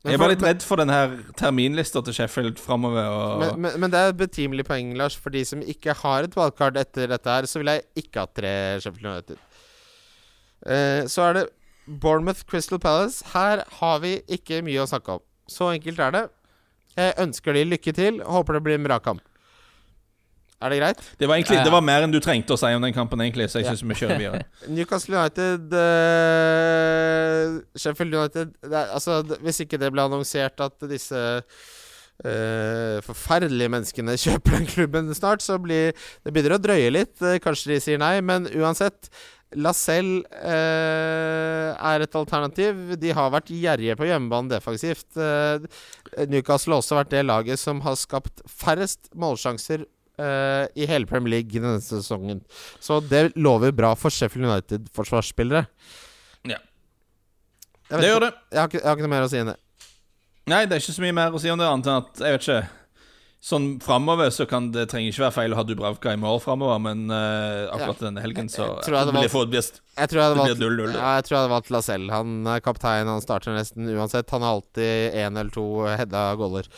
Jeg 0.00 0.16
er 0.16 0.20
bare 0.22 0.32
litt 0.32 0.44
redd 0.44 0.62
for 0.64 0.80
den 0.80 0.88
her 0.88 1.12
terminlista 1.36 2.00
til 2.04 2.14
Sheffield 2.16 2.56
framover. 2.62 3.04
Og... 3.04 3.42
Men, 3.42 3.58
men, 3.66 3.74
men 3.82 3.92
det 3.92 4.00
er 4.00 4.12
et 4.14 4.20
betimelig 4.22 4.64
poeng, 4.64 4.94
Lars. 4.96 5.16
For 5.20 5.34
de 5.34 5.42
som 5.44 5.60
ikke 5.60 5.92
har 6.00 6.24
et 6.24 6.36
valgkart 6.36 6.78
etter 6.80 7.10
dette 7.10 7.34
her, 7.34 7.48
så 7.50 7.60
vil 7.60 7.68
jeg 7.74 7.84
ikke 8.00 8.24
ha 8.24 8.30
tre 8.32 8.52
Sheffield 8.80 9.10
United. 9.10 9.42
Uh, 10.64 11.04
så 11.04 11.26
er 11.28 11.36
det 11.36 11.44
Bournemouth 12.00 12.46
Crystal 12.48 12.80
Palace. 12.80 13.20
Her 13.34 13.66
har 13.80 14.00
vi 14.00 14.16
ikke 14.32 14.62
mye 14.64 14.80
å 14.80 14.88
snakke 14.88 15.18
om. 15.18 15.24
Så 15.50 15.68
enkelt 15.74 16.00
er 16.00 16.16
det. 16.16 16.24
Jeg 16.96 17.18
ønsker 17.26 17.56
de 17.56 17.68
lykke 17.68 17.94
til. 18.00 18.22
Håper 18.24 18.56
det 18.56 18.64
blir 18.64 18.80
en 18.80 18.88
bra 18.88 18.98
kamp. 19.04 19.24
Er 20.60 20.68
det 20.74 20.78
greit? 20.80 20.98
det, 21.18 21.26
var 21.28 21.38
egentlig, 21.38 21.62
det 21.64 21.72
var 21.72 21.80
mer 21.80 22.04
enn 22.04 22.12
du 22.12 22.18
trengte 22.20 22.52
å 22.52 22.58
si 22.60 22.68
om 22.76 22.82
den 22.84 22.92
kampen, 22.92 23.20
egentlig, 23.24 23.46
så 23.48 23.62
jeg 23.62 23.70
Ja. 23.70 23.72
syns 23.72 23.84
vi 23.88 23.96
kjører 24.02 24.18
videre. 24.20 24.42
Newcastle 24.76 25.16
United 25.16 25.72
uh, 25.72 27.60
Sheffield 27.80 28.14
United 28.14 28.52
det 28.68 28.82
Altså, 28.92 29.20
hvis 29.40 29.62
ikke 29.64 29.80
det 29.80 29.92
ble 29.94 30.08
annonsert 30.08 30.60
at 30.66 30.88
disse 30.90 31.22
Uh, 32.20 32.98
forferdelige 33.00 33.70
menneskene 33.72 34.12
kjøper 34.20 34.58
den 34.58 34.66
klubben 34.68 35.06
snart, 35.16 35.40
så 35.40 35.54
blir 35.56 35.94
det 35.96 36.32
begynner 36.36 36.58
å 36.58 36.60
drøye 36.60 36.90
litt. 36.92 37.14
Uh, 37.24 37.38
kanskje 37.40 37.70
de 37.70 37.78
sier 37.80 37.96
nei, 38.02 38.18
men 38.20 38.44
uansett. 38.60 39.08
Lacelle 39.56 40.20
uh, 40.44 41.70
er 41.80 42.04
et 42.04 42.18
alternativ. 42.20 42.92
De 43.00 43.14
har 43.16 43.32
vært 43.32 43.48
gjerrige 43.56 43.96
på 43.96 44.10
hjemmebane 44.10 44.52
defensivt. 44.52 45.08
Eh, 45.16 45.64
Newcastle 46.28 46.76
har 46.76 46.84
også 46.84 47.00
vært 47.00 47.14
det 47.16 47.24
laget 47.24 47.58
som 47.58 47.80
har 47.88 47.96
skapt 47.98 48.44
færrest 48.46 49.08
målsjanser 49.16 49.88
eh, 50.20 50.64
i 50.76 50.88
hele 50.90 51.08
Premier 51.10 51.38
League 51.38 51.50
denne 51.54 51.80
sesongen. 51.84 52.42
Så 52.82 53.00
det 53.08 53.30
lover 53.36 53.72
bra 53.76 53.94
for 53.98 54.12
Sheffield 54.14 54.48
United-forsvarsspillere. 54.48 55.64
Ja. 56.48 56.60
Det 57.90 58.06
gjør 58.06 58.28
det. 58.28 58.34
jeg, 58.52 58.60
har 58.60 58.68
ikke, 58.70 58.82
jeg 58.82 58.88
har 58.88 58.98
ikke 58.98 59.08
noe 59.08 59.14
mer 59.16 59.26
å 59.26 59.32
si 59.32 59.40
enn 59.40 59.52
det. 59.52 59.58
Nei, 60.50 60.64
det 60.66 60.76
er 60.76 60.82
ikke 60.82 60.96
så 60.96 61.04
mye 61.04 61.16
mer 61.16 61.34
å 61.34 61.40
si 61.42 61.50
om 61.52 61.58
det, 61.60 61.66
annet 61.68 61.88
enn 61.90 62.04
at 62.04 62.22
Jeg 62.24 62.36
vet 62.36 62.46
ikke. 62.46 62.79
Sånn 63.40 63.78
framover 63.80 64.28
så 64.36 64.44
kan 64.44 64.66
det 64.68 64.82
trenger 64.90 65.14
ikke 65.14 65.22
være 65.22 65.32
feil 65.32 65.54
å 65.54 65.56
ha 65.56 65.62
Dubravka 65.64 66.12
i 66.12 66.18
mål 66.20 66.42
framover, 66.44 66.76
men 66.84 67.06
uh, 67.08 67.70
akkurat 67.72 68.02
denne 68.04 68.20
helgen 68.20 68.50
så 68.52 68.66
Jeg 68.66 68.74
jeg 68.76 68.82
Jeg 68.84 70.10
tror 70.10 70.18
jeg 70.20 70.26
hadde 70.26 70.34
Det 70.36 70.42
valgt, 70.42 70.58
blir 70.60 70.74
0-0, 70.74 70.90
det. 70.90 70.98
ja, 70.98 71.12
jeg 71.16 71.24
tror 71.24 71.34
jeg 71.34 71.40
hadde 71.40 71.54
valgt 71.54 71.70
Lacelle. 71.72 72.12
Han 72.12 72.50
er 72.52 72.60
kaptein, 72.60 73.08
han 73.08 73.24
starter 73.24 73.56
nesten 73.56 73.88
uansett. 73.94 74.28
Han 74.36 74.44
har 74.44 74.58
alltid 74.58 75.16
én 75.22 75.40
eller 75.40 75.52
to 75.54 75.64
hedda 75.88 76.24
goller. 76.36 76.68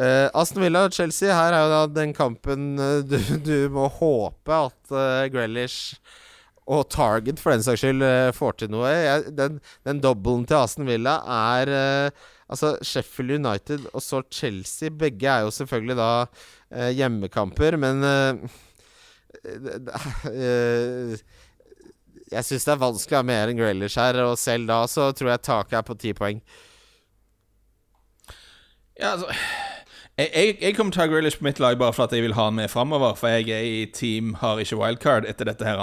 Uh, 0.00 0.28
Aston 0.32 0.64
Villa 0.64 0.86
og 0.88 0.96
Chelsea, 0.96 1.36
her 1.36 1.52
er 1.52 1.66
jo 1.66 1.74
da 1.74 1.82
den 2.00 2.16
kampen 2.16 2.64
eh, 2.80 3.02
du, 3.04 3.18
du 3.44 3.56
må 3.76 3.90
håpe 4.00 4.56
at 4.70 4.96
uh, 4.96 5.28
Grealish 5.32 6.00
og 6.66 6.88
Target 6.90 7.38
for 7.38 7.54
den 7.54 7.62
saks 7.64 7.84
skyld 7.84 8.00
uh, 8.02 8.32
får 8.34 8.56
til 8.62 8.72
noe. 8.72 8.88
Jeg, 8.88 9.36
den, 9.36 9.60
den 9.86 10.00
dobbelen 10.04 10.48
til 10.48 10.58
Aston 10.58 10.88
Villa 10.88 11.18
er 11.52 11.72
eh, 11.76 12.24
Altså 12.46 12.76
Sheffield 12.86 13.38
United 13.40 13.88
og 13.92 14.02
så 14.04 14.22
Chelsea. 14.30 14.92
Begge 14.94 15.30
er 15.30 15.46
jo 15.46 15.50
selvfølgelig 15.54 15.96
da 15.98 16.10
eh, 16.70 16.92
hjemmekamper, 16.94 17.76
men 17.82 18.06
eh, 18.06 18.60
eh, 20.30 21.18
jeg 22.30 22.46
syns 22.46 22.66
det 22.66 22.72
er 22.74 22.82
vanskelig 22.82 23.18
å 23.18 23.22
ha 23.22 23.26
mer 23.26 23.50
enn 23.50 23.58
Grealish 23.58 23.98
her, 24.00 24.18
og 24.26 24.38
selv 24.40 24.70
da 24.70 24.80
så 24.90 25.10
tror 25.14 25.34
jeg 25.34 25.46
taket 25.46 25.78
er 25.78 25.86
på 25.86 25.98
ti 25.98 26.14
poeng. 26.16 26.40
Ja, 28.96 29.12
altså 29.12 29.30
jeg, 30.16 30.30
jeg, 30.32 30.52
jeg 30.62 30.74
kommer 30.78 30.96
ha 30.96 31.04
Grealish 31.10 31.36
på 31.36 31.44
mitt 31.44 31.58
lag 31.60 31.74
bare 31.76 31.92
for 31.92 32.06
at 32.06 32.12
jeg 32.16 32.22
vil 32.24 32.32
ha 32.38 32.46
han 32.48 32.54
med 32.56 32.70
framover. 32.72 33.12
For 33.20 33.28
jeg 33.28 33.50
er 33.52 33.66
i 33.68 33.82
team 33.92 34.30
har 34.40 34.56
ikke 34.62 34.78
wildcard 34.80 35.26
etter 35.28 35.44
dette. 35.50 35.66
her 35.68 35.82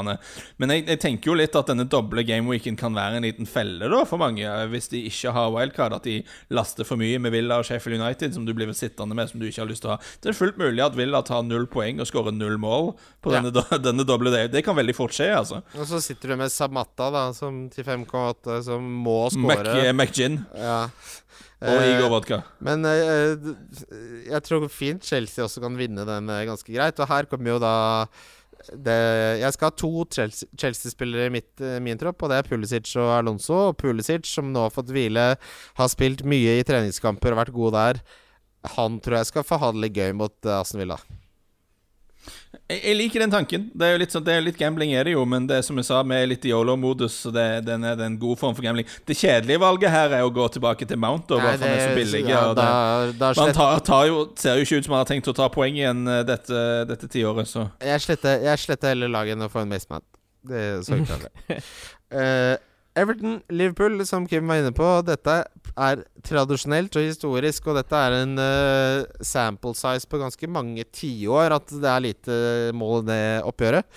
Men 0.57 0.73
jeg, 0.73 0.87
jeg 0.89 0.99
tenker 1.03 1.29
jo 1.29 1.35
litt 1.37 1.53
at 1.59 1.69
denne 1.69 1.85
doble 1.85 2.23
gameweeken 2.25 2.75
kan 2.79 2.95
være 2.97 3.19
en 3.19 3.27
liten 3.27 3.45
felle 3.45 3.85
da 3.91 3.99
for 4.09 4.17
mange. 4.17 4.41
Hvis 4.73 4.89
de 4.89 5.03
ikke 5.05 5.35
har 5.35 5.51
wildcard, 5.53 5.93
at 5.99 6.07
de 6.09 6.15
laster 6.49 6.83
for 6.83 6.97
mye 6.97 7.19
med 7.21 7.29
Villa 7.35 7.59
og 7.61 7.67
Sheffield 7.69 8.01
United, 8.01 8.33
som 8.33 8.47
du 8.47 8.55
blir 8.57 8.73
sittende 8.73 9.13
med, 9.13 9.29
som 9.29 9.39
du 9.39 9.45
ikke 9.45 9.61
har 9.61 9.69
lyst 9.69 9.85
til 9.85 9.91
å 9.93 9.99
ha. 9.99 10.01
Det 10.25 10.33
er 10.33 10.39
fullt 10.39 10.57
mulig 10.57 10.81
at 10.81 10.97
Villa 10.97 11.21
tar 11.21 11.45
null 11.45 11.67
poeng 11.69 12.01
og 12.01 12.09
skårer 12.09 12.33
null 12.33 12.57
mål 12.57 12.95
på 13.21 13.35
Ja. 13.35 13.43
denne, 13.45 13.63
denne 13.85 14.07
doble 14.09 14.33
day. 14.33 14.49
Det 14.49 14.65
kan 14.65 14.75
veldig 14.81 14.97
fort 14.97 15.13
skje, 15.13 15.29
altså. 15.37 15.61
Og 15.77 15.85
så 15.89 16.01
sitter 16.01 16.33
du 16.33 16.39
med 16.41 16.49
Samatta, 16.49 17.11
da, 17.13 17.27
som 17.37 17.67
til 17.69 17.85
5,8, 17.85 18.63
som 18.65 18.81
må 19.05 19.27
skåre. 19.29 19.61
score. 19.61 19.93
McGinn 19.93 20.41
Ja. 20.57 20.87
Og 21.63 21.79
Eh, 21.81 21.89
Igor 21.95 22.09
Vodka. 22.13 22.41
Men 22.63 22.83
eh, 22.85 23.33
jeg 24.29 24.43
tror 24.45 24.67
fint 24.71 25.03
Chelsea 25.07 25.43
også 25.45 25.63
kan 25.63 25.75
vinne 25.79 26.05
den 26.07 26.29
eh, 26.29 26.43
ganske 26.49 26.69
greit. 26.75 26.99
Og 26.99 27.07
her 27.09 27.27
kommer 27.31 27.53
jo 27.55 27.59
da 27.63 27.73
det, 28.79 28.95
Jeg 29.41 29.53
skal 29.55 29.67
ha 29.71 29.75
to 29.75 29.89
Chelsea- 30.13 30.47
Chelsea-spillere 30.59 31.25
i 31.27 31.33
mitt, 31.35 31.51
eh, 31.59 31.79
min 31.83 31.97
tropp, 31.99 32.21
og 32.23 32.29
det 32.31 32.37
er 32.41 32.47
Pulisic 32.47 32.93
og 32.95 33.09
Alonso. 33.17 33.57
Og 33.71 33.77
Pulisic, 33.81 34.27
som 34.29 34.51
nå 34.53 34.67
har 34.67 34.75
fått 34.75 34.91
hvile, 34.93 35.33
har 35.79 35.91
spilt 35.91 36.23
mye 36.27 36.59
i 36.59 36.63
treningskamper 36.67 37.33
og 37.35 37.41
vært 37.45 37.53
god 37.55 37.73
der. 37.79 38.03
Han 38.77 38.99
tror 39.03 39.17
jeg 39.19 39.31
skal 39.33 39.43
få 39.43 39.59
ha 39.59 39.71
det 39.75 39.81
litt 39.83 39.97
gøy 39.99 40.13
mot 40.15 40.35
eh, 40.47 40.59
Aston 40.61 40.79
Villa. 40.83 40.99
Jeg, 42.71 42.95
liker 42.95 43.19
den 43.19 43.31
tanken. 43.33 43.65
Det 43.75 43.85
er 43.85 43.91
jo 43.93 43.99
litt, 43.99 44.13
sånn, 44.15 44.23
det 44.23 44.33
er 44.37 44.43
litt 44.45 44.57
gambling, 44.57 44.93
er 44.95 45.05
det 45.07 45.13
jo, 45.17 45.25
men 45.27 45.45
det 45.49 45.57
er 45.59 45.65
som 45.67 45.77
jeg 45.77 45.87
sa, 45.87 45.99
vi 46.07 46.15
er 46.15 46.29
litt 46.31 46.45
i 46.47 46.53
yolo-modus, 46.53 47.17
så 47.25 47.31
det, 47.35 47.45
den 47.67 47.83
er 47.85 47.99
en 48.05 48.15
god 48.21 48.39
form 48.39 48.55
for 48.55 48.65
gambling. 48.65 48.87
Det 49.07 49.17
kjedelige 49.19 49.61
valget 49.61 49.91
her 49.91 50.15
er 50.19 50.23
å 50.23 50.31
gå 50.33 50.47
tilbake 50.55 50.87
til 50.87 50.99
Mount, 51.03 51.27
og 51.35 51.43
bare 51.43 51.57
for 51.57 51.65
den 51.65 51.75
er 51.75 51.83
så 51.83 51.97
billig. 51.99 52.23
ja, 52.31 52.43
det, 52.55 53.31
slett, 53.35 53.59
tar, 53.59 53.83
tar 53.85 54.07
jo, 54.09 54.25
ser 54.39 54.57
jo 54.57 54.67
ikke 54.67 54.79
ut 54.79 54.87
som 54.87 54.95
man 54.95 55.03
har 55.03 55.11
tenkt 55.11 55.27
å 55.29 55.35
ta 55.37 55.49
poeng 55.53 55.75
igjen 55.77 56.07
eh, 56.07 56.23
dette, 56.27 56.65
dette 56.89 57.11
tiåret, 57.11 57.51
så 57.51 57.67
jeg, 57.83 58.05
sletter, 58.07 58.39
jeg 58.47 58.63
sletter 58.63 58.95
heller 58.95 59.11
laget 59.11 59.35
enn 59.35 59.45
å 59.45 59.51
få 59.51 59.65
en 59.65 59.73
Maceman. 59.73 60.07
Det 60.47 60.67
er 60.69 60.85
så 60.87 60.99
det. 61.03 61.59
Eh, 62.13 62.55
Everton, 62.93 63.39
Liverpool, 63.49 64.05
som 64.05 64.27
Kim 64.29 64.45
var 64.47 64.59
inne 64.61 64.69
på. 64.75 64.85
Dette 65.01 65.39
er 65.73 66.03
tradisjonelt 66.25 66.95
og 66.99 67.07
historisk, 67.07 67.67
og 67.69 67.79
dette 67.79 67.97
er 67.97 68.17
en 68.19 68.35
uh, 68.37 69.23
sample 69.25 69.73
size 69.77 70.09
på 70.09 70.19
ganske 70.21 70.49
mange 70.51 70.85
tiår 70.93 71.55
at 71.57 71.73
det 71.73 71.89
er 71.89 72.05
lite 72.05 72.37
mål 72.77 73.03
i 73.03 73.07
det 73.09 73.23
oppgjøret. 73.49 73.89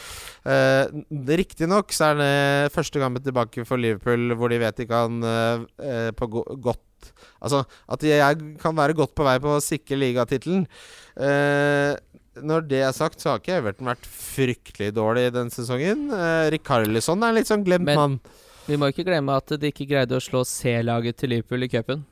Uh, 0.47 1.05
Riktignok 1.37 1.93
så 1.95 2.13
er 2.13 2.21
det 2.21 2.75
første 2.75 3.03
gangen 3.03 3.25
tilbake 3.25 3.67
for 3.69 3.81
Liverpool 3.81 4.37
hvor 4.39 4.53
de 4.53 4.61
vet 4.63 4.83
de 4.83 4.89
kan 4.91 5.23
uh, 5.23 6.11
på 6.17 6.31
go 6.33 6.45
godt 6.65 6.83
Altså 7.45 7.63
at 7.93 8.03
de 8.03 8.11
er, 8.17 8.39
kan 8.59 8.75
være 8.75 8.97
godt 8.97 9.13
på 9.15 9.27
vei 9.27 9.37
på 9.43 9.53
å 9.57 9.63
sikre 9.63 9.99
ligatittelen. 10.01 10.65
Uh, 11.15 11.95
når 12.43 12.67
det 12.69 12.81
er 12.85 12.97
sagt, 12.97 13.21
så 13.21 13.33
har 13.33 13.41
ikke 13.41 13.61
Everton 13.61 13.89
vært 13.89 14.09
fryktelig 14.11 14.91
dårlig 14.97 15.29
den 15.35 15.53
sesongen. 15.53 16.09
Uh, 16.13 16.49
Rikarlison 16.53 17.23
er 17.23 17.33
en 17.33 17.39
litt 17.39 17.51
sånn 17.51 17.65
glemt 17.67 17.93
mann. 17.93 18.19
Vi 18.67 18.77
må 18.81 18.89
ikke 18.91 19.05
glemme 19.07 19.37
at 19.39 19.53
de 19.61 19.71
ikke 19.71 19.87
greide 19.91 20.17
å 20.19 20.23
slå 20.23 20.41
C-laget 20.49 21.17
til 21.21 21.31
Liverpool 21.35 21.63
i 21.67 21.69
cupen. 21.71 22.05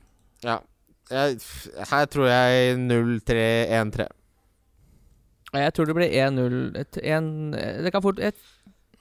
Ja. 0.45 0.61
Jeg, 1.11 1.39
her 1.91 2.07
tror 2.09 2.29
jeg 2.31 2.77
0-3-1-3. 2.81 4.07
Jeg 5.55 5.73
tror 5.77 5.87
det 5.87 5.95
blir 5.95 6.11
1-0 6.11 6.55
Det 7.85 7.93
kan 7.95 8.03
fort 8.03 8.19
et, 8.19 8.39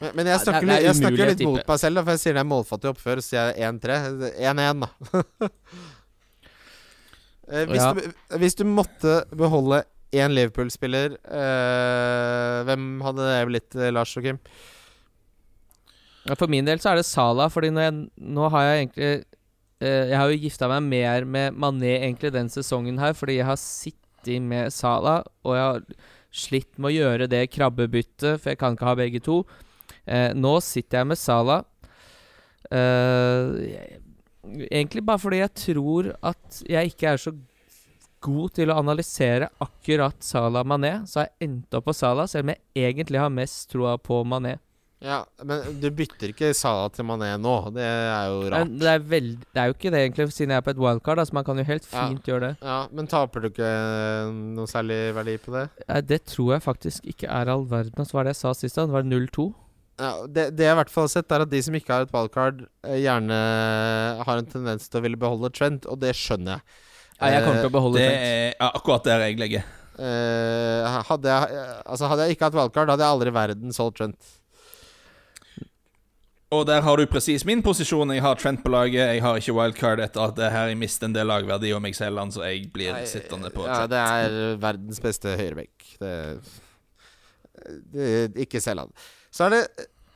Men, 0.03 0.11
men 0.19 0.27
jeg 0.29 0.41
snakker, 0.43 0.67
det 0.67 0.73
er- 0.75 0.75
det 0.75 0.83
er 0.83 0.87
jeg 0.89 0.97
snakker 0.99 1.29
litt 1.31 1.43
mot 1.47 1.67
meg 1.71 1.79
selv, 1.79 1.95
da, 1.95 2.03
for 2.03 2.11
jeg 2.11 2.19
sier 2.25 2.33
det 2.35 2.41
er 2.43 2.49
målfattig 2.51 2.89
oppfør. 2.91 3.21
Så 3.23 3.29
sier 3.31 3.53
jeg 3.53 3.69
1-3. 3.69 3.97
1-1, 4.51 4.83
da. 4.85 5.49
Eh, 7.53 7.65
hvis, 7.67 7.81
Ja. 7.83 7.89
du, 7.93 8.37
hvis 8.39 8.55
du 8.55 8.63
måtte 8.63 9.17
beholde 9.35 9.81
én 10.15 10.31
Liverpool-spiller, 10.31 11.17
eh, 11.27 12.59
hvem 12.69 12.85
hadde 13.03 13.25
det 13.27 13.41
blitt, 13.49 13.75
eh, 13.75 13.91
Lars 13.91 14.13
og 14.17 14.23
Kim? 14.23 14.37
For 16.31 16.47
min 16.51 16.67
del 16.67 16.79
så 16.79 16.93
er 16.93 17.01
det 17.01 17.07
Sala, 17.07 17.49
fordi 17.51 17.73
jeg, 17.75 17.95
nå 18.15 18.47
har 18.53 18.63
jeg 18.63 18.83
egentlig 18.83 19.07
eh, 19.83 20.05
Jeg 20.07 20.15
har 20.15 20.31
jo 20.31 20.39
gifta 20.45 20.69
meg 20.71 20.85
mer 20.87 21.27
med 21.27 21.57
Mané 21.59 21.97
egentlig 21.97 22.31
den 22.31 22.51
sesongen 22.51 23.01
her, 23.01 23.15
fordi 23.17 23.41
jeg 23.41 23.49
har 23.49 23.59
sittet 23.59 24.39
med 24.39 24.71
Sala, 24.71 25.19
og 25.43 25.57
jeg 25.57 25.63
har 25.67 25.81
slitt 26.33 26.79
med 26.79 26.93
å 26.93 26.95
gjøre 26.95 27.27
det 27.27 27.49
krabbebyttet, 27.51 28.39
for 28.39 28.53
jeg 28.53 28.59
kan 28.61 28.77
ikke 28.77 28.87
ha 28.87 28.95
begge 28.97 29.19
to. 29.23 29.41
Eh, 30.07 30.31
nå 30.31 30.55
sitter 30.63 31.01
jeg 31.01 31.11
med 31.11 31.19
Sala. 31.19 31.59
Eh, 32.71 33.91
egentlig 34.71 35.03
bare 35.05 35.21
fordi 35.21 35.41
jeg 35.43 35.53
tror 35.59 36.13
at 36.23 36.63
jeg 36.69 36.93
ikke 36.93 37.11
er 37.11 37.21
så 37.21 37.35
god 38.23 38.53
til 38.55 38.71
å 38.71 38.79
analysere 38.79 39.49
akkurat 39.63 40.23
Salah 40.23 40.63
Mané, 40.67 41.01
så 41.07 41.21
har 41.21 41.29
jeg 41.29 41.49
endt 41.49 41.75
opp 41.75 41.89
på 41.89 41.95
Salah, 41.97 42.29
selv 42.31 42.47
om 42.47 42.53
jeg 42.53 42.87
egentlig 42.93 43.19
har 43.19 43.33
mest 43.33 43.67
troa 43.73 43.97
på 43.99 44.23
Mané. 44.23 44.57
Ja, 45.03 45.17
Men 45.43 45.79
du 45.83 45.89
bytter 45.91 46.31
ikke 46.31 46.53
Salah 46.55 46.87
til 46.95 47.03
Mané 47.03 47.33
nå. 47.41 47.53
Det 47.75 47.83
er 47.83 48.27
jo 48.31 48.37
rart. 48.53 48.69
Men 48.69 48.77
Det 48.79 48.87
er, 48.93 48.99
veld, 49.11 49.33
det 49.53 49.59
er 49.59 49.65
jo 49.67 49.73
ikke 49.75 49.91
det, 49.91 49.99
egentlig, 50.05 50.27
siden 50.31 50.53
jeg 50.55 50.61
er 50.61 50.63
på 50.63 50.71
et 50.71 50.79
wildcard. 50.79 51.19
Altså, 51.19 51.33
man 51.35 51.43
kan 51.43 51.57
jo 51.59 51.65
helt 51.67 51.87
Ja. 51.91 52.07
fint 52.07 52.23
gjøre 52.23 52.39
det. 52.39 52.51
Ja, 52.63 52.77
Men 52.91 53.07
taper 53.11 53.41
du 53.43 53.49
ikke 53.49 53.71
noe 54.55 54.65
særlig 54.71 54.99
verdi 55.17 55.35
på 55.43 55.51
det? 55.57 55.65
Ja, 55.89 55.99
Det 56.01 56.21
tror 56.25 56.53
jeg 56.55 56.63
faktisk 56.63 57.03
ikke 57.05 57.27
er 57.27 57.51
all 57.51 57.65
verden. 57.67 57.99
Altså, 57.99 58.13
hva 58.15 58.21
er 58.21 58.31
det 58.31 58.35
jeg 58.37 58.41
sa 58.43 58.53
sist? 58.53 58.75
da? 58.75 58.85
Det 58.85 58.93
var 58.95 59.03
0-2. 59.03 59.53
Ja, 59.99 60.25
det, 60.25 60.55
det 60.57 60.65
jeg 60.65 60.71
i 60.73 60.79
hvert 60.79 60.89
fall 60.89 61.03
har 61.03 61.13
sett, 61.13 61.31
er 61.31 61.41
at 61.41 61.49
de 61.51 61.61
som 61.61 61.75
ikke 61.75 61.93
har 61.93 62.01
et 62.07 62.11
wildcard, 62.15 62.63
eh, 62.87 62.97
gjerne 63.03 63.37
har 64.25 64.37
en 64.39 64.45
tendens 64.49 64.87
til 64.89 64.99
å 65.01 65.03
ville 65.03 65.19
beholde 65.19 65.51
Trent, 65.53 65.85
og 65.85 65.99
det 65.99 66.15
skjønner 66.15 66.55
jeg. 66.57 66.61
Nei, 67.21 67.29
jeg 67.35 67.43
kommer 67.45 67.61
til 67.61 67.69
å 67.69 67.75
beholde 67.75 67.99
Det 68.01 68.07
Trent. 68.09 68.55
er 68.57 68.71
akkurat 68.73 69.03
der 69.03 69.19
jeg 69.27 69.37
legger. 69.37 69.63
Uh, 69.93 71.03
hadde, 71.05 71.29
jeg, 71.29 71.65
altså 71.85 72.07
hadde 72.09 72.25
jeg 72.25 72.35
ikke 72.35 72.47
hatt 72.49 72.55
wildcard, 72.57 72.89
hadde 72.89 73.05
jeg 73.05 73.13
aldri 73.13 73.29
i 73.29 73.35
verden 73.35 73.75
solgt 73.75 73.99
Trent. 73.99 74.17
Og 76.53 76.65
der 76.69 76.81
har 76.85 76.99
du 76.99 77.05
presis 77.09 77.45
min 77.47 77.61
posisjon. 77.65 78.11
Jeg 78.13 78.21
har 78.25 78.35
Trent 78.39 78.61
på 78.63 78.69
laget. 78.73 78.99
Jeg 79.15 79.21
har 79.25 79.39
ikke 79.39 79.55
wildcard 79.57 80.01
etter 80.05 80.25
at 80.27 80.35
det 80.37 80.51
her 80.53 80.69
jeg 80.71 80.77
mister 80.81 81.09
en 81.09 81.15
del 81.15 81.27
lagverdi 81.31 81.71
om 81.73 81.87
jeg 81.89 81.97
selger 81.97 82.21
han, 82.23 82.33
så 82.35 82.43
jeg 82.47 82.67
blir 82.75 82.91
Nei, 82.93 83.05
sittende 83.09 83.49
på 83.53 83.65
Ja, 83.65 83.79
Trent. 83.83 83.93
det 83.95 84.03
er 84.03 84.59
verdens 84.61 85.01
beste 85.03 85.33
høyrebekk. 85.39 85.87
Det, 86.03 86.13
det 87.93 88.13
Ikke 88.45 88.61
selg 88.63 88.85
han. 88.85 88.93
Så 89.33 89.47
er 89.47 89.55
det 89.57 89.63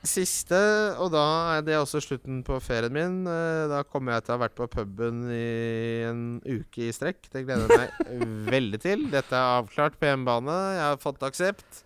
siste, 0.08 0.58
og 1.02 1.10
da 1.10 1.24
er 1.56 1.64
det 1.66 1.74
også 1.80 1.98
slutten 2.04 2.42
på 2.46 2.60
ferien 2.62 2.94
min. 2.94 3.16
Eh, 3.26 3.64
Da 3.72 3.80
kommer 3.82 4.14
jeg 4.14 4.24
til 4.28 4.34
å 4.34 4.36
ha 4.38 4.44
vært 4.44 4.54
på 4.60 4.68
puben 4.70 5.24
i 5.34 6.04
en 6.06 6.20
uke 6.46 6.86
i 6.86 6.92
strekk. 6.94 7.26
Det 7.32 7.42
gleder 7.48 7.66
jeg 7.66 7.90
meg 8.06 8.46
veldig 8.54 8.80
til. 8.84 9.08
Dette 9.10 9.34
er 9.34 9.58
avklart 9.58 9.98
på 9.98 10.06
hjemmebane. 10.06 10.54
Jeg 10.78 10.84
har 10.86 11.00
fått 11.02 11.26
aksept. 11.26 11.82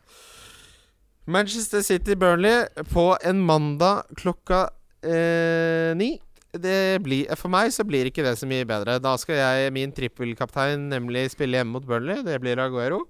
Manchester 1.24 1.82
City 1.86 2.16
Burnley 2.18 2.66
på 2.90 3.12
en 3.22 3.40
mandag 3.40 4.02
klokka 4.18 4.68
eh, 5.06 5.92
ni. 5.96 6.16
Det 6.52 7.00
blir, 7.00 7.30
for 7.38 7.48
meg 7.52 7.70
så 7.72 7.84
blir 7.88 8.10
ikke 8.10 8.24
det 8.26 8.34
så 8.40 8.48
mye 8.48 8.66
bedre. 8.68 8.98
Da 9.00 9.14
skal 9.20 9.38
jeg, 9.38 9.70
min 9.72 9.94
trippelkaptein, 9.94 10.90
nemlig 10.90 11.30
spille 11.32 11.60
hjemme 11.60 11.78
mot 11.78 11.86
Burnley. 11.86 12.20
Det 12.26 12.36
blir 12.42 12.60
Aguero. 12.60 13.06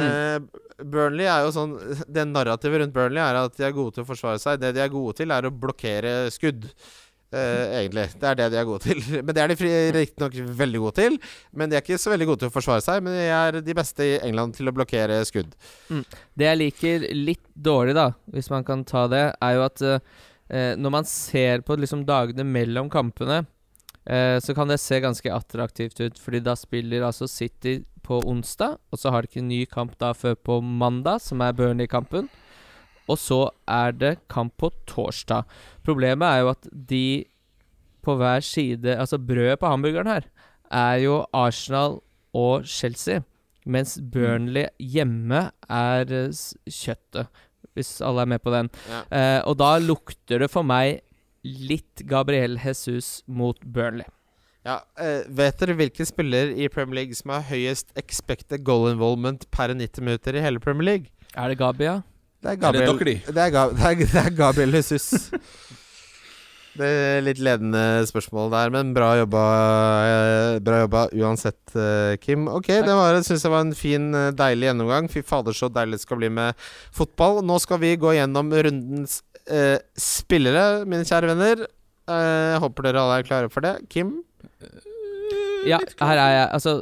Eh, 0.00 0.38
Burnley 0.86 1.26
er 1.26 1.42
jo 1.42 1.50
sånn 1.50 1.72
Det 2.06 2.22
narrativet 2.28 2.78
rundt 2.78 2.94
Burnley 2.94 3.18
er 3.18 3.40
at 3.40 3.56
de 3.58 3.64
er 3.66 3.74
gode 3.74 3.96
til 3.96 4.04
å 4.06 4.08
forsvare 4.08 4.40
seg. 4.42 4.60
Det 4.62 4.72
de 4.76 4.82
er 4.82 4.92
gode 4.92 5.18
til, 5.20 5.34
er 5.34 5.46
å 5.46 5.54
blokkere 5.54 6.14
skudd. 6.34 6.68
Eh, 7.30 7.76
egentlig. 7.78 8.08
Det 8.18 8.26
er 8.26 8.38
det 8.38 8.48
de 8.50 8.58
er 8.58 8.66
gode 8.66 8.82
til. 8.82 9.02
Men 9.24 9.34
det 9.34 9.42
er 9.42 9.52
de 9.52 9.74
riktignok 9.94 10.34
veldig 10.58 10.80
gode 10.82 10.96
til. 10.98 11.18
Men 11.54 11.70
de 11.70 11.78
er 11.78 11.84
ikke 11.84 12.00
så 12.02 12.10
veldig 12.10 12.26
gode 12.32 12.42
til 12.42 12.50
å 12.50 12.54
forsvare 12.54 12.82
seg. 12.82 13.04
Men 13.06 13.14
de 13.14 13.28
er 13.30 13.60
de 13.62 13.76
beste 13.78 14.06
i 14.06 14.16
England 14.26 14.56
til 14.58 14.70
å 14.70 14.74
blokkere 14.74 15.20
skudd. 15.28 15.54
Det 16.34 16.48
jeg 16.48 16.58
liker 16.58 17.06
litt 17.14 17.46
dårlig, 17.54 17.94
da, 17.98 18.10
hvis 18.34 18.50
man 18.50 18.66
kan 18.66 18.82
ta 18.88 19.06
det, 19.10 19.22
er 19.38 19.56
jo 19.58 19.64
at 19.68 19.84
eh, 19.86 20.74
når 20.74 20.94
man 20.98 21.06
ser 21.06 21.62
på 21.66 21.78
liksom 21.78 22.02
dagene 22.08 22.46
mellom 22.46 22.90
kampene, 22.90 23.44
uh, 24.10 24.38
så 24.42 24.54
kan 24.56 24.70
det 24.70 24.80
se 24.82 24.98
ganske 24.98 25.30
attraktivt 25.30 26.00
ut, 26.00 26.18
fordi 26.18 26.40
da 26.42 26.56
spiller 26.58 27.04
altså 27.06 27.28
City 27.30 27.76
på 28.02 28.18
onsdag, 28.26 28.80
og 28.90 28.98
så 28.98 29.12
har 29.14 29.22
de 29.22 29.30
ikke 29.30 29.42
en 29.44 29.52
ny 29.52 29.60
kamp 29.70 29.94
da 30.00 30.10
før 30.16 30.34
på 30.34 30.58
mandag, 30.64 31.20
som 31.22 31.44
er 31.44 31.54
Burnley-kampen. 31.54 32.26
Og 33.08 33.18
så 33.18 33.40
er 33.68 33.96
det 33.96 34.12
kamp 34.30 34.56
på 34.60 34.70
torsdag. 34.86 35.48
Problemet 35.86 36.26
er 36.28 36.44
jo 36.44 36.52
at 36.52 36.68
de 36.70 37.04
på 38.00 38.14
hver 38.16 38.40
side 38.40 38.94
Altså 38.96 39.18
brødet 39.18 39.58
på 39.60 39.68
hamburgeren 39.68 40.08
her 40.08 40.28
er 40.70 41.02
jo 41.02 41.24
Arsenal 41.34 41.98
og 42.36 42.64
Chelsea. 42.64 43.20
Mens 43.66 43.98
Burnley 44.12 44.70
hjemme 44.78 45.50
er 45.68 46.12
eh, 46.14 46.42
kjøttet, 46.70 47.26
hvis 47.74 47.98
alle 48.06 48.24
er 48.24 48.30
med 48.32 48.42
på 48.42 48.52
den. 48.54 48.70
Ja. 48.88 49.02
Eh, 49.10 49.40
og 49.44 49.58
da 49.60 49.74
lukter 49.82 50.40
det 50.40 50.50
for 50.52 50.66
meg 50.66 51.02
litt 51.44 52.04
Gabriel 52.08 52.58
Jesus 52.62 53.20
mot 53.26 53.58
Burnley. 53.64 54.08
Ja, 54.66 54.80
eh, 55.00 55.24
vet 55.26 55.60
dere 55.60 55.76
hvilken 55.78 56.08
spiller 56.08 56.52
i 56.52 56.68
Premier 56.72 57.02
League 57.02 57.16
som 57.16 57.32
har 57.34 57.46
høyest 57.48 57.94
expected 58.00 58.64
goal 58.64 58.90
involvement 58.90 59.46
per 59.50 59.72
90 59.72 60.04
minutter 60.04 60.36
i 60.36 60.44
hele 60.44 60.60
Premier 60.60 60.86
League? 60.86 61.12
Er 61.34 61.48
det 61.48 61.60
Gabia? 61.60 62.00
Det 62.40 62.54
er 62.54 62.56
Gabriel, 62.56 63.00
det 63.26 63.42
er, 63.42 63.50
Gab, 63.52 63.74
det 63.76 63.84
er, 63.84 64.00
det 64.00 64.22
er 64.26 64.30
Gabriel 64.38 64.78
Jesus. 64.80 65.10
Det 66.70 66.86
er 66.86 67.24
litt 67.26 67.40
ledende 67.42 67.80
spørsmål 68.06 68.52
der, 68.52 68.70
men 68.72 68.92
bra 68.94 69.08
jobba, 69.18 69.40
eh, 70.06 70.58
bra 70.62 70.76
jobba 70.84 71.00
uansett, 71.18 71.58
eh, 71.74 72.14
Kim. 72.22 72.44
Ok, 72.48 72.68
det 72.86 72.94
var, 72.94 73.18
synes 73.26 73.42
jeg 73.42 73.50
var 73.52 73.64
en 73.66 73.74
fin, 73.76 74.06
eh, 74.14 74.28
deilig 74.38 74.68
gjennomgang. 74.68 75.08
Fy 75.10 75.24
fader, 75.26 75.52
så 75.58 75.68
deilig 75.68 75.98
det 75.98 76.04
skal 76.06 76.20
bli 76.22 76.30
med 76.32 76.54
fotball. 76.94 77.42
Nå 77.44 77.58
skal 77.60 77.82
vi 77.82 77.90
gå 78.00 78.14
gjennom 78.14 78.54
rundens 78.54 79.18
eh, 79.50 79.82
spillere, 79.98 80.86
mine 80.86 81.02
kjære 81.10 81.32
venner. 81.34 81.66
Eh, 82.06 82.54
Jeg 82.54 82.62
håper 82.62 82.86
dere 82.86 83.02
alle 83.02 83.18
er 83.18 83.28
klare 83.28 83.50
for 83.52 83.66
det. 83.66 83.74
Kim? 83.90 84.14
Ja, 85.66 85.82
her 86.00 86.16
er 86.22 86.32
jeg. 86.38 86.48
Altså 86.54 86.76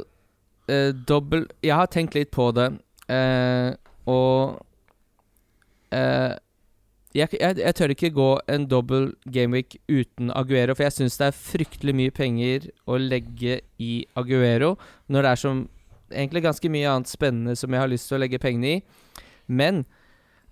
eh, 0.69 0.93
Dobbel 1.09 1.47
Jeg 1.65 1.75
har 1.75 1.89
tenkt 1.91 2.15
litt 2.15 2.29
på 2.31 2.51
det, 2.55 2.69
eh, 3.09 3.73
og 4.05 4.61
eh, 5.95 6.35
jeg, 7.15 7.33
jeg, 7.39 7.57
jeg 7.57 7.75
tør 7.75 7.93
ikke 7.95 8.11
gå 8.13 8.29
en 8.53 8.67
dobbel 8.69 9.09
gameweek 9.33 9.79
uten 9.89 10.29
Aguero, 10.37 10.75
for 10.77 10.85
jeg 10.85 10.97
syns 10.99 11.17
det 11.17 11.31
er 11.31 11.37
fryktelig 11.37 11.95
mye 11.97 12.13
penger 12.13 12.69
å 12.85 12.99
legge 13.01 13.61
i 13.81 14.03
Aguero 14.19 14.75
når 15.09 15.25
det 15.25 15.31
er 15.31 15.41
som 15.41 15.63
egentlig 16.11 16.45
ganske 16.45 16.69
mye 16.69 16.91
annet 16.91 17.09
spennende 17.09 17.55
som 17.57 17.73
jeg 17.73 17.81
har 17.81 17.89
lyst 17.89 18.09
til 18.09 18.19
å 18.19 18.21
legge 18.21 18.41
pengene 18.41 18.77
i. 18.77 18.79
Men 19.49 19.83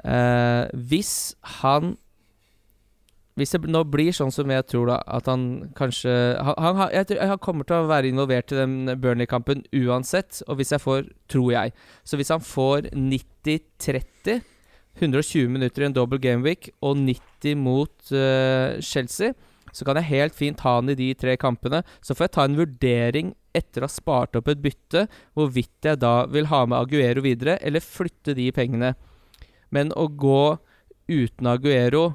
uh, 0.04 0.66
hvis 0.74 1.36
han 1.62 1.98
Hvis 3.38 3.52
det 3.54 3.70
nå 3.70 3.84
blir 3.86 4.10
sånn 4.18 4.32
som 4.34 4.50
jeg 4.50 4.66
tror, 4.66 4.88
da, 4.90 4.96
at 5.06 5.28
han 5.30 5.70
kanskje 5.78 6.10
Han, 6.42 6.80
han, 6.82 7.12
han 7.30 7.38
kommer 7.38 7.68
til 7.70 7.84
å 7.84 7.90
være 7.90 8.10
involvert 8.10 8.50
i 8.52 8.58
den 8.58 8.90
Burnley-kampen 8.98 9.62
uansett. 9.78 10.42
Og 10.48 10.58
hvis 10.58 10.74
jeg 10.74 10.82
får 10.82 11.12
Tror 11.30 11.52
jeg. 11.52 11.74
Så 12.04 12.18
hvis 12.18 12.34
han 12.34 12.42
får 12.42 12.90
90-30, 12.98 14.42
120 15.02 15.52
minutter 15.52 15.84
i 15.84 15.88
en 15.88 15.96
double 15.96 16.20
game 16.22 16.46
week 16.46 16.72
og 16.82 16.98
90 17.00 17.60
mot 17.62 18.12
uh, 18.14 18.78
Chelsea, 18.84 19.34
så 19.74 19.86
kan 19.86 20.00
jeg 20.00 20.10
helt 20.10 20.38
fint 20.38 20.62
ha 20.66 20.78
han 20.80 20.90
i 20.90 20.98
de 20.98 21.12
tre 21.18 21.36
kampene. 21.38 21.84
Så 22.02 22.16
får 22.16 22.28
jeg 22.28 22.36
ta 22.38 22.46
en 22.48 22.58
vurdering 22.58 23.34
etter 23.58 23.84
å 23.84 23.90
ha 23.90 23.94
spart 23.94 24.38
opp 24.40 24.50
et 24.52 24.62
bytte, 24.64 25.06
hvorvidt 25.38 25.90
jeg 25.90 26.02
da 26.02 26.26
vil 26.32 26.50
ha 26.52 26.64
med 26.66 26.80
Aguero 26.80 27.24
videre, 27.26 27.58
eller 27.62 27.84
flytte 27.84 28.36
de 28.38 28.50
pengene. 28.56 28.96
Men 29.74 29.92
å 29.94 30.08
gå 30.10 30.58
uten 31.12 31.50
Aguero, 31.52 32.06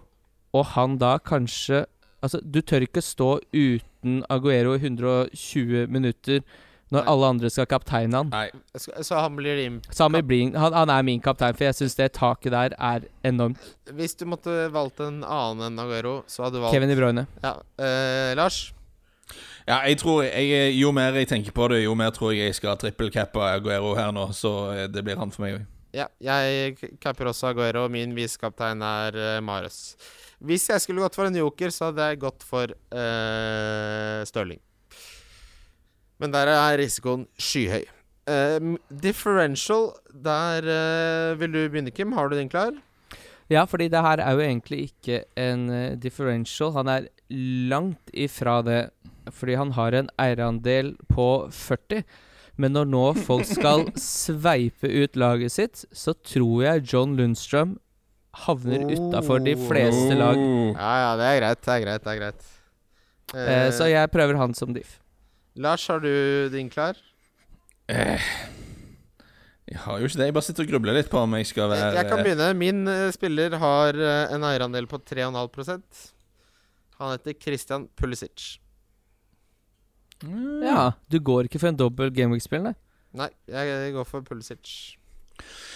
og 0.52 0.70
han 0.74 0.98
da 1.00 1.16
kanskje 1.22 1.86
Altså, 2.22 2.38
du 2.38 2.60
tør 2.62 2.84
ikke 2.86 3.02
stå 3.02 3.40
uten 3.50 4.20
Aguero 4.30 4.76
i 4.76 4.78
120 4.78 5.88
minutter 5.90 6.44
når 6.93 7.01
Nei. 7.01 7.12
alle 7.14 7.31
andre 7.35 7.51
skal 7.52 7.69
kapteine 7.70 8.20
han. 8.20 8.28
Nei. 8.32 8.77
Så, 8.77 8.93
så 9.09 9.23
han 9.24 9.39
blir 9.39 9.56
din 9.56 9.81
Sami 9.89 10.20
Bling, 10.27 10.52
han, 10.59 10.77
han 10.77 10.93
er 10.93 11.06
min 11.06 11.23
kaptein, 11.24 11.56
for 11.56 11.70
jeg 11.70 11.78
syns 11.81 11.97
det 11.98 12.10
taket 12.19 12.52
der 12.52 12.77
er 12.77 13.09
enormt. 13.27 13.73
Hvis 13.97 14.14
du 14.20 14.27
måtte 14.28 14.69
valgt 14.74 15.01
en 15.01 15.23
annen 15.24 15.70
enn 15.70 15.82
Aguero, 15.82 16.20
så 16.28 16.47
hadde 16.47 16.60
du 16.60 16.66
valgt 16.66 16.77
Kevin 16.77 16.93
De 16.93 16.98
Bruyne. 16.98 17.27
Ja. 17.43 17.56
Eh, 17.81 18.36
Lars? 18.39 18.66
Ja, 19.66 19.78
jeg 19.86 20.01
tror 20.02 20.24
jeg, 20.27 20.74
Jo 20.74 20.90
mer 20.93 21.14
jeg 21.14 21.28
tenker 21.31 21.55
på 21.55 21.69
det, 21.70 21.85
jo 21.85 21.94
mer 21.98 22.10
tror 22.14 22.35
jeg 22.35 22.51
jeg 22.51 22.59
skal 22.59 22.81
trippelcappe 22.81 23.40
Aguero 23.47 23.94
her 23.97 24.10
nå. 24.14 24.28
Så 24.36 24.52
eh, 24.74 24.89
det 24.90 25.05
blir 25.06 25.20
han 25.20 25.32
for 25.35 25.47
meg 25.47 25.60
òg. 25.60 25.69
Ja, 25.93 26.09
jeg 26.24 26.78
capper 27.02 27.28
også 27.28 27.51
Aguero. 27.51 27.85
Min 27.93 28.14
visekaptein 28.16 28.81
er 28.82 29.16
uh, 29.19 29.39
Mares. 29.44 29.94
Hvis 30.43 30.64
jeg 30.70 30.81
skulle 30.82 31.05
gått 31.05 31.19
for 31.19 31.28
en 31.28 31.36
joker, 31.36 31.70
så 31.70 31.90
hadde 31.90 32.06
jeg 32.09 32.23
gått 32.24 32.47
for 32.48 32.73
uh, 32.73 34.23
Stirling. 34.27 34.60
Men 36.22 36.32
der 36.34 36.52
er 36.52 36.78
risikoen 36.78 37.26
skyhøy. 37.40 37.84
Uh, 38.30 38.76
differential, 39.02 39.90
der 40.14 40.62
uh, 40.62 41.40
vil 41.40 41.52
du 41.56 41.60
begynne, 41.66 41.90
Kim. 41.90 42.14
Har 42.14 42.30
du 42.30 42.36
den 42.38 42.48
klar? 42.52 42.76
Ja, 43.50 43.64
fordi 43.66 43.88
det 43.90 44.00
her 44.00 44.22
er 44.22 44.36
jo 44.36 44.44
egentlig 44.44 44.78
ikke 44.92 45.24
en 45.36 45.66
uh, 45.68 45.98
differential. 45.98 46.70
Han 46.78 46.88
er 46.88 47.08
langt 47.72 48.12
ifra 48.14 48.60
det, 48.62 48.82
fordi 49.34 49.58
han 49.58 49.74
har 49.74 49.98
en 49.98 50.12
eierandel 50.22 50.94
på 51.10 51.48
40. 51.50 52.04
Men 52.56 52.76
når 52.76 52.88
nå 52.92 53.04
folk 53.26 53.48
skal 53.48 53.88
sveipe 53.98 54.86
ut 54.86 55.18
laget 55.18 55.52
sitt, 55.52 55.84
så 55.90 56.14
tror 56.14 56.62
jeg 56.68 56.86
John 56.92 57.18
Lundstrøm 57.18 57.78
havner 58.46 58.86
Oh. 58.86 58.94
utafor 58.94 59.42
de 59.44 59.52
fleste 59.66 60.14
lag. 60.16 60.38
Ja, 60.38 60.92
ja, 61.02 61.12
det 61.18 61.26
er 61.28 61.40
greit. 61.42 61.64
Det 61.66 61.74
er 61.74 61.84
greit. 61.84 62.04
det 62.04 62.12
er 62.14 62.20
greit 62.22 62.50
så 63.76 63.88
jeg 63.90 64.10
prøver 64.12 64.38
han 64.40 64.54
som 64.54 64.72
diff. 64.72 65.01
Lars, 65.54 65.84
har 65.88 66.00
du 66.00 66.48
din 66.52 66.70
klar? 66.72 66.96
Eh, 67.92 68.22
jeg 69.68 69.80
har 69.84 70.00
jo 70.00 70.08
ikke 70.08 70.20
det. 70.20 70.28
Jeg 70.30 70.36
bare 70.36 70.46
sitter 70.46 70.64
og 70.64 70.72
grubler 70.72 70.96
litt 70.96 71.10
på 71.12 71.20
om 71.20 71.36
jeg 71.36 71.50
skal 71.50 71.68
være 71.72 71.90
Jeg, 71.98 72.08
kan 72.08 72.24
begynne. 72.24 72.48
Min 72.56 72.88
eh, 72.88 73.10
spiller 73.12 73.58
har 73.60 73.98
eh, 73.98 74.32
en 74.32 74.46
eierandel 74.48 74.88
på 74.88 75.00
3,5% 75.00 76.02
Han 77.00 77.12
heter 77.12 77.36
Christian 77.40 77.88
Pulisic. 77.96 78.56
Ja, 80.22 80.92
du 81.10 81.18
går 81.18 81.48
ikke 81.48 81.58
for 81.58 81.72
en 81.72 81.78
dobbel 81.78 82.12
Gameweek-spill, 82.14 82.62
nei? 82.62 82.76
Nei, 83.18 83.28
jeg 83.50 83.92
går 83.96 84.06
for 84.08 84.24
Pulisic. 84.24 84.94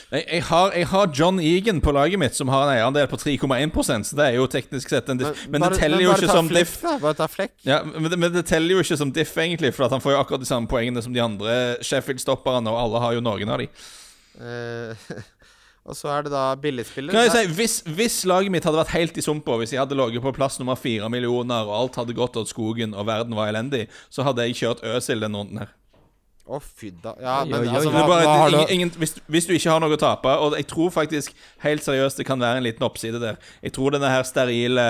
Jeg, 0.06 0.22
jeg, 0.30 0.42
har, 0.46 0.70
jeg 0.70 0.86
har 0.86 1.08
John 1.18 1.38
Egan 1.42 1.80
på 1.82 1.90
laget 1.90 2.20
mitt, 2.22 2.36
som 2.38 2.50
har 2.52 2.68
en 2.68 2.76
eierandel 2.76 3.08
på 3.10 3.18
3,1 3.18 4.04
så 4.06 4.14
det 4.18 4.26
er 4.28 4.36
jo 4.38 4.46
teknisk 4.46 4.92
sett 4.92 5.08
en 5.10 5.18
diff. 5.18 5.46
Men, 5.50 5.60
bare- 5.60 5.74
det 5.74 5.80
teller 5.82 6.04
jo 6.04 6.12
ikke 6.14 6.28
som 6.30 6.50
flekk, 6.50 6.62
diff. 6.62 6.74
da. 6.82 6.92
Bare 7.02 7.18
ta 7.18 7.26
flekk. 7.26 7.54
Ja, 7.66 7.80
men 7.82 8.06
det, 8.12 8.18
men 8.22 8.34
det 8.36 8.44
teller 8.46 8.76
jo 8.76 8.84
ikke 8.84 8.98
som 9.00 9.10
diff, 9.10 9.32
egentlig, 9.42 9.72
for 9.74 9.90
han 9.90 10.02
får 10.04 10.14
jo 10.14 10.20
akkurat 10.20 10.44
de 10.44 10.46
samme 10.46 10.70
poengene 10.70 11.02
som 11.02 11.14
de 11.14 11.22
andre 11.24 11.56
Sheffield-stopperne, 11.82 12.70
og 12.70 12.78
alle 12.84 13.00
har 13.02 13.16
jo 13.16 13.24
noen 13.26 13.50
av 13.50 13.64
de. 13.64 13.66
Uh, 14.38 15.10
og 15.90 15.98
så 15.98 16.12
er 16.14 16.28
det 16.28 16.32
da 16.36 16.44
billigspiller. 16.54 17.10
Kan 17.10 17.26
jeg 17.26 17.34
si, 17.34 17.56
hvis, 17.58 17.76
hvis 17.98 18.20
laget 18.30 18.54
mitt 18.54 18.68
hadde 18.68 18.78
vært 18.78 18.94
helt 18.94 19.18
i 19.18 19.24
sumpa, 19.26 19.58
hvis 19.58 19.74
jeg 19.74 19.82
hadde 19.82 19.98
ligget 19.98 20.22
på 20.22 20.34
plass 20.38 20.60
nummer 20.62 20.78
fire 20.78 21.10
millioner, 21.10 21.66
og 21.66 21.80
alt 21.80 21.98
hadde 22.04 22.14
gått 22.14 22.38
åt 22.38 22.54
skogen, 22.54 22.94
og 22.94 23.10
verden 23.10 23.34
var 23.34 23.50
elendig, 23.50 23.88
så 24.06 24.22
hadde 24.22 24.46
jeg 24.46 24.60
kjørt 24.62 24.86
Øsil 24.86 25.26
denne 25.26 25.42
runden 25.42 25.64
her. 25.64 25.74
Å, 26.46 26.60
fy 26.62 26.92
da. 27.02 27.10
Ja, 27.18 27.36
men 27.44 27.64
jo, 27.64 27.66
jo, 27.66 27.74
altså, 27.74 27.90
hva, 27.90 28.02
bare, 28.06 28.22
hva 28.28 28.34
har 28.44 28.52
du 28.54 28.72
ingen, 28.72 28.90
hvis, 29.02 29.16
hvis 29.26 29.48
du 29.48 29.52
ikke 29.56 29.72
har 29.72 29.80
noe 29.82 29.96
å 29.96 29.98
tape 29.98 30.30
Og 30.46 30.54
jeg 30.54 30.68
tror 30.70 30.92
faktisk 30.94 31.32
helt 31.64 31.82
seriøst 31.82 32.20
det 32.20 32.26
kan 32.28 32.38
være 32.38 32.60
en 32.60 32.66
liten 32.68 32.86
oppside 32.86 33.18
der. 33.18 33.40
Jeg 33.66 33.72
tror 33.74 33.96
denne 33.96 34.06
her 34.12 34.22
sterile, 34.28 34.84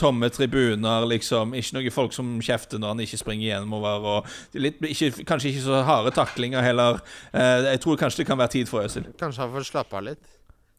tomme 0.00 0.30
tribuner, 0.32 1.04
liksom 1.10 1.52
Ikke 1.58 1.76
noen 1.76 1.92
folk 1.92 2.16
som 2.16 2.30
kjefter 2.40 2.80
når 2.80 2.94
han 2.94 3.02
ikke 3.04 3.20
springer 3.20 3.50
gjennomover, 3.50 4.06
og 4.14 4.60
litt, 4.64 4.80
ikke, 4.88 5.26
kanskje 5.28 5.50
ikke 5.52 5.64
så 5.66 5.82
harde 5.84 6.14
taklinger 6.16 6.64
heller. 6.64 7.02
Eh, 7.34 7.68
jeg 7.74 7.82
tror 7.84 8.00
kanskje 8.00 8.22
det 8.22 8.30
kan 8.30 8.40
være 8.40 8.54
tid 8.56 8.70
for 8.72 8.86
Øzil. 8.88 9.04
Kanskje 9.20 9.44
han 9.44 9.52
får 9.52 9.68
slappe 9.68 9.98
av 10.00 10.06
litt? 10.08 10.22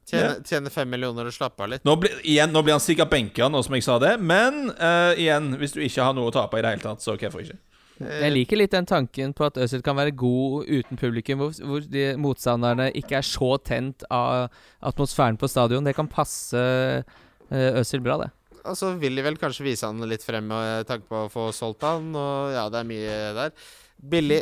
Tjene, 0.09 0.41
tjene 0.43 0.71
fem 0.73 0.89
millioner 0.91 1.29
og 1.29 1.35
slappe 1.35 1.63
av 1.63 1.69
litt? 1.71 1.85
Nå, 1.87 1.93
blir- 2.01 2.17
igjen, 2.27 2.51
nå 2.51 2.59
blir 2.65 2.73
han 2.75 2.81
sikkert 2.83 3.13
benka, 3.13 3.47
nå 3.53 3.61
som 3.63 3.77
jeg 3.77 3.85
sa 3.85 3.99
det, 4.03 4.17
men 4.19 4.65
eh, 4.73 5.13
igjen, 5.27 5.53
hvis 5.61 5.77
du 5.77 5.79
ikke 5.85 6.09
har 6.09 6.17
noe 6.17 6.27
å 6.27 6.33
tape 6.35 6.57
i 6.59 6.65
det 6.65 6.73
hele 6.73 6.83
tatt, 6.89 7.05
så 7.05 7.15
hvorfor 7.15 7.45
ikke? 7.45 7.55
Jeg 8.03 8.33
liker 8.33 8.59
litt 8.59 8.73
den 8.75 8.87
tanken 8.89 9.33
på 9.35 9.47
at 9.47 9.57
Øzil 9.63 9.83
kan 9.85 9.97
være 9.97 10.15
god 10.17 10.69
uten 10.69 10.99
publikum, 10.99 11.41
hvor, 11.41 11.57
hvor 11.67 11.87
de 11.89 12.05
motstanderne 12.19 12.89
ikke 12.97 13.19
er 13.19 13.27
så 13.27 13.55
tent 13.65 14.05
av 14.13 14.49
atmosfæren 14.83 15.39
på 15.39 15.49
stadion. 15.51 15.85
Det 15.85 15.95
kan 15.97 16.11
passe 16.11 16.63
eh, 16.63 17.69
Øzil 17.81 18.03
bra, 18.05 18.19
det. 18.25 18.31
Altså 18.63 18.93
så 18.93 18.93
vil 18.95 19.17
de 19.19 19.23
vel 19.25 19.37
kanskje 19.39 19.65
vise 19.65 19.87
han 19.87 19.99
litt 20.07 20.23
frem 20.23 20.45
med 20.47 20.87
tanke 20.87 21.09
på 21.09 21.25
å 21.25 21.31
få 21.31 21.49
solgt 21.55 21.83
han, 21.83 22.13
og 22.15 22.53
ja, 22.55 22.69
det 22.71 22.79
er 22.79 22.87
mye 22.87 23.17
der. 23.35 23.55
Billig 24.03 24.41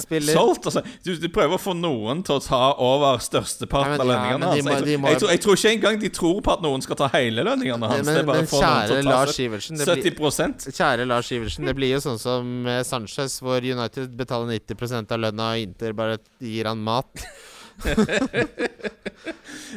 spiller 0.00 0.32
Solgt, 0.32 0.64
altså. 0.70 0.82
Du, 1.04 1.10
du 1.20 1.28
prøver 1.28 1.58
å 1.58 1.60
få 1.60 1.74
noen 1.76 2.22
til 2.24 2.38
å 2.38 2.42
ta 2.42 2.60
over 2.80 3.18
størsteparten 3.20 3.96
Ja, 3.96 4.00
av 4.00 4.08
lønningene 4.08 4.48
hans. 4.48 4.64
må- 4.64 5.10
Jeg, 5.12 5.18
tror- 5.20 5.28
jeg, 5.28 5.36
jeg 5.36 5.42
tror 5.44 5.58
ikke 5.60 5.72
engang 5.76 6.00
de 6.00 6.08
tror 6.08 6.40
på 6.46 6.52
at 6.54 6.62
noen 6.64 6.82
skal 6.82 6.96
ta 6.96 7.08
hele 7.12 7.44
lønningene 7.44 7.90
hans. 7.92 8.06
men, 8.06 8.24
men 8.26 8.46
kjære 8.48 9.02
Lars 9.04 9.36
Iversen 9.38 9.76
det 9.78 9.86
blir, 9.86 10.12
70 10.16 10.72
Kjære 10.72 11.06
Lars 11.06 11.30
Iversen, 11.32 11.66
det 11.68 11.76
blir 11.76 11.92
jo 11.92 12.00
sånn 12.00 12.18
som 12.18 12.48
med 12.64 12.86
Sanchez, 12.88 13.38
hvor 13.44 13.60
United 13.60 14.16
betaler 14.16 14.48
90% 14.58 15.12
av 15.12 15.20
lønna, 15.26 15.52
og 15.52 15.58
Inter 15.68 15.92
bare 15.92 16.18
gir 16.40 16.64
han 16.72 16.78
mat. 16.82 17.10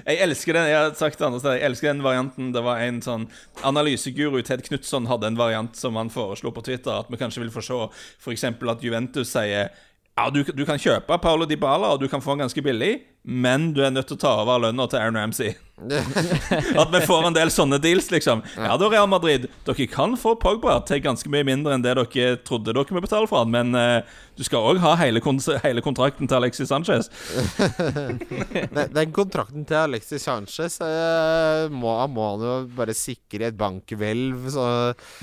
Jeg 0.05 0.19
elsker 0.21 0.57
den 0.57 0.67
Jeg 0.69 0.77
har 0.77 0.93
sagt 0.97 1.19
det 1.19 1.25
andre 1.25 1.39
steder 1.39 1.59
Jeg 1.59 1.69
elsker 1.69 1.89
den 1.89 2.03
varianten. 2.05 2.51
Det 2.53 2.63
var 2.65 2.83
en 2.83 3.01
sånn 3.05 3.27
analyseguru, 3.65 4.41
Ted 4.45 4.65
Knutson, 4.67 5.09
hadde 5.09 5.31
en 5.31 5.39
variant 5.39 5.77
som 5.79 5.97
han 5.99 6.11
foreslo 6.13 6.53
på 6.55 6.65
Twitter. 6.67 7.01
At 7.01 7.11
vi 7.11 7.21
kanskje 7.21 7.45
vil 7.45 7.53
få 7.53 7.63
se 7.65 7.81
f.eks. 8.21 8.47
at 8.51 8.85
Juventus 8.85 9.31
sier 9.31 9.71
ja, 10.15 10.29
du, 10.31 10.43
du 10.43 10.63
kan 10.67 10.79
kjøpe 10.79 11.17
Paulo 11.19 11.47
Dybala, 11.47 11.93
og 11.93 11.99
du 11.99 12.07
kan 12.11 12.23
få 12.23 12.35
han 12.35 12.45
ganske 12.45 12.61
billig, 12.63 12.93
men 13.25 13.71
du 13.73 13.81
er 13.81 13.93
nødt 13.93 14.11
til 14.11 14.19
å 14.19 14.21
ta 14.21 14.35
over 14.43 14.67
lønna 14.67 14.85
til 14.89 15.01
Aaron 15.01 15.17
Ramsey. 15.17 15.55
At 16.81 16.91
vi 16.93 16.99
får 17.03 17.25
en 17.27 17.35
del 17.35 17.49
sånne 17.51 17.77
deals, 17.83 18.07
liksom. 18.13 18.43
Ja, 18.55 18.77
da 18.79 18.87
Real 18.87 19.09
Madrid, 19.11 19.47
dere 19.67 19.87
kan 19.91 20.13
få 20.19 20.35
Pogba 20.39 20.77
til 20.87 21.01
ganske 21.03 21.29
mye 21.31 21.43
mindre 21.47 21.73
enn 21.75 21.83
det 21.83 21.95
dere 21.97 22.37
trodde 22.47 22.71
dere 22.71 22.95
må 22.95 23.01
betale 23.03 23.27
for 23.27 23.41
han, 23.41 23.51
men 23.51 23.75
uh, 23.75 24.05
du 24.37 24.43
skal 24.45 24.63
òg 24.69 24.79
ha 24.83 24.93
hele, 25.01 25.19
kon 25.25 25.41
hele 25.65 25.83
kontrakten 25.83 26.29
til 26.29 26.37
Alexis 26.37 26.69
Sanchez. 26.71 27.09
Den, 28.95 29.11
kontrakten 29.15 29.65
til 29.67 29.79
Alexis 29.81 30.23
Sanchez 30.27 30.77
uh, 30.85 31.65
må, 31.73 31.95
må 32.13 32.29
han 32.29 32.45
jo 32.45 32.53
bare 32.77 32.95
sikre 32.95 33.49
et 33.49 33.57
bankhvelv, 33.59 34.45
så 34.53 34.67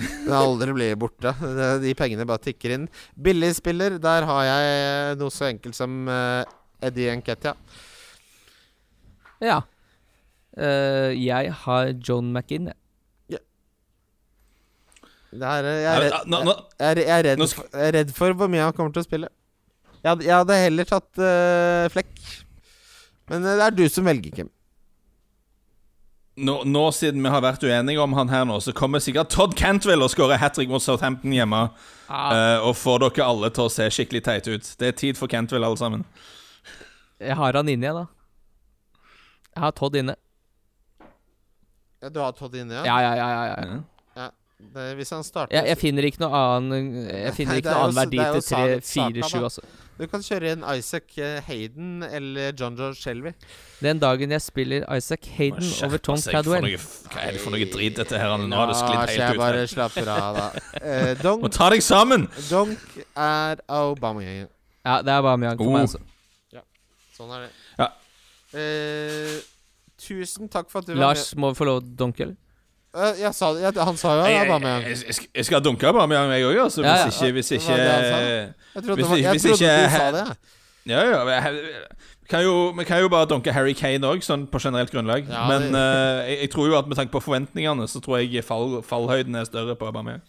den 0.02 0.34
aldri 0.36 0.74
blir 0.76 0.98
borte. 1.00 1.32
De 1.80 1.94
pengene 1.96 2.26
bare 2.28 2.44
tikker 2.50 2.76
inn. 2.76 2.90
Billigspiller, 3.14 3.96
der 4.02 4.28
har 4.28 4.44
jeg 4.50 5.16
noe 5.22 5.32
så 5.32 5.48
enkelt 5.48 5.78
som 5.78 6.04
uh, 6.10 6.42
Eddie 6.82 7.16
Nketia. 7.22 7.54
Ja. 7.54 7.88
Eh, 9.42 11.10
jeg 11.18 11.52
har 11.64 11.92
John 11.98 12.32
McInn. 12.32 12.70
jeg. 12.70 12.78
Er, 15.32 15.64
eh, 15.64 15.78
jeg, 15.80 15.92
er 15.92 16.02
redd, 16.02 16.32
jeg, 16.76 17.24
er, 17.32 17.46
for, 17.48 17.68
jeg 17.72 17.88
er 17.88 17.94
redd 17.96 18.10
for 18.16 18.34
hvor 18.36 18.50
mye 18.52 18.66
han 18.66 18.74
kommer 18.76 18.92
til 18.92 19.00
å 19.00 19.06
spille. 19.06 19.30
Jeg 20.02 20.10
hadde, 20.10 20.26
jeg 20.26 20.34
hadde 20.34 20.58
heller 20.58 20.88
tatt 20.88 21.22
uh, 21.22 21.86
Flekk. 21.94 22.10
Men 23.30 23.46
eh, 23.46 23.56
det 23.56 23.68
er 23.68 23.78
du 23.78 23.86
som 23.88 24.08
velger, 24.08 24.34
Kim. 24.34 24.50
nå, 26.36 26.56
nå 26.64 26.82
siden 26.96 27.22
vi 27.22 27.30
har 27.32 27.44
vært 27.44 27.64
uenige 27.64 28.02
om 28.02 28.16
han 28.16 28.32
her 28.32 28.44
nå, 28.48 28.58
så 28.64 28.74
kommer 28.76 29.02
sikkert 29.04 29.30
Todd 29.32 29.54
Cantwell 29.56 30.02
og 30.04 30.10
skårer 30.12 30.40
hat 30.42 30.56
trick 30.56 30.70
mot 30.72 30.82
Southampton 30.82 31.32
hjemme. 31.32 31.68
eh, 32.12 32.58
og 32.66 32.74
får 32.76 33.06
dere 33.06 33.28
alle 33.28 33.52
til 33.54 33.68
å 33.68 33.72
se 33.72 33.88
skikkelig 33.94 34.24
teite 34.26 34.56
ut. 34.58 34.72
Det 34.80 34.90
er 34.90 34.98
tid 34.98 35.20
for 35.20 35.32
Cantwell, 35.32 35.64
alle 35.64 35.80
sammen. 35.80 36.04
Jeg 37.22 37.38
har 37.38 37.56
han 37.56 37.70
inne, 37.70 37.88
jeg, 37.88 38.02
da. 38.02 38.21
Jeg 39.54 39.62
har 39.66 39.72
Todd 39.76 39.96
inne. 40.00 40.14
Ja, 42.02 42.08
du 42.10 42.18
har 42.20 42.32
Todd 42.34 42.54
inne, 42.58 42.80
ja? 42.80 42.84
Ja, 42.88 43.00
ja, 43.00 43.14
ja. 43.16 43.28
ja, 43.30 43.42
ja. 43.46 43.80
Ja. 44.16 44.30
Det, 44.62 44.82
hvis 44.94 45.10
han 45.10 45.24
starter 45.26 45.56
Jeg, 45.56 45.66
jeg 45.72 45.78
finner 45.80 46.06
ikke 46.06 46.20
noe 46.22 46.38
annen 46.38 46.90
Jeg 47.08 47.32
finner 47.34 47.56
ikke 47.58 47.72
noe 47.72 47.80
annen 47.88 47.96
verdi 47.98 48.18
er 48.22 48.36
til 48.36 48.44
3-4-7, 49.18 49.40
altså. 49.48 49.64
Du 49.98 50.04
kan 50.10 50.22
kjøre 50.24 50.52
inn 50.54 50.62
Isaac 50.72 51.16
eh, 51.20 51.40
Hayden 51.46 52.02
eller 52.06 52.54
John 52.58 52.74
George 52.78 52.96
Shelby. 52.98 53.32
Den 53.84 54.00
dagen 54.02 54.32
jeg 54.34 54.42
spiller 54.42 54.86
Isaac 54.96 55.26
Hayden 55.36 55.66
over 55.86 56.00
Tom 56.02 56.18
Cadwell 56.22 56.64
Hva 56.78 57.26
er 57.26 57.36
det 57.36 57.42
for 57.42 57.54
noe 57.54 57.66
drit 57.74 57.98
dette 58.00 58.18
her? 58.22 58.34
Nå 58.40 58.56
har 58.56 58.70
det 58.70 58.78
Ja, 58.78 58.86
sklidd 58.86 59.18
helt 59.20 59.34
ut. 59.36 59.42
bare 59.42 59.66
slapper 59.74 60.10
av, 60.14 60.38
da. 60.40 60.46
Eh, 60.82 61.10
Må 61.12 61.22
Donk, 61.26 61.50
ta 61.54 61.68
deg 61.74 61.82
sammen! 61.86 62.24
donk 62.48 62.96
er 63.14 63.60
Aubameyang. 63.68 64.48
Ja, 64.86 64.96
det 65.04 65.12
er 65.12 65.20
Aubameyang 65.20 65.58
for 65.60 65.68
Oh. 65.68 65.76
meg, 65.76 65.86
altså. 65.90 66.00
Sånn 67.18 67.30
er 67.36 67.44
det. 67.44 67.50
Eh, 68.54 69.40
tusen 70.02 70.48
takk 70.52 70.70
for 70.70 70.82
at 70.82 70.86
du 70.86 70.92
var 70.94 70.98
med. 70.98 71.06
Lars 71.06 71.34
må 71.38 71.52
vi 71.52 71.58
få 71.60 71.68
lov 71.68 71.82
å 71.82 71.86
dunke, 72.02 72.26
eller? 72.26 72.36
Eh, 72.94 73.20
jeg 73.22 73.32
sa, 73.34 73.52
jeg, 73.56 73.72
han 73.78 73.96
sa 73.96 74.16
jo 74.18 74.24
Jeg, 74.26 74.34
jeg, 74.36 74.48
Aubameyang. 74.50 74.82
jeg, 74.90 74.98
jeg, 75.08 75.28
jeg 75.38 75.44
skal 75.48 75.62
dunke 75.64 75.92
bare 75.96 76.08
med 76.10 76.28
meg 76.28 76.42
òg, 76.44 76.58
altså. 76.66 76.82
Ja, 76.84 76.96
ja. 76.98 77.04
Hvis 77.08 77.16
ikke, 77.22 77.32
hvis 77.38 77.52
ikke. 77.56 77.76
Jeg 77.78 78.82
trodde, 78.84 78.96
hvis 78.98 79.08
var, 79.08 79.16
jeg 79.22 79.30
hvis 79.32 79.42
trodde 79.42 79.70
ikke- 79.70 79.84
du 79.84 79.96
sa 79.96 80.10
det. 80.10 80.26
jeg. 80.28 80.36
Ja, 80.84 81.00
ja. 81.06 81.52
Kan 82.28 82.42
jo, 82.44 82.70
vi 82.76 82.84
kan 82.84 83.00
jo 83.02 83.08
bare 83.12 83.26
dunke 83.28 83.52
Harry 83.52 83.72
Kane 83.76 84.06
òg, 84.08 84.22
sånn 84.24 84.46
på 84.48 84.58
generelt 84.60 84.90
grunnlag. 84.90 85.28
Ja, 85.28 85.46
Men 85.48 85.72
det- 85.72 86.28
jeg, 86.28 86.38
jeg 86.40 86.50
tror 86.50 86.66
jo 86.68 86.76
at 86.78 86.86
med 86.88 86.96
tanke 86.96 87.12
på 87.12 87.20
forventningene, 87.22 87.88
så 87.88 88.00
tror 88.00 88.18
jeg 88.20 88.44
fall, 88.44 88.82
fallhøyden 88.82 89.34
er 89.36 89.44
større 89.44 89.76
på 89.76 89.86
Aubameyang. 89.88 90.20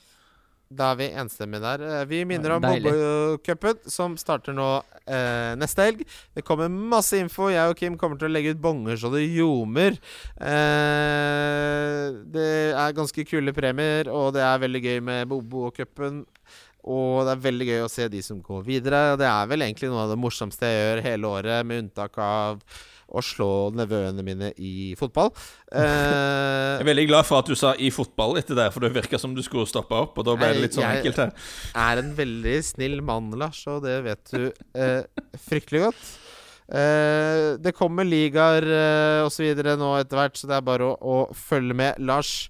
Da 0.73 0.91
er 0.93 0.97
vi 0.99 1.07
enstemmige 1.21 1.61
der. 1.63 1.83
Eh, 2.01 2.05
Vi 2.09 2.23
minner 2.25 2.55
om. 2.55 2.63
Bobo-cupen, 2.63 3.81
som 3.91 4.15
starter 4.17 4.55
nå 4.57 4.67
eh, 5.05 5.53
neste 5.59 5.85
helg. 5.87 6.03
Det 6.33 6.43
kommer 6.47 6.71
masse 6.71 7.19
info. 7.21 7.49
Jeg 7.53 7.69
og 7.69 7.77
Kim 7.79 7.97
kommer 7.99 8.17
til 8.19 8.29
å 8.29 8.33
legge 8.33 8.55
ut 8.55 8.61
bonger 8.63 8.97
så 8.99 9.11
det 9.13 9.25
ljomer. 9.27 9.99
Eh, 10.41 12.07
det 12.33 12.49
er 12.73 12.95
ganske 12.97 13.25
kule 13.29 13.53
premier, 13.55 14.09
og 14.11 14.33
det 14.37 14.43
er 14.45 14.63
veldig 14.63 14.83
gøy 14.87 14.99
med 15.11 15.27
Bobo-cupen. 15.31 16.23
Og 16.83 17.23
det 17.23 17.31
er 17.37 17.43
veldig 17.45 17.67
gøy 17.69 17.85
å 17.85 17.91
se 17.91 18.09
de 18.11 18.19
som 18.25 18.41
går 18.43 18.65
videre. 18.67 19.03
Det 19.19 19.27
er 19.29 19.45
vel 19.47 19.63
egentlig 19.63 19.91
noe 19.91 20.03
av 20.03 20.11
det 20.11 20.19
morsomste 20.19 20.67
jeg 20.67 20.81
gjør 20.81 21.03
hele 21.05 21.29
året, 21.37 21.67
med 21.69 21.85
unntak 21.85 22.17
av 22.19 22.59
å 23.13 23.21
slå 23.21 23.49
nevøene 23.77 24.25
mine 24.25 24.49
i 24.57 24.93
fotball. 24.97 25.29
Jeg 25.69 25.85
Eh, 25.85 26.81
er 26.81 26.87
veldig 26.87 27.07
glad 27.07 27.27
for 27.29 27.39
at 27.39 27.45
du 27.45 27.55
sa 27.55 27.73
'i 27.77 27.91
fotball' 27.93 28.37
etter 28.39 28.55
det, 28.55 28.73
for 28.73 28.79
det 28.81 28.93
virka 28.93 29.19
som 29.19 29.35
du 29.35 29.41
skulle 29.41 29.67
stoppe 29.69 29.93
opp, 29.93 30.17
og 30.17 30.25
da 30.25 30.35
ble 30.35 30.53
det 30.53 30.61
litt 30.61 30.73
sånn 30.73 30.89
enkelt 30.89 31.17
her. 31.17 31.31
Jeg 31.73 31.97
er 31.97 32.01
en 32.01 32.15
veldig 32.15 32.57
snill 32.63 33.01
mann, 33.01 33.31
Lars, 33.31 33.65
og 33.67 33.83
det 33.83 34.03
vet 34.03 34.31
du 34.31 34.51
eh, 34.75 35.03
fryktelig 35.37 35.85
godt. 35.85 36.03
Eh, 36.73 37.57
det 37.59 37.75
kommer 37.75 38.03
ligaer 38.07 38.63
eh, 38.63 39.25
osv. 39.25 39.45
nå 39.77 39.99
etter 39.99 40.17
hvert, 40.17 40.37
så 40.37 40.47
det 40.47 40.57
er 40.57 40.61
bare 40.65 40.89
å, 40.89 40.97
å 40.97 41.33
følge 41.33 41.73
med. 41.73 41.99
Lars, 41.99 42.49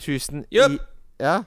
tusen 0.00 0.44
yep. 0.50 0.72
i 0.72 1.24
Ja? 1.24 1.42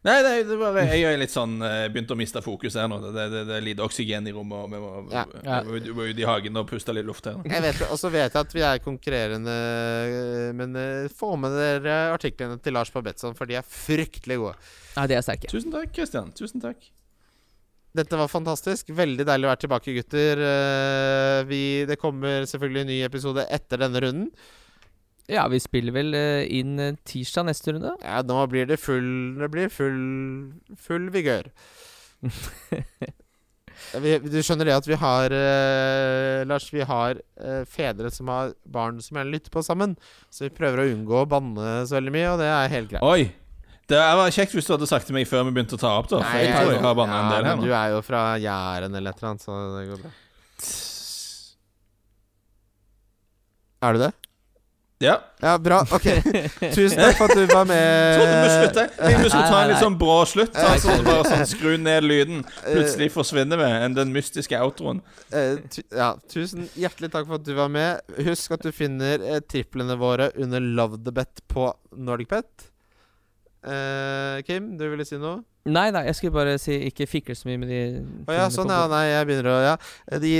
Nei, 0.00 0.14
nei, 0.24 0.36
det 0.48 0.56
var, 0.56 0.78
jeg 0.80 1.04
er 1.04 1.18
litt 1.20 1.32
sånn 1.32 1.58
begynte 1.60 1.92
begynt 1.92 2.12
å 2.14 2.16
miste 2.16 2.40
fokus 2.40 2.76
her 2.80 2.86
nå. 2.88 2.96
Det, 3.04 3.24
det, 3.34 3.40
det 3.50 3.56
er 3.58 3.64
lite 3.66 3.84
oksygen 3.84 4.28
i 4.30 4.32
rommet, 4.32 4.62
og 4.64 4.70
vi 4.72 4.78
må, 4.80 4.92
Ja. 5.12 5.24
Ja. 5.44 5.58
vi 5.66 5.74
må, 5.74 5.96
må 5.98 6.06
ut 6.08 6.22
i 6.22 6.24
hagen 6.24 6.56
og 6.56 6.70
puste 6.70 6.94
litt 6.96 7.04
luft 7.04 7.28
her. 7.28 7.36
Jeg 7.44 7.64
vet 7.66 7.82
Og 7.90 8.00
så 8.00 8.08
vet 8.12 8.32
jeg 8.32 8.40
at 8.40 8.54
vi 8.56 8.64
er 8.64 8.80
konkurrerende, 8.80 9.56
eh, 9.56 10.46
men 10.56 10.72
eh, 10.80 11.10
få 11.12 11.34
med 11.40 11.52
dere 11.52 11.98
artiklene 12.14 12.56
til 12.64 12.78
Lars 12.78 12.92
på 12.94 13.02
for 13.36 13.50
de 13.50 13.58
er 13.60 13.66
fryktelig 13.66 14.38
gode. 14.40 14.56
Ja, 14.96 15.04
de 15.10 15.18
er 15.18 15.26
sterke. 15.26 15.52
Tusen 15.52 15.74
takk, 15.74 15.92
Christian. 15.92 16.32
Tusen 16.32 16.64
takk. 16.64 16.88
Dette 17.92 18.16
var 18.16 18.30
fantastisk. 18.30 18.88
Veldig 18.94 19.26
deilig 19.26 19.48
å 19.48 19.50
være 19.50 19.62
tilbake, 19.66 19.94
gutter. 19.98 20.40
Eh, 20.46 21.42
vi, 21.50 21.62
det 21.90 21.98
kommer 22.00 22.48
selvfølgelig 22.48 22.86
en 22.86 22.90
ny 22.94 22.98
episode 23.04 23.44
etter 23.52 23.84
denne 23.84 24.00
runden. 24.06 24.32
Ja, 25.30 25.44
vi 25.50 25.60
spiller 25.62 25.94
vel 25.94 26.14
eh, 26.16 26.44
inn 26.60 26.78
eh, 26.80 26.96
tirsdag 27.06 27.46
neste 27.50 27.74
runde. 27.74 27.92
Ja, 28.02 28.20
nå 28.26 28.40
blir 28.50 28.66
det 28.70 28.80
full 28.80 29.36
Det 29.38 29.50
blir 29.52 29.68
full 29.72 30.00
Full 30.80 31.10
vigør. 31.14 31.50
vi, 34.04 34.14
du 34.20 34.38
skjønner 34.44 34.68
det 34.68 34.76
at 34.76 34.88
vi 34.88 34.98
har 35.00 35.34
eh, 35.34 36.42
Lars, 36.48 36.68
vi 36.74 36.84
har 36.86 37.20
eh, 37.40 37.62
fedre 37.68 38.10
som 38.14 38.28
har 38.32 38.54
barn 38.64 39.00
som 39.04 39.20
gjerne 39.20 39.34
lytter 39.34 39.54
på 39.54 39.62
sammen. 39.66 39.96
Så 40.32 40.46
vi 40.48 40.54
prøver 40.56 40.82
å 40.82 40.88
unngå 40.94 41.22
å 41.22 41.28
banne 41.30 41.80
så 41.88 41.98
veldig 41.98 42.14
mye, 42.16 42.32
og 42.32 42.42
det 42.42 42.50
er 42.50 42.74
helt 42.74 42.90
greit. 42.94 43.04
Oi. 43.06 43.30
Det 43.90 43.98
var 43.98 44.30
kjekt 44.30 44.52
hvis 44.54 44.68
du 44.68 44.76
hadde 44.76 44.86
sagt 44.86 45.08
til 45.08 45.16
meg 45.16 45.26
før 45.26 45.48
vi 45.48 45.56
begynte 45.56 45.74
å 45.74 45.80
ta 45.82 45.96
opp, 45.98 46.06
da. 46.12 46.20
For 46.22 46.38
jeg 46.38 46.52
tror 46.54 46.72
jeg 46.76 46.82
har 46.84 46.94
banna 46.94 47.16
en 47.24 47.32
del 47.32 47.48
her 47.48 47.56
nå. 47.58 47.64
du 47.66 47.72
er 47.74 47.88
jo 47.96 48.02
fra 48.06 48.20
Jæren 48.38 48.94
eller 48.94 49.10
et 49.10 49.18
eller 49.18 49.32
annet, 49.32 49.42
så 49.42 49.56
det 49.74 49.86
går 49.88 50.04
bra. 50.04 50.12
Er 53.88 53.96
du 53.96 54.02
det? 54.04 54.10
Ja. 55.02 55.14
Ja, 55.40 55.58
bra. 55.58 55.80
Ok. 55.80 56.04
Tusen 56.74 56.98
takk 57.00 57.14
for 57.16 57.30
at 57.32 57.38
du 57.38 57.46
var 57.48 57.64
med. 57.64 58.18
Trodde 58.20 58.40
vi 58.42 58.48
slutte. 58.52 58.82
Jeg 58.84 58.98
tenkte 58.98 59.22
vi 59.22 59.30
skulle 59.30 59.46
ta 59.48 59.60
en 59.62 59.70
litt 59.70 59.80
sånn 59.80 59.96
brå 60.02 60.16
slutt. 60.28 60.58
Sånn, 60.82 61.04
bare 61.06 61.22
sånn 61.24 61.46
skru 61.48 61.70
ned 61.80 62.04
lyden. 62.04 62.42
Plutselig 62.66 63.08
forsvinner 63.14 63.62
vi. 63.62 63.68
enn 63.86 63.96
Den 63.96 64.12
mystiske 64.12 64.60
outroen. 64.60 65.00
Eh, 65.32 65.56
ja, 65.96 66.10
tusen 66.28 66.68
hjertelig 66.76 67.08
takk 67.14 67.30
for 67.30 67.40
at 67.40 67.46
du 67.48 67.54
var 67.56 67.72
med. 67.72 68.04
Husk 68.28 68.52
at 68.58 68.66
du 68.66 68.74
finner 68.76 69.24
eh, 69.24 69.40
triplene 69.40 69.96
våre 69.96 70.28
under 70.36 70.60
Love 70.60 71.00
the 71.06 71.16
Bet 71.16 71.40
på 71.48 71.70
NordicBet. 71.96 72.68
Uh, 73.64 74.40
Kim, 74.44 74.74
du 74.76 74.84
ville 74.88 75.08
si 75.08 75.16
noe? 75.20 75.40
Nei, 75.68 75.90
nei, 75.92 76.06
jeg 76.08 76.16
skulle 76.16 76.32
bare 76.32 76.54
si 76.60 76.72
ikke 76.88 77.04
fikle 77.04 77.34
så 77.36 77.44
mye 77.44 77.60
med 77.60 77.68
de 77.68 77.80
Å 78.24 78.36
ja, 78.36 78.46
sånn, 78.52 78.70
ja. 78.72 78.86
Nei, 78.88 79.02
jeg 79.10 79.26
begynner 79.28 79.50
å 79.52 79.56
Ja. 79.60 79.74
De, 80.22 80.30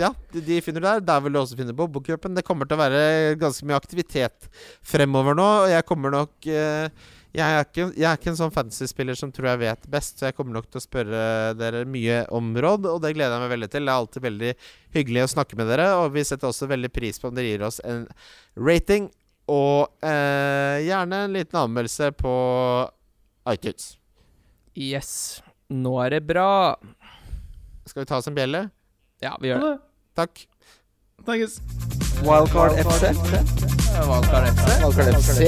ja, 0.00 0.10
de, 0.34 0.56
finner 0.64 0.82
du 0.82 0.88
der. 0.88 1.04
Der 1.06 1.20
vil 1.22 1.36
du 1.36 1.38
også 1.38 1.58
finne 1.58 1.76
Bobokupen. 1.76 2.34
Det 2.34 2.42
kommer 2.46 2.66
til 2.66 2.74
å 2.74 2.82
være 2.82 3.36
ganske 3.38 3.68
mye 3.68 3.78
aktivitet 3.78 4.48
fremover 4.82 5.38
nå. 5.38 5.46
Og 5.62 5.70
jeg 5.70 5.86
kommer 5.86 6.14
nok 6.16 6.48
eh, 6.50 6.90
jeg, 7.36 7.44
er 7.44 7.66
ikke, 7.66 7.84
jeg 7.92 8.08
er 8.08 8.18
ikke 8.18 8.30
en 8.32 8.38
sånn 8.38 8.54
fantasy-spiller 8.54 9.18
som 9.18 9.30
tror 9.34 9.50
jeg 9.52 9.60
vet 9.60 9.86
best, 9.92 10.16
så 10.18 10.30
jeg 10.30 10.36
kommer 10.38 10.56
nok 10.56 10.70
til 10.70 10.80
å 10.80 10.84
spørre 10.84 11.20
dere 11.58 11.84
mye 11.88 12.22
om 12.34 12.48
råd, 12.64 12.88
og 12.88 13.02
det 13.04 13.12
gleder 13.16 13.36
jeg 13.36 13.44
meg 13.44 13.52
veldig 13.52 13.68
til. 13.74 13.84
Det 13.84 13.92
er 13.92 14.00
alltid 14.00 14.26
veldig 14.26 14.52
hyggelig 14.96 15.24
å 15.26 15.30
snakke 15.34 15.58
med 15.60 15.70
dere, 15.70 15.90
og 16.00 16.14
vi 16.16 16.24
setter 16.24 16.48
også 16.48 16.70
veldig 16.70 16.90
pris 16.94 17.20
på 17.20 17.28
om 17.28 17.36
dere 17.36 17.52
gir 17.52 17.66
oss 17.68 17.78
en 17.84 18.06
rating. 18.56 19.10
Og 19.52 19.92
eh, 20.02 20.82
gjerne 20.88 21.26
en 21.26 21.36
liten 21.36 21.60
anmeldelse 21.60 22.10
på 22.18 22.32
iTunes. 23.52 23.96
Yes. 24.76 25.42
Nå 25.70 25.96
er 26.04 26.10
det 26.16 26.22
bra. 26.26 26.76
Skal 27.86 28.02
vi 28.02 28.06
ta 28.10 28.18
oss 28.20 28.28
en 28.28 28.36
bjelle? 28.36 28.68
Ja, 29.22 29.36
vi 29.40 29.48
gjør 29.52 29.62
det. 29.64 29.74
Takk. 30.18 30.46
Takkes. 31.26 31.60
Wildcard 32.26 32.76
FC. 32.82 33.12
Wildcard 34.06 34.50
FC. 34.50 34.66
Wildcard 34.82 35.14
FC. 35.16 35.40